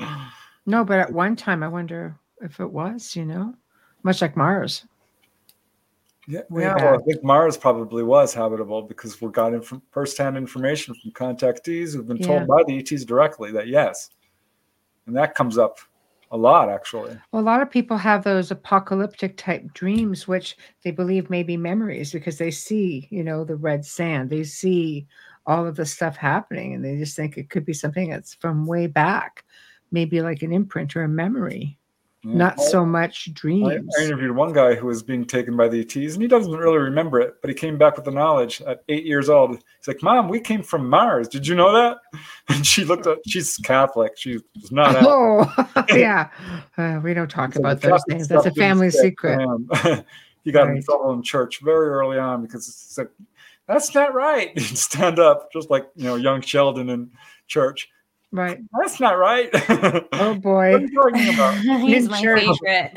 No, 0.66 0.84
but 0.84 1.00
at 1.00 1.12
one 1.12 1.36
time, 1.36 1.64
I 1.64 1.68
wonder 1.68 2.16
if 2.42 2.60
it 2.60 2.72
was. 2.72 3.16
You 3.16 3.26
know, 3.26 3.56
much 4.04 4.22
like 4.22 4.38
Mars. 4.38 4.86
Yeah, 6.28 6.42
yeah 6.52 6.76
well, 6.76 6.96
I 6.96 6.98
think 7.04 7.24
Mars 7.24 7.56
probably 7.58 8.04
was 8.04 8.34
habitable 8.34 8.82
because 8.82 9.22
we 9.22 9.30
got 9.30 9.54
inf- 9.54 9.82
firsthand 9.92 10.36
information 10.36 10.94
from 10.94 11.12
contactees 11.12 11.94
who've 11.94 12.08
been 12.08 12.20
told 12.20 12.42
yeah. 12.42 12.46
by 12.46 12.64
the 12.68 12.80
ETs 12.80 13.06
directly 13.06 13.52
that 13.54 13.68
yes, 13.68 14.10
and 15.06 15.16
that 15.16 15.36
comes 15.36 15.58
up 15.58 15.80
a 16.32 16.38
lot 16.38 16.70
actually. 16.70 17.18
Well, 17.32 17.42
a 17.42 17.44
lot 17.44 17.62
of 17.62 17.72
people 17.72 17.98
have 17.98 18.24
those 18.24 18.52
apocalyptic 18.52 19.38
type 19.38 19.74
dreams, 19.74 20.28
which 20.28 20.58
they 20.84 20.92
believe 20.92 21.30
may 21.30 21.44
be 21.44 21.58
memories 21.58 22.12
because 22.12 22.38
they 22.38 22.52
see, 22.52 23.08
you 23.10 23.24
know, 23.24 23.44
the 23.44 23.56
red 23.56 23.86
sand. 23.86 24.30
They 24.30 24.44
see 24.44 25.08
all 25.48 25.66
of 25.66 25.78
the 25.78 25.86
stuff 25.86 26.18
happening 26.18 26.74
and 26.74 26.84
they 26.84 26.98
just 26.98 27.16
think 27.16 27.38
it 27.38 27.50
could 27.50 27.66
be 27.66 27.74
something 27.74 28.10
that's 28.10 28.36
from 28.36 28.68
way 28.68 28.86
back 28.86 29.46
maybe 29.92 30.22
like 30.22 30.42
an 30.42 30.52
imprint 30.52 30.96
or 30.96 31.04
a 31.04 31.08
memory. 31.08 31.78
Yeah. 32.24 32.34
not 32.34 32.60
so 32.60 32.84
much 32.84 33.32
dreams 33.36 33.68
I, 33.70 34.02
I, 34.02 34.06
interviewed 34.06 34.36
one 34.36 34.52
guy 34.52 34.74
who 34.74 34.88
was 34.88 35.04
being 35.04 35.24
taken 35.24 35.56
by 35.56 35.70
the 35.70 35.80
ets 35.80 35.96
and 35.96 36.22
he 36.22 36.28
doesn't 36.28 36.52
really 36.52 36.80
remember 36.80 37.22
it 37.22 37.36
but 37.42 37.50
he 37.50 37.54
came 37.54 37.78
back 37.78 37.96
with 37.96 38.06
the 38.06 38.12
knowledge 38.12 38.60
at 38.64 38.84
eight 38.90 39.06
years 39.06 39.30
old. 39.30 39.52
He's 39.52 39.88
like 39.88 40.02
mom 40.02 40.28
we 40.28 40.40
came 40.40 40.64
from 40.64 40.90
mars. 40.90 41.28
Did 41.28 41.46
you 41.48 41.56
know 41.56 41.72
that? 41.72 41.98
And 42.50 42.66
she 42.66 42.84
looked 42.84 43.06
at 43.06 43.20
she's 43.28 43.56
catholic. 43.58 44.14
She's 44.18 44.42
not 44.72 44.96
oh 45.00 45.86
yeah. 45.90 46.30
Uh, 46.76 47.00
we 47.04 47.14
don't 47.14 47.30
talk 47.30 47.54
so 47.54 47.60
about 47.60 47.82
those 47.82 48.04
things. 48.10 48.28
That's 48.28 48.48
a 48.48 48.52
family 48.52 48.90
secret. 48.90 49.40
he 50.44 50.52
got 50.52 50.64
right. 50.64 50.78
in 50.78 50.84
trouble 50.84 51.14
in 51.14 51.22
church 51.22 51.62
very 51.62 51.88
early 51.90 52.18
on 52.18 52.42
because 52.42 52.68
it's 52.68 52.98
like 52.98 53.12
that's 53.68 53.94
not 53.94 54.14
right. 54.14 54.58
He'd 54.58 54.78
stand 54.78 55.20
up 55.20 55.52
just 55.52 55.70
like 55.70 55.88
you 55.96 56.06
know 56.06 56.16
young 56.16 56.42
Sheldon 56.42 56.90
in 56.90 57.12
church. 57.48 57.90
Right. 58.32 58.60
That's 58.78 59.00
not 59.00 59.18
right. 59.18 59.50
Oh 60.20 60.34
boy. 60.36 60.74
What 60.74 60.82
are 60.82 60.86
you 60.86 60.94
talking 60.94 61.34
about? 61.34 61.58
He's 61.88 62.10
my 62.10 62.22
favorite. 62.22 62.92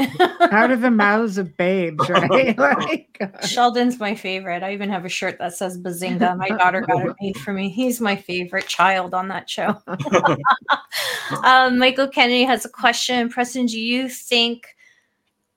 Out 0.53 0.71
of 0.71 0.81
the 0.81 0.91
mouths 0.91 1.39
of 1.39 1.57
babes, 1.57 2.09
right? 2.09 2.59
like, 2.59 3.23
Sheldon's 3.47 4.01
my 4.01 4.15
favorite. 4.15 4.63
I 4.63 4.73
even 4.73 4.89
have 4.89 5.05
a 5.05 5.09
shirt 5.09 5.39
that 5.39 5.55
says 5.55 5.79
Bazinga. 5.79 6.37
My 6.37 6.49
daughter 6.49 6.81
got 6.81 7.07
it 7.07 7.15
made 7.21 7.37
for 7.37 7.53
me. 7.53 7.69
He's 7.69 8.01
my 8.01 8.17
favorite 8.17 8.67
child 8.67 9.15
on 9.15 9.29
that 9.29 9.49
show. 9.49 9.77
um, 11.45 11.79
Michael 11.79 12.09
Kennedy 12.09 12.45
has 12.45 12.65
a 12.65 12.71
question. 12.71 13.29
Preston, 13.29 13.67
do 13.67 13.79
you 13.79 14.09
think 14.09 14.67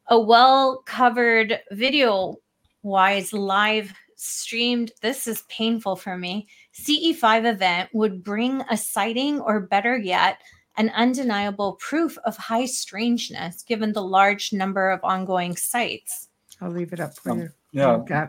a 0.08 0.20
well 0.20 0.84
covered 0.86 1.60
video 1.72 2.36
wise 2.84 3.34
live 3.34 3.94
streamed, 4.24 4.92
this 5.02 5.28
is 5.28 5.44
painful 5.50 5.96
for 5.96 6.18
me, 6.18 6.48
CE5 6.74 7.54
event 7.54 7.90
would 7.94 8.24
bring 8.24 8.62
a 8.70 8.78
sighting 8.78 9.40
or 9.40 9.60
better 9.60 9.98
yet, 9.98 10.40
an 10.78 10.90
undeniable 10.96 11.74
proof 11.74 12.18
of 12.26 12.36
high 12.38 12.66
strangeness 12.66 13.64
given 13.64 13.94
the 13.94 14.02
large 14.02 14.54
number 14.54 14.90
of 14.90 15.00
ongoing 15.04 15.56
sites. 15.56 16.30
I'll 16.62 16.72
leave 16.72 16.94
it 16.94 17.00
up 17.00 17.16
for 17.16 17.32
um, 17.32 17.40
you. 17.40 17.50
Yeah. 17.72 18.28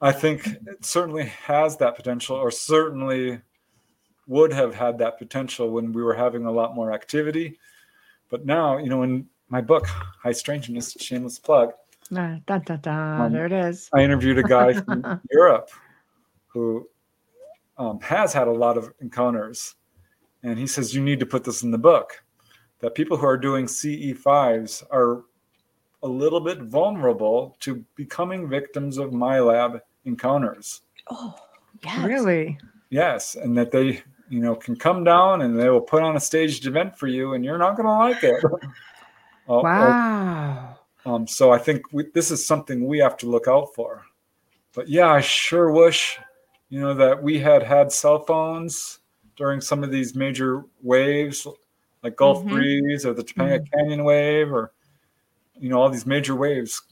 I 0.00 0.12
think 0.12 0.46
it 0.46 0.84
certainly 0.84 1.24
has 1.24 1.76
that 1.78 1.96
potential, 1.96 2.36
or 2.36 2.50
certainly 2.50 3.40
would 4.28 4.52
have 4.52 4.74
had 4.74 4.98
that 4.98 5.18
potential 5.18 5.70
when 5.70 5.92
we 5.92 6.02
were 6.02 6.14
having 6.14 6.44
a 6.44 6.52
lot 6.52 6.74
more 6.74 6.92
activity. 6.92 7.58
But 8.30 8.46
now, 8.46 8.76
you 8.76 8.90
know, 8.90 9.02
in 9.02 9.26
my 9.48 9.60
book, 9.60 9.86
High 9.86 10.32
Strangeness, 10.32 10.96
shameless 11.00 11.38
plug, 11.38 11.72
uh, 12.16 12.36
da, 12.46 12.58
da, 12.58 12.76
da, 12.76 13.24
um, 13.24 13.32
there 13.32 13.46
it 13.46 13.52
is. 13.52 13.88
I 13.92 14.02
interviewed 14.02 14.38
a 14.38 14.42
guy 14.42 14.72
from 14.74 15.20
Europe 15.30 15.70
who 16.46 16.88
um, 17.76 18.00
has 18.00 18.32
had 18.32 18.48
a 18.48 18.52
lot 18.52 18.76
of 18.76 18.92
encounters. 19.00 19.74
And 20.42 20.58
he 20.58 20.66
says, 20.66 20.94
You 20.94 21.02
need 21.02 21.20
to 21.20 21.26
put 21.26 21.44
this 21.44 21.62
in 21.62 21.70
the 21.70 21.78
book 21.78 22.22
that 22.80 22.94
people 22.94 23.16
who 23.16 23.26
are 23.26 23.36
doing 23.36 23.66
CE5s 23.66 24.84
are 24.90 25.24
a 26.02 26.08
little 26.08 26.40
bit 26.40 26.62
vulnerable 26.62 27.56
to 27.60 27.84
becoming 27.96 28.48
victims 28.48 28.98
of 28.98 29.10
MILAB 29.10 29.80
encounters. 30.04 30.82
Oh, 31.10 31.34
yes. 31.84 32.04
Really? 32.04 32.58
Yes. 32.90 33.34
And 33.34 33.56
that 33.58 33.72
they, 33.72 34.02
you 34.28 34.40
know, 34.40 34.54
can 34.54 34.76
come 34.76 35.02
down 35.02 35.42
and 35.42 35.58
they 35.58 35.68
will 35.68 35.80
put 35.80 36.02
on 36.02 36.16
a 36.16 36.20
staged 36.20 36.66
event 36.66 36.96
for 36.96 37.08
you 37.08 37.34
and 37.34 37.44
you're 37.44 37.58
not 37.58 37.76
going 37.76 37.86
to 37.86 37.92
like 37.92 38.24
it. 38.24 38.44
Wow. 39.50 40.77
Um, 41.08 41.26
so 41.26 41.50
I 41.50 41.56
think 41.56 41.90
we, 41.90 42.04
this 42.12 42.30
is 42.30 42.44
something 42.44 42.86
we 42.86 42.98
have 42.98 43.16
to 43.18 43.26
look 43.26 43.48
out 43.48 43.74
for. 43.74 44.04
But 44.74 44.88
yeah, 44.88 45.08
I 45.08 45.22
sure 45.22 45.72
wish, 45.72 46.18
you 46.68 46.80
know, 46.80 46.92
that 46.92 47.22
we 47.22 47.38
had 47.38 47.62
had 47.62 47.90
cell 47.90 48.18
phones 48.18 48.98
during 49.34 49.62
some 49.62 49.82
of 49.82 49.90
these 49.90 50.14
major 50.14 50.64
waves, 50.82 51.46
like 52.02 52.16
Gulf 52.16 52.40
mm-hmm. 52.40 52.54
Breeze 52.54 53.06
or 53.06 53.14
the 53.14 53.24
Topanga 53.24 53.60
mm-hmm. 53.60 53.78
Canyon 53.78 54.04
wave, 54.04 54.52
or 54.52 54.72
you 55.58 55.70
know 55.70 55.80
all 55.80 55.88
these 55.88 56.04
major 56.04 56.36
waves, 56.36 56.82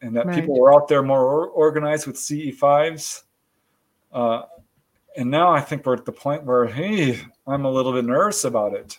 and 0.00 0.16
that 0.16 0.24
right. 0.24 0.34
people 0.34 0.58
were 0.58 0.74
out 0.74 0.88
there 0.88 1.02
more 1.02 1.48
organized 1.48 2.06
with 2.06 2.16
CE5s. 2.16 3.24
Uh, 4.10 4.42
and 5.14 5.30
now 5.30 5.52
I 5.52 5.60
think 5.60 5.84
we're 5.84 5.94
at 5.94 6.06
the 6.06 6.12
point 6.12 6.44
where, 6.44 6.64
hey, 6.64 7.20
I'm 7.46 7.66
a 7.66 7.70
little 7.70 7.92
bit 7.92 8.06
nervous 8.06 8.44
about 8.44 8.72
it. 8.72 8.98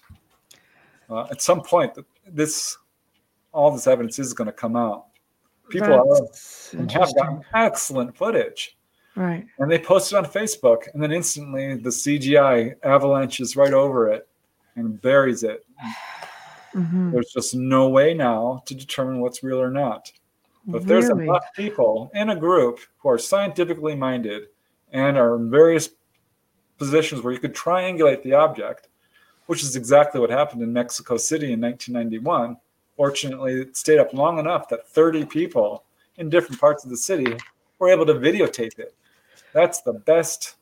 Uh, 1.09 1.25
at 1.31 1.41
some 1.41 1.61
point, 1.61 1.93
this 2.27 2.77
all 3.51 3.71
this 3.71 3.87
evidence 3.87 4.19
is 4.19 4.33
going 4.33 4.47
to 4.47 4.53
come 4.53 4.75
out. 4.75 5.05
People 5.69 5.93
are, 5.93 6.79
have 6.91 7.15
gotten 7.15 7.43
excellent 7.53 8.17
footage. 8.17 8.77
Right. 9.15 9.45
And 9.57 9.69
they 9.69 9.79
post 9.79 10.11
it 10.11 10.15
on 10.15 10.25
Facebook, 10.25 10.83
and 10.93 11.03
then 11.03 11.11
instantly 11.11 11.75
the 11.75 11.89
CGI 11.89 12.75
avalanches 12.83 13.55
right 13.55 13.73
over 13.73 14.09
it 14.09 14.27
and 14.75 15.01
buries 15.01 15.43
it. 15.43 15.65
Mm-hmm. 16.73 17.11
There's 17.11 17.31
just 17.31 17.55
no 17.55 17.89
way 17.89 18.13
now 18.13 18.63
to 18.65 18.75
determine 18.75 19.19
what's 19.19 19.43
real 19.43 19.61
or 19.61 19.71
not. 19.71 20.11
But 20.65 20.81
if 20.81 20.87
there's 20.87 21.09
enough 21.09 21.45
people 21.55 22.11
in 22.13 22.29
a 22.29 22.35
group 22.35 22.79
who 22.99 23.09
are 23.09 23.17
scientifically 23.17 23.95
minded 23.95 24.43
and 24.91 25.17
are 25.17 25.35
in 25.35 25.49
various 25.49 25.89
positions 26.77 27.21
where 27.21 27.33
you 27.33 27.39
could 27.39 27.55
triangulate 27.55 28.23
the 28.23 28.33
object, 28.33 28.87
which 29.47 29.63
is 29.63 29.75
exactly 29.75 30.21
what 30.21 30.29
happened 30.29 30.61
in 30.61 30.71
Mexico 30.71 31.17
City 31.17 31.53
in 31.53 31.61
1991. 31.61 32.55
Fortunately, 32.99 33.61
it 33.61 33.77
stayed 33.77 33.97
up 33.97 34.13
long 34.13 34.39
enough 34.39 34.67
that 34.67 34.85
30 34.85 35.23
people 35.23 35.85
in 36.17 36.29
different 36.29 36.59
parts 36.59 36.83
of 36.83 36.89
the 36.89 36.97
city 36.97 37.33
were 37.79 37.87
able 37.87 38.05
to 38.05 38.15
videotape 38.15 38.77
it. 38.77 38.93
That's 39.53 39.79
the 39.79 39.93
best 39.93 40.57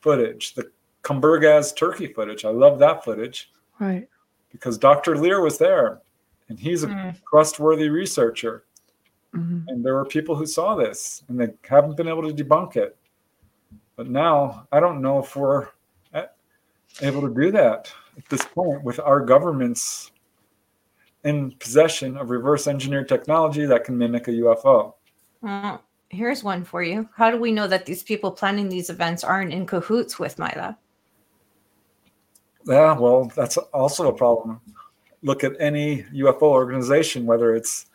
footage. 0.00 0.54
The 0.54 0.70
Kumburgaz 1.02 1.74
turkey 1.74 2.06
footage. 2.06 2.44
I 2.44 2.50
love 2.50 2.78
that 2.78 3.02
footage. 3.02 3.50
Right. 3.80 4.08
Because 4.52 4.78
Dr. 4.78 5.16
Leir 5.16 5.40
was 5.40 5.58
there 5.58 6.00
and 6.48 6.60
he's 6.60 6.84
a 6.84 6.86
mm. 6.86 7.16
trustworthy 7.28 7.88
researcher. 7.88 8.62
Mm-hmm. 9.34 9.66
And 9.66 9.84
there 9.84 9.94
were 9.94 10.04
people 10.04 10.36
who 10.36 10.46
saw 10.46 10.76
this 10.76 11.24
and 11.26 11.40
they 11.40 11.48
haven't 11.68 11.96
been 11.96 12.06
able 12.06 12.22
to 12.22 12.32
debunk 12.32 12.76
it. 12.76 12.96
But 13.96 14.08
now 14.08 14.68
I 14.70 14.78
don't 14.78 15.02
know 15.02 15.18
if 15.18 15.34
we're 15.34 15.66
able 17.02 17.22
to 17.22 17.34
do 17.34 17.50
that 17.50 17.92
at 18.16 18.28
this 18.28 18.44
point 18.44 18.84
with 18.84 19.00
our 19.00 19.18
governments 19.18 20.12
in 21.24 21.52
possession 21.52 22.16
of 22.16 22.30
reverse 22.30 22.66
engineered 22.66 23.08
technology 23.08 23.66
that 23.66 23.84
can 23.84 23.96
mimic 23.96 24.28
a 24.28 24.32
UFO. 24.32 24.94
Uh, 25.46 25.78
here's 26.08 26.42
one 26.42 26.64
for 26.64 26.82
you. 26.82 27.08
How 27.14 27.30
do 27.30 27.38
we 27.38 27.52
know 27.52 27.66
that 27.66 27.86
these 27.86 28.02
people 28.02 28.30
planning 28.30 28.68
these 28.68 28.90
events 28.90 29.24
aren't 29.24 29.52
in 29.52 29.66
cahoots 29.66 30.18
with 30.18 30.36
MILAB? 30.36 30.76
Yeah, 32.66 32.98
well, 32.98 33.30
that's 33.34 33.56
also 33.56 34.08
a 34.08 34.12
problem. 34.12 34.60
Look 35.22 35.44
at 35.44 35.52
any 35.60 36.02
UFO 36.14 36.42
organization, 36.42 37.26
whether 37.26 37.54
it's 37.54 37.86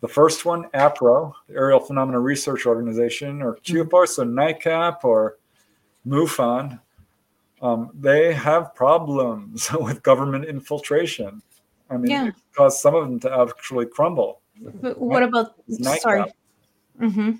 the 0.00 0.08
first 0.08 0.44
one, 0.44 0.64
APRO, 0.74 1.32
the 1.48 1.54
Aerial 1.54 1.80
Phenomena 1.80 2.18
Research 2.20 2.66
Organization, 2.66 3.42
or 3.42 3.56
CUFOS, 3.56 3.88
mm-hmm. 3.90 4.06
so 4.06 4.24
NICAP, 4.24 5.04
or 5.04 5.38
MUFON, 6.06 6.80
um, 7.60 7.90
they 7.94 8.32
have 8.32 8.74
problems 8.74 9.70
with 9.80 10.02
government 10.02 10.46
infiltration. 10.46 11.42
I 11.90 11.96
mean, 11.96 12.10
yeah. 12.10 12.28
it 12.28 12.34
caused 12.54 12.80
some 12.80 12.94
of 12.94 13.04
them 13.04 13.20
to 13.20 13.40
actually 13.40 13.86
crumble. 13.86 14.40
But 14.80 14.98
what 14.98 15.22
about, 15.22 15.54
sorry. 15.98 16.24
Mm-hmm. 17.00 17.32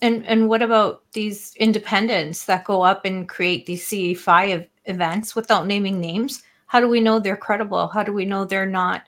And 0.00 0.26
and 0.26 0.48
what 0.48 0.62
about 0.62 1.02
these 1.12 1.54
independents 1.56 2.44
that 2.44 2.64
go 2.64 2.82
up 2.82 3.04
and 3.04 3.28
create 3.28 3.66
these 3.66 3.88
CE5 3.88 4.68
events 4.84 5.34
without 5.34 5.66
naming 5.66 6.00
names? 6.00 6.42
How 6.66 6.80
do 6.80 6.88
we 6.88 7.00
know 7.00 7.18
they're 7.18 7.36
credible? 7.36 7.88
How 7.88 8.02
do 8.02 8.12
we 8.12 8.24
know 8.24 8.44
they're 8.44 8.66
not 8.66 9.02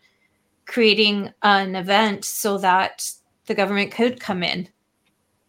creating 0.67 1.33
an 1.43 1.77
event 1.77 2.25
so 2.25 2.59
that 2.59 3.09
the 3.47 3.55
government 3.55 3.93
could 3.93 4.19
come 4.19 4.43
in? 4.43 4.69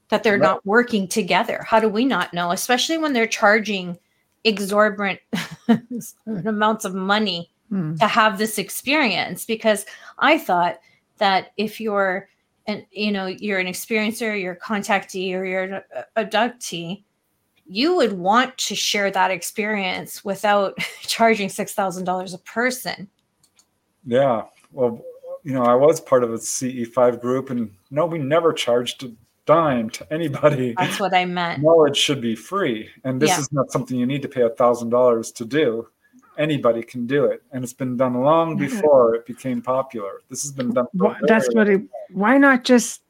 That 0.09 0.23
they're 0.23 0.33
right. 0.33 0.41
not 0.41 0.65
working 0.65 1.07
together? 1.07 1.63
How 1.65 1.79
do 1.79 1.89
we 1.89 2.05
not 2.05 2.33
know? 2.33 2.51
Especially 2.51 2.97
when 2.97 3.13
they're 3.13 3.27
charging 3.27 3.97
exorbitant 4.43 5.19
amounts 6.25 6.85
of 6.85 6.93
money 6.93 7.51
hmm. 7.71 7.95
to 7.95 8.05
have 8.05 8.37
this 8.37 8.59
experience. 8.59 9.45
Because 9.45 9.85
I 10.19 10.37
thought 10.37 10.79
that 11.17 11.53
if 11.55 11.79
you're 11.79 12.27
and 12.67 12.85
you 12.91 13.11
know 13.11 13.27
you're 13.27 13.59
an 13.59 13.67
experiencer 13.67 14.39
you're 14.39 14.53
a 14.53 14.59
contactee 14.59 15.33
or 15.33 15.45
you're 15.45 15.63
an 15.63 15.81
abductee 16.17 17.03
you 17.65 17.95
would 17.95 18.13
want 18.13 18.57
to 18.57 18.75
share 18.75 19.09
that 19.11 19.31
experience 19.31 20.25
without 20.25 20.77
charging 21.01 21.47
$6000 21.47 22.33
a 22.33 22.37
person 22.39 23.07
yeah 24.05 24.43
well 24.71 25.03
you 25.43 25.53
know 25.53 25.63
i 25.63 25.75
was 25.75 25.99
part 25.99 26.23
of 26.23 26.31
a 26.31 26.37
ce5 26.37 27.21
group 27.21 27.49
and 27.49 27.71
no 27.89 28.05
we 28.05 28.17
never 28.17 28.51
charged 28.53 29.03
a 29.03 29.11
dime 29.45 29.89
to 29.89 30.11
anybody 30.13 30.73
that's 30.77 30.99
what 30.99 31.13
i 31.13 31.25
meant 31.25 31.61
knowledge 31.61 31.97
should 31.97 32.21
be 32.21 32.35
free 32.35 32.89
and 33.03 33.21
this 33.21 33.29
yeah. 33.29 33.39
is 33.39 33.51
not 33.51 33.71
something 33.71 33.97
you 33.97 34.05
need 34.05 34.21
to 34.21 34.29
pay 34.29 34.41
a 34.41 34.49
thousand 34.49 34.89
dollars 34.89 35.31
to 35.31 35.45
do 35.45 35.87
anybody 36.41 36.81
can 36.81 37.05
do 37.05 37.25
it. 37.25 37.43
And 37.51 37.63
it's 37.63 37.73
been 37.73 37.95
done 37.95 38.15
long 38.15 38.57
before 38.57 39.15
it 39.15 39.25
became 39.25 39.61
popular. 39.61 40.21
This 40.29 40.41
has 40.41 40.51
been 40.51 40.73
done 40.73 40.87
that's 41.21 41.53
what 41.53 41.69
it 41.69 41.81
why 42.11 42.37
not 42.37 42.63
just 42.63 43.03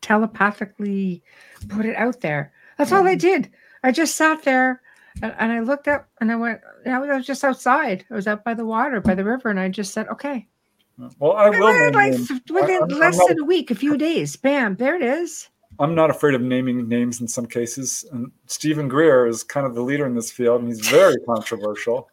telepathically 0.00 1.22
put 1.68 1.86
it 1.86 1.96
out 1.96 2.20
there? 2.20 2.52
That's 2.78 2.92
all 2.92 3.06
i 3.06 3.14
mm-hmm. 3.14 3.18
did. 3.18 3.50
I 3.82 3.92
just 3.92 4.16
sat 4.16 4.42
there 4.42 4.80
and, 5.22 5.34
and 5.38 5.52
i 5.52 5.60
looked 5.60 5.88
up 5.88 6.08
and 6.20 6.32
i 6.32 6.36
went 6.36 6.60
i 6.86 6.98
was 6.98 7.26
just 7.26 7.44
outside. 7.44 8.04
I 8.10 8.14
was 8.14 8.26
out 8.26 8.44
by 8.44 8.54
the 8.54 8.66
water 8.66 9.00
by 9.00 9.14
the 9.14 9.24
river 9.24 9.50
and 9.50 9.60
i 9.60 9.68
just 9.68 9.92
said 9.92 10.08
okay. 10.08 10.48
Well 11.18 11.32
i 11.32 11.50
will 11.50 11.92
like 11.92 12.12
within 12.50 12.82
I, 12.82 12.86
less 12.86 13.18
than 13.26 13.40
a 13.40 13.44
week 13.44 13.70
a 13.70 13.74
few 13.74 13.98
days 13.98 14.36
bam 14.36 14.76
there 14.76 14.94
it 14.94 15.02
is 15.02 15.48
I'm 15.78 15.94
not 15.94 16.10
afraid 16.10 16.34
of 16.34 16.42
naming 16.42 16.88
names 16.88 17.20
in 17.20 17.28
some 17.28 17.46
cases. 17.46 18.04
And 18.12 18.30
Steven 18.46 18.88
Greer 18.88 19.26
is 19.26 19.42
kind 19.42 19.66
of 19.66 19.74
the 19.74 19.82
leader 19.82 20.06
in 20.06 20.14
this 20.14 20.30
field, 20.30 20.60
and 20.60 20.68
he's 20.68 20.86
very 20.86 21.16
controversial. 21.26 22.08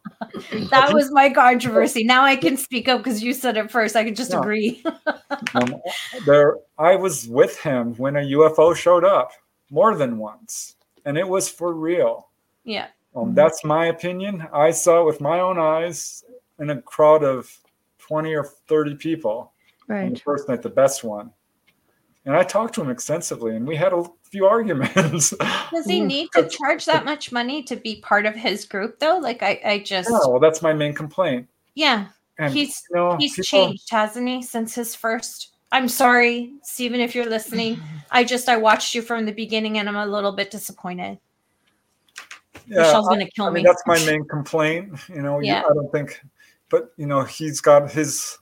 that 0.70 0.92
was 0.92 1.10
my 1.12 1.30
controversy. 1.30 2.04
Now 2.04 2.24
I 2.24 2.36
can 2.36 2.56
speak 2.56 2.88
up 2.88 2.98
because 3.02 3.22
you 3.22 3.32
said 3.32 3.56
it 3.56 3.70
first. 3.70 3.96
I 3.96 4.04
can 4.04 4.14
just 4.14 4.32
yeah. 4.32 4.40
agree. 4.40 4.84
um, 5.54 5.80
there, 6.26 6.58
I 6.78 6.96
was 6.96 7.28
with 7.28 7.58
him 7.60 7.94
when 7.94 8.16
a 8.16 8.20
UFO 8.20 8.74
showed 8.74 9.04
up 9.04 9.32
more 9.70 9.94
than 9.96 10.18
once, 10.18 10.76
and 11.04 11.16
it 11.16 11.28
was 11.28 11.48
for 11.48 11.72
real. 11.72 12.28
Yeah. 12.64 12.88
Um, 13.14 13.26
mm-hmm. 13.26 13.34
That's 13.34 13.64
my 13.64 13.86
opinion. 13.86 14.46
I 14.52 14.70
saw 14.70 15.02
it 15.02 15.06
with 15.06 15.20
my 15.20 15.40
own 15.40 15.58
eyes 15.58 16.24
in 16.58 16.70
a 16.70 16.80
crowd 16.80 17.22
of 17.22 17.50
20 17.98 18.34
or 18.34 18.44
30 18.44 18.96
people. 18.96 19.52
Right. 19.88 20.04
On 20.04 20.12
the 20.14 20.20
first 20.20 20.48
night, 20.48 20.62
the 20.62 20.70
best 20.70 21.04
one 21.04 21.32
and 22.24 22.36
I 22.36 22.44
talked 22.44 22.74
to 22.76 22.82
him 22.82 22.90
extensively, 22.90 23.56
and 23.56 23.66
we 23.66 23.74
had 23.74 23.92
a 23.92 24.04
few 24.30 24.46
arguments. 24.46 25.30
Does 25.70 25.86
he 25.86 25.98
mm-hmm. 25.98 26.06
need 26.06 26.28
to 26.34 26.48
charge 26.48 26.84
that 26.84 27.04
much 27.04 27.32
money 27.32 27.62
to 27.64 27.76
be 27.76 28.00
part 28.00 28.26
of 28.26 28.34
his 28.34 28.64
group, 28.64 28.98
though? 29.00 29.18
Like, 29.18 29.42
I, 29.42 29.60
I 29.64 29.78
just. 29.80 30.08
No, 30.08 30.20
well, 30.28 30.40
that's 30.40 30.62
my 30.62 30.72
main 30.72 30.94
complaint. 30.94 31.48
Yeah, 31.74 32.06
and, 32.38 32.52
he's 32.52 32.82
you 32.90 32.96
know, 32.96 33.16
he's 33.16 33.34
people... 33.34 33.44
changed, 33.44 33.90
hasn't 33.90 34.28
he, 34.28 34.42
since 34.42 34.74
his 34.74 34.94
first. 34.94 35.48
I'm 35.72 35.88
sorry, 35.88 36.52
Steven, 36.62 37.00
if 37.00 37.14
you're 37.14 37.28
listening. 37.28 37.80
I 38.10 38.24
just 38.24 38.48
I 38.48 38.56
watched 38.56 38.94
you 38.94 39.02
from 39.02 39.24
the 39.24 39.32
beginning, 39.32 39.78
and 39.78 39.88
I'm 39.88 39.96
a 39.96 40.06
little 40.06 40.32
bit 40.32 40.50
disappointed. 40.50 41.18
Yeah, 42.66 42.82
Michelle's 42.82 43.08
gonna 43.08 43.28
kill 43.30 43.46
I 43.46 43.50
me. 43.50 43.54
Mean, 43.54 43.64
that's 43.64 43.82
my 43.86 43.98
main 44.04 44.24
complaint. 44.28 44.92
You 45.08 45.22
know, 45.22 45.40
yeah. 45.40 45.62
I 45.68 45.74
don't 45.74 45.90
think, 45.90 46.22
but 46.68 46.92
you 46.96 47.06
know, 47.06 47.22
he's 47.22 47.60
got 47.60 47.90
his 47.90 48.38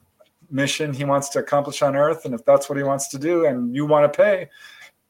mission 0.50 0.92
he 0.92 1.04
wants 1.04 1.28
to 1.28 1.38
accomplish 1.38 1.82
on 1.82 1.96
earth 1.96 2.24
and 2.24 2.34
if 2.34 2.44
that's 2.44 2.68
what 2.68 2.76
he 2.76 2.84
wants 2.84 3.08
to 3.08 3.18
do 3.18 3.46
and 3.46 3.74
you 3.74 3.86
want 3.86 4.10
to 4.10 4.16
pay 4.16 4.48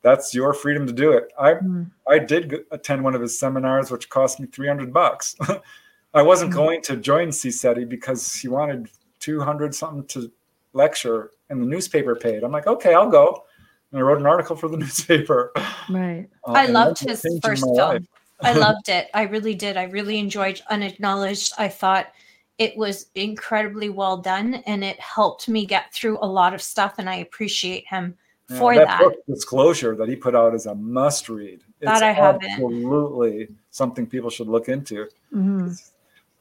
that's 0.02 0.34
your 0.34 0.54
freedom 0.54 0.86
to 0.86 0.92
do 0.92 1.12
it. 1.12 1.32
I 1.38 1.54
mm. 1.54 1.90
i 2.08 2.18
did 2.18 2.64
attend 2.70 3.04
one 3.04 3.14
of 3.14 3.20
his 3.20 3.38
seminars 3.38 3.90
which 3.90 4.08
cost 4.08 4.40
me 4.40 4.46
300 4.46 4.92
bucks. 4.92 5.36
I 6.14 6.22
wasn't 6.22 6.52
mm. 6.52 6.56
going 6.56 6.82
to 6.82 6.96
join 6.96 7.28
CSETI 7.28 7.88
because 7.88 8.34
he 8.34 8.48
wanted 8.48 8.88
200 9.20 9.74
something 9.74 10.06
to 10.08 10.30
lecture 10.72 11.30
and 11.50 11.60
the 11.60 11.66
newspaper 11.66 12.16
paid. 12.16 12.42
I'm 12.42 12.52
like 12.52 12.66
okay 12.66 12.94
i'll 12.94 13.10
go. 13.10 13.44
And 13.92 13.98
i 13.98 14.02
wrote 14.02 14.18
an 14.18 14.26
article 14.26 14.56
for 14.56 14.68
the 14.68 14.76
newspaper. 14.84 15.52
Right. 15.88 16.28
Uh, 16.46 16.52
i 16.52 16.66
loved 16.66 17.00
his 17.00 17.24
first 17.42 17.64
film. 17.64 18.06
i 18.40 18.52
loved 18.66 18.88
it. 18.88 19.08
I 19.12 19.22
really 19.22 19.54
did. 19.54 19.76
I 19.76 19.84
really 19.84 20.18
enjoyed 20.18 20.60
unacknowledged. 20.70 21.52
I 21.58 21.68
thought 21.68 22.12
it 22.60 22.76
was 22.76 23.06
incredibly 23.14 23.88
well 23.88 24.18
done 24.18 24.56
and 24.66 24.84
it 24.84 25.00
helped 25.00 25.48
me 25.48 25.64
get 25.64 25.92
through 25.94 26.18
a 26.20 26.26
lot 26.26 26.52
of 26.52 26.60
stuff 26.60 26.96
and 26.98 27.08
I 27.08 27.16
appreciate 27.16 27.86
him 27.86 28.14
yeah, 28.50 28.58
for 28.58 28.74
that. 28.74 28.86
that. 28.86 29.16
disclosure 29.26 29.96
that 29.96 30.10
he 30.10 30.14
put 30.14 30.36
out 30.36 30.54
is 30.54 30.66
a 30.66 30.74
must 30.74 31.30
read. 31.30 31.64
It's 31.80 31.90
that 31.90 32.02
I 32.02 32.12
haven't. 32.12 32.44
Absolutely 32.44 33.48
something 33.70 34.06
people 34.06 34.28
should 34.28 34.46
look 34.46 34.68
into. 34.68 35.06
Mm-hmm. 35.34 35.70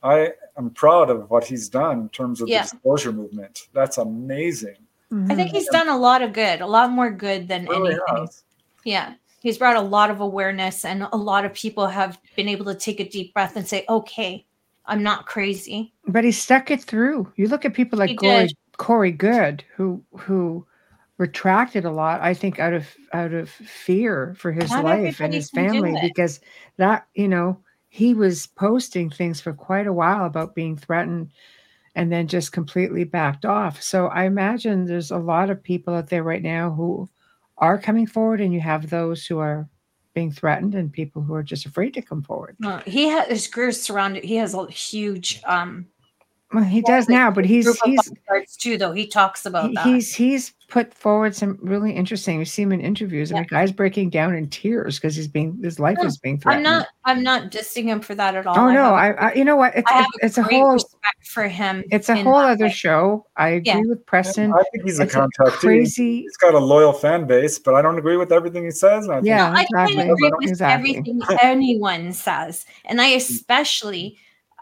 I 0.04 0.34
am 0.58 0.72
proud 0.72 1.10
of 1.10 1.30
what 1.30 1.46
he's 1.46 1.70
done 1.70 2.02
in 2.02 2.10
terms 2.10 2.42
of 2.42 2.50
yeah. 2.50 2.64
the 2.64 2.72
disclosure 2.72 3.14
movement. 3.14 3.70
That's 3.74 3.98
amazing. 3.98 4.76
Mm-hmm. 5.14 5.32
I 5.32 5.36
think 5.36 5.52
he's 5.52 5.70
done 5.70 5.88
a 5.88 5.98
lot 5.98 6.22
of 6.22 6.34
good, 6.34 6.60
a 6.60 6.68
lot 6.68 6.92
more 6.92 7.12
good 7.12 7.48
than 7.48 7.66
really 7.66 7.92
anything. 7.92 8.04
Has. 8.10 8.44
Yeah. 8.84 9.14
He's 9.42 9.58
brought 9.58 9.78
a 9.78 9.82
lot 9.82 10.12
of 10.12 10.20
awareness, 10.20 10.84
and 10.84 11.08
a 11.14 11.18
lot 11.18 11.46
of 11.46 11.54
people 11.54 11.88
have 11.88 12.20
been 12.36 12.50
able 12.50 12.66
to 12.66 12.76
take 12.76 13.00
a 13.00 13.08
deep 13.08 13.34
breath 13.34 13.56
and 13.56 13.66
say, 13.66 13.86
okay, 13.88 14.46
I'm 14.90 15.04
not 15.04 15.26
crazy. 15.26 15.94
But 16.08 16.24
he 16.24 16.32
stuck 16.32 16.72
it 16.72 16.84
through. 16.84 17.32
You 17.36 17.48
look 17.48 17.64
at 17.64 17.74
people 17.74 18.00
like 18.00 18.18
Corey, 18.18 18.50
Corey 18.78 19.12
Goode, 19.12 19.64
who 19.76 20.04
who 20.18 20.66
retracted 21.18 21.86
a 21.86 21.92
lot, 21.92 22.22
I 22.22 22.34
think, 22.34 22.60
out 22.60 22.74
of 22.74 22.88
out 23.14 23.34
of 23.34 23.50
fear 23.50 24.36
for 24.38 24.52
his 24.52 24.72
not 24.72 24.84
life 24.84 25.22
and 25.22 25.34
his 25.34 25.50
family, 25.50 25.96
because 26.02 26.40
that, 26.78 27.08
you 27.14 27.28
know, 27.28 27.60
he 27.90 28.14
was 28.14 28.48
posting 28.48 29.10
things 29.10 29.40
for 29.40 29.54
quite 29.54 29.88
a 29.88 29.94
while 29.94 30.26
about 30.26 30.56
being 30.56 30.76
threatened 30.76 31.32
and 31.96 32.12
then 32.12 32.28
just 32.28 32.52
completely 32.52 33.04
backed 33.04 33.46
off. 33.46 33.82
So 33.82 34.08
I 34.08 34.26
imagine 34.26 34.86
there's 34.86 35.12
a 35.12 35.18
lot 35.18 35.50
of 35.50 35.62
people 35.62 35.94
out 35.94 36.08
there 36.10 36.24
right 36.24 36.42
now 36.44 36.72
who 36.72 37.10
are 37.58 37.78
coming 37.78 38.08
forward, 38.08 38.42
and 38.42 38.54
you 38.54 38.62
have 38.62 38.90
those 38.90 39.26
who 39.26 39.40
are 39.40 39.68
being 40.20 40.32
threatened 40.32 40.76
and 40.76 40.92
people 40.92 41.22
who 41.22 41.34
are 41.34 41.44
just 41.44 41.66
afraid 41.66 41.94
to 41.94 42.02
come 42.02 42.22
forward. 42.22 42.58
Uh, 42.62 42.82
he 42.86 43.08
has 43.08 43.28
his 43.28 43.48
career 43.48 43.72
surrounded. 43.72 44.26
He 44.26 44.36
has 44.36 44.54
a 44.54 44.68
huge 44.68 45.42
um, 45.46 45.88
well, 46.52 46.64
he 46.64 46.82
does 46.82 47.08
now, 47.08 47.30
but 47.30 47.46
he's 47.46 47.80
he's 47.82 48.12
too 48.58 48.78
though. 48.78 48.92
He 48.92 49.06
talks 49.06 49.46
about 49.46 49.72
that. 49.76 49.86
He's 49.86 50.16
he's 50.16 50.54
put 50.68 50.94
forward 50.94 51.36
some 51.36 51.60
really 51.62 51.92
interesting. 51.92 52.40
You 52.40 52.46
see 52.46 52.64
him 52.64 52.72
in 52.72 52.82
interviews, 52.82 53.30
and 53.30 53.40
the 53.40 53.48
guy's 53.48 53.72
breaking 53.72 54.10
down 54.10 54.34
in 54.34 54.50
tears 54.50 54.98
because 54.98 55.16
he's 55.16 55.28
being 55.28 55.60
his 55.62 55.80
life 55.80 55.98
no, 56.00 56.06
is 56.06 56.18
being 56.18 56.40
threatened. 56.40 56.68
I'm 56.68 56.74
not 56.80 56.88
I'm 57.06 57.24
not 57.24 57.52
dissing 57.52 57.84
him 57.84 58.02
for 58.02 58.16
that 58.16 58.34
at 58.34 58.48
all. 58.48 58.58
Oh 58.58 58.68
I 58.68 58.74
no, 58.74 58.94
I, 58.96 59.12
I, 59.12 59.34
you 59.34 59.46
know 59.46 59.58
what? 59.58 59.76
It's, 59.76 59.92
it's, 59.94 60.10
it's 60.24 60.38
a 60.40 60.44
whole 60.44 60.74
respect 60.74 61.28
for 61.28 61.48
him. 61.48 61.84
It's 61.92 62.10
a 62.10 62.16
whole 62.16 62.36
other 62.36 62.66
way. 62.66 62.72
show. 62.72 63.28
I 63.38 63.50
agree 63.50 63.74
yeah. 63.74 63.82
with 63.82 64.04
Preston. 64.08 64.52
I 64.52 64.64
think 64.72 64.86
he's 64.86 65.00
a 65.00 65.06
contact. 65.06 65.58
Crazy. 65.58 66.22
He's 66.22 66.38
got 66.38 66.56
a 66.56 66.60
loyal 66.60 66.94
fan 66.94 67.28
base, 67.28 67.60
but 67.60 67.76
I 67.76 67.84
don't 67.84 68.00
agree 68.00 68.18
with 68.18 68.32
everything 68.32 68.64
he 68.66 68.72
says. 68.72 69.08
I 69.08 69.20
yeah, 69.20 69.52
I 69.52 69.66
can't 69.66 69.92
agree 69.92 70.32
with 70.40 70.50
exactly. 70.50 70.98
everything 70.98 71.22
anyone 71.44 72.12
says, 72.12 72.66
and 72.86 73.00
I 73.00 73.08
especially. 73.10 74.18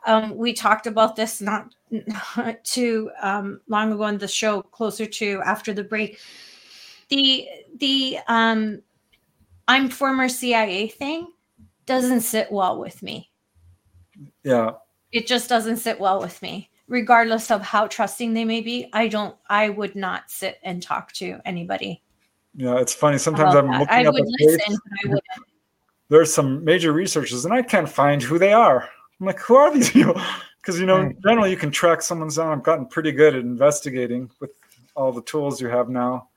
Um, 0.06 0.38
we 0.38 0.54
talked 0.54 0.88
about 0.88 1.18
this 1.18 1.42
not 1.42 1.74
too 2.64 3.12
um, 3.22 3.62
long 3.68 3.94
ago 3.94 4.04
on 4.04 4.18
the 4.18 4.28
show, 4.28 4.62
closer 4.62 5.06
to 5.06 5.42
after 5.46 5.74
the 5.74 5.84
break. 5.84 6.20
The 7.10 7.48
the 7.78 8.20
um, 8.28 8.82
I'm 9.68 9.90
former 9.90 10.30
CIA 10.30 10.88
thing 10.88 11.28
doesn't 11.86 12.22
sit 12.22 12.52
well 12.52 12.80
with 12.80 13.02
me. 13.02 13.32
Yeah, 14.44 14.72
it 15.12 15.28
just 15.28 15.50
doesn't 15.50 15.78
sit 15.78 16.00
well 16.00 16.20
with 16.20 16.42
me. 16.42 16.70
Regardless 16.88 17.52
of 17.52 17.62
how 17.62 17.88
trusting 17.88 18.34
they 18.34 18.46
may 18.46 18.62
be, 18.62 18.90
I 18.94 19.08
don't. 19.08 19.36
I 19.50 19.70
would 19.70 19.96
not 19.96 20.30
sit 20.32 20.58
and 20.64 20.82
talk 20.82 21.12
to 21.14 21.40
anybody. 21.46 22.02
Yeah, 22.56 22.80
it's 22.80 22.94
funny. 22.94 23.18
Sometimes 23.18 23.56
I'm 23.56 23.68
that. 23.68 23.80
looking 23.80 23.94
I 23.94 24.06
up 24.06 24.14
would 24.14 24.28
listen, 24.40 24.78
There's 26.10 26.34
some 26.34 26.64
major 26.64 26.92
researchers, 26.92 27.46
and 27.46 27.54
I 27.54 27.62
can't 27.62 27.90
find 27.90 28.22
who 28.22 28.40
they 28.40 28.54
are. 28.54 28.90
I'm 29.20 29.26
like, 29.26 29.40
who 29.40 29.56
are 29.56 29.74
these 29.74 29.92
people? 29.92 30.20
Because 30.68 30.82
you 30.82 30.86
know 30.86 31.04
right. 31.04 31.22
generally 31.22 31.50
you 31.50 31.56
can 31.56 31.72
track 31.72 32.02
someone's 32.02 32.36
down 32.36 32.52
i've 32.52 32.64
gotten 32.64 32.86
pretty 32.86 33.12
good 33.12 33.34
at 33.34 33.42
investigating 33.42 34.30
with 34.42 34.52
all 34.96 35.12
the 35.12 35.22
tools 35.22 35.62
you 35.62 35.70
have 35.70 35.90
now. 35.90 36.28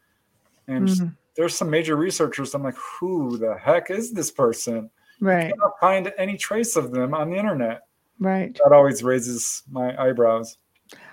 And 0.68 0.86
mm-hmm. 0.86 1.06
there's 1.34 1.56
some 1.56 1.68
major 1.68 1.96
researchers 1.96 2.54
i'm 2.54 2.62
like 2.62 2.76
who 2.76 3.36
the 3.38 3.56
heck 3.58 3.90
is 3.90 4.12
this 4.12 4.30
person? 4.30 4.88
Right. 5.20 5.46
I 5.46 5.50
cannot 5.50 5.80
find 5.80 6.12
any 6.16 6.36
trace 6.36 6.76
of 6.76 6.92
them 6.92 7.12
on 7.12 7.30
the 7.30 7.36
internet. 7.36 7.82
Right. 8.20 8.58
That 8.62 8.72
always 8.72 9.02
raises 9.02 9.62
my 9.70 10.00
eyebrows. 10.00 10.56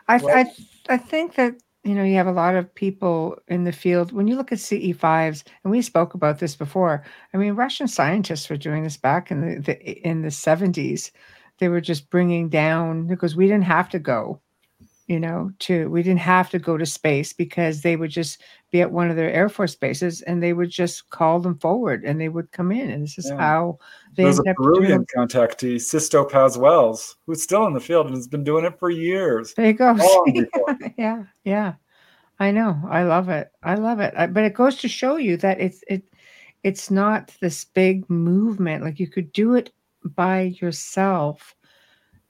I 0.08 0.18
well, 0.18 0.38
I, 0.38 0.94
I 0.94 0.98
think 0.98 1.36
that 1.36 1.56
you 1.84 1.96
know 1.96 2.04
you 2.04 2.16
have 2.16 2.28
a 2.28 2.32
lot 2.32 2.56
of 2.56 2.74
people 2.76 3.40
in 3.48 3.64
the 3.64 3.72
field. 3.72 4.12
When 4.12 4.28
you 4.28 4.36
look 4.36 4.52
at 4.52 4.60
ce5s 4.60 5.44
and 5.64 5.72
we 5.72 5.82
spoke 5.82 6.14
about 6.14 6.40
this 6.40 6.56
before 6.56 7.04
i 7.34 7.38
mean 7.38 7.54
russian 7.54 7.88
scientists 7.88 8.50
were 8.50 8.58
doing 8.58 8.84
this 8.84 8.98
back 8.98 9.32
in 9.32 9.42
the, 9.42 9.60
the 9.62 10.08
in 10.08 10.22
the 10.22 10.30
70s 10.30 11.12
they 11.60 11.70
were 11.70 11.82
just 11.82 12.10
bringing 12.10 12.50
down 12.50 13.08
because 13.08 13.36
we 13.36 13.48
didn't 13.48 13.64
have 13.64 13.90
to 13.90 14.00
go 14.00 14.42
you 15.08 15.20
know 15.20 15.50
to 15.60 15.90
we 15.90 16.04
didn't 16.04 16.20
have 16.20 16.50
to 16.50 16.60
go 16.60 16.78
to 16.78 16.86
space 16.86 17.34
because 17.34 17.82
they 17.82 17.96
would 17.96 18.12
just 18.12 18.42
be 18.72 18.82
at 18.82 18.92
one 18.92 19.10
of 19.10 19.16
their 19.16 19.32
air 19.32 19.48
force 19.48 19.76
bases 19.76 20.22
and 20.24 20.44
they 20.44 20.54
would 20.54 20.70
just 20.70 21.10
call 21.10 21.40
them 21.40 21.58
forward 21.58 22.04
and 22.04 22.20
they 22.20 22.30
would 22.30 22.52
come 22.52 22.72
in. 22.72 22.90
And 22.90 23.04
this 23.04 23.18
is 23.18 23.30
yeah. 23.30 23.38
how 23.38 23.80
they 24.16 24.24
there's 24.24 24.40
a 24.40 24.54
Peruvian 24.56 25.06
contactee 25.16 25.78
Sixto 25.78 26.30
Paz 26.30 26.58
Wells 26.58 27.16
who's 27.26 27.42
still 27.42 27.66
in 27.68 27.74
the 27.74 27.80
field 27.80 28.08
and 28.08 28.16
has 28.16 28.28
been 28.28 28.44
doing 28.44 28.66
it 28.66 28.78
for 28.78 28.90
years. 28.90 29.54
There 29.54 29.68
you 29.68 29.74
go. 29.74 29.98
Yeah 30.98 31.24
yeah. 31.44 31.74
I 32.40 32.52
know. 32.52 32.80
I 32.88 33.02
love 33.04 33.30
it. 33.30 33.50
I 33.64 33.76
love 33.76 34.00
it. 34.00 34.14
I, 34.16 34.28
but 34.28 34.44
it 34.44 34.54
goes 34.54 34.76
to 34.78 34.88
show 34.88 35.16
you 35.16 35.38
that 35.38 35.60
it's 35.60 35.84
it 35.88 36.04
it's 36.64 36.92
not 36.92 37.34
this 37.40 37.64
big 37.64 38.08
movement. 38.10 38.84
Like 38.84 39.00
you 39.00 39.08
could 39.08 39.32
do 39.32 39.56
it 39.56 39.72
by 40.10 40.56
yourself, 40.62 41.56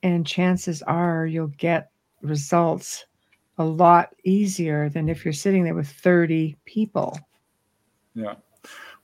and 0.04 0.26
chances 0.26 0.82
are 0.84 1.26
you'll 1.26 1.48
get 1.58 1.92
results 2.22 3.06
a 3.58 3.66
lot 3.66 4.16
easier 4.24 4.90
than 4.90 5.10
if 5.10 5.26
you're 5.26 5.34
sitting 5.34 5.64
there 5.64 5.74
with 5.74 5.90
30 5.90 6.56
people. 6.66 7.18
Yeah. 8.14 8.36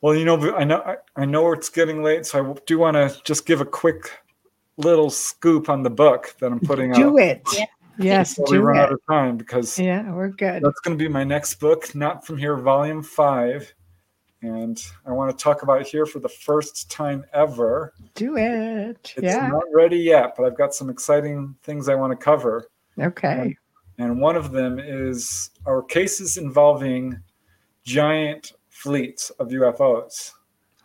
Well, 0.01 0.15
you 0.15 0.25
know, 0.25 0.55
I 0.55 0.63
know 0.63 0.81
I, 0.81 0.97
I 1.15 1.25
know 1.25 1.51
it's 1.53 1.69
getting 1.69 2.03
late, 2.03 2.25
so 2.25 2.51
I 2.51 2.55
do 2.65 2.77
want 2.77 2.95
to 2.95 3.15
just 3.23 3.45
give 3.45 3.61
a 3.61 3.65
quick 3.65 4.11
little 4.77 5.09
scoop 5.09 5.69
on 5.69 5.83
the 5.83 5.89
book 5.89 6.35
that 6.39 6.51
I'm 6.51 6.59
putting 6.59 6.91
do 6.91 7.05
out. 7.05 7.11
Do 7.11 7.17
it. 7.17 7.47
Yeah. 7.53 7.65
Yes, 7.99 8.39
we 8.49 8.57
run 8.57 8.77
it. 8.77 8.79
out 8.81 8.91
of 8.91 8.99
time 9.07 9.37
because 9.37 9.77
yeah, 9.77 10.11
we're 10.11 10.29
good. 10.29 10.63
That's 10.63 10.79
going 10.79 10.97
to 10.97 11.03
be 11.03 11.07
my 11.07 11.23
next 11.23 11.55
book, 11.55 11.93
not 11.93 12.25
from 12.25 12.37
here, 12.37 12.57
volume 12.57 13.03
five. 13.03 13.71
And 14.43 14.85
I 15.05 15.11
want 15.11 15.35
to 15.35 15.41
talk 15.41 15.63
about 15.63 15.87
here 15.87 16.05
for 16.05 16.19
the 16.19 16.27
first 16.27 16.91
time 16.91 17.23
ever. 17.33 17.93
Do 18.13 18.35
it. 18.35 19.13
It's 19.15 19.23
yeah. 19.23 19.47
not 19.47 19.63
ready 19.73 19.97
yet, 19.97 20.33
but 20.35 20.45
I've 20.45 20.57
got 20.57 20.75
some 20.75 20.89
exciting 20.89 21.55
things 21.63 21.87
I 21.87 21.95
want 21.95 22.11
to 22.11 22.17
cover. 22.17 22.67
Okay. 22.99 23.55
And, 23.97 24.09
and 24.11 24.21
one 24.21 24.35
of 24.35 24.51
them 24.51 24.79
is 24.79 25.49
our 25.65 25.81
cases 25.81 26.35
involving 26.35 27.17
giant 27.85 28.51
fleets 28.69 29.29
of 29.31 29.47
UFOs. 29.47 30.31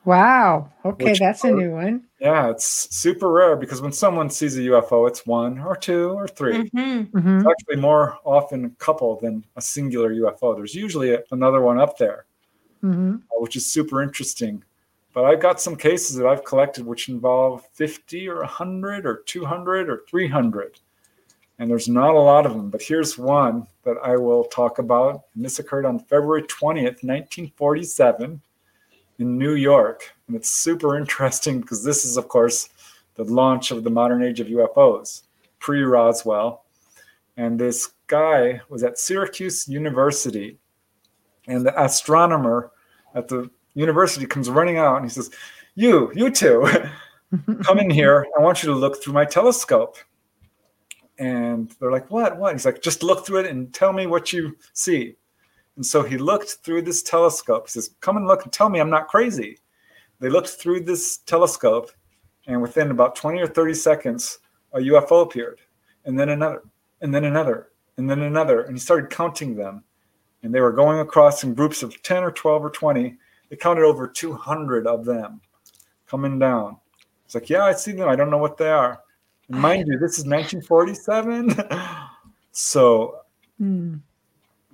Wow. 0.05 0.71
Okay, 0.85 1.17
that's 1.19 1.45
are, 1.45 1.49
a 1.49 1.57
new 1.57 1.73
one. 1.73 2.05
Yeah, 2.21 2.51
it's 2.51 2.95
super 2.97 3.29
rare 3.29 3.57
because 3.57 3.83
when 3.83 3.93
someone 3.93 4.31
sees 4.31 4.57
a 4.57 4.61
UFO, 4.61 5.09
it's 5.09 5.27
one 5.27 5.59
or 5.59 5.75
two 5.75 6.11
or 6.11 6.29
3 6.29 6.71
mm-hmm. 6.71 6.79
Mm-hmm. 7.19 7.39
It's 7.39 7.47
actually 7.47 7.81
more 7.81 8.19
often 8.25 8.67
a 8.67 8.71
couple 8.83 9.19
than 9.19 9.45
a 9.57 9.61
singular 9.61 10.15
UFO. 10.15 10.57
There's 10.57 10.77
usually 10.77 11.19
another 11.33 11.61
one 11.61 11.81
up 11.81 11.99
there 11.99 12.25
mm-hmm. 12.83 13.17
uh, 13.17 13.41
which 13.41 13.57
is 13.57 13.67
super 13.67 14.03
interesting. 14.03 14.63
But 15.15 15.25
I've 15.25 15.41
got 15.41 15.61
some 15.61 15.77
cases 15.77 16.17
that 16.17 16.27
I've 16.27 16.45
collected 16.45 16.87
which 16.87 17.09
involve 17.09 17.67
50 17.73 18.29
or 18.29 18.41
100 18.41 19.07
or 19.07 19.23
200 19.27 19.89
or 19.89 20.05
300. 20.09 20.79
And 21.59 21.69
there's 21.69 21.89
not 21.89 22.15
a 22.15 22.21
lot 22.21 22.47
of 22.47 22.53
them. 22.53 22.71
But 22.71 22.83
here's 22.83 23.19
one 23.19 23.67
that 23.85 23.97
I 24.03 24.17
will 24.17 24.45
talk 24.45 24.79
about. 24.79 25.25
And 25.35 25.45
this 25.45 25.59
occurred 25.59 25.87
on 25.87 25.99
February 25.99 26.43
20th, 26.43 27.03
1947 27.03 28.41
in 29.19 29.39
New 29.39 29.55
York. 29.55 30.13
And 30.27 30.37
it's 30.37 30.51
super 30.51 30.97
interesting 30.97 31.61
because 31.61 31.83
this 31.83 32.05
is, 32.05 32.17
of 32.17 32.29
course, 32.29 32.69
the 33.17 33.25
launch 33.25 33.73
of 33.73 33.83
the 33.83 33.91
modern 33.91 34.23
age 34.23 34.39
of 34.41 34.47
UFOs, 34.47 35.23
pre 35.59 35.83
Roswell. 35.83 36.65
And 37.37 37.59
this 37.59 37.93
guy 38.07 38.61
was 38.69 38.85
at 38.85 38.99
Syracuse 38.99 39.67
University 39.69 40.59
and 41.49 41.67
the 41.67 41.83
astronomer 41.83 42.71
at 43.15 43.27
the 43.27 43.51
university 43.75 44.27
comes 44.27 44.49
running 44.49 44.79
out 44.79 44.97
and 44.97 45.05
he 45.05 45.11
says, 45.11 45.31
You, 45.75 46.13
you 46.15 46.31
two, 46.31 46.69
come 47.63 47.79
in 47.79 47.91
here. 47.91 48.27
I 48.39 48.43
want 48.43 48.63
you 48.63 48.69
to 48.69 48.75
look 48.79 49.03
through 49.03 49.15
my 49.15 49.25
telescope. 49.25 49.97
And 51.19 51.75
they're 51.81 51.91
like, 51.91 52.11
What? 52.11 52.39
What? 52.39 52.53
He's 52.53 52.67
like, 52.67 52.83
Just 52.83 53.03
look 53.03 53.27
through 53.27 53.41
it 53.41 53.47
and 53.47 53.73
tell 53.75 53.93
me 53.93 54.07
what 54.07 54.33
you 54.33 54.57
see. 54.75 55.17
And 55.77 55.85
so 55.85 56.03
he 56.03 56.19
looked 56.19 56.59
through 56.65 56.83
this 56.83 57.03
telescope. 57.03 57.67
He 57.67 57.73
says, 57.73 57.91
Come 58.01 58.17
and 58.17 58.27
look 58.27 58.45
and 58.45 58.53
tell 58.53 58.69
me 58.69 58.79
I'm 58.79 58.91
not 58.91 59.09
crazy. 59.09 59.59
They 60.21 60.29
looked 60.29 60.49
through 60.49 60.81
this 60.81 61.19
telescope, 61.19 61.93
and 62.49 62.61
within 62.61 62.91
about 62.91 63.15
20 63.15 63.41
or 63.41 63.47
30 63.47 63.75
seconds, 63.75 64.41
a 64.73 64.79
UFO 64.79 65.23
appeared, 65.23 65.61
and 66.05 66.19
then 66.19 66.31
another, 66.31 66.63
and 67.01 67.15
then 67.15 67.25
another, 67.25 67.69
and 67.97 68.11
then 68.11 68.23
another. 68.23 68.63
And 68.63 68.75
he 68.75 68.81
started 68.81 69.11
counting 69.11 69.55
them 69.55 69.85
and 70.43 70.55
they 70.55 70.61
were 70.61 70.73
going 70.73 71.01
across 71.01 71.45
in 71.45 71.55
groups 71.55 71.83
of 71.83 72.01
10 72.03 72.23
or 72.23 72.31
12 72.31 72.65
or 72.65 72.71
20. 72.71 73.17
They 73.49 73.57
counted 73.57 73.85
over 73.85 74.07
200 74.07 74.87
of 74.87 75.05
them 75.05 75.41
coming 76.07 76.39
down. 76.39 76.77
It's 77.25 77.35
like, 77.35 77.51
yeah, 77.51 77.65
I 77.65 77.73
see 77.73 77.93
them. 77.93 78.09
I 78.09 78.17
don't 78.17 78.31
know 78.31 78.39
what 78.39 78.57
they 78.57 78.71
are. 78.71 79.01
mind 79.49 79.87
you, 79.89 79.99
this 79.99 80.19
is 80.19 80.27
1947. 80.27 81.55
so 82.53 83.21
mm. 83.61 84.01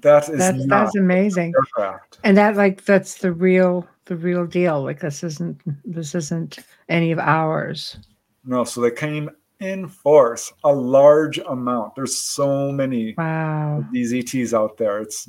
that 0.00 0.28
is 0.28 0.38
that's, 0.38 0.66
that's 0.66 0.96
amazing. 0.96 1.52
Aircraft. 1.56 2.18
And 2.24 2.36
that 2.36 2.56
like 2.56 2.84
that's 2.84 3.18
the 3.18 3.32
real 3.32 3.86
the 4.04 4.16
real 4.16 4.46
deal. 4.46 4.82
Like 4.82 5.00
this 5.00 5.24
isn't 5.24 5.60
this 5.84 6.14
isn't 6.14 6.58
any 6.88 7.10
of 7.10 7.18
ours. 7.18 7.96
No, 8.44 8.64
so 8.64 8.80
they 8.80 8.90
came 8.90 9.30
in 9.60 9.88
force 9.88 10.52
a 10.64 10.72
large 10.72 11.38
amount. 11.38 11.94
There's 11.94 12.16
so 12.16 12.70
many 12.70 13.14
wow. 13.16 13.84
these 13.90 14.12
ETs 14.12 14.52
out 14.54 14.76
there. 14.76 15.00
It's 15.00 15.28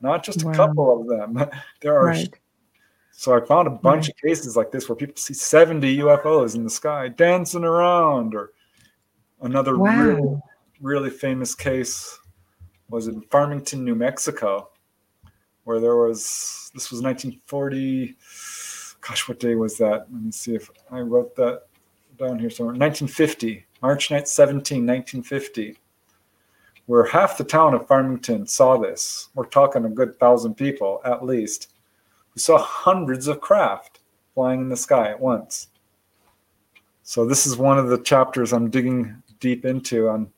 not 0.00 0.24
just 0.24 0.42
a 0.42 0.46
wow. 0.46 0.52
couple 0.52 1.00
of 1.00 1.08
them. 1.08 1.48
There 1.80 1.96
are 1.96 2.06
right. 2.06 2.38
So 3.12 3.36
I 3.36 3.44
found 3.44 3.68
a 3.68 3.70
bunch 3.70 4.04
right. 4.04 4.10
of 4.10 4.16
cases 4.16 4.56
like 4.56 4.70
this 4.70 4.88
where 4.88 4.96
people 4.96 5.16
see 5.16 5.34
70 5.34 5.98
UFOs 5.98 6.54
in 6.54 6.64
the 6.64 6.70
sky 6.70 7.08
dancing 7.08 7.64
around, 7.64 8.34
or 8.34 8.52
another 9.42 9.76
wow. 9.76 10.02
really, 10.02 10.40
really 10.80 11.10
famous 11.10 11.54
case 11.54 12.18
was 12.88 13.08
in 13.08 13.20
Farmington, 13.22 13.84
New 13.84 13.94
Mexico, 13.94 14.70
where 15.64 15.80
there 15.80 15.96
was 15.96 16.70
this 16.74 16.90
was 16.90 17.02
1940. 17.02 18.16
Gosh, 19.00 19.28
what 19.28 19.38
day 19.38 19.54
was 19.54 19.76
that? 19.78 20.06
Let 20.10 20.22
me 20.22 20.30
see 20.30 20.54
if 20.54 20.70
I 20.90 21.00
wrote 21.00 21.34
that 21.36 21.62
down 22.18 22.38
here 22.38 22.50
somewhere. 22.50 22.74
1950, 22.74 23.66
March 23.82 24.08
17, 24.08 24.52
1950, 24.86 25.76
where 26.90 27.04
half 27.04 27.38
the 27.38 27.44
town 27.44 27.72
of 27.72 27.86
Farmington 27.86 28.48
saw 28.48 28.76
this. 28.76 29.28
We're 29.34 29.44
talking 29.44 29.84
a 29.84 29.88
good 29.88 30.18
thousand 30.18 30.54
people 30.54 31.00
at 31.04 31.24
least 31.24 31.68
we 32.34 32.40
saw 32.40 32.58
hundreds 32.58 33.28
of 33.28 33.40
craft 33.40 34.00
flying 34.34 34.60
in 34.60 34.68
the 34.68 34.76
sky 34.76 35.08
at 35.10 35.20
once. 35.20 35.68
So 37.04 37.24
this 37.26 37.46
is 37.46 37.56
one 37.56 37.78
of 37.78 37.88
the 37.88 37.98
chapters 37.98 38.52
I'm 38.52 38.70
digging 38.70 39.22
deep 39.38 39.64
into 39.64 40.08
on 40.08 40.30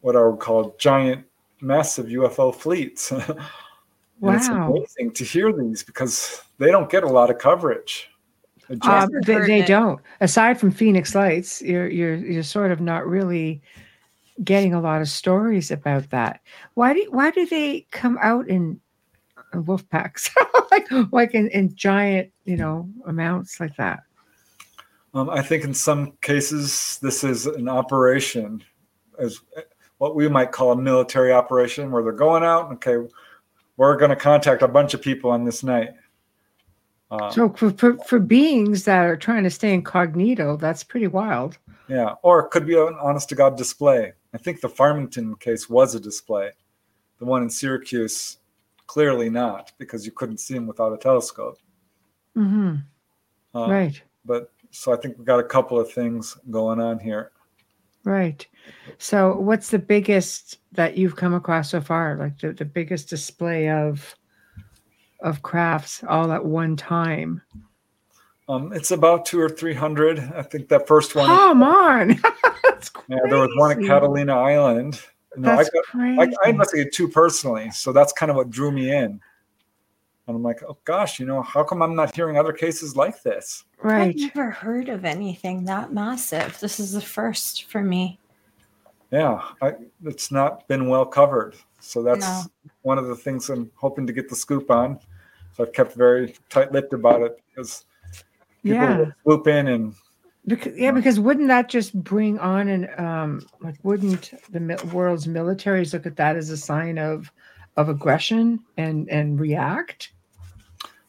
what 0.00 0.14
are 0.14 0.36
called 0.36 0.78
giant, 0.78 1.24
massive 1.60 2.06
UFO 2.06 2.54
fleets. 2.54 3.10
wow. 4.20 4.34
It's 4.34 4.48
amazing 4.48 5.12
to 5.14 5.24
hear 5.24 5.52
these 5.52 5.82
because 5.82 6.42
they 6.58 6.70
don't 6.70 6.90
get 6.90 7.02
a 7.02 7.08
lot 7.08 7.30
of 7.30 7.38
coverage. 7.38 8.10
Um, 8.82 9.10
they, 9.26 9.40
they 9.40 9.62
don't. 9.62 10.00
Aside 10.20 10.58
from 10.58 10.70
Phoenix 10.70 11.16
Lights, 11.16 11.60
you're 11.62 11.88
you're 11.88 12.14
you're 12.14 12.42
sort 12.42 12.72
of 12.72 12.80
not 12.80 13.06
really 13.06 13.60
getting 14.42 14.74
a 14.74 14.80
lot 14.80 15.00
of 15.00 15.08
stories 15.08 15.70
about 15.70 16.10
that. 16.10 16.40
Why 16.74 16.94
do 16.94 17.06
why 17.10 17.30
do 17.30 17.46
they 17.46 17.86
come 17.90 18.18
out 18.20 18.48
in 18.48 18.80
wolf 19.60 19.88
packs, 19.88 20.30
like 20.70 20.86
like 21.12 21.34
in, 21.34 21.48
in 21.48 21.74
giant, 21.74 22.32
you 22.44 22.56
know, 22.56 22.88
amounts 23.06 23.60
like 23.60 23.76
that. 23.76 24.00
Um, 25.12 25.30
I 25.30 25.42
think 25.42 25.64
in 25.64 25.74
some 25.74 26.12
cases 26.22 26.98
this 27.02 27.22
is 27.22 27.46
an 27.46 27.68
operation, 27.68 28.64
as 29.18 29.40
what 29.98 30.16
we 30.16 30.28
might 30.28 30.52
call 30.52 30.72
a 30.72 30.76
military 30.76 31.32
operation, 31.32 31.90
where 31.90 32.02
they're 32.02 32.12
going 32.12 32.42
out. 32.42 32.72
Okay, 32.72 32.96
we're 33.76 33.96
going 33.96 34.10
to 34.10 34.16
contact 34.16 34.62
a 34.62 34.68
bunch 34.68 34.94
of 34.94 35.02
people 35.02 35.30
on 35.30 35.44
this 35.44 35.62
night. 35.62 35.90
Um, 37.10 37.30
so 37.30 37.48
for, 37.50 37.70
for, 37.70 37.96
for 38.04 38.18
beings 38.18 38.84
that 38.84 39.04
are 39.04 39.16
trying 39.16 39.44
to 39.44 39.50
stay 39.50 39.72
incognito, 39.72 40.56
that's 40.56 40.82
pretty 40.82 41.06
wild. 41.06 41.58
Yeah, 41.86 42.14
or 42.22 42.40
it 42.40 42.50
could 42.50 42.66
be 42.66 42.76
an 42.76 42.96
honest 43.00 43.28
to 43.28 43.34
God 43.34 43.56
display. 43.56 44.12
I 44.34 44.38
think 44.38 44.60
the 44.60 44.68
Farmington 44.68 45.36
case 45.36 45.70
was 45.70 45.94
a 45.94 46.00
display. 46.00 46.50
The 47.18 47.24
one 47.24 47.42
in 47.42 47.50
Syracuse 47.50 48.38
Clearly 48.86 49.30
not, 49.30 49.72
because 49.78 50.04
you 50.04 50.12
couldn't 50.12 50.38
see 50.38 50.54
them 50.54 50.66
without 50.66 50.92
a 50.92 50.98
telescope. 50.98 51.58
Mm-hmm. 52.36 52.76
Uh, 53.54 53.68
right. 53.68 54.00
But 54.24 54.52
so 54.70 54.92
I 54.92 54.96
think 54.96 55.16
we've 55.16 55.26
got 55.26 55.40
a 55.40 55.44
couple 55.44 55.78
of 55.78 55.90
things 55.90 56.36
going 56.50 56.80
on 56.80 56.98
here. 56.98 57.32
Right. 58.04 58.46
So, 58.98 59.36
what's 59.36 59.70
the 59.70 59.78
biggest 59.78 60.58
that 60.72 60.98
you've 60.98 61.16
come 61.16 61.32
across 61.32 61.70
so 61.70 61.80
far? 61.80 62.16
Like 62.16 62.38
the, 62.38 62.52
the 62.52 62.66
biggest 62.66 63.08
display 63.08 63.70
of 63.70 64.14
of 65.20 65.40
crafts 65.42 66.04
all 66.06 66.30
at 66.32 66.44
one 66.44 66.76
time? 66.76 67.40
Um, 68.48 68.72
it's 68.72 68.90
about 68.90 69.24
two 69.24 69.40
or 69.40 69.48
three 69.48 69.74
hundred. 69.74 70.18
I 70.18 70.42
think 70.42 70.68
that 70.68 70.86
first 70.86 71.14
one. 71.14 71.26
Come 71.26 71.62
on. 71.62 72.10
yeah, 73.08 73.18
there 73.28 73.38
was 73.38 73.50
one 73.56 73.72
at 73.72 73.86
Catalina 73.86 74.34
Island. 74.34 75.00
No, 75.36 75.50
I, 75.50 75.64
got, 75.64 75.84
I, 75.94 76.32
I 76.44 76.48
investigated 76.50 76.92
two 76.92 77.08
personally, 77.08 77.70
so 77.70 77.92
that's 77.92 78.12
kind 78.12 78.30
of 78.30 78.36
what 78.36 78.50
drew 78.50 78.70
me 78.70 78.92
in. 78.92 79.20
And 80.26 80.36
I'm 80.36 80.42
like, 80.42 80.62
oh 80.62 80.78
gosh, 80.84 81.18
you 81.18 81.26
know, 81.26 81.42
how 81.42 81.64
come 81.64 81.82
I'm 81.82 81.94
not 81.94 82.14
hearing 82.14 82.38
other 82.38 82.52
cases 82.52 82.96
like 82.96 83.22
this? 83.22 83.64
Right. 83.82 84.14
I've 84.14 84.34
never 84.34 84.50
heard 84.50 84.88
of 84.88 85.04
anything 85.04 85.64
that 85.64 85.92
massive. 85.92 86.58
This 86.60 86.78
is 86.80 86.92
the 86.92 87.00
first 87.00 87.64
for 87.64 87.82
me. 87.82 88.18
Yeah, 89.10 89.42
I, 89.60 89.74
it's 90.04 90.32
not 90.32 90.66
been 90.66 90.88
well 90.88 91.04
covered. 91.04 91.56
So 91.78 92.02
that's 92.02 92.26
no. 92.26 92.42
one 92.82 92.98
of 92.98 93.06
the 93.06 93.16
things 93.16 93.50
I'm 93.50 93.70
hoping 93.74 94.06
to 94.06 94.12
get 94.12 94.28
the 94.28 94.36
scoop 94.36 94.70
on. 94.70 94.98
So 95.52 95.64
I've 95.64 95.72
kept 95.72 95.94
very 95.94 96.34
tight-lipped 96.48 96.94
about 96.94 97.20
it 97.22 97.40
because 97.48 97.84
people 98.64 98.80
yeah. 98.80 99.04
swoop 99.22 99.46
in 99.46 99.68
and 99.68 99.94
because, 100.46 100.76
yeah, 100.76 100.90
because 100.90 101.18
wouldn't 101.18 101.48
that 101.48 101.68
just 101.68 101.94
bring 102.02 102.38
on 102.38 102.68
and 102.68 102.88
um, 102.98 103.46
like 103.60 103.76
wouldn't 103.82 104.34
the 104.50 104.90
world's 104.92 105.26
militaries 105.26 105.92
look 105.94 106.04
at 106.04 106.16
that 106.16 106.36
as 106.36 106.50
a 106.50 106.56
sign 106.56 106.98
of 106.98 107.32
of 107.76 107.88
aggression 107.88 108.60
and 108.76 109.08
and 109.08 109.40
react? 109.40 110.12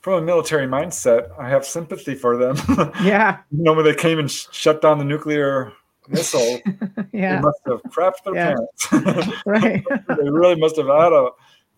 From 0.02 0.22
a 0.22 0.22
military 0.22 0.68
mindset, 0.68 1.30
I 1.38 1.50
have 1.50 1.66
sympathy 1.66 2.16
for 2.16 2.38
them. 2.38 2.58
Yeah, 3.04 3.40
you 3.52 3.64
know 3.64 3.74
when 3.74 3.84
they 3.84 3.96
came 3.96 4.20
and 4.20 4.32
sh- 4.32 4.46
shut 4.52 4.82
down 4.82 5.00
the 5.00 5.06
nuclear 5.06 5.74
missile, 6.08 6.62
yeah, 7.12 7.36
they 7.36 7.42
must 7.42 7.60
have 7.68 7.82
crapped 7.92 8.24
their 8.24 8.36
yeah. 8.36 8.56
pants. 8.56 9.42
right, 9.46 9.84
they 10.08 10.30
really 10.30 10.56
must 10.56 10.78
have 10.78 10.88
had 10.88 11.12
a 11.12 11.30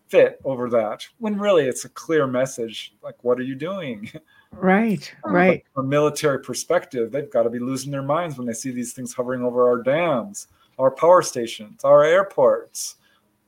fit 0.08 0.40
over 0.44 0.70
that. 0.70 1.06
When 1.20 1.38
really 1.38 1.66
it's 1.66 1.86
a 1.86 1.90
clear 1.90 2.28
message, 2.28 2.94
like, 3.04 3.24
what 3.24 3.40
are 3.40 3.44
you 3.44 3.56
doing? 3.56 4.12
Right, 4.52 5.14
right. 5.26 5.64
From 5.74 5.86
a 5.86 5.90
military 5.90 6.40
perspective, 6.40 7.12
they've 7.12 7.30
got 7.30 7.44
to 7.44 7.50
be 7.50 7.60
losing 7.60 7.92
their 7.92 8.02
minds 8.02 8.38
when 8.38 8.48
they 8.48 8.54
see 8.54 8.72
these 8.72 8.94
things 8.94 9.14
hovering 9.14 9.44
over 9.44 9.68
our 9.68 9.82
dams, 9.84 10.48
our 10.80 10.92
power 10.92 11.22
stations, 11.22 11.84
our 11.84 12.04
airports, 12.04 12.96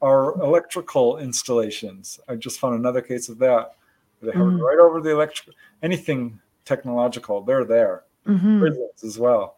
our 0.02 0.40
electrical 0.41 1.18
installations. 1.18 2.19
I 2.27 2.36
just 2.36 2.60
found 2.60 2.76
another 2.76 3.02
case 3.02 3.30
of 3.30 3.38
that. 3.40 3.76
They 4.22 4.31
hover 4.31 4.52
mm. 4.52 4.61
right 4.61 4.80
over 4.80 5.02
the 5.02 5.11
electric 5.11 5.56
anything 5.81 6.40
technological. 6.65 7.41
They're 7.41 7.65
there. 7.65 8.03
Mm-hmm. 8.27 8.60
Prisons 8.60 9.03
as 9.03 9.18
well. 9.18 9.57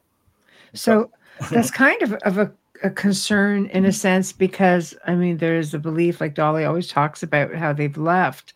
So 0.73 1.11
that's 1.52 1.72
kind 1.72 2.02
of, 2.03 2.14
of 2.14 2.38
a, 2.38 2.52
a 2.84 2.90
concern 2.90 3.68
in 3.68 3.86
a 3.86 3.91
sense 3.91 4.32
because 4.32 4.95
I 5.06 5.16
mean 5.16 5.38
there's 5.38 5.74
a 5.74 5.80
belief 5.80 6.22
like 6.22 6.36
Dolly 6.36 6.66
always 6.66 6.88
talks 6.88 7.24
about 7.24 7.53
how 7.53 7.74
they've 7.74 7.98
left. 7.98 8.53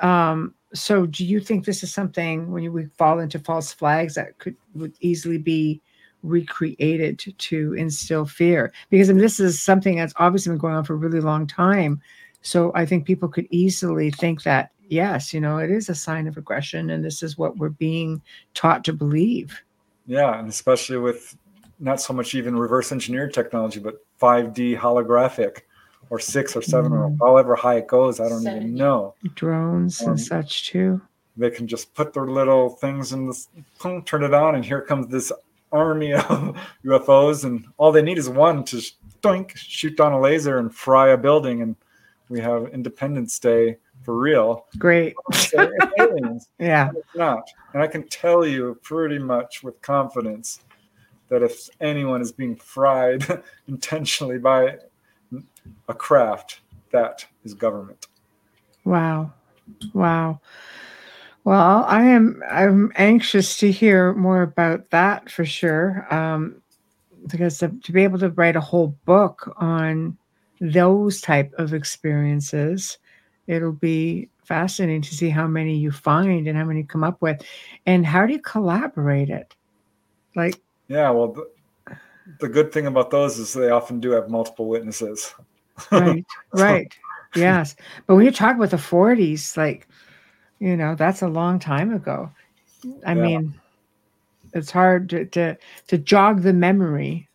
Um, 0.00 0.54
so 0.74 1.06
do 1.06 1.24
you 1.24 1.40
think 1.40 1.64
this 1.64 1.82
is 1.82 1.92
something 1.92 2.50
when 2.50 2.72
we 2.72 2.86
fall 2.96 3.18
into 3.18 3.38
false 3.38 3.72
flags 3.72 4.14
that 4.14 4.38
could 4.38 4.56
would 4.74 4.94
easily 5.00 5.38
be 5.38 5.80
recreated 6.22 7.18
to, 7.20 7.32
to 7.32 7.74
instill 7.74 8.26
fear? 8.26 8.72
Because 8.90 9.10
I 9.10 9.12
mean, 9.12 9.22
this 9.22 9.40
is 9.40 9.62
something 9.62 9.96
that's 9.96 10.14
obviously 10.16 10.50
been 10.50 10.58
going 10.58 10.74
on 10.74 10.84
for 10.84 10.94
a 10.94 10.96
really 10.96 11.20
long 11.20 11.46
time. 11.46 12.00
So 12.44 12.72
i 12.74 12.84
think 12.84 13.06
people 13.06 13.28
could 13.28 13.46
easily 13.50 14.10
think 14.10 14.42
that 14.42 14.72
yes 14.88 15.32
you 15.32 15.40
know 15.40 15.58
it 15.58 15.70
is 15.70 15.88
a 15.88 15.94
sign 15.94 16.26
of 16.26 16.36
aggression 16.36 16.90
and 16.90 17.04
this 17.04 17.22
is 17.22 17.38
what 17.38 17.56
we're 17.56 17.68
being 17.68 18.20
taught 18.54 18.84
to 18.84 18.92
believe. 18.92 19.62
Yeah 20.06 20.38
and 20.38 20.48
especially 20.48 20.98
with 20.98 21.36
not 21.82 22.00
so 22.00 22.12
much 22.12 22.34
even 22.34 22.56
reverse 22.56 22.92
engineered 22.92 23.34
technology 23.34 23.80
but 23.80 24.04
5d 24.20 24.78
holographic 24.78 25.62
or 26.10 26.18
six 26.18 26.54
or 26.56 26.62
seven 26.62 26.92
mm. 26.92 26.98
or 26.98 27.16
however 27.20 27.54
high 27.54 27.76
it 27.76 27.86
goes. 27.88 28.20
I 28.20 28.28
don't 28.28 28.46
even 28.46 28.74
know. 28.74 29.14
Drones 29.34 30.02
um, 30.02 30.10
and 30.10 30.20
such 30.20 30.68
too. 30.68 31.00
They 31.36 31.50
can 31.50 31.66
just 31.66 31.94
put 31.94 32.12
their 32.12 32.26
little 32.26 32.68
things 32.68 33.12
in 33.12 33.26
this, 33.26 33.48
boom, 33.82 34.02
turn 34.02 34.22
it 34.22 34.34
on, 34.34 34.54
and 34.54 34.64
here 34.64 34.82
comes 34.82 35.08
this 35.08 35.32
army 35.72 36.12
of 36.12 36.24
UFOs, 36.84 37.44
and 37.44 37.64
all 37.78 37.90
they 37.90 38.02
need 38.02 38.18
is 38.18 38.28
one 38.28 38.62
to 38.64 38.82
doink, 39.22 39.56
shoot 39.56 39.96
down 39.96 40.12
a 40.12 40.20
laser 40.20 40.58
and 40.58 40.74
fry 40.74 41.08
a 41.08 41.16
building, 41.16 41.62
and 41.62 41.74
we 42.28 42.40
have 42.40 42.68
Independence 42.74 43.38
Day 43.38 43.78
for 44.02 44.18
real. 44.18 44.66
Great. 44.76 45.14
yeah. 46.58 46.90
It's 46.94 47.16
not. 47.16 47.48
And 47.72 47.82
I 47.82 47.86
can 47.86 48.06
tell 48.08 48.44
you 48.44 48.78
pretty 48.82 49.18
much 49.18 49.62
with 49.62 49.80
confidence 49.80 50.60
that 51.32 51.42
if 51.42 51.70
anyone 51.80 52.20
is 52.20 52.30
being 52.30 52.54
fried 52.54 53.24
intentionally 53.66 54.36
by 54.36 54.76
a 55.88 55.94
craft 55.94 56.60
that 56.90 57.24
is 57.42 57.54
government. 57.54 58.06
Wow. 58.84 59.32
Wow. 59.94 60.40
Well, 61.44 61.86
I 61.88 62.02
am 62.02 62.42
I'm 62.50 62.92
anxious 62.96 63.56
to 63.58 63.72
hear 63.72 64.12
more 64.12 64.42
about 64.42 64.90
that 64.90 65.30
for 65.30 65.46
sure. 65.46 66.06
Um, 66.12 66.60
because 67.28 67.56
to, 67.58 67.68
to 67.82 67.92
be 67.92 68.04
able 68.04 68.18
to 68.18 68.28
write 68.30 68.56
a 68.56 68.60
whole 68.60 68.94
book 69.06 69.54
on 69.56 70.18
those 70.60 71.22
type 71.22 71.50
of 71.56 71.72
experiences, 71.72 72.98
it'll 73.46 73.72
be 73.72 74.28
fascinating 74.44 75.00
to 75.00 75.14
see 75.14 75.30
how 75.30 75.46
many 75.46 75.78
you 75.78 75.92
find 75.92 76.46
and 76.46 76.58
how 76.58 76.64
many 76.66 76.80
you 76.80 76.86
come 76.86 77.04
up 77.04 77.22
with, 77.22 77.42
and 77.86 78.04
how 78.04 78.26
do 78.26 78.34
you 78.34 78.40
collaborate 78.40 79.30
it? 79.30 79.54
Like, 80.36 80.60
yeah, 80.92 81.08
well, 81.08 81.34
the 82.38 82.48
good 82.48 82.70
thing 82.70 82.86
about 82.86 83.10
those 83.10 83.38
is 83.38 83.54
they 83.54 83.70
often 83.70 83.98
do 83.98 84.10
have 84.10 84.28
multiple 84.28 84.66
witnesses. 84.66 85.34
right, 85.90 86.24
right, 86.52 86.94
yes. 87.34 87.74
But 88.06 88.16
when 88.16 88.26
you 88.26 88.30
talk 88.30 88.56
about 88.56 88.70
the 88.70 88.76
40s, 88.76 89.56
like, 89.56 89.88
you 90.58 90.76
know, 90.76 90.94
that's 90.94 91.22
a 91.22 91.28
long 91.28 91.58
time 91.58 91.94
ago. 91.94 92.30
I 93.06 93.14
yeah. 93.14 93.22
mean, 93.22 93.54
it's 94.52 94.70
hard 94.70 95.08
to, 95.10 95.24
to 95.26 95.56
to 95.86 95.96
jog 95.98 96.42
the 96.42 96.52
memory. 96.52 97.26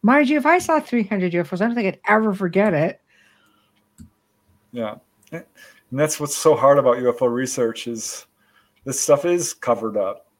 Mind 0.00 0.30
you, 0.30 0.38
if 0.38 0.46
I 0.46 0.58
saw 0.58 0.80
300 0.80 1.32
UFOs, 1.32 1.60
I 1.60 1.66
don't 1.66 1.74
think 1.74 1.88
I'd 1.88 2.00
ever 2.08 2.32
forget 2.32 2.72
it. 2.72 2.98
Yeah, 4.72 4.94
and 5.30 5.44
that's 5.90 6.18
what's 6.18 6.36
so 6.36 6.56
hard 6.56 6.78
about 6.78 6.96
UFO 6.96 7.30
research 7.30 7.86
is 7.88 8.24
this 8.84 8.98
stuff 8.98 9.26
is 9.26 9.52
covered 9.52 9.98
up 9.98 10.31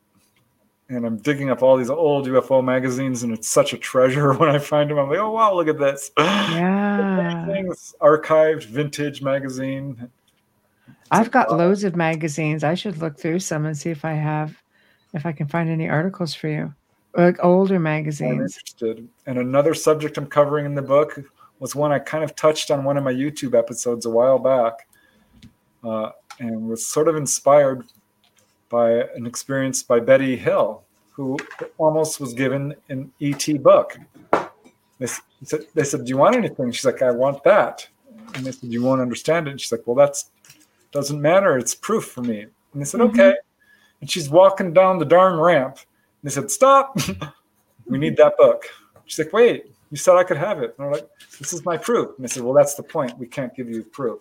and 0.95 1.07
I'm 1.07 1.17
digging 1.19 1.51
up 1.51 1.63
all 1.63 1.77
these 1.77 1.91
old 1.91 2.27
UFO 2.27 2.63
magazines, 2.63 3.23
and 3.23 3.33
it's 3.33 3.49
such 3.49 3.73
a 3.73 3.79
treasure 3.79 4.33
when 4.39 4.49
I 4.49 4.59
find 4.59 4.91
them. 4.91 4.99
I'm 4.99 5.09
like, 5.09 5.19
oh 5.19 5.31
wow, 5.31 5.55
look 5.55 5.69
at 5.69 5.79
this! 5.79 6.11
Yeah, 6.53 7.47
things 7.47 7.95
archived, 8.01 8.65
vintage 8.65 9.23
magazine. 9.23 10.11
I've 11.11 11.31
got 11.31 11.57
loads 11.57 11.85
of 11.85 11.97
magazines. 11.97 12.65
I 12.65 12.75
should 12.75 12.99
look 12.99 13.19
through 13.19 13.41
some 13.41 13.67
and 13.67 13.77
see 13.77 13.91
if 13.91 14.05
I 14.05 14.13
have, 14.13 14.57
if 15.13 15.27
I 15.27 15.33
can 15.33 15.47
find 15.47 15.69
any 15.69 15.89
articles 15.89 16.35
for 16.35 16.49
you, 16.49 16.73
like 17.17 17.37
older 17.43 17.79
magazines. 17.79 18.33
I'm 18.33 18.41
interested. 18.41 19.09
And 19.27 19.39
another 19.39 19.75
subject 19.75 20.17
I'm 20.19 20.27
covering 20.27 20.67
in 20.67 20.75
the 20.75 20.83
book 20.83 21.19
was 21.59 21.75
one 21.75 21.93
I 21.93 21.99
kind 21.99 22.25
of 22.25 22.35
touched 22.35 22.71
on 22.71 22.85
one 22.85 22.97
of 22.97 23.05
my 23.05 23.13
YouTube 23.13 23.57
episodes 23.57 24.07
a 24.07 24.11
while 24.11 24.39
back, 24.39 24.87
uh, 25.85 26.11
and 26.39 26.69
was 26.69 26.87
sort 26.87 27.09
of 27.09 27.17
inspired 27.17 27.85
by 28.73 28.91
an 29.15 29.27
experience 29.27 29.83
by 29.83 30.01
Betty 30.01 30.35
Hill, 30.35 30.83
who 31.11 31.37
almost 31.77 32.19
was 32.19 32.33
given 32.33 32.75
an 32.89 33.13
ET 33.21 33.63
book. 33.63 33.99
They 34.99 35.07
said, 35.45 35.67
they 35.75 35.85
said, 35.85 36.07
Do 36.07 36.09
you 36.09 36.17
want 36.17 36.35
anything? 36.35 36.73
She's 36.73 36.87
like, 36.87 37.03
I 37.03 37.11
want 37.11 37.45
that. 37.45 37.87
And 38.35 38.47
they 38.47 38.51
said, 38.51 38.73
You 38.73 38.83
won't 38.83 39.03
understand 39.03 39.47
it. 39.47 39.51
And 39.51 39.61
she's 39.61 39.71
like, 39.71 39.87
Well, 39.87 39.95
that's 39.95 40.31
doesn't 40.91 41.21
matter. 41.21 41.59
It's 41.59 41.75
proof 41.75 42.07
for 42.07 42.23
me. 42.23 42.43
And 42.43 42.53
they 42.75 42.85
said, 42.85 43.01
mm-hmm. 43.01 43.21
Okay. 43.21 43.35
And 44.01 44.11
she's 44.11 44.29
walking 44.29 44.73
down 44.73 44.99
the 44.99 45.05
darn 45.05 45.39
ramp. 45.39 45.77
And 45.77 46.31
they 46.31 46.31
said, 46.31 46.51
Stop. 46.51 46.99
we 47.87 47.99
need 47.99 48.17
that 48.17 48.39
book. 48.39 48.65
She's 49.05 49.19
like, 49.19 49.35
Wait, 49.35 49.67
you 49.91 49.99
said 49.99 50.17
I 50.17 50.25
could 50.25 50.39
have 50.39 50.63
it. 50.63 50.75
And 50.79 50.87
they're 50.87 50.93
like, 50.93 51.09
This 51.39 51.53
is 51.53 51.63
my 51.67 51.77
proof. 51.77 52.17
And 52.17 52.25
they 52.25 52.29
said, 52.29 52.43
Well, 52.43 52.55
that's 52.55 52.75
the 52.75 52.83
point. 52.83 53.19
We 53.19 53.27
can't 53.27 53.55
give 53.55 53.69
you 53.69 53.83
proof. 53.83 54.21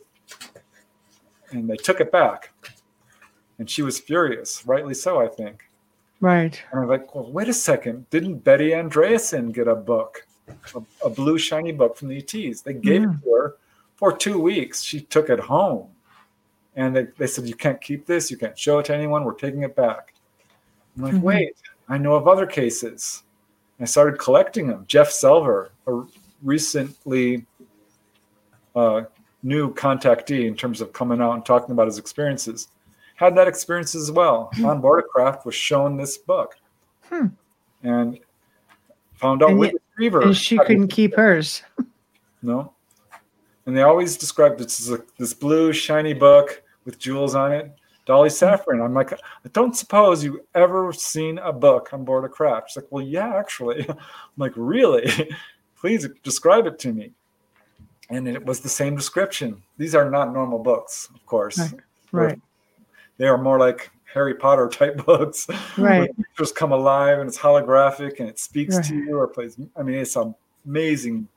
And 1.51 1.69
they 1.69 1.77
took 1.77 2.01
it 2.01 2.11
back 2.11 2.51
and 3.61 3.69
she 3.69 3.83
was 3.83 3.99
furious, 3.99 4.65
rightly 4.65 4.95
so, 4.95 5.21
I 5.21 5.27
think. 5.27 5.69
Right. 6.19 6.59
And 6.71 6.81
I'm 6.81 6.87
like, 6.87 7.13
well, 7.13 7.31
wait 7.31 7.47
a 7.47 7.53
second. 7.53 8.09
Didn't 8.09 8.39
Betty 8.39 8.71
Andreasson 8.71 9.53
get 9.53 9.67
a 9.67 9.75
book, 9.75 10.25
a, 10.73 10.81
a 11.05 11.09
blue 11.11 11.37
shiny 11.37 11.71
book 11.71 11.95
from 11.95 12.07
the 12.07 12.17
ETs? 12.17 12.61
They 12.61 12.73
gave 12.73 13.03
yeah. 13.03 13.11
it 13.11 13.23
to 13.23 13.29
her 13.35 13.57
for 13.97 14.17
two 14.17 14.41
weeks. 14.41 14.81
She 14.81 15.01
took 15.01 15.29
it 15.29 15.39
home. 15.39 15.89
And 16.75 16.95
they, 16.95 17.07
they 17.19 17.27
said, 17.27 17.47
you 17.47 17.53
can't 17.53 17.79
keep 17.79 18.07
this. 18.07 18.31
You 18.31 18.37
can't 18.37 18.57
show 18.57 18.79
it 18.79 18.85
to 18.85 18.95
anyone. 18.95 19.23
We're 19.23 19.35
taking 19.35 19.61
it 19.61 19.75
back. 19.75 20.15
I'm 20.97 21.03
like, 21.03 21.13
mm-hmm. 21.13 21.21
wait, 21.21 21.55
I 21.87 21.99
know 21.99 22.15
of 22.15 22.27
other 22.27 22.47
cases. 22.47 23.21
I 23.79 23.85
started 23.85 24.17
collecting 24.17 24.65
them. 24.65 24.85
Jeff 24.87 25.09
Selver, 25.09 25.69
a 25.85 26.01
recently 26.41 27.45
uh, 28.75 29.03
new 29.43 29.71
contactee 29.75 30.47
in 30.47 30.55
terms 30.55 30.81
of 30.81 30.93
coming 30.93 31.21
out 31.21 31.33
and 31.33 31.45
talking 31.45 31.73
about 31.73 31.85
his 31.85 31.99
experiences 31.99 32.69
had 33.21 33.35
that 33.37 33.47
experience 33.47 33.93
as 33.93 34.11
well. 34.11 34.49
Hmm. 34.55 34.65
On 34.65 34.81
board 34.81 35.03
a 35.03 35.07
craft 35.07 35.45
was 35.45 35.53
shown 35.53 35.95
this 35.95 36.17
book, 36.17 36.55
hmm. 37.03 37.27
and 37.83 38.19
found 39.13 39.43
out 39.43 39.55
with 39.55 39.73
retriever. 39.91 40.21
And 40.23 40.35
she 40.35 40.57
couldn't 40.57 40.89
keep 40.89 41.15
hers. 41.15 41.63
No, 42.43 42.73
and 43.67 43.77
they 43.77 43.83
always 43.83 44.17
described 44.17 44.57
this 44.57 44.81
as 44.81 44.89
a, 44.89 45.03
this 45.19 45.31
blue 45.31 45.71
shiny 45.71 46.15
book 46.15 46.63
with 46.85 46.97
jewels 46.97 47.35
on 47.35 47.51
it. 47.51 47.71
Dolly 48.07 48.29
hmm. 48.29 48.33
Safran. 48.33 48.83
I'm 48.83 48.95
like, 48.95 49.13
I 49.13 49.49
don't 49.53 49.77
suppose 49.77 50.23
you 50.23 50.43
ever 50.55 50.91
seen 50.91 51.37
a 51.37 51.53
book 51.53 51.93
on 51.93 52.03
board 52.03 52.25
a 52.25 52.29
craft. 52.29 52.71
She's 52.71 52.77
like, 52.77 52.91
well, 52.91 53.05
yeah, 53.05 53.35
actually. 53.35 53.87
I'm 53.89 53.97
like, 54.37 54.53
really? 54.55 55.07
Please 55.79 56.07
describe 56.23 56.65
it 56.65 56.79
to 56.79 56.93
me. 56.93 57.11
And 58.09 58.27
it 58.27 58.43
was 58.43 58.61
the 58.61 58.69
same 58.69 58.95
description. 58.95 59.61
These 59.77 59.93
are 59.93 60.09
not 60.09 60.33
normal 60.33 60.57
books, 60.57 61.09
of 61.13 61.23
course. 61.27 61.59
Right. 61.59 61.81
right 62.11 62.41
they 63.21 63.27
are 63.27 63.37
more 63.37 63.59
like 63.59 63.91
Harry 64.13 64.33
Potter 64.33 64.67
type 64.67 64.97
books. 65.05 65.47
Right. 65.77 66.09
Just 66.37 66.55
come 66.55 66.71
alive 66.71 67.19
and 67.19 67.27
it's 67.27 67.37
holographic 67.37 68.19
and 68.19 68.27
it 68.27 68.39
speaks 68.39 68.75
right. 68.75 68.85
to 68.85 68.95
you 68.95 69.17
or 69.17 69.27
plays. 69.27 69.57
I 69.75 69.83
mean, 69.83 69.99
it's 69.99 70.15
an 70.15 70.33
amazing 70.65 71.27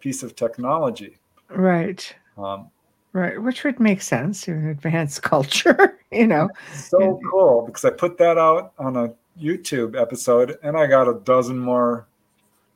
piece 0.00 0.22
of 0.22 0.34
technology. 0.36 1.18
Right. 1.48 2.14
Um, 2.38 2.70
right. 3.12 3.40
Which 3.40 3.62
would 3.64 3.78
make 3.78 4.00
sense 4.00 4.48
in 4.48 4.68
advanced 4.68 5.22
culture, 5.22 5.98
you 6.10 6.26
know. 6.26 6.48
So 6.74 7.20
cool 7.30 7.64
because 7.66 7.84
I 7.84 7.90
put 7.90 8.16
that 8.18 8.38
out 8.38 8.72
on 8.78 8.96
a 8.96 9.12
YouTube 9.40 10.00
episode 10.00 10.56
and 10.62 10.76
I 10.76 10.86
got 10.86 11.08
a 11.08 11.20
dozen 11.24 11.58
more 11.58 12.06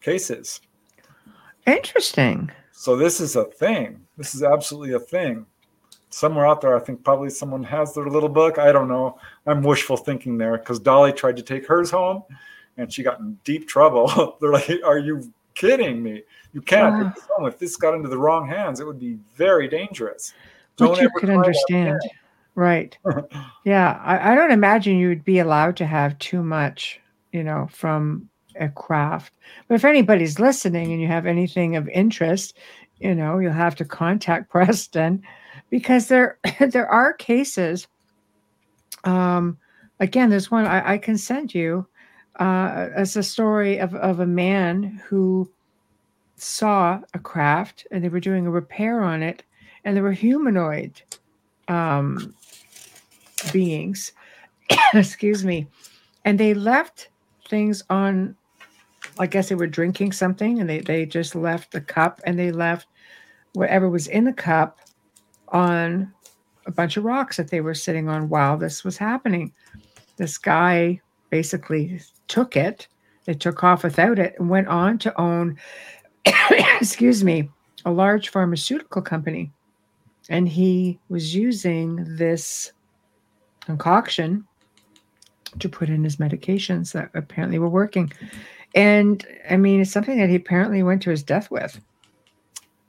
cases. 0.00 0.60
Interesting. 1.66 2.50
So 2.72 2.96
this 2.96 3.20
is 3.20 3.34
a 3.34 3.44
thing. 3.44 4.00
This 4.16 4.34
is 4.34 4.42
absolutely 4.42 4.92
a 4.92 5.00
thing 5.00 5.46
somewhere 6.10 6.46
out 6.46 6.60
there, 6.60 6.76
I 6.76 6.80
think 6.80 7.04
probably 7.04 7.30
someone 7.30 7.62
has 7.64 7.94
their 7.94 8.06
little 8.06 8.28
book. 8.28 8.58
I 8.58 8.72
don't 8.72 8.88
know. 8.88 9.18
I'm 9.46 9.62
wishful 9.62 9.96
thinking 9.96 10.38
there 10.38 10.58
because 10.58 10.78
Dolly 10.78 11.12
tried 11.12 11.36
to 11.36 11.42
take 11.42 11.66
hers 11.66 11.90
home 11.90 12.22
and 12.76 12.92
she 12.92 13.02
got 13.02 13.20
in 13.20 13.38
deep 13.44 13.68
trouble. 13.68 14.36
They're 14.40 14.52
like, 14.52 14.70
Are 14.84 14.98
you 14.98 15.32
kidding 15.54 16.02
me? 16.02 16.22
You 16.52 16.62
cannot 16.62 16.92
uh, 16.92 17.04
take 17.04 17.14
this 17.14 17.26
home. 17.30 17.46
If 17.46 17.58
this 17.58 17.76
got 17.76 17.94
into 17.94 18.08
the 18.08 18.18
wrong 18.18 18.48
hands, 18.48 18.80
it 18.80 18.86
would 18.86 19.00
be 19.00 19.18
very 19.36 19.68
dangerous. 19.68 20.32
Don't 20.76 21.00
you 21.00 21.10
can 21.18 21.30
understand. 21.30 22.00
Right. 22.54 22.96
yeah. 23.64 24.00
I, 24.02 24.32
I 24.32 24.34
don't 24.34 24.52
imagine 24.52 24.96
you 24.96 25.08
would 25.08 25.24
be 25.24 25.38
allowed 25.38 25.76
to 25.76 25.86
have 25.86 26.18
too 26.18 26.42
much, 26.42 27.00
you 27.32 27.44
know, 27.44 27.68
from 27.70 28.28
a 28.58 28.68
craft. 28.68 29.32
But 29.66 29.76
if 29.76 29.84
anybody's 29.84 30.40
listening 30.40 30.92
and 30.92 31.00
you 31.00 31.08
have 31.08 31.26
anything 31.26 31.76
of 31.76 31.88
interest, 31.88 32.56
you 32.98 33.14
know, 33.14 33.38
you'll 33.38 33.52
have 33.52 33.76
to 33.76 33.84
contact 33.84 34.50
Preston 34.50 35.22
because 35.70 36.08
there 36.08 36.38
there 36.60 36.88
are 36.88 37.12
cases. 37.12 37.86
Um, 39.04 39.58
again, 40.00 40.30
there's 40.30 40.50
one 40.50 40.66
I, 40.66 40.94
I 40.94 40.98
can 40.98 41.16
send 41.16 41.54
you 41.54 41.86
uh, 42.38 42.88
as 42.94 43.16
a 43.16 43.22
story 43.22 43.78
of 43.78 43.94
of 43.94 44.20
a 44.20 44.26
man 44.26 45.02
who 45.06 45.50
saw 46.36 47.00
a 47.14 47.18
craft 47.18 47.86
and 47.90 48.02
they 48.02 48.08
were 48.08 48.20
doing 48.20 48.46
a 48.46 48.50
repair 48.50 49.02
on 49.02 49.22
it, 49.22 49.42
and 49.84 49.96
there 49.96 50.04
were 50.04 50.12
humanoid 50.12 51.00
um, 51.68 52.34
beings. 53.52 54.12
excuse 54.94 55.44
me, 55.44 55.66
and 56.24 56.38
they 56.38 56.54
left 56.54 57.08
things 57.48 57.82
on. 57.90 58.36
I 59.20 59.26
guess 59.26 59.48
they 59.48 59.56
were 59.56 59.66
drinking 59.66 60.12
something, 60.12 60.60
and 60.60 60.68
they 60.68 60.80
they 60.80 61.06
just 61.06 61.34
left 61.34 61.72
the 61.72 61.80
cup, 61.80 62.20
and 62.24 62.38
they 62.38 62.52
left 62.52 62.86
whatever 63.54 63.88
was 63.88 64.06
in 64.06 64.24
the 64.24 64.32
cup 64.32 64.78
on 65.52 66.12
a 66.66 66.70
bunch 66.70 66.96
of 66.96 67.04
rocks 67.04 67.36
that 67.36 67.50
they 67.50 67.60
were 67.60 67.74
sitting 67.74 68.08
on 68.08 68.28
while 68.28 68.56
this 68.56 68.84
was 68.84 68.96
happening. 68.96 69.52
This 70.16 70.38
guy 70.38 71.00
basically 71.30 72.00
took 72.28 72.56
it, 72.56 72.88
they 73.24 73.34
took 73.34 73.64
off 73.64 73.84
without 73.84 74.18
it, 74.18 74.34
and 74.38 74.50
went 74.50 74.68
on 74.68 74.98
to 74.98 75.20
own, 75.20 75.58
excuse 76.80 77.24
me, 77.24 77.50
a 77.84 77.90
large 77.90 78.28
pharmaceutical 78.28 79.02
company. 79.02 79.50
And 80.28 80.48
he 80.48 80.98
was 81.08 81.34
using 81.34 82.04
this 82.16 82.72
concoction 83.60 84.46
to 85.58 85.68
put 85.68 85.88
in 85.88 86.04
his 86.04 86.16
medications 86.16 86.92
that 86.92 87.10
apparently 87.14 87.58
were 87.58 87.68
working. 87.68 88.12
And 88.74 89.26
I 89.48 89.56
mean, 89.56 89.80
it's 89.80 89.90
something 89.90 90.18
that 90.18 90.28
he 90.28 90.36
apparently 90.36 90.82
went 90.82 91.02
to 91.02 91.10
his 91.10 91.22
death 91.22 91.50
with. 91.50 91.80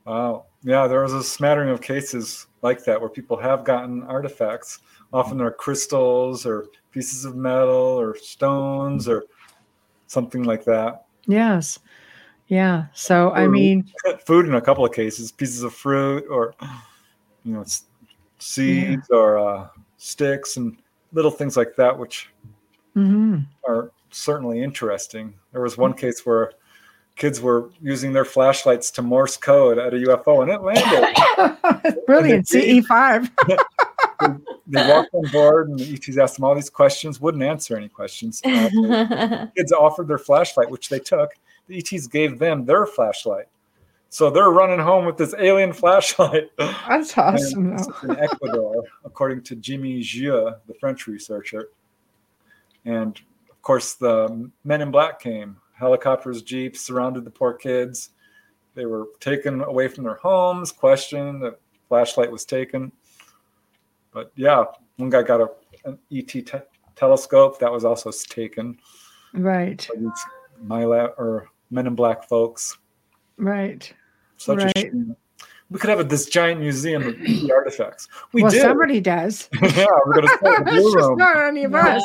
Wow. 0.06 0.46
Yeah, 0.64 0.88
there 0.88 1.02
was 1.02 1.14
a 1.14 1.24
smattering 1.24 1.70
of 1.70 1.82
cases 1.82 2.48
like 2.62 2.84
that 2.84 3.00
where 3.00 3.10
people 3.10 3.38
have 3.38 3.64
gotten 3.64 4.04
artifacts. 4.04 4.80
Often 5.14 5.38
they're 5.38 5.52
crystals 5.52 6.46
or 6.46 6.68
pieces 6.92 7.26
of 7.26 7.36
metal 7.36 7.76
or 7.76 8.18
stones 8.18 9.08
or 9.08 9.24
something 10.08 10.44
like 10.44 10.66
that. 10.66 11.06
Yes. 11.28 11.80
Yeah. 12.48 12.88
So, 12.94 13.32
I 13.32 13.48
mean, 13.48 13.90
food 14.26 14.48
in 14.48 14.56
a 14.56 14.62
couple 14.62 14.84
of 14.84 14.92
cases, 14.92 15.32
pieces 15.32 15.64
of 15.64 15.74
fruit 15.74 16.26
or, 16.30 16.56
you 17.44 17.54
know, 17.54 17.64
seeds 18.40 19.08
yeah. 19.10 19.16
or 19.16 19.38
uh, 19.38 19.68
sticks 19.98 20.58
and 20.58 20.78
little 21.14 21.32
things 21.32 21.56
like 21.56 21.76
that, 21.78 21.98
which 21.98 22.30
mm-hmm. 22.96 23.40
are 23.68 23.92
certainly 24.10 24.62
interesting. 24.62 25.34
There 25.52 25.62
was 25.62 25.78
one 25.78 25.94
case 25.94 26.26
where 26.26 26.52
kids 27.20 27.42
were 27.42 27.70
using 27.82 28.14
their 28.14 28.26
flashlights 28.26 28.90
to 28.92 29.02
Morse 29.04 29.38
code 29.38 29.78
at 29.78 29.94
a 29.94 29.98
UFO, 29.98 30.42
and 30.42 30.50
it 30.50 30.62
landed. 30.64 32.06
Brilliant, 32.08 32.48
CE 32.48 32.84
five. 32.88 33.30
they 34.68 34.90
walked 34.90 35.14
on 35.14 35.30
board, 35.32 35.70
and 35.70 35.78
the 35.78 35.94
ETs 35.94 36.18
asked 36.18 36.38
them 36.38 36.46
all 36.46 36.56
these 36.56 36.70
questions. 36.70 37.22
Wouldn't 37.22 37.44
answer 37.44 37.78
any 37.78 37.90
questions. 37.90 38.42
Uh, 38.44 39.48
kids 39.56 39.72
offered 39.72 40.08
their 40.08 40.18
flashlight, 40.18 40.72
which 40.72 40.90
they 40.90 41.00
took. 41.00 41.34
The 41.68 41.78
ETs 41.78 42.08
gave 42.08 42.40
them 42.40 42.66
their 42.66 42.86
flashlight. 42.86 43.46
So 44.12 44.32
they're 44.32 44.50
running 44.50 44.80
home 44.80 45.06
with 45.06 45.18
this 45.18 45.36
alien 45.38 45.74
flashlight. 45.74 46.50
That's 46.58 47.16
awesome. 47.16 47.78
in 48.02 48.18
Ecuador, 48.18 48.84
according 49.06 49.44
to 49.44 49.56
Jimmy 49.58 50.02
Guieu, 50.02 50.52
the 50.68 50.74
French 50.80 51.06
researcher. 51.06 51.70
And 52.86 53.20
of 53.52 53.62
course, 53.62 53.94
the 53.94 54.50
men 54.64 54.82
in 54.82 54.90
black 54.90 55.20
came. 55.20 55.58
Helicopters, 55.80 56.42
jeeps 56.42 56.82
surrounded 56.82 57.24
the 57.24 57.32
poor 57.32 57.54
kids. 57.54 58.10
They 58.76 58.86
were 58.86 59.08
taken 59.20 59.62
away 59.62 59.88
from 59.88 60.04
their 60.04 60.16
homes, 60.16 60.72
questioned. 60.72 61.42
The 61.42 61.58
flashlight 61.88 62.32
was 62.32 62.46
taken. 62.46 62.92
But 64.12 64.32
yeah, 64.36 64.66
one 64.98 65.10
guy 65.10 65.24
got 65.24 65.42
a, 65.42 65.50
an 65.86 65.98
ET 66.12 66.28
te- 66.28 66.46
telescope 66.96 67.60
that 67.60 67.72
was 67.72 67.86
also 67.86 68.12
taken. 68.12 68.78
Right. 69.34 69.88
MILAB 70.66 71.14
or 71.18 71.50
Men 71.72 71.88
in 71.88 71.96
Black 71.96 72.28
folks. 72.28 72.78
Right. 73.38 73.92
Such 74.38 74.60
right. 74.60 74.78
a 74.78 74.80
shame. 74.80 75.16
We 75.70 75.80
could 75.80 75.90
have 75.90 76.00
a, 76.00 76.04
this 76.04 76.28
giant 76.28 76.62
museum 76.62 77.08
of 77.08 77.16
ET 77.22 77.52
artifacts. 77.56 78.08
We 78.34 78.42
well, 78.42 78.52
did. 78.52 78.62
somebody 78.62 79.00
does. 79.00 79.50
yeah, 79.62 79.86
we're 80.06 80.14
going 80.14 80.28
to 80.28 80.38
start 80.38 80.66
blue 80.66 80.94
room. 80.96 81.18
not 81.18 81.38
any 81.38 81.64
of 81.64 81.76
us. 81.76 82.04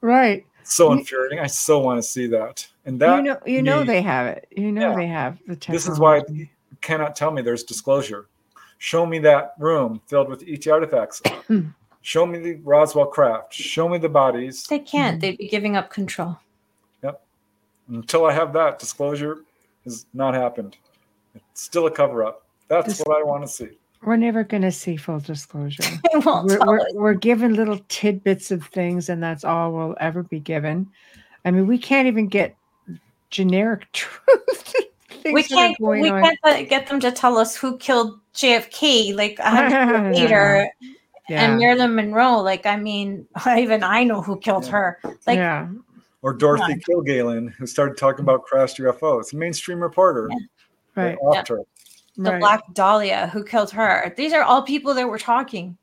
Right. 0.00 0.46
So 0.66 0.92
infuriating. 0.92 1.38
I 1.38 1.46
so 1.46 1.78
want 1.78 1.98
to 1.98 2.02
see 2.02 2.26
that. 2.28 2.66
And 2.84 3.00
that 3.00 3.16
you 3.16 3.22
know, 3.22 3.38
you 3.46 3.62
know 3.62 3.84
they 3.84 4.02
have 4.02 4.26
it. 4.26 4.48
You 4.56 4.72
know 4.72 4.90
yeah. 4.90 4.96
they 4.96 5.06
have 5.06 5.38
the 5.46 5.56
technology. 5.56 5.72
This 5.72 5.88
is 5.88 6.00
why 6.00 6.22
you 6.28 6.48
cannot 6.80 7.14
tell 7.14 7.30
me 7.30 7.42
there's 7.42 7.62
disclosure. 7.62 8.26
Show 8.78 9.06
me 9.06 9.18
that 9.20 9.54
room 9.58 10.00
filled 10.06 10.28
with 10.28 10.44
ET 10.46 10.66
artifacts. 10.66 11.22
Show 12.02 12.26
me 12.26 12.38
the 12.38 12.54
Roswell 12.56 13.06
craft. 13.06 13.54
Show 13.54 13.88
me 13.88 13.98
the 13.98 14.08
bodies. 14.08 14.64
They 14.64 14.78
can't. 14.78 15.20
They'd 15.20 15.38
be 15.38 15.48
giving 15.48 15.76
up 15.76 15.90
control. 15.90 16.38
Yep. 17.02 17.20
Until 17.88 18.26
I 18.26 18.32
have 18.32 18.52
that 18.52 18.78
disclosure, 18.78 19.38
has 19.84 20.06
not 20.14 20.34
happened. 20.34 20.76
It's 21.34 21.62
still 21.62 21.86
a 21.86 21.90
cover 21.90 22.24
up. 22.24 22.44
That's 22.68 22.98
this, 22.98 23.00
what 23.00 23.20
I 23.20 23.24
want 23.24 23.42
to 23.42 23.48
see. 23.48 23.70
We're 24.06 24.16
never 24.16 24.44
going 24.44 24.62
to 24.62 24.70
see 24.70 24.96
full 24.96 25.18
disclosure. 25.18 25.82
we're, 26.24 26.58
we're, 26.64 26.80
we're, 26.94 27.14
given 27.14 27.54
little 27.54 27.80
tidbits 27.88 28.52
of 28.52 28.64
things, 28.66 29.08
and 29.08 29.20
that's 29.20 29.42
all 29.42 29.72
we'll 29.72 29.96
ever 29.98 30.22
be 30.22 30.38
given. 30.38 30.88
I 31.44 31.50
mean, 31.50 31.66
we 31.66 31.76
can't 31.76 32.06
even 32.06 32.28
get 32.28 32.56
generic 33.30 33.90
truth. 33.92 34.74
we 35.24 35.42
can't. 35.42 35.76
We 35.80 36.08
on. 36.08 36.22
can't 36.44 36.68
get 36.68 36.86
them 36.86 37.00
to 37.00 37.10
tell 37.10 37.36
us 37.36 37.56
who 37.56 37.78
killed 37.78 38.20
JFK 38.32 39.16
like 39.16 39.40
a 39.40 39.50
hundred 39.50 40.16
years 40.16 40.16
later. 40.20 40.70
Yeah. 41.28 41.42
And 41.42 41.58
Marilyn 41.58 41.96
Monroe, 41.96 42.38
like 42.38 42.64
I 42.64 42.76
mean, 42.76 43.26
even 43.58 43.82
I 43.82 44.04
know 44.04 44.22
who 44.22 44.38
killed 44.38 44.66
yeah. 44.66 44.70
her. 44.70 45.00
Like, 45.26 45.38
yeah. 45.38 45.68
Or 46.22 46.32
Dorothy 46.32 46.74
yeah. 46.74 46.76
Kilgallen, 46.88 47.52
who 47.54 47.66
started 47.66 47.96
talking 47.96 48.22
about 48.22 48.44
crashed 48.44 48.78
UFOs, 48.78 49.34
mainstream 49.34 49.80
reporter. 49.80 50.30
Right. 50.94 51.18
The 52.16 52.32
right. 52.32 52.40
Black 52.40 52.62
Dahlia, 52.72 53.28
who 53.28 53.44
killed 53.44 53.70
her. 53.72 54.12
These 54.16 54.32
are 54.32 54.42
all 54.42 54.62
people 54.62 54.94
that 54.94 55.08
were 55.08 55.18
talking. 55.18 55.76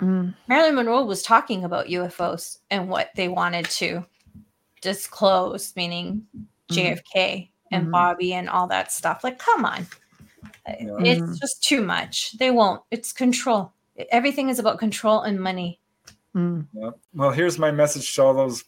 Mm. 0.00 0.34
Marilyn 0.48 0.74
Monroe 0.74 1.04
was 1.04 1.22
talking 1.22 1.64
about 1.64 1.86
UFOs 1.86 2.58
and 2.70 2.88
what 2.88 3.10
they 3.14 3.28
wanted 3.28 3.66
to 3.66 4.04
disclose, 4.80 5.74
meaning 5.76 6.26
JFK 6.70 7.04
mm. 7.14 7.48
and 7.72 7.84
mm-hmm. 7.84 7.92
Bobby 7.92 8.32
and 8.34 8.48
all 8.48 8.66
that 8.68 8.92
stuff. 8.92 9.24
Like, 9.24 9.38
come 9.38 9.64
on. 9.64 9.86
Yeah. 10.66 10.98
It's 11.00 11.20
mm. 11.20 11.38
just 11.38 11.62
too 11.62 11.82
much. 11.82 12.36
They 12.38 12.50
won't. 12.50 12.82
It's 12.90 13.12
control. 13.12 13.72
Everything 14.10 14.48
is 14.48 14.58
about 14.58 14.78
control 14.78 15.22
and 15.22 15.40
money. 15.40 15.80
Mm. 16.36 16.66
Yeah. 16.72 16.90
Well, 17.14 17.30
here's 17.30 17.58
my 17.58 17.70
message 17.70 18.14
to 18.14 18.22
all 18.22 18.34
those 18.34 18.64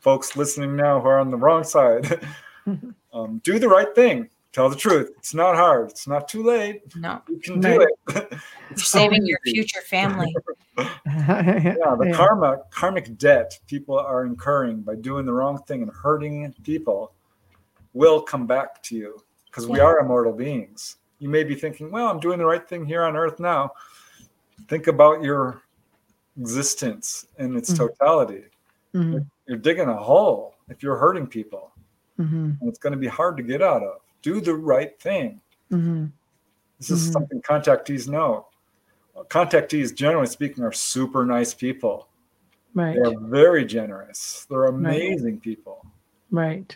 folks 0.00 0.36
listening 0.36 0.76
now 0.76 1.00
who 1.00 1.08
are 1.08 1.18
on 1.18 1.30
the 1.30 1.36
wrong 1.36 1.64
side. 1.64 2.20
um, 3.12 3.40
do 3.44 3.58
the 3.58 3.68
right 3.68 3.94
thing. 3.94 4.28
Tell 4.54 4.70
the 4.70 4.76
truth. 4.76 5.10
It's 5.18 5.34
not 5.34 5.56
hard. 5.56 5.90
It's 5.90 6.06
not 6.06 6.28
too 6.28 6.44
late. 6.44 6.82
No, 6.94 7.20
you 7.28 7.40
can 7.40 7.60
do 7.60 7.80
it. 7.80 8.28
You're 8.70 8.76
saving 8.76 9.26
your 9.26 9.40
future 9.44 9.80
family. 9.80 10.32
yeah, 10.78 10.92
the 11.04 12.06
yeah. 12.06 12.12
karma, 12.12 12.60
karmic 12.70 13.18
debt 13.18 13.58
people 13.66 13.98
are 13.98 14.24
incurring 14.24 14.82
by 14.82 14.94
doing 14.94 15.26
the 15.26 15.32
wrong 15.32 15.60
thing 15.64 15.82
and 15.82 15.90
hurting 15.90 16.54
people 16.62 17.12
will 17.94 18.22
come 18.22 18.46
back 18.46 18.80
to 18.84 18.94
you 18.94 19.20
because 19.46 19.66
yeah. 19.66 19.72
we 19.72 19.80
are 19.80 19.98
immortal 19.98 20.32
beings. 20.32 20.98
You 21.18 21.28
may 21.28 21.42
be 21.42 21.56
thinking, 21.56 21.90
well, 21.90 22.06
I'm 22.06 22.20
doing 22.20 22.38
the 22.38 22.46
right 22.46 22.66
thing 22.68 22.86
here 22.86 23.02
on 23.02 23.16
earth 23.16 23.40
now. 23.40 23.72
Think 24.68 24.86
about 24.86 25.20
your 25.20 25.62
existence 26.40 27.26
in 27.40 27.56
its 27.56 27.72
mm-hmm. 27.72 27.88
totality. 27.88 28.44
Mm-hmm. 28.94 29.12
You're, 29.14 29.26
you're, 29.48 29.58
digging 29.58 29.88
a 29.88 29.96
hole 29.96 30.54
if 30.68 30.80
you're 30.80 30.96
hurting 30.96 31.26
people. 31.26 31.72
Mm-hmm. 32.20 32.52
And 32.60 32.68
it's 32.68 32.78
going 32.78 32.92
to 32.92 32.98
be 32.98 33.08
hard 33.08 33.36
to 33.36 33.42
get 33.42 33.60
out 33.60 33.82
of. 33.82 33.98
Do 34.24 34.40
the 34.40 34.54
right 34.54 34.98
thing. 34.98 35.42
Mm-hmm. 35.70 36.06
This 36.78 36.90
is 36.90 37.02
mm-hmm. 37.02 37.12
something 37.12 37.42
contactees 37.42 38.08
know. 38.08 38.46
Contactees, 39.28 39.94
generally 39.94 40.26
speaking, 40.26 40.64
are 40.64 40.72
super 40.72 41.26
nice 41.26 41.52
people. 41.52 42.08
Right. 42.72 42.96
They're 42.96 43.20
very 43.20 43.66
generous. 43.66 44.46
They're 44.48 44.64
amazing 44.64 45.34
right. 45.34 45.42
people. 45.42 45.86
Right. 46.30 46.74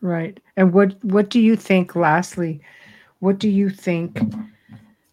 Right. 0.00 0.40
And 0.56 0.72
what 0.72 0.96
what 1.04 1.28
do 1.28 1.40
you 1.40 1.56
think 1.56 1.94
lastly? 1.94 2.62
What 3.18 3.38
do 3.38 3.50
you 3.50 3.68
think 3.68 4.18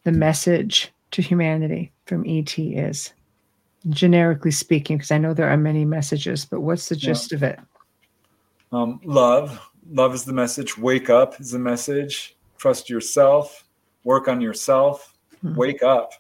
the 0.06 0.14
message 0.14 0.94
to 1.12 1.22
humanity 1.22 1.92
from 2.06 2.24
ET 2.26 2.58
is? 2.58 3.12
Generically 3.90 4.52
speaking, 4.52 4.98
because 4.98 5.12
I 5.12 5.18
know 5.18 5.34
there 5.34 5.50
are 5.50 5.58
many 5.58 5.84
messages, 5.84 6.46
but 6.46 6.62
what's 6.62 6.88
the 6.88 6.96
gist 6.96 7.34
yeah. 7.34 7.36
of 7.36 7.44
it? 7.44 7.60
Um, 8.72 9.02
love. 9.04 9.60
Love 9.92 10.14
is 10.14 10.24
the 10.24 10.34
message. 10.34 10.78
Wake 10.78 11.10
up 11.10 11.40
is 11.40 11.52
the 11.52 11.60
message. 11.60 12.36
Trust 12.58 12.90
yourself. 12.90 13.68
Work 14.04 14.28
on 14.28 14.42
yourself. 14.42 15.16
Mm-hmm. 15.44 15.56
Wake 15.56 15.84
up. 15.84 16.14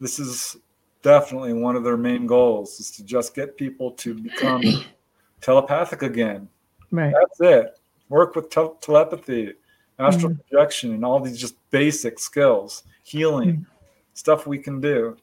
This 0.00 0.18
is 0.18 0.56
definitely 1.02 1.52
one 1.52 1.76
of 1.76 1.84
their 1.84 1.96
main 1.96 2.26
goals 2.26 2.78
is 2.80 2.90
to 2.92 3.04
just 3.04 3.34
get 3.34 3.56
people 3.56 3.92
to 3.92 4.14
become 4.14 4.62
telepathic 5.40 6.02
again. 6.02 6.48
Right. 6.90 7.14
That's 7.14 7.40
it 7.40 7.80
work 8.10 8.34
with 8.34 8.50
te- 8.50 8.76
telepathy, 8.82 9.54
astral 9.98 10.32
mm. 10.32 10.40
projection, 10.46 10.92
and 10.92 11.02
all 11.02 11.20
these 11.20 11.38
just 11.38 11.54
basic 11.70 12.18
skills, 12.18 12.82
healing, 13.04 13.52
mm. 13.52 13.66
stuff 14.12 14.46
we 14.46 14.58
can 14.58 14.82
do. 14.82 15.16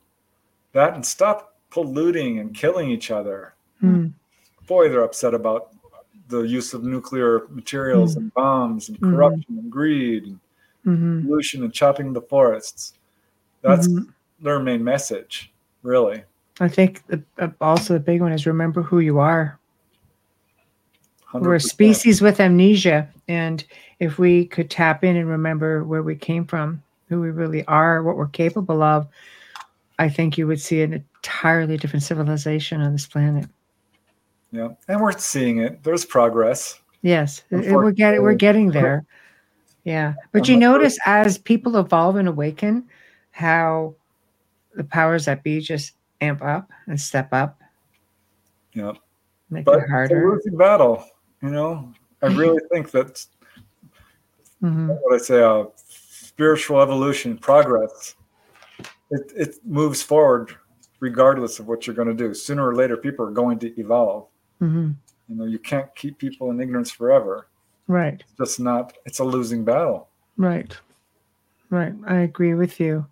That 0.74 0.95
and 0.95 1.06
stop 1.06 1.56
polluting 1.70 2.40
and 2.40 2.56
killing 2.56 2.90
each 2.90 3.12
other. 3.12 3.54
Mm. 3.84 4.14
Boy, 4.66 4.90
they're 4.90 5.04
upset 5.04 5.36
about 5.36 5.70
the 6.28 6.41
use 6.41 6.74
of 6.74 6.84
nuclear 6.84 7.48
materials 7.49 8.16
mm. 8.16 8.18
and 8.18 8.34
bombs 8.34 8.90
and 8.90 8.99
corruption 9.02 9.45
and 9.58 9.72
greed 9.72 10.26
and 10.26 10.40
mm-hmm. 10.86 11.26
pollution 11.26 11.64
and 11.64 11.74
chopping 11.74 12.14
the 12.14 12.22
forests. 12.22 12.94
That's 13.62 13.88
mm-hmm. 13.88 14.10
their 14.41 14.60
main 14.60 14.84
message, 14.84 15.52
really. 15.84 16.24
I 16.60 16.68
think 16.68 17.06
the, 17.08 17.24
also 17.62 17.94
the 17.94 17.99
big 17.99 18.22
one 18.22 18.32
is 18.32 18.45
remember 18.45 18.82
who 18.82 18.99
you 18.99 19.20
are. 19.20 19.60
we 21.34 21.41
are 21.41 21.56
a 21.56 21.60
species 21.60 22.22
with 22.22 22.40
amnesia. 22.40 23.08
And 23.28 23.64
if 23.99 24.18
we 24.18 24.45
could 24.45 24.70
tap 24.70 25.04
in 25.04 25.16
and 25.16 25.30
remember 25.30 25.84
where 25.84 26.04
we 26.04 26.16
came 26.16 26.45
from, 26.45 26.82
who 27.10 27.22
we 27.22 27.30
really 27.30 27.66
are, 27.66 28.04
what 28.04 28.18
we're 28.18 28.28
capable 28.28 28.82
of, 28.82 29.08
I 29.99 30.10
think 30.10 30.38
you 30.38 30.48
would 30.48 30.62
see 30.62 30.82
an 30.82 30.94
entirely 30.94 31.78
different 31.78 32.04
civilization 32.04 32.82
on 32.82 32.91
this 32.91 33.08
planet. 33.08 33.48
Yeah, 34.52 34.69
and 34.88 35.02
we're 35.02 35.18
seeing 35.18 35.60
it. 35.60 35.84
There's 35.84 36.06
progress. 36.06 36.80
Yes, 37.02 37.44
we're 37.52 37.91
getting 37.91 38.22
we're 38.22 38.34
getting 38.34 38.72
there. 38.72 39.06
Yeah, 39.84 40.14
but 40.32 40.48
you 40.48 40.57
notice 40.57 40.98
as 41.06 41.38
people 41.38 41.78
evolve 41.78 42.15
and 42.18 42.28
awaken, 42.28 42.88
how 43.32 43.95
the 44.76 44.84
powers 44.84 45.26
that 45.26 45.44
be 45.44 45.60
just 45.60 45.94
amp 46.22 46.41
up 46.41 46.69
and 46.88 46.99
step 46.99 47.30
up. 47.34 47.61
Yeah, 48.74 48.94
make 49.49 49.65
but 49.65 49.80
it 49.80 49.90
harder. 49.90 50.36
It's 50.36 50.45
a 50.45 50.49
losing 50.49 50.57
battle. 50.57 51.06
You 51.41 51.49
know, 51.49 51.94
I 52.22 52.28
really 52.28 52.61
think 52.72 52.91
that 52.91 53.26
mm-hmm. 54.64 54.88
what 54.88 55.14
I 55.14 55.18
say, 55.18 55.41
uh, 55.41 55.65
spiritual 55.76 56.82
evolution, 56.82 57.38
progress, 57.38 58.15
it, 59.11 59.32
it 59.36 59.56
moves 59.65 60.02
forward 60.02 60.56
regardless 60.99 61.60
of 61.60 61.68
what 61.68 61.86
you're 61.86 61.95
going 61.95 62.07
to 62.07 62.14
do. 62.14 62.34
Sooner 62.34 62.68
or 62.68 62.76
later, 62.76 62.98
people 62.98 63.26
are 63.26 63.32
going 63.32 63.60
to 63.60 63.80
evolve. 63.80 64.28
Mm-hmm. 64.62 64.92
You 65.30 65.36
know, 65.36 65.46
you 65.46 65.60
can't 65.60 65.94
keep 65.96 66.18
people 66.18 66.52
in 66.52 66.60
ignorance 66.60 66.92
forever. 66.92 67.48
Right. 67.88 68.22
It's 68.22 68.38
just 68.38 68.60
not. 68.60 68.98
It's 69.06 69.20
a 69.20 69.24
losing 69.24 69.64
battle. 69.64 70.10
Right. 70.38 70.76
Right. 71.70 71.94
I 72.08 72.20
agree 72.20 72.54
with 72.54 72.80
you. 72.80 73.06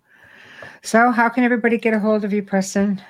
So, 0.82 1.10
how 1.10 1.28
can 1.28 1.44
everybody 1.44 1.78
get 1.78 1.94
a 1.94 1.98
hold 1.98 2.24
of 2.24 2.32
you, 2.32 2.42
Preston? 2.42 3.02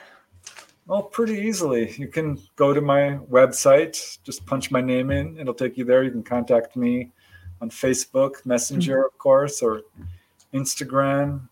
Well, 0.87 1.03
pretty 1.03 1.35
easily. 1.35 1.93
You 1.99 2.09
can 2.09 2.41
go 2.55 2.73
to 2.73 2.81
my 2.81 3.19
website, 3.31 4.23
just 4.23 4.47
punch 4.47 4.71
my 4.71 4.81
name 4.81 5.11
in. 5.11 5.39
It'll 5.39 5.55
take 5.55 5.77
you 5.77 5.85
there. 5.85 6.05
You 6.05 6.11
can 6.11 6.23
contact 6.23 6.77
me 6.77 7.11
on 7.61 7.71
Facebook, 7.71 8.45
Messenger, 8.47 8.99
mm-hmm. 8.99 9.07
of 9.07 9.19
course, 9.19 9.63
or 9.63 9.83
Instagram, 10.55 11.49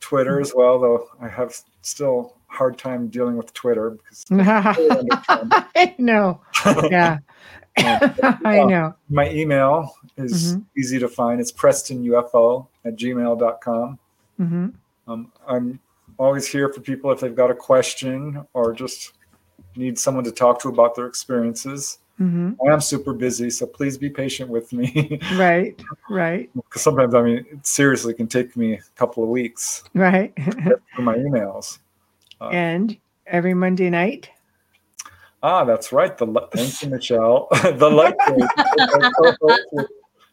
Twitter 0.00 0.40
as 0.40 0.52
well, 0.54 0.78
though 0.78 1.08
I 1.20 1.28
have 1.28 1.56
still 1.82 2.35
hard 2.56 2.78
time 2.78 3.08
dealing 3.08 3.36
with 3.36 3.52
Twitter 3.52 3.90
because 3.90 4.24
I 4.30 5.94
know. 5.98 6.40
yeah. 6.90 7.18
I 7.78 8.64
know. 8.64 8.94
My 9.10 9.30
email 9.30 9.94
is 10.16 10.54
mm-hmm. 10.54 10.62
easy 10.78 10.98
to 10.98 11.08
find. 11.08 11.40
It's 11.40 11.52
prestonufo 11.52 12.66
at 12.84 12.96
gmail.com. 12.96 13.98
Mm-hmm. 14.40 14.68
Um, 15.08 15.32
I'm 15.46 15.78
always 16.18 16.46
here 16.46 16.72
for 16.72 16.80
people 16.80 17.12
if 17.12 17.20
they've 17.20 17.36
got 17.36 17.50
a 17.50 17.54
question 17.54 18.44
or 18.54 18.72
just 18.72 19.12
need 19.76 19.98
someone 19.98 20.24
to 20.24 20.32
talk 20.32 20.60
to 20.62 20.68
about 20.68 20.94
their 20.94 21.06
experiences. 21.06 21.98
Mm-hmm. 22.18 22.52
I 22.66 22.72
am 22.72 22.80
super 22.80 23.12
busy, 23.12 23.50
so 23.50 23.66
please 23.66 23.98
be 23.98 24.08
patient 24.08 24.48
with 24.48 24.72
me. 24.72 25.20
right, 25.34 25.78
right. 26.08 26.48
Because 26.54 26.80
sometimes, 26.80 27.14
I 27.14 27.20
mean, 27.20 27.44
it 27.52 27.66
seriously 27.66 28.14
can 28.14 28.26
take 28.26 28.56
me 28.56 28.72
a 28.74 28.80
couple 28.96 29.22
of 29.22 29.28
weeks. 29.28 29.84
Right. 29.92 30.32
for 30.94 31.02
my 31.02 31.16
emails. 31.16 31.78
Uh, 32.40 32.48
and 32.48 32.96
every 33.26 33.54
Monday 33.54 33.90
night. 33.90 34.30
Ah, 35.42 35.64
that's 35.64 35.92
right. 35.92 36.16
The 36.16 36.26
thank 36.52 36.82
you, 36.82 36.88
Michelle. 36.90 37.48
the 37.52 37.90
light 37.90 38.14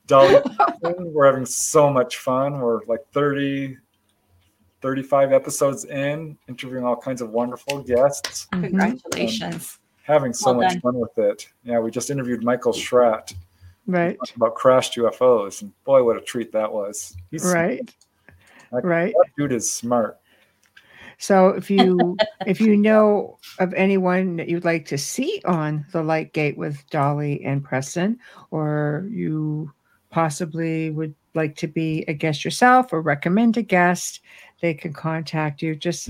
Dolly. 0.08 0.42
We're 1.00 1.26
having 1.26 1.46
so 1.46 1.90
much 1.90 2.18
fun. 2.18 2.60
We're 2.60 2.82
like 2.86 3.02
30, 3.14 3.78
35 4.82 5.32
episodes 5.32 5.86
in, 5.86 6.38
interviewing 6.50 6.84
all 6.84 6.96
kinds 6.96 7.22
of 7.22 7.30
wonderful 7.30 7.84
guests. 7.84 8.48
Mm-hmm. 8.52 8.64
Congratulations. 8.64 9.80
having 10.04 10.34
so 10.34 10.52
well 10.52 10.62
much 10.62 10.74
done. 10.74 10.82
fun 10.82 10.96
with 10.96 11.18
it. 11.18 11.48
Yeah, 11.64 11.80
we 11.80 11.92
just 11.92 12.10
interviewed 12.10 12.44
Michael 12.44 12.74
Schratt. 12.74 13.34
Right. 13.86 14.18
About 14.36 14.56
crashed 14.56 14.96
UFOs. 14.96 15.62
And 15.62 15.72
boy, 15.84 16.04
what 16.04 16.18
a 16.18 16.22
treat 16.22 16.52
that 16.54 16.72
was. 16.72 17.16
He's 17.32 17.44
right. 17.46 17.94
That, 18.72 18.86
right. 18.86 19.14
That 19.14 19.30
dude 19.38 19.52
is 19.52 19.70
smart. 19.72 20.20
So 21.18 21.50
if 21.50 21.70
you 21.70 22.18
if 22.46 22.60
you 22.60 22.76
know 22.76 23.38
of 23.60 23.74
anyone 23.74 24.38
that 24.38 24.50
you'd 24.50 24.66
like 24.66 24.86
to 24.88 24.98
see 24.98 25.42
on 25.46 25.86
the 25.92 26.04
Light 26.04 26.34
Gate 26.34 26.58
with 26.58 26.88
Dolly 26.90 27.44
and 27.44 27.64
Preston, 27.64 28.20
or 28.52 29.08
you 29.10 29.72
possibly 30.10 30.90
would 30.92 31.16
like 31.34 31.56
to 31.58 31.68
be 31.68 32.04
a 32.08 32.14
guest 32.14 32.46
yourself 32.46 32.94
or 32.94 33.02
recommend 33.02 33.58
a 33.58 33.62
guest, 33.64 34.22
they 34.62 34.74
can 34.74 34.94
contact 34.94 35.62
you 35.62 35.76
just 35.76 36.10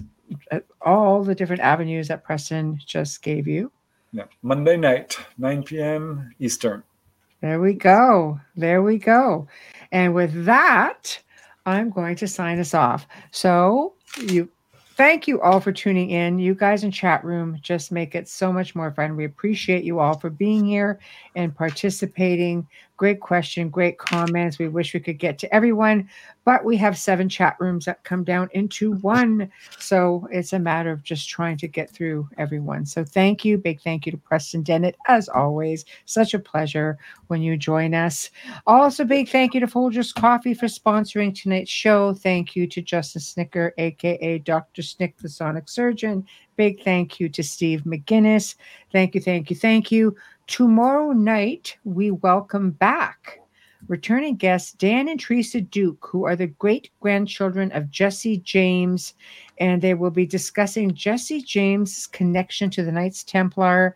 at 0.51 0.65
all 0.81 1.23
the 1.23 1.35
different 1.35 1.61
avenues 1.61 2.07
that 2.07 2.23
Preston 2.23 2.80
just 2.85 3.21
gave 3.21 3.47
you. 3.47 3.71
Yeah. 4.11 4.25
Monday 4.41 4.77
night, 4.77 5.17
9 5.38 5.63
p.m. 5.63 6.34
Eastern. 6.39 6.84
There 7.41 7.59
we 7.59 7.73
go. 7.73 8.39
There 8.55 8.81
we 8.81 8.97
go. 8.97 9.47
And 9.91 10.13
with 10.13 10.45
that, 10.45 11.19
I'm 11.65 11.89
going 11.89 12.15
to 12.17 12.27
sign 12.27 12.59
us 12.59 12.73
off. 12.73 13.07
So 13.31 13.95
you 14.21 14.49
thank 14.95 15.28
you 15.28 15.41
all 15.41 15.60
for 15.60 15.72
tuning 15.72 16.10
in. 16.11 16.40
You 16.40 16.56
guys 16.56 16.84
in 16.84 16.91
chat 16.91 17.24
room 17.24 17.57
just 17.61 17.91
make 17.91 18.15
it 18.15 18.28
so 18.28 18.52
much 18.53 18.76
more 18.76 18.91
fun. 18.91 19.15
We 19.15 19.26
appreciate 19.26 19.84
you 19.84 19.99
all 19.99 20.18
for 20.18 20.30
being 20.30 20.65
here 20.65 20.99
and 21.36 21.56
participating. 21.56 22.68
Great 22.98 23.20
question, 23.20 23.70
great 23.70 23.98
comments. 23.98 24.60
We 24.60 24.68
wish 24.68 24.94
we 24.94 24.99
could 24.99 25.18
get 25.18 25.40
to 25.40 25.53
everyone, 25.53 26.07
but 26.45 26.64
we 26.64 26.78
have 26.78 26.95
seven 26.95 27.28
chat 27.28 27.57
rooms 27.60 27.86
that 27.86 28.03
come 28.03 28.24
down 28.24 28.49
into 28.53 28.94
one. 28.98 29.52
So 29.80 30.28
it's 30.32 30.53
a 30.53 30.60
matter 30.60 30.91
of 30.91 31.02
just 31.02 31.28
trying 31.28 31.57
to 31.57 31.68
get 31.68 31.90
through 31.90 32.30
everyone. 32.38 32.86
So 32.86 33.03
thank 33.03 33.44
you. 33.44 33.57
Big 33.57 33.82
thank 33.82 34.06
you 34.06 34.11
to 34.11 34.18
Preston 34.18 34.61
Dennett, 34.61 34.95
as 35.07 35.28
always. 35.28 35.86
Such 36.06 36.36
a 36.36 36.40
pleasure 36.40 36.99
when 37.28 37.41
you 37.41 37.57
join 37.57 37.95
us. 37.95 38.30
Also, 38.68 39.06
big 39.06 39.28
thank 39.28 39.56
you 39.56 39.60
to 39.60 39.68
Folgers 39.68 40.14
Coffee 40.14 40.53
for 40.53 40.68
sponsoring 40.68 41.34
tonight's 41.34 41.72
show. 41.72 42.14
Thank 42.14 42.56
you 42.56 42.68
to 42.68 42.82
Justin 42.82 43.22
Snicker, 43.22 43.74
aka 43.80 44.38
Dr. 44.38 44.84
Snick, 44.84 45.18
the 45.18 45.30
Sonic 45.30 45.68
Surgeon. 45.68 46.26
Big 46.56 46.84
thank 46.84 47.20
you 47.20 47.30
to 47.30 47.41
Steve 47.41 47.82
McGinnis. 47.82 48.56
Thank 48.91 49.15
you, 49.15 49.22
thank 49.22 49.49
you, 49.49 49.56
thank 49.56 49.91
you. 49.91 50.15
Tomorrow 50.48 51.14
night, 51.14 51.78
we 51.86 52.11
welcome 52.11 52.72
back 52.72 53.40
returning 53.88 54.36
guests 54.36 54.74
Dan 54.74 55.07
and 55.07 55.20
Teresa 55.20 55.61
Duke, 55.61 56.07
who 56.10 56.26
are 56.26 56.36
the 56.36 56.48
great 56.48 56.90
grandchildren 56.99 57.72
of 57.72 57.90
Jesse 57.90 58.38
James, 58.38 59.14
and 59.60 59.82
they 59.82 59.94
will 59.94 60.11
be 60.11 60.26
discussing 60.26 60.94
Jesse 60.94 61.41
James' 61.41 62.07
connection 62.07 62.70
to 62.72 62.84
the 62.84 62.91
Knights 62.91 63.24
Templar 63.24 63.95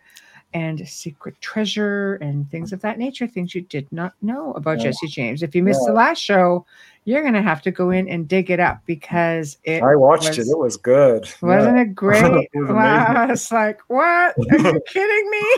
and 0.53 0.87
secret 0.87 1.39
treasure 1.41 2.15
and 2.15 2.49
things 2.49 2.71
of 2.71 2.81
that 2.81 2.97
nature, 2.97 3.27
things 3.27 3.53
you 3.53 3.61
did 3.61 3.91
not 3.91 4.13
know 4.21 4.53
about 4.53 4.77
yeah. 4.77 4.85
Jesse 4.85 5.07
James. 5.07 5.43
If 5.43 5.53
you 5.55 5.63
missed 5.63 5.81
yeah. 5.83 5.91
the 5.91 5.97
last 5.97 6.19
show, 6.19 6.65
you're 7.05 7.21
going 7.21 7.33
to 7.33 7.41
have 7.41 7.61
to 7.61 7.71
go 7.71 7.89
in 7.89 8.07
and 8.09 8.27
dig 8.27 8.49
it 8.49 8.59
up 8.59 8.81
because 8.85 9.57
it. 9.63 9.81
I 9.83 9.95
watched 9.95 10.29
was, 10.29 10.39
it. 10.39 10.51
It 10.51 10.57
was 10.57 10.77
good. 10.77 11.29
Wasn't 11.41 11.77
yeah. 11.77 11.83
it 11.83 11.85
great? 11.95 12.23
it 12.23 12.49
wow. 12.53 13.27
It's 13.29 13.51
like, 13.51 13.79
what? 13.87 14.35
Are 14.51 14.57
you 14.57 14.81
kidding 14.87 15.29
me? 15.29 15.45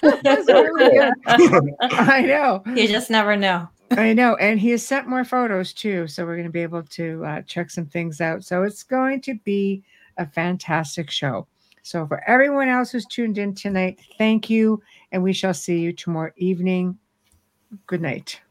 Really 0.00 0.96
good. 0.96 1.74
I 1.80 2.22
know. 2.22 2.62
You 2.74 2.86
just 2.86 3.10
never 3.10 3.36
know. 3.36 3.68
I 3.90 4.12
know. 4.12 4.36
And 4.36 4.60
he 4.60 4.70
has 4.70 4.86
sent 4.86 5.08
more 5.08 5.24
photos 5.24 5.72
too. 5.72 6.06
So 6.06 6.24
we're 6.24 6.36
going 6.36 6.46
to 6.46 6.52
be 6.52 6.62
able 6.62 6.84
to 6.84 7.24
uh, 7.24 7.42
check 7.42 7.70
some 7.70 7.86
things 7.86 8.20
out. 8.20 8.44
So 8.44 8.62
it's 8.62 8.82
going 8.82 9.20
to 9.22 9.34
be 9.34 9.82
a 10.16 10.26
fantastic 10.26 11.10
show. 11.10 11.46
So, 11.88 12.06
for 12.06 12.22
everyone 12.28 12.68
else 12.68 12.90
who's 12.90 13.06
tuned 13.06 13.38
in 13.38 13.54
tonight, 13.54 13.98
thank 14.18 14.50
you. 14.50 14.82
And 15.10 15.22
we 15.22 15.32
shall 15.32 15.54
see 15.54 15.78
you 15.78 15.94
tomorrow 15.94 16.30
evening. 16.36 16.98
Good 17.86 18.02
night. 18.02 18.42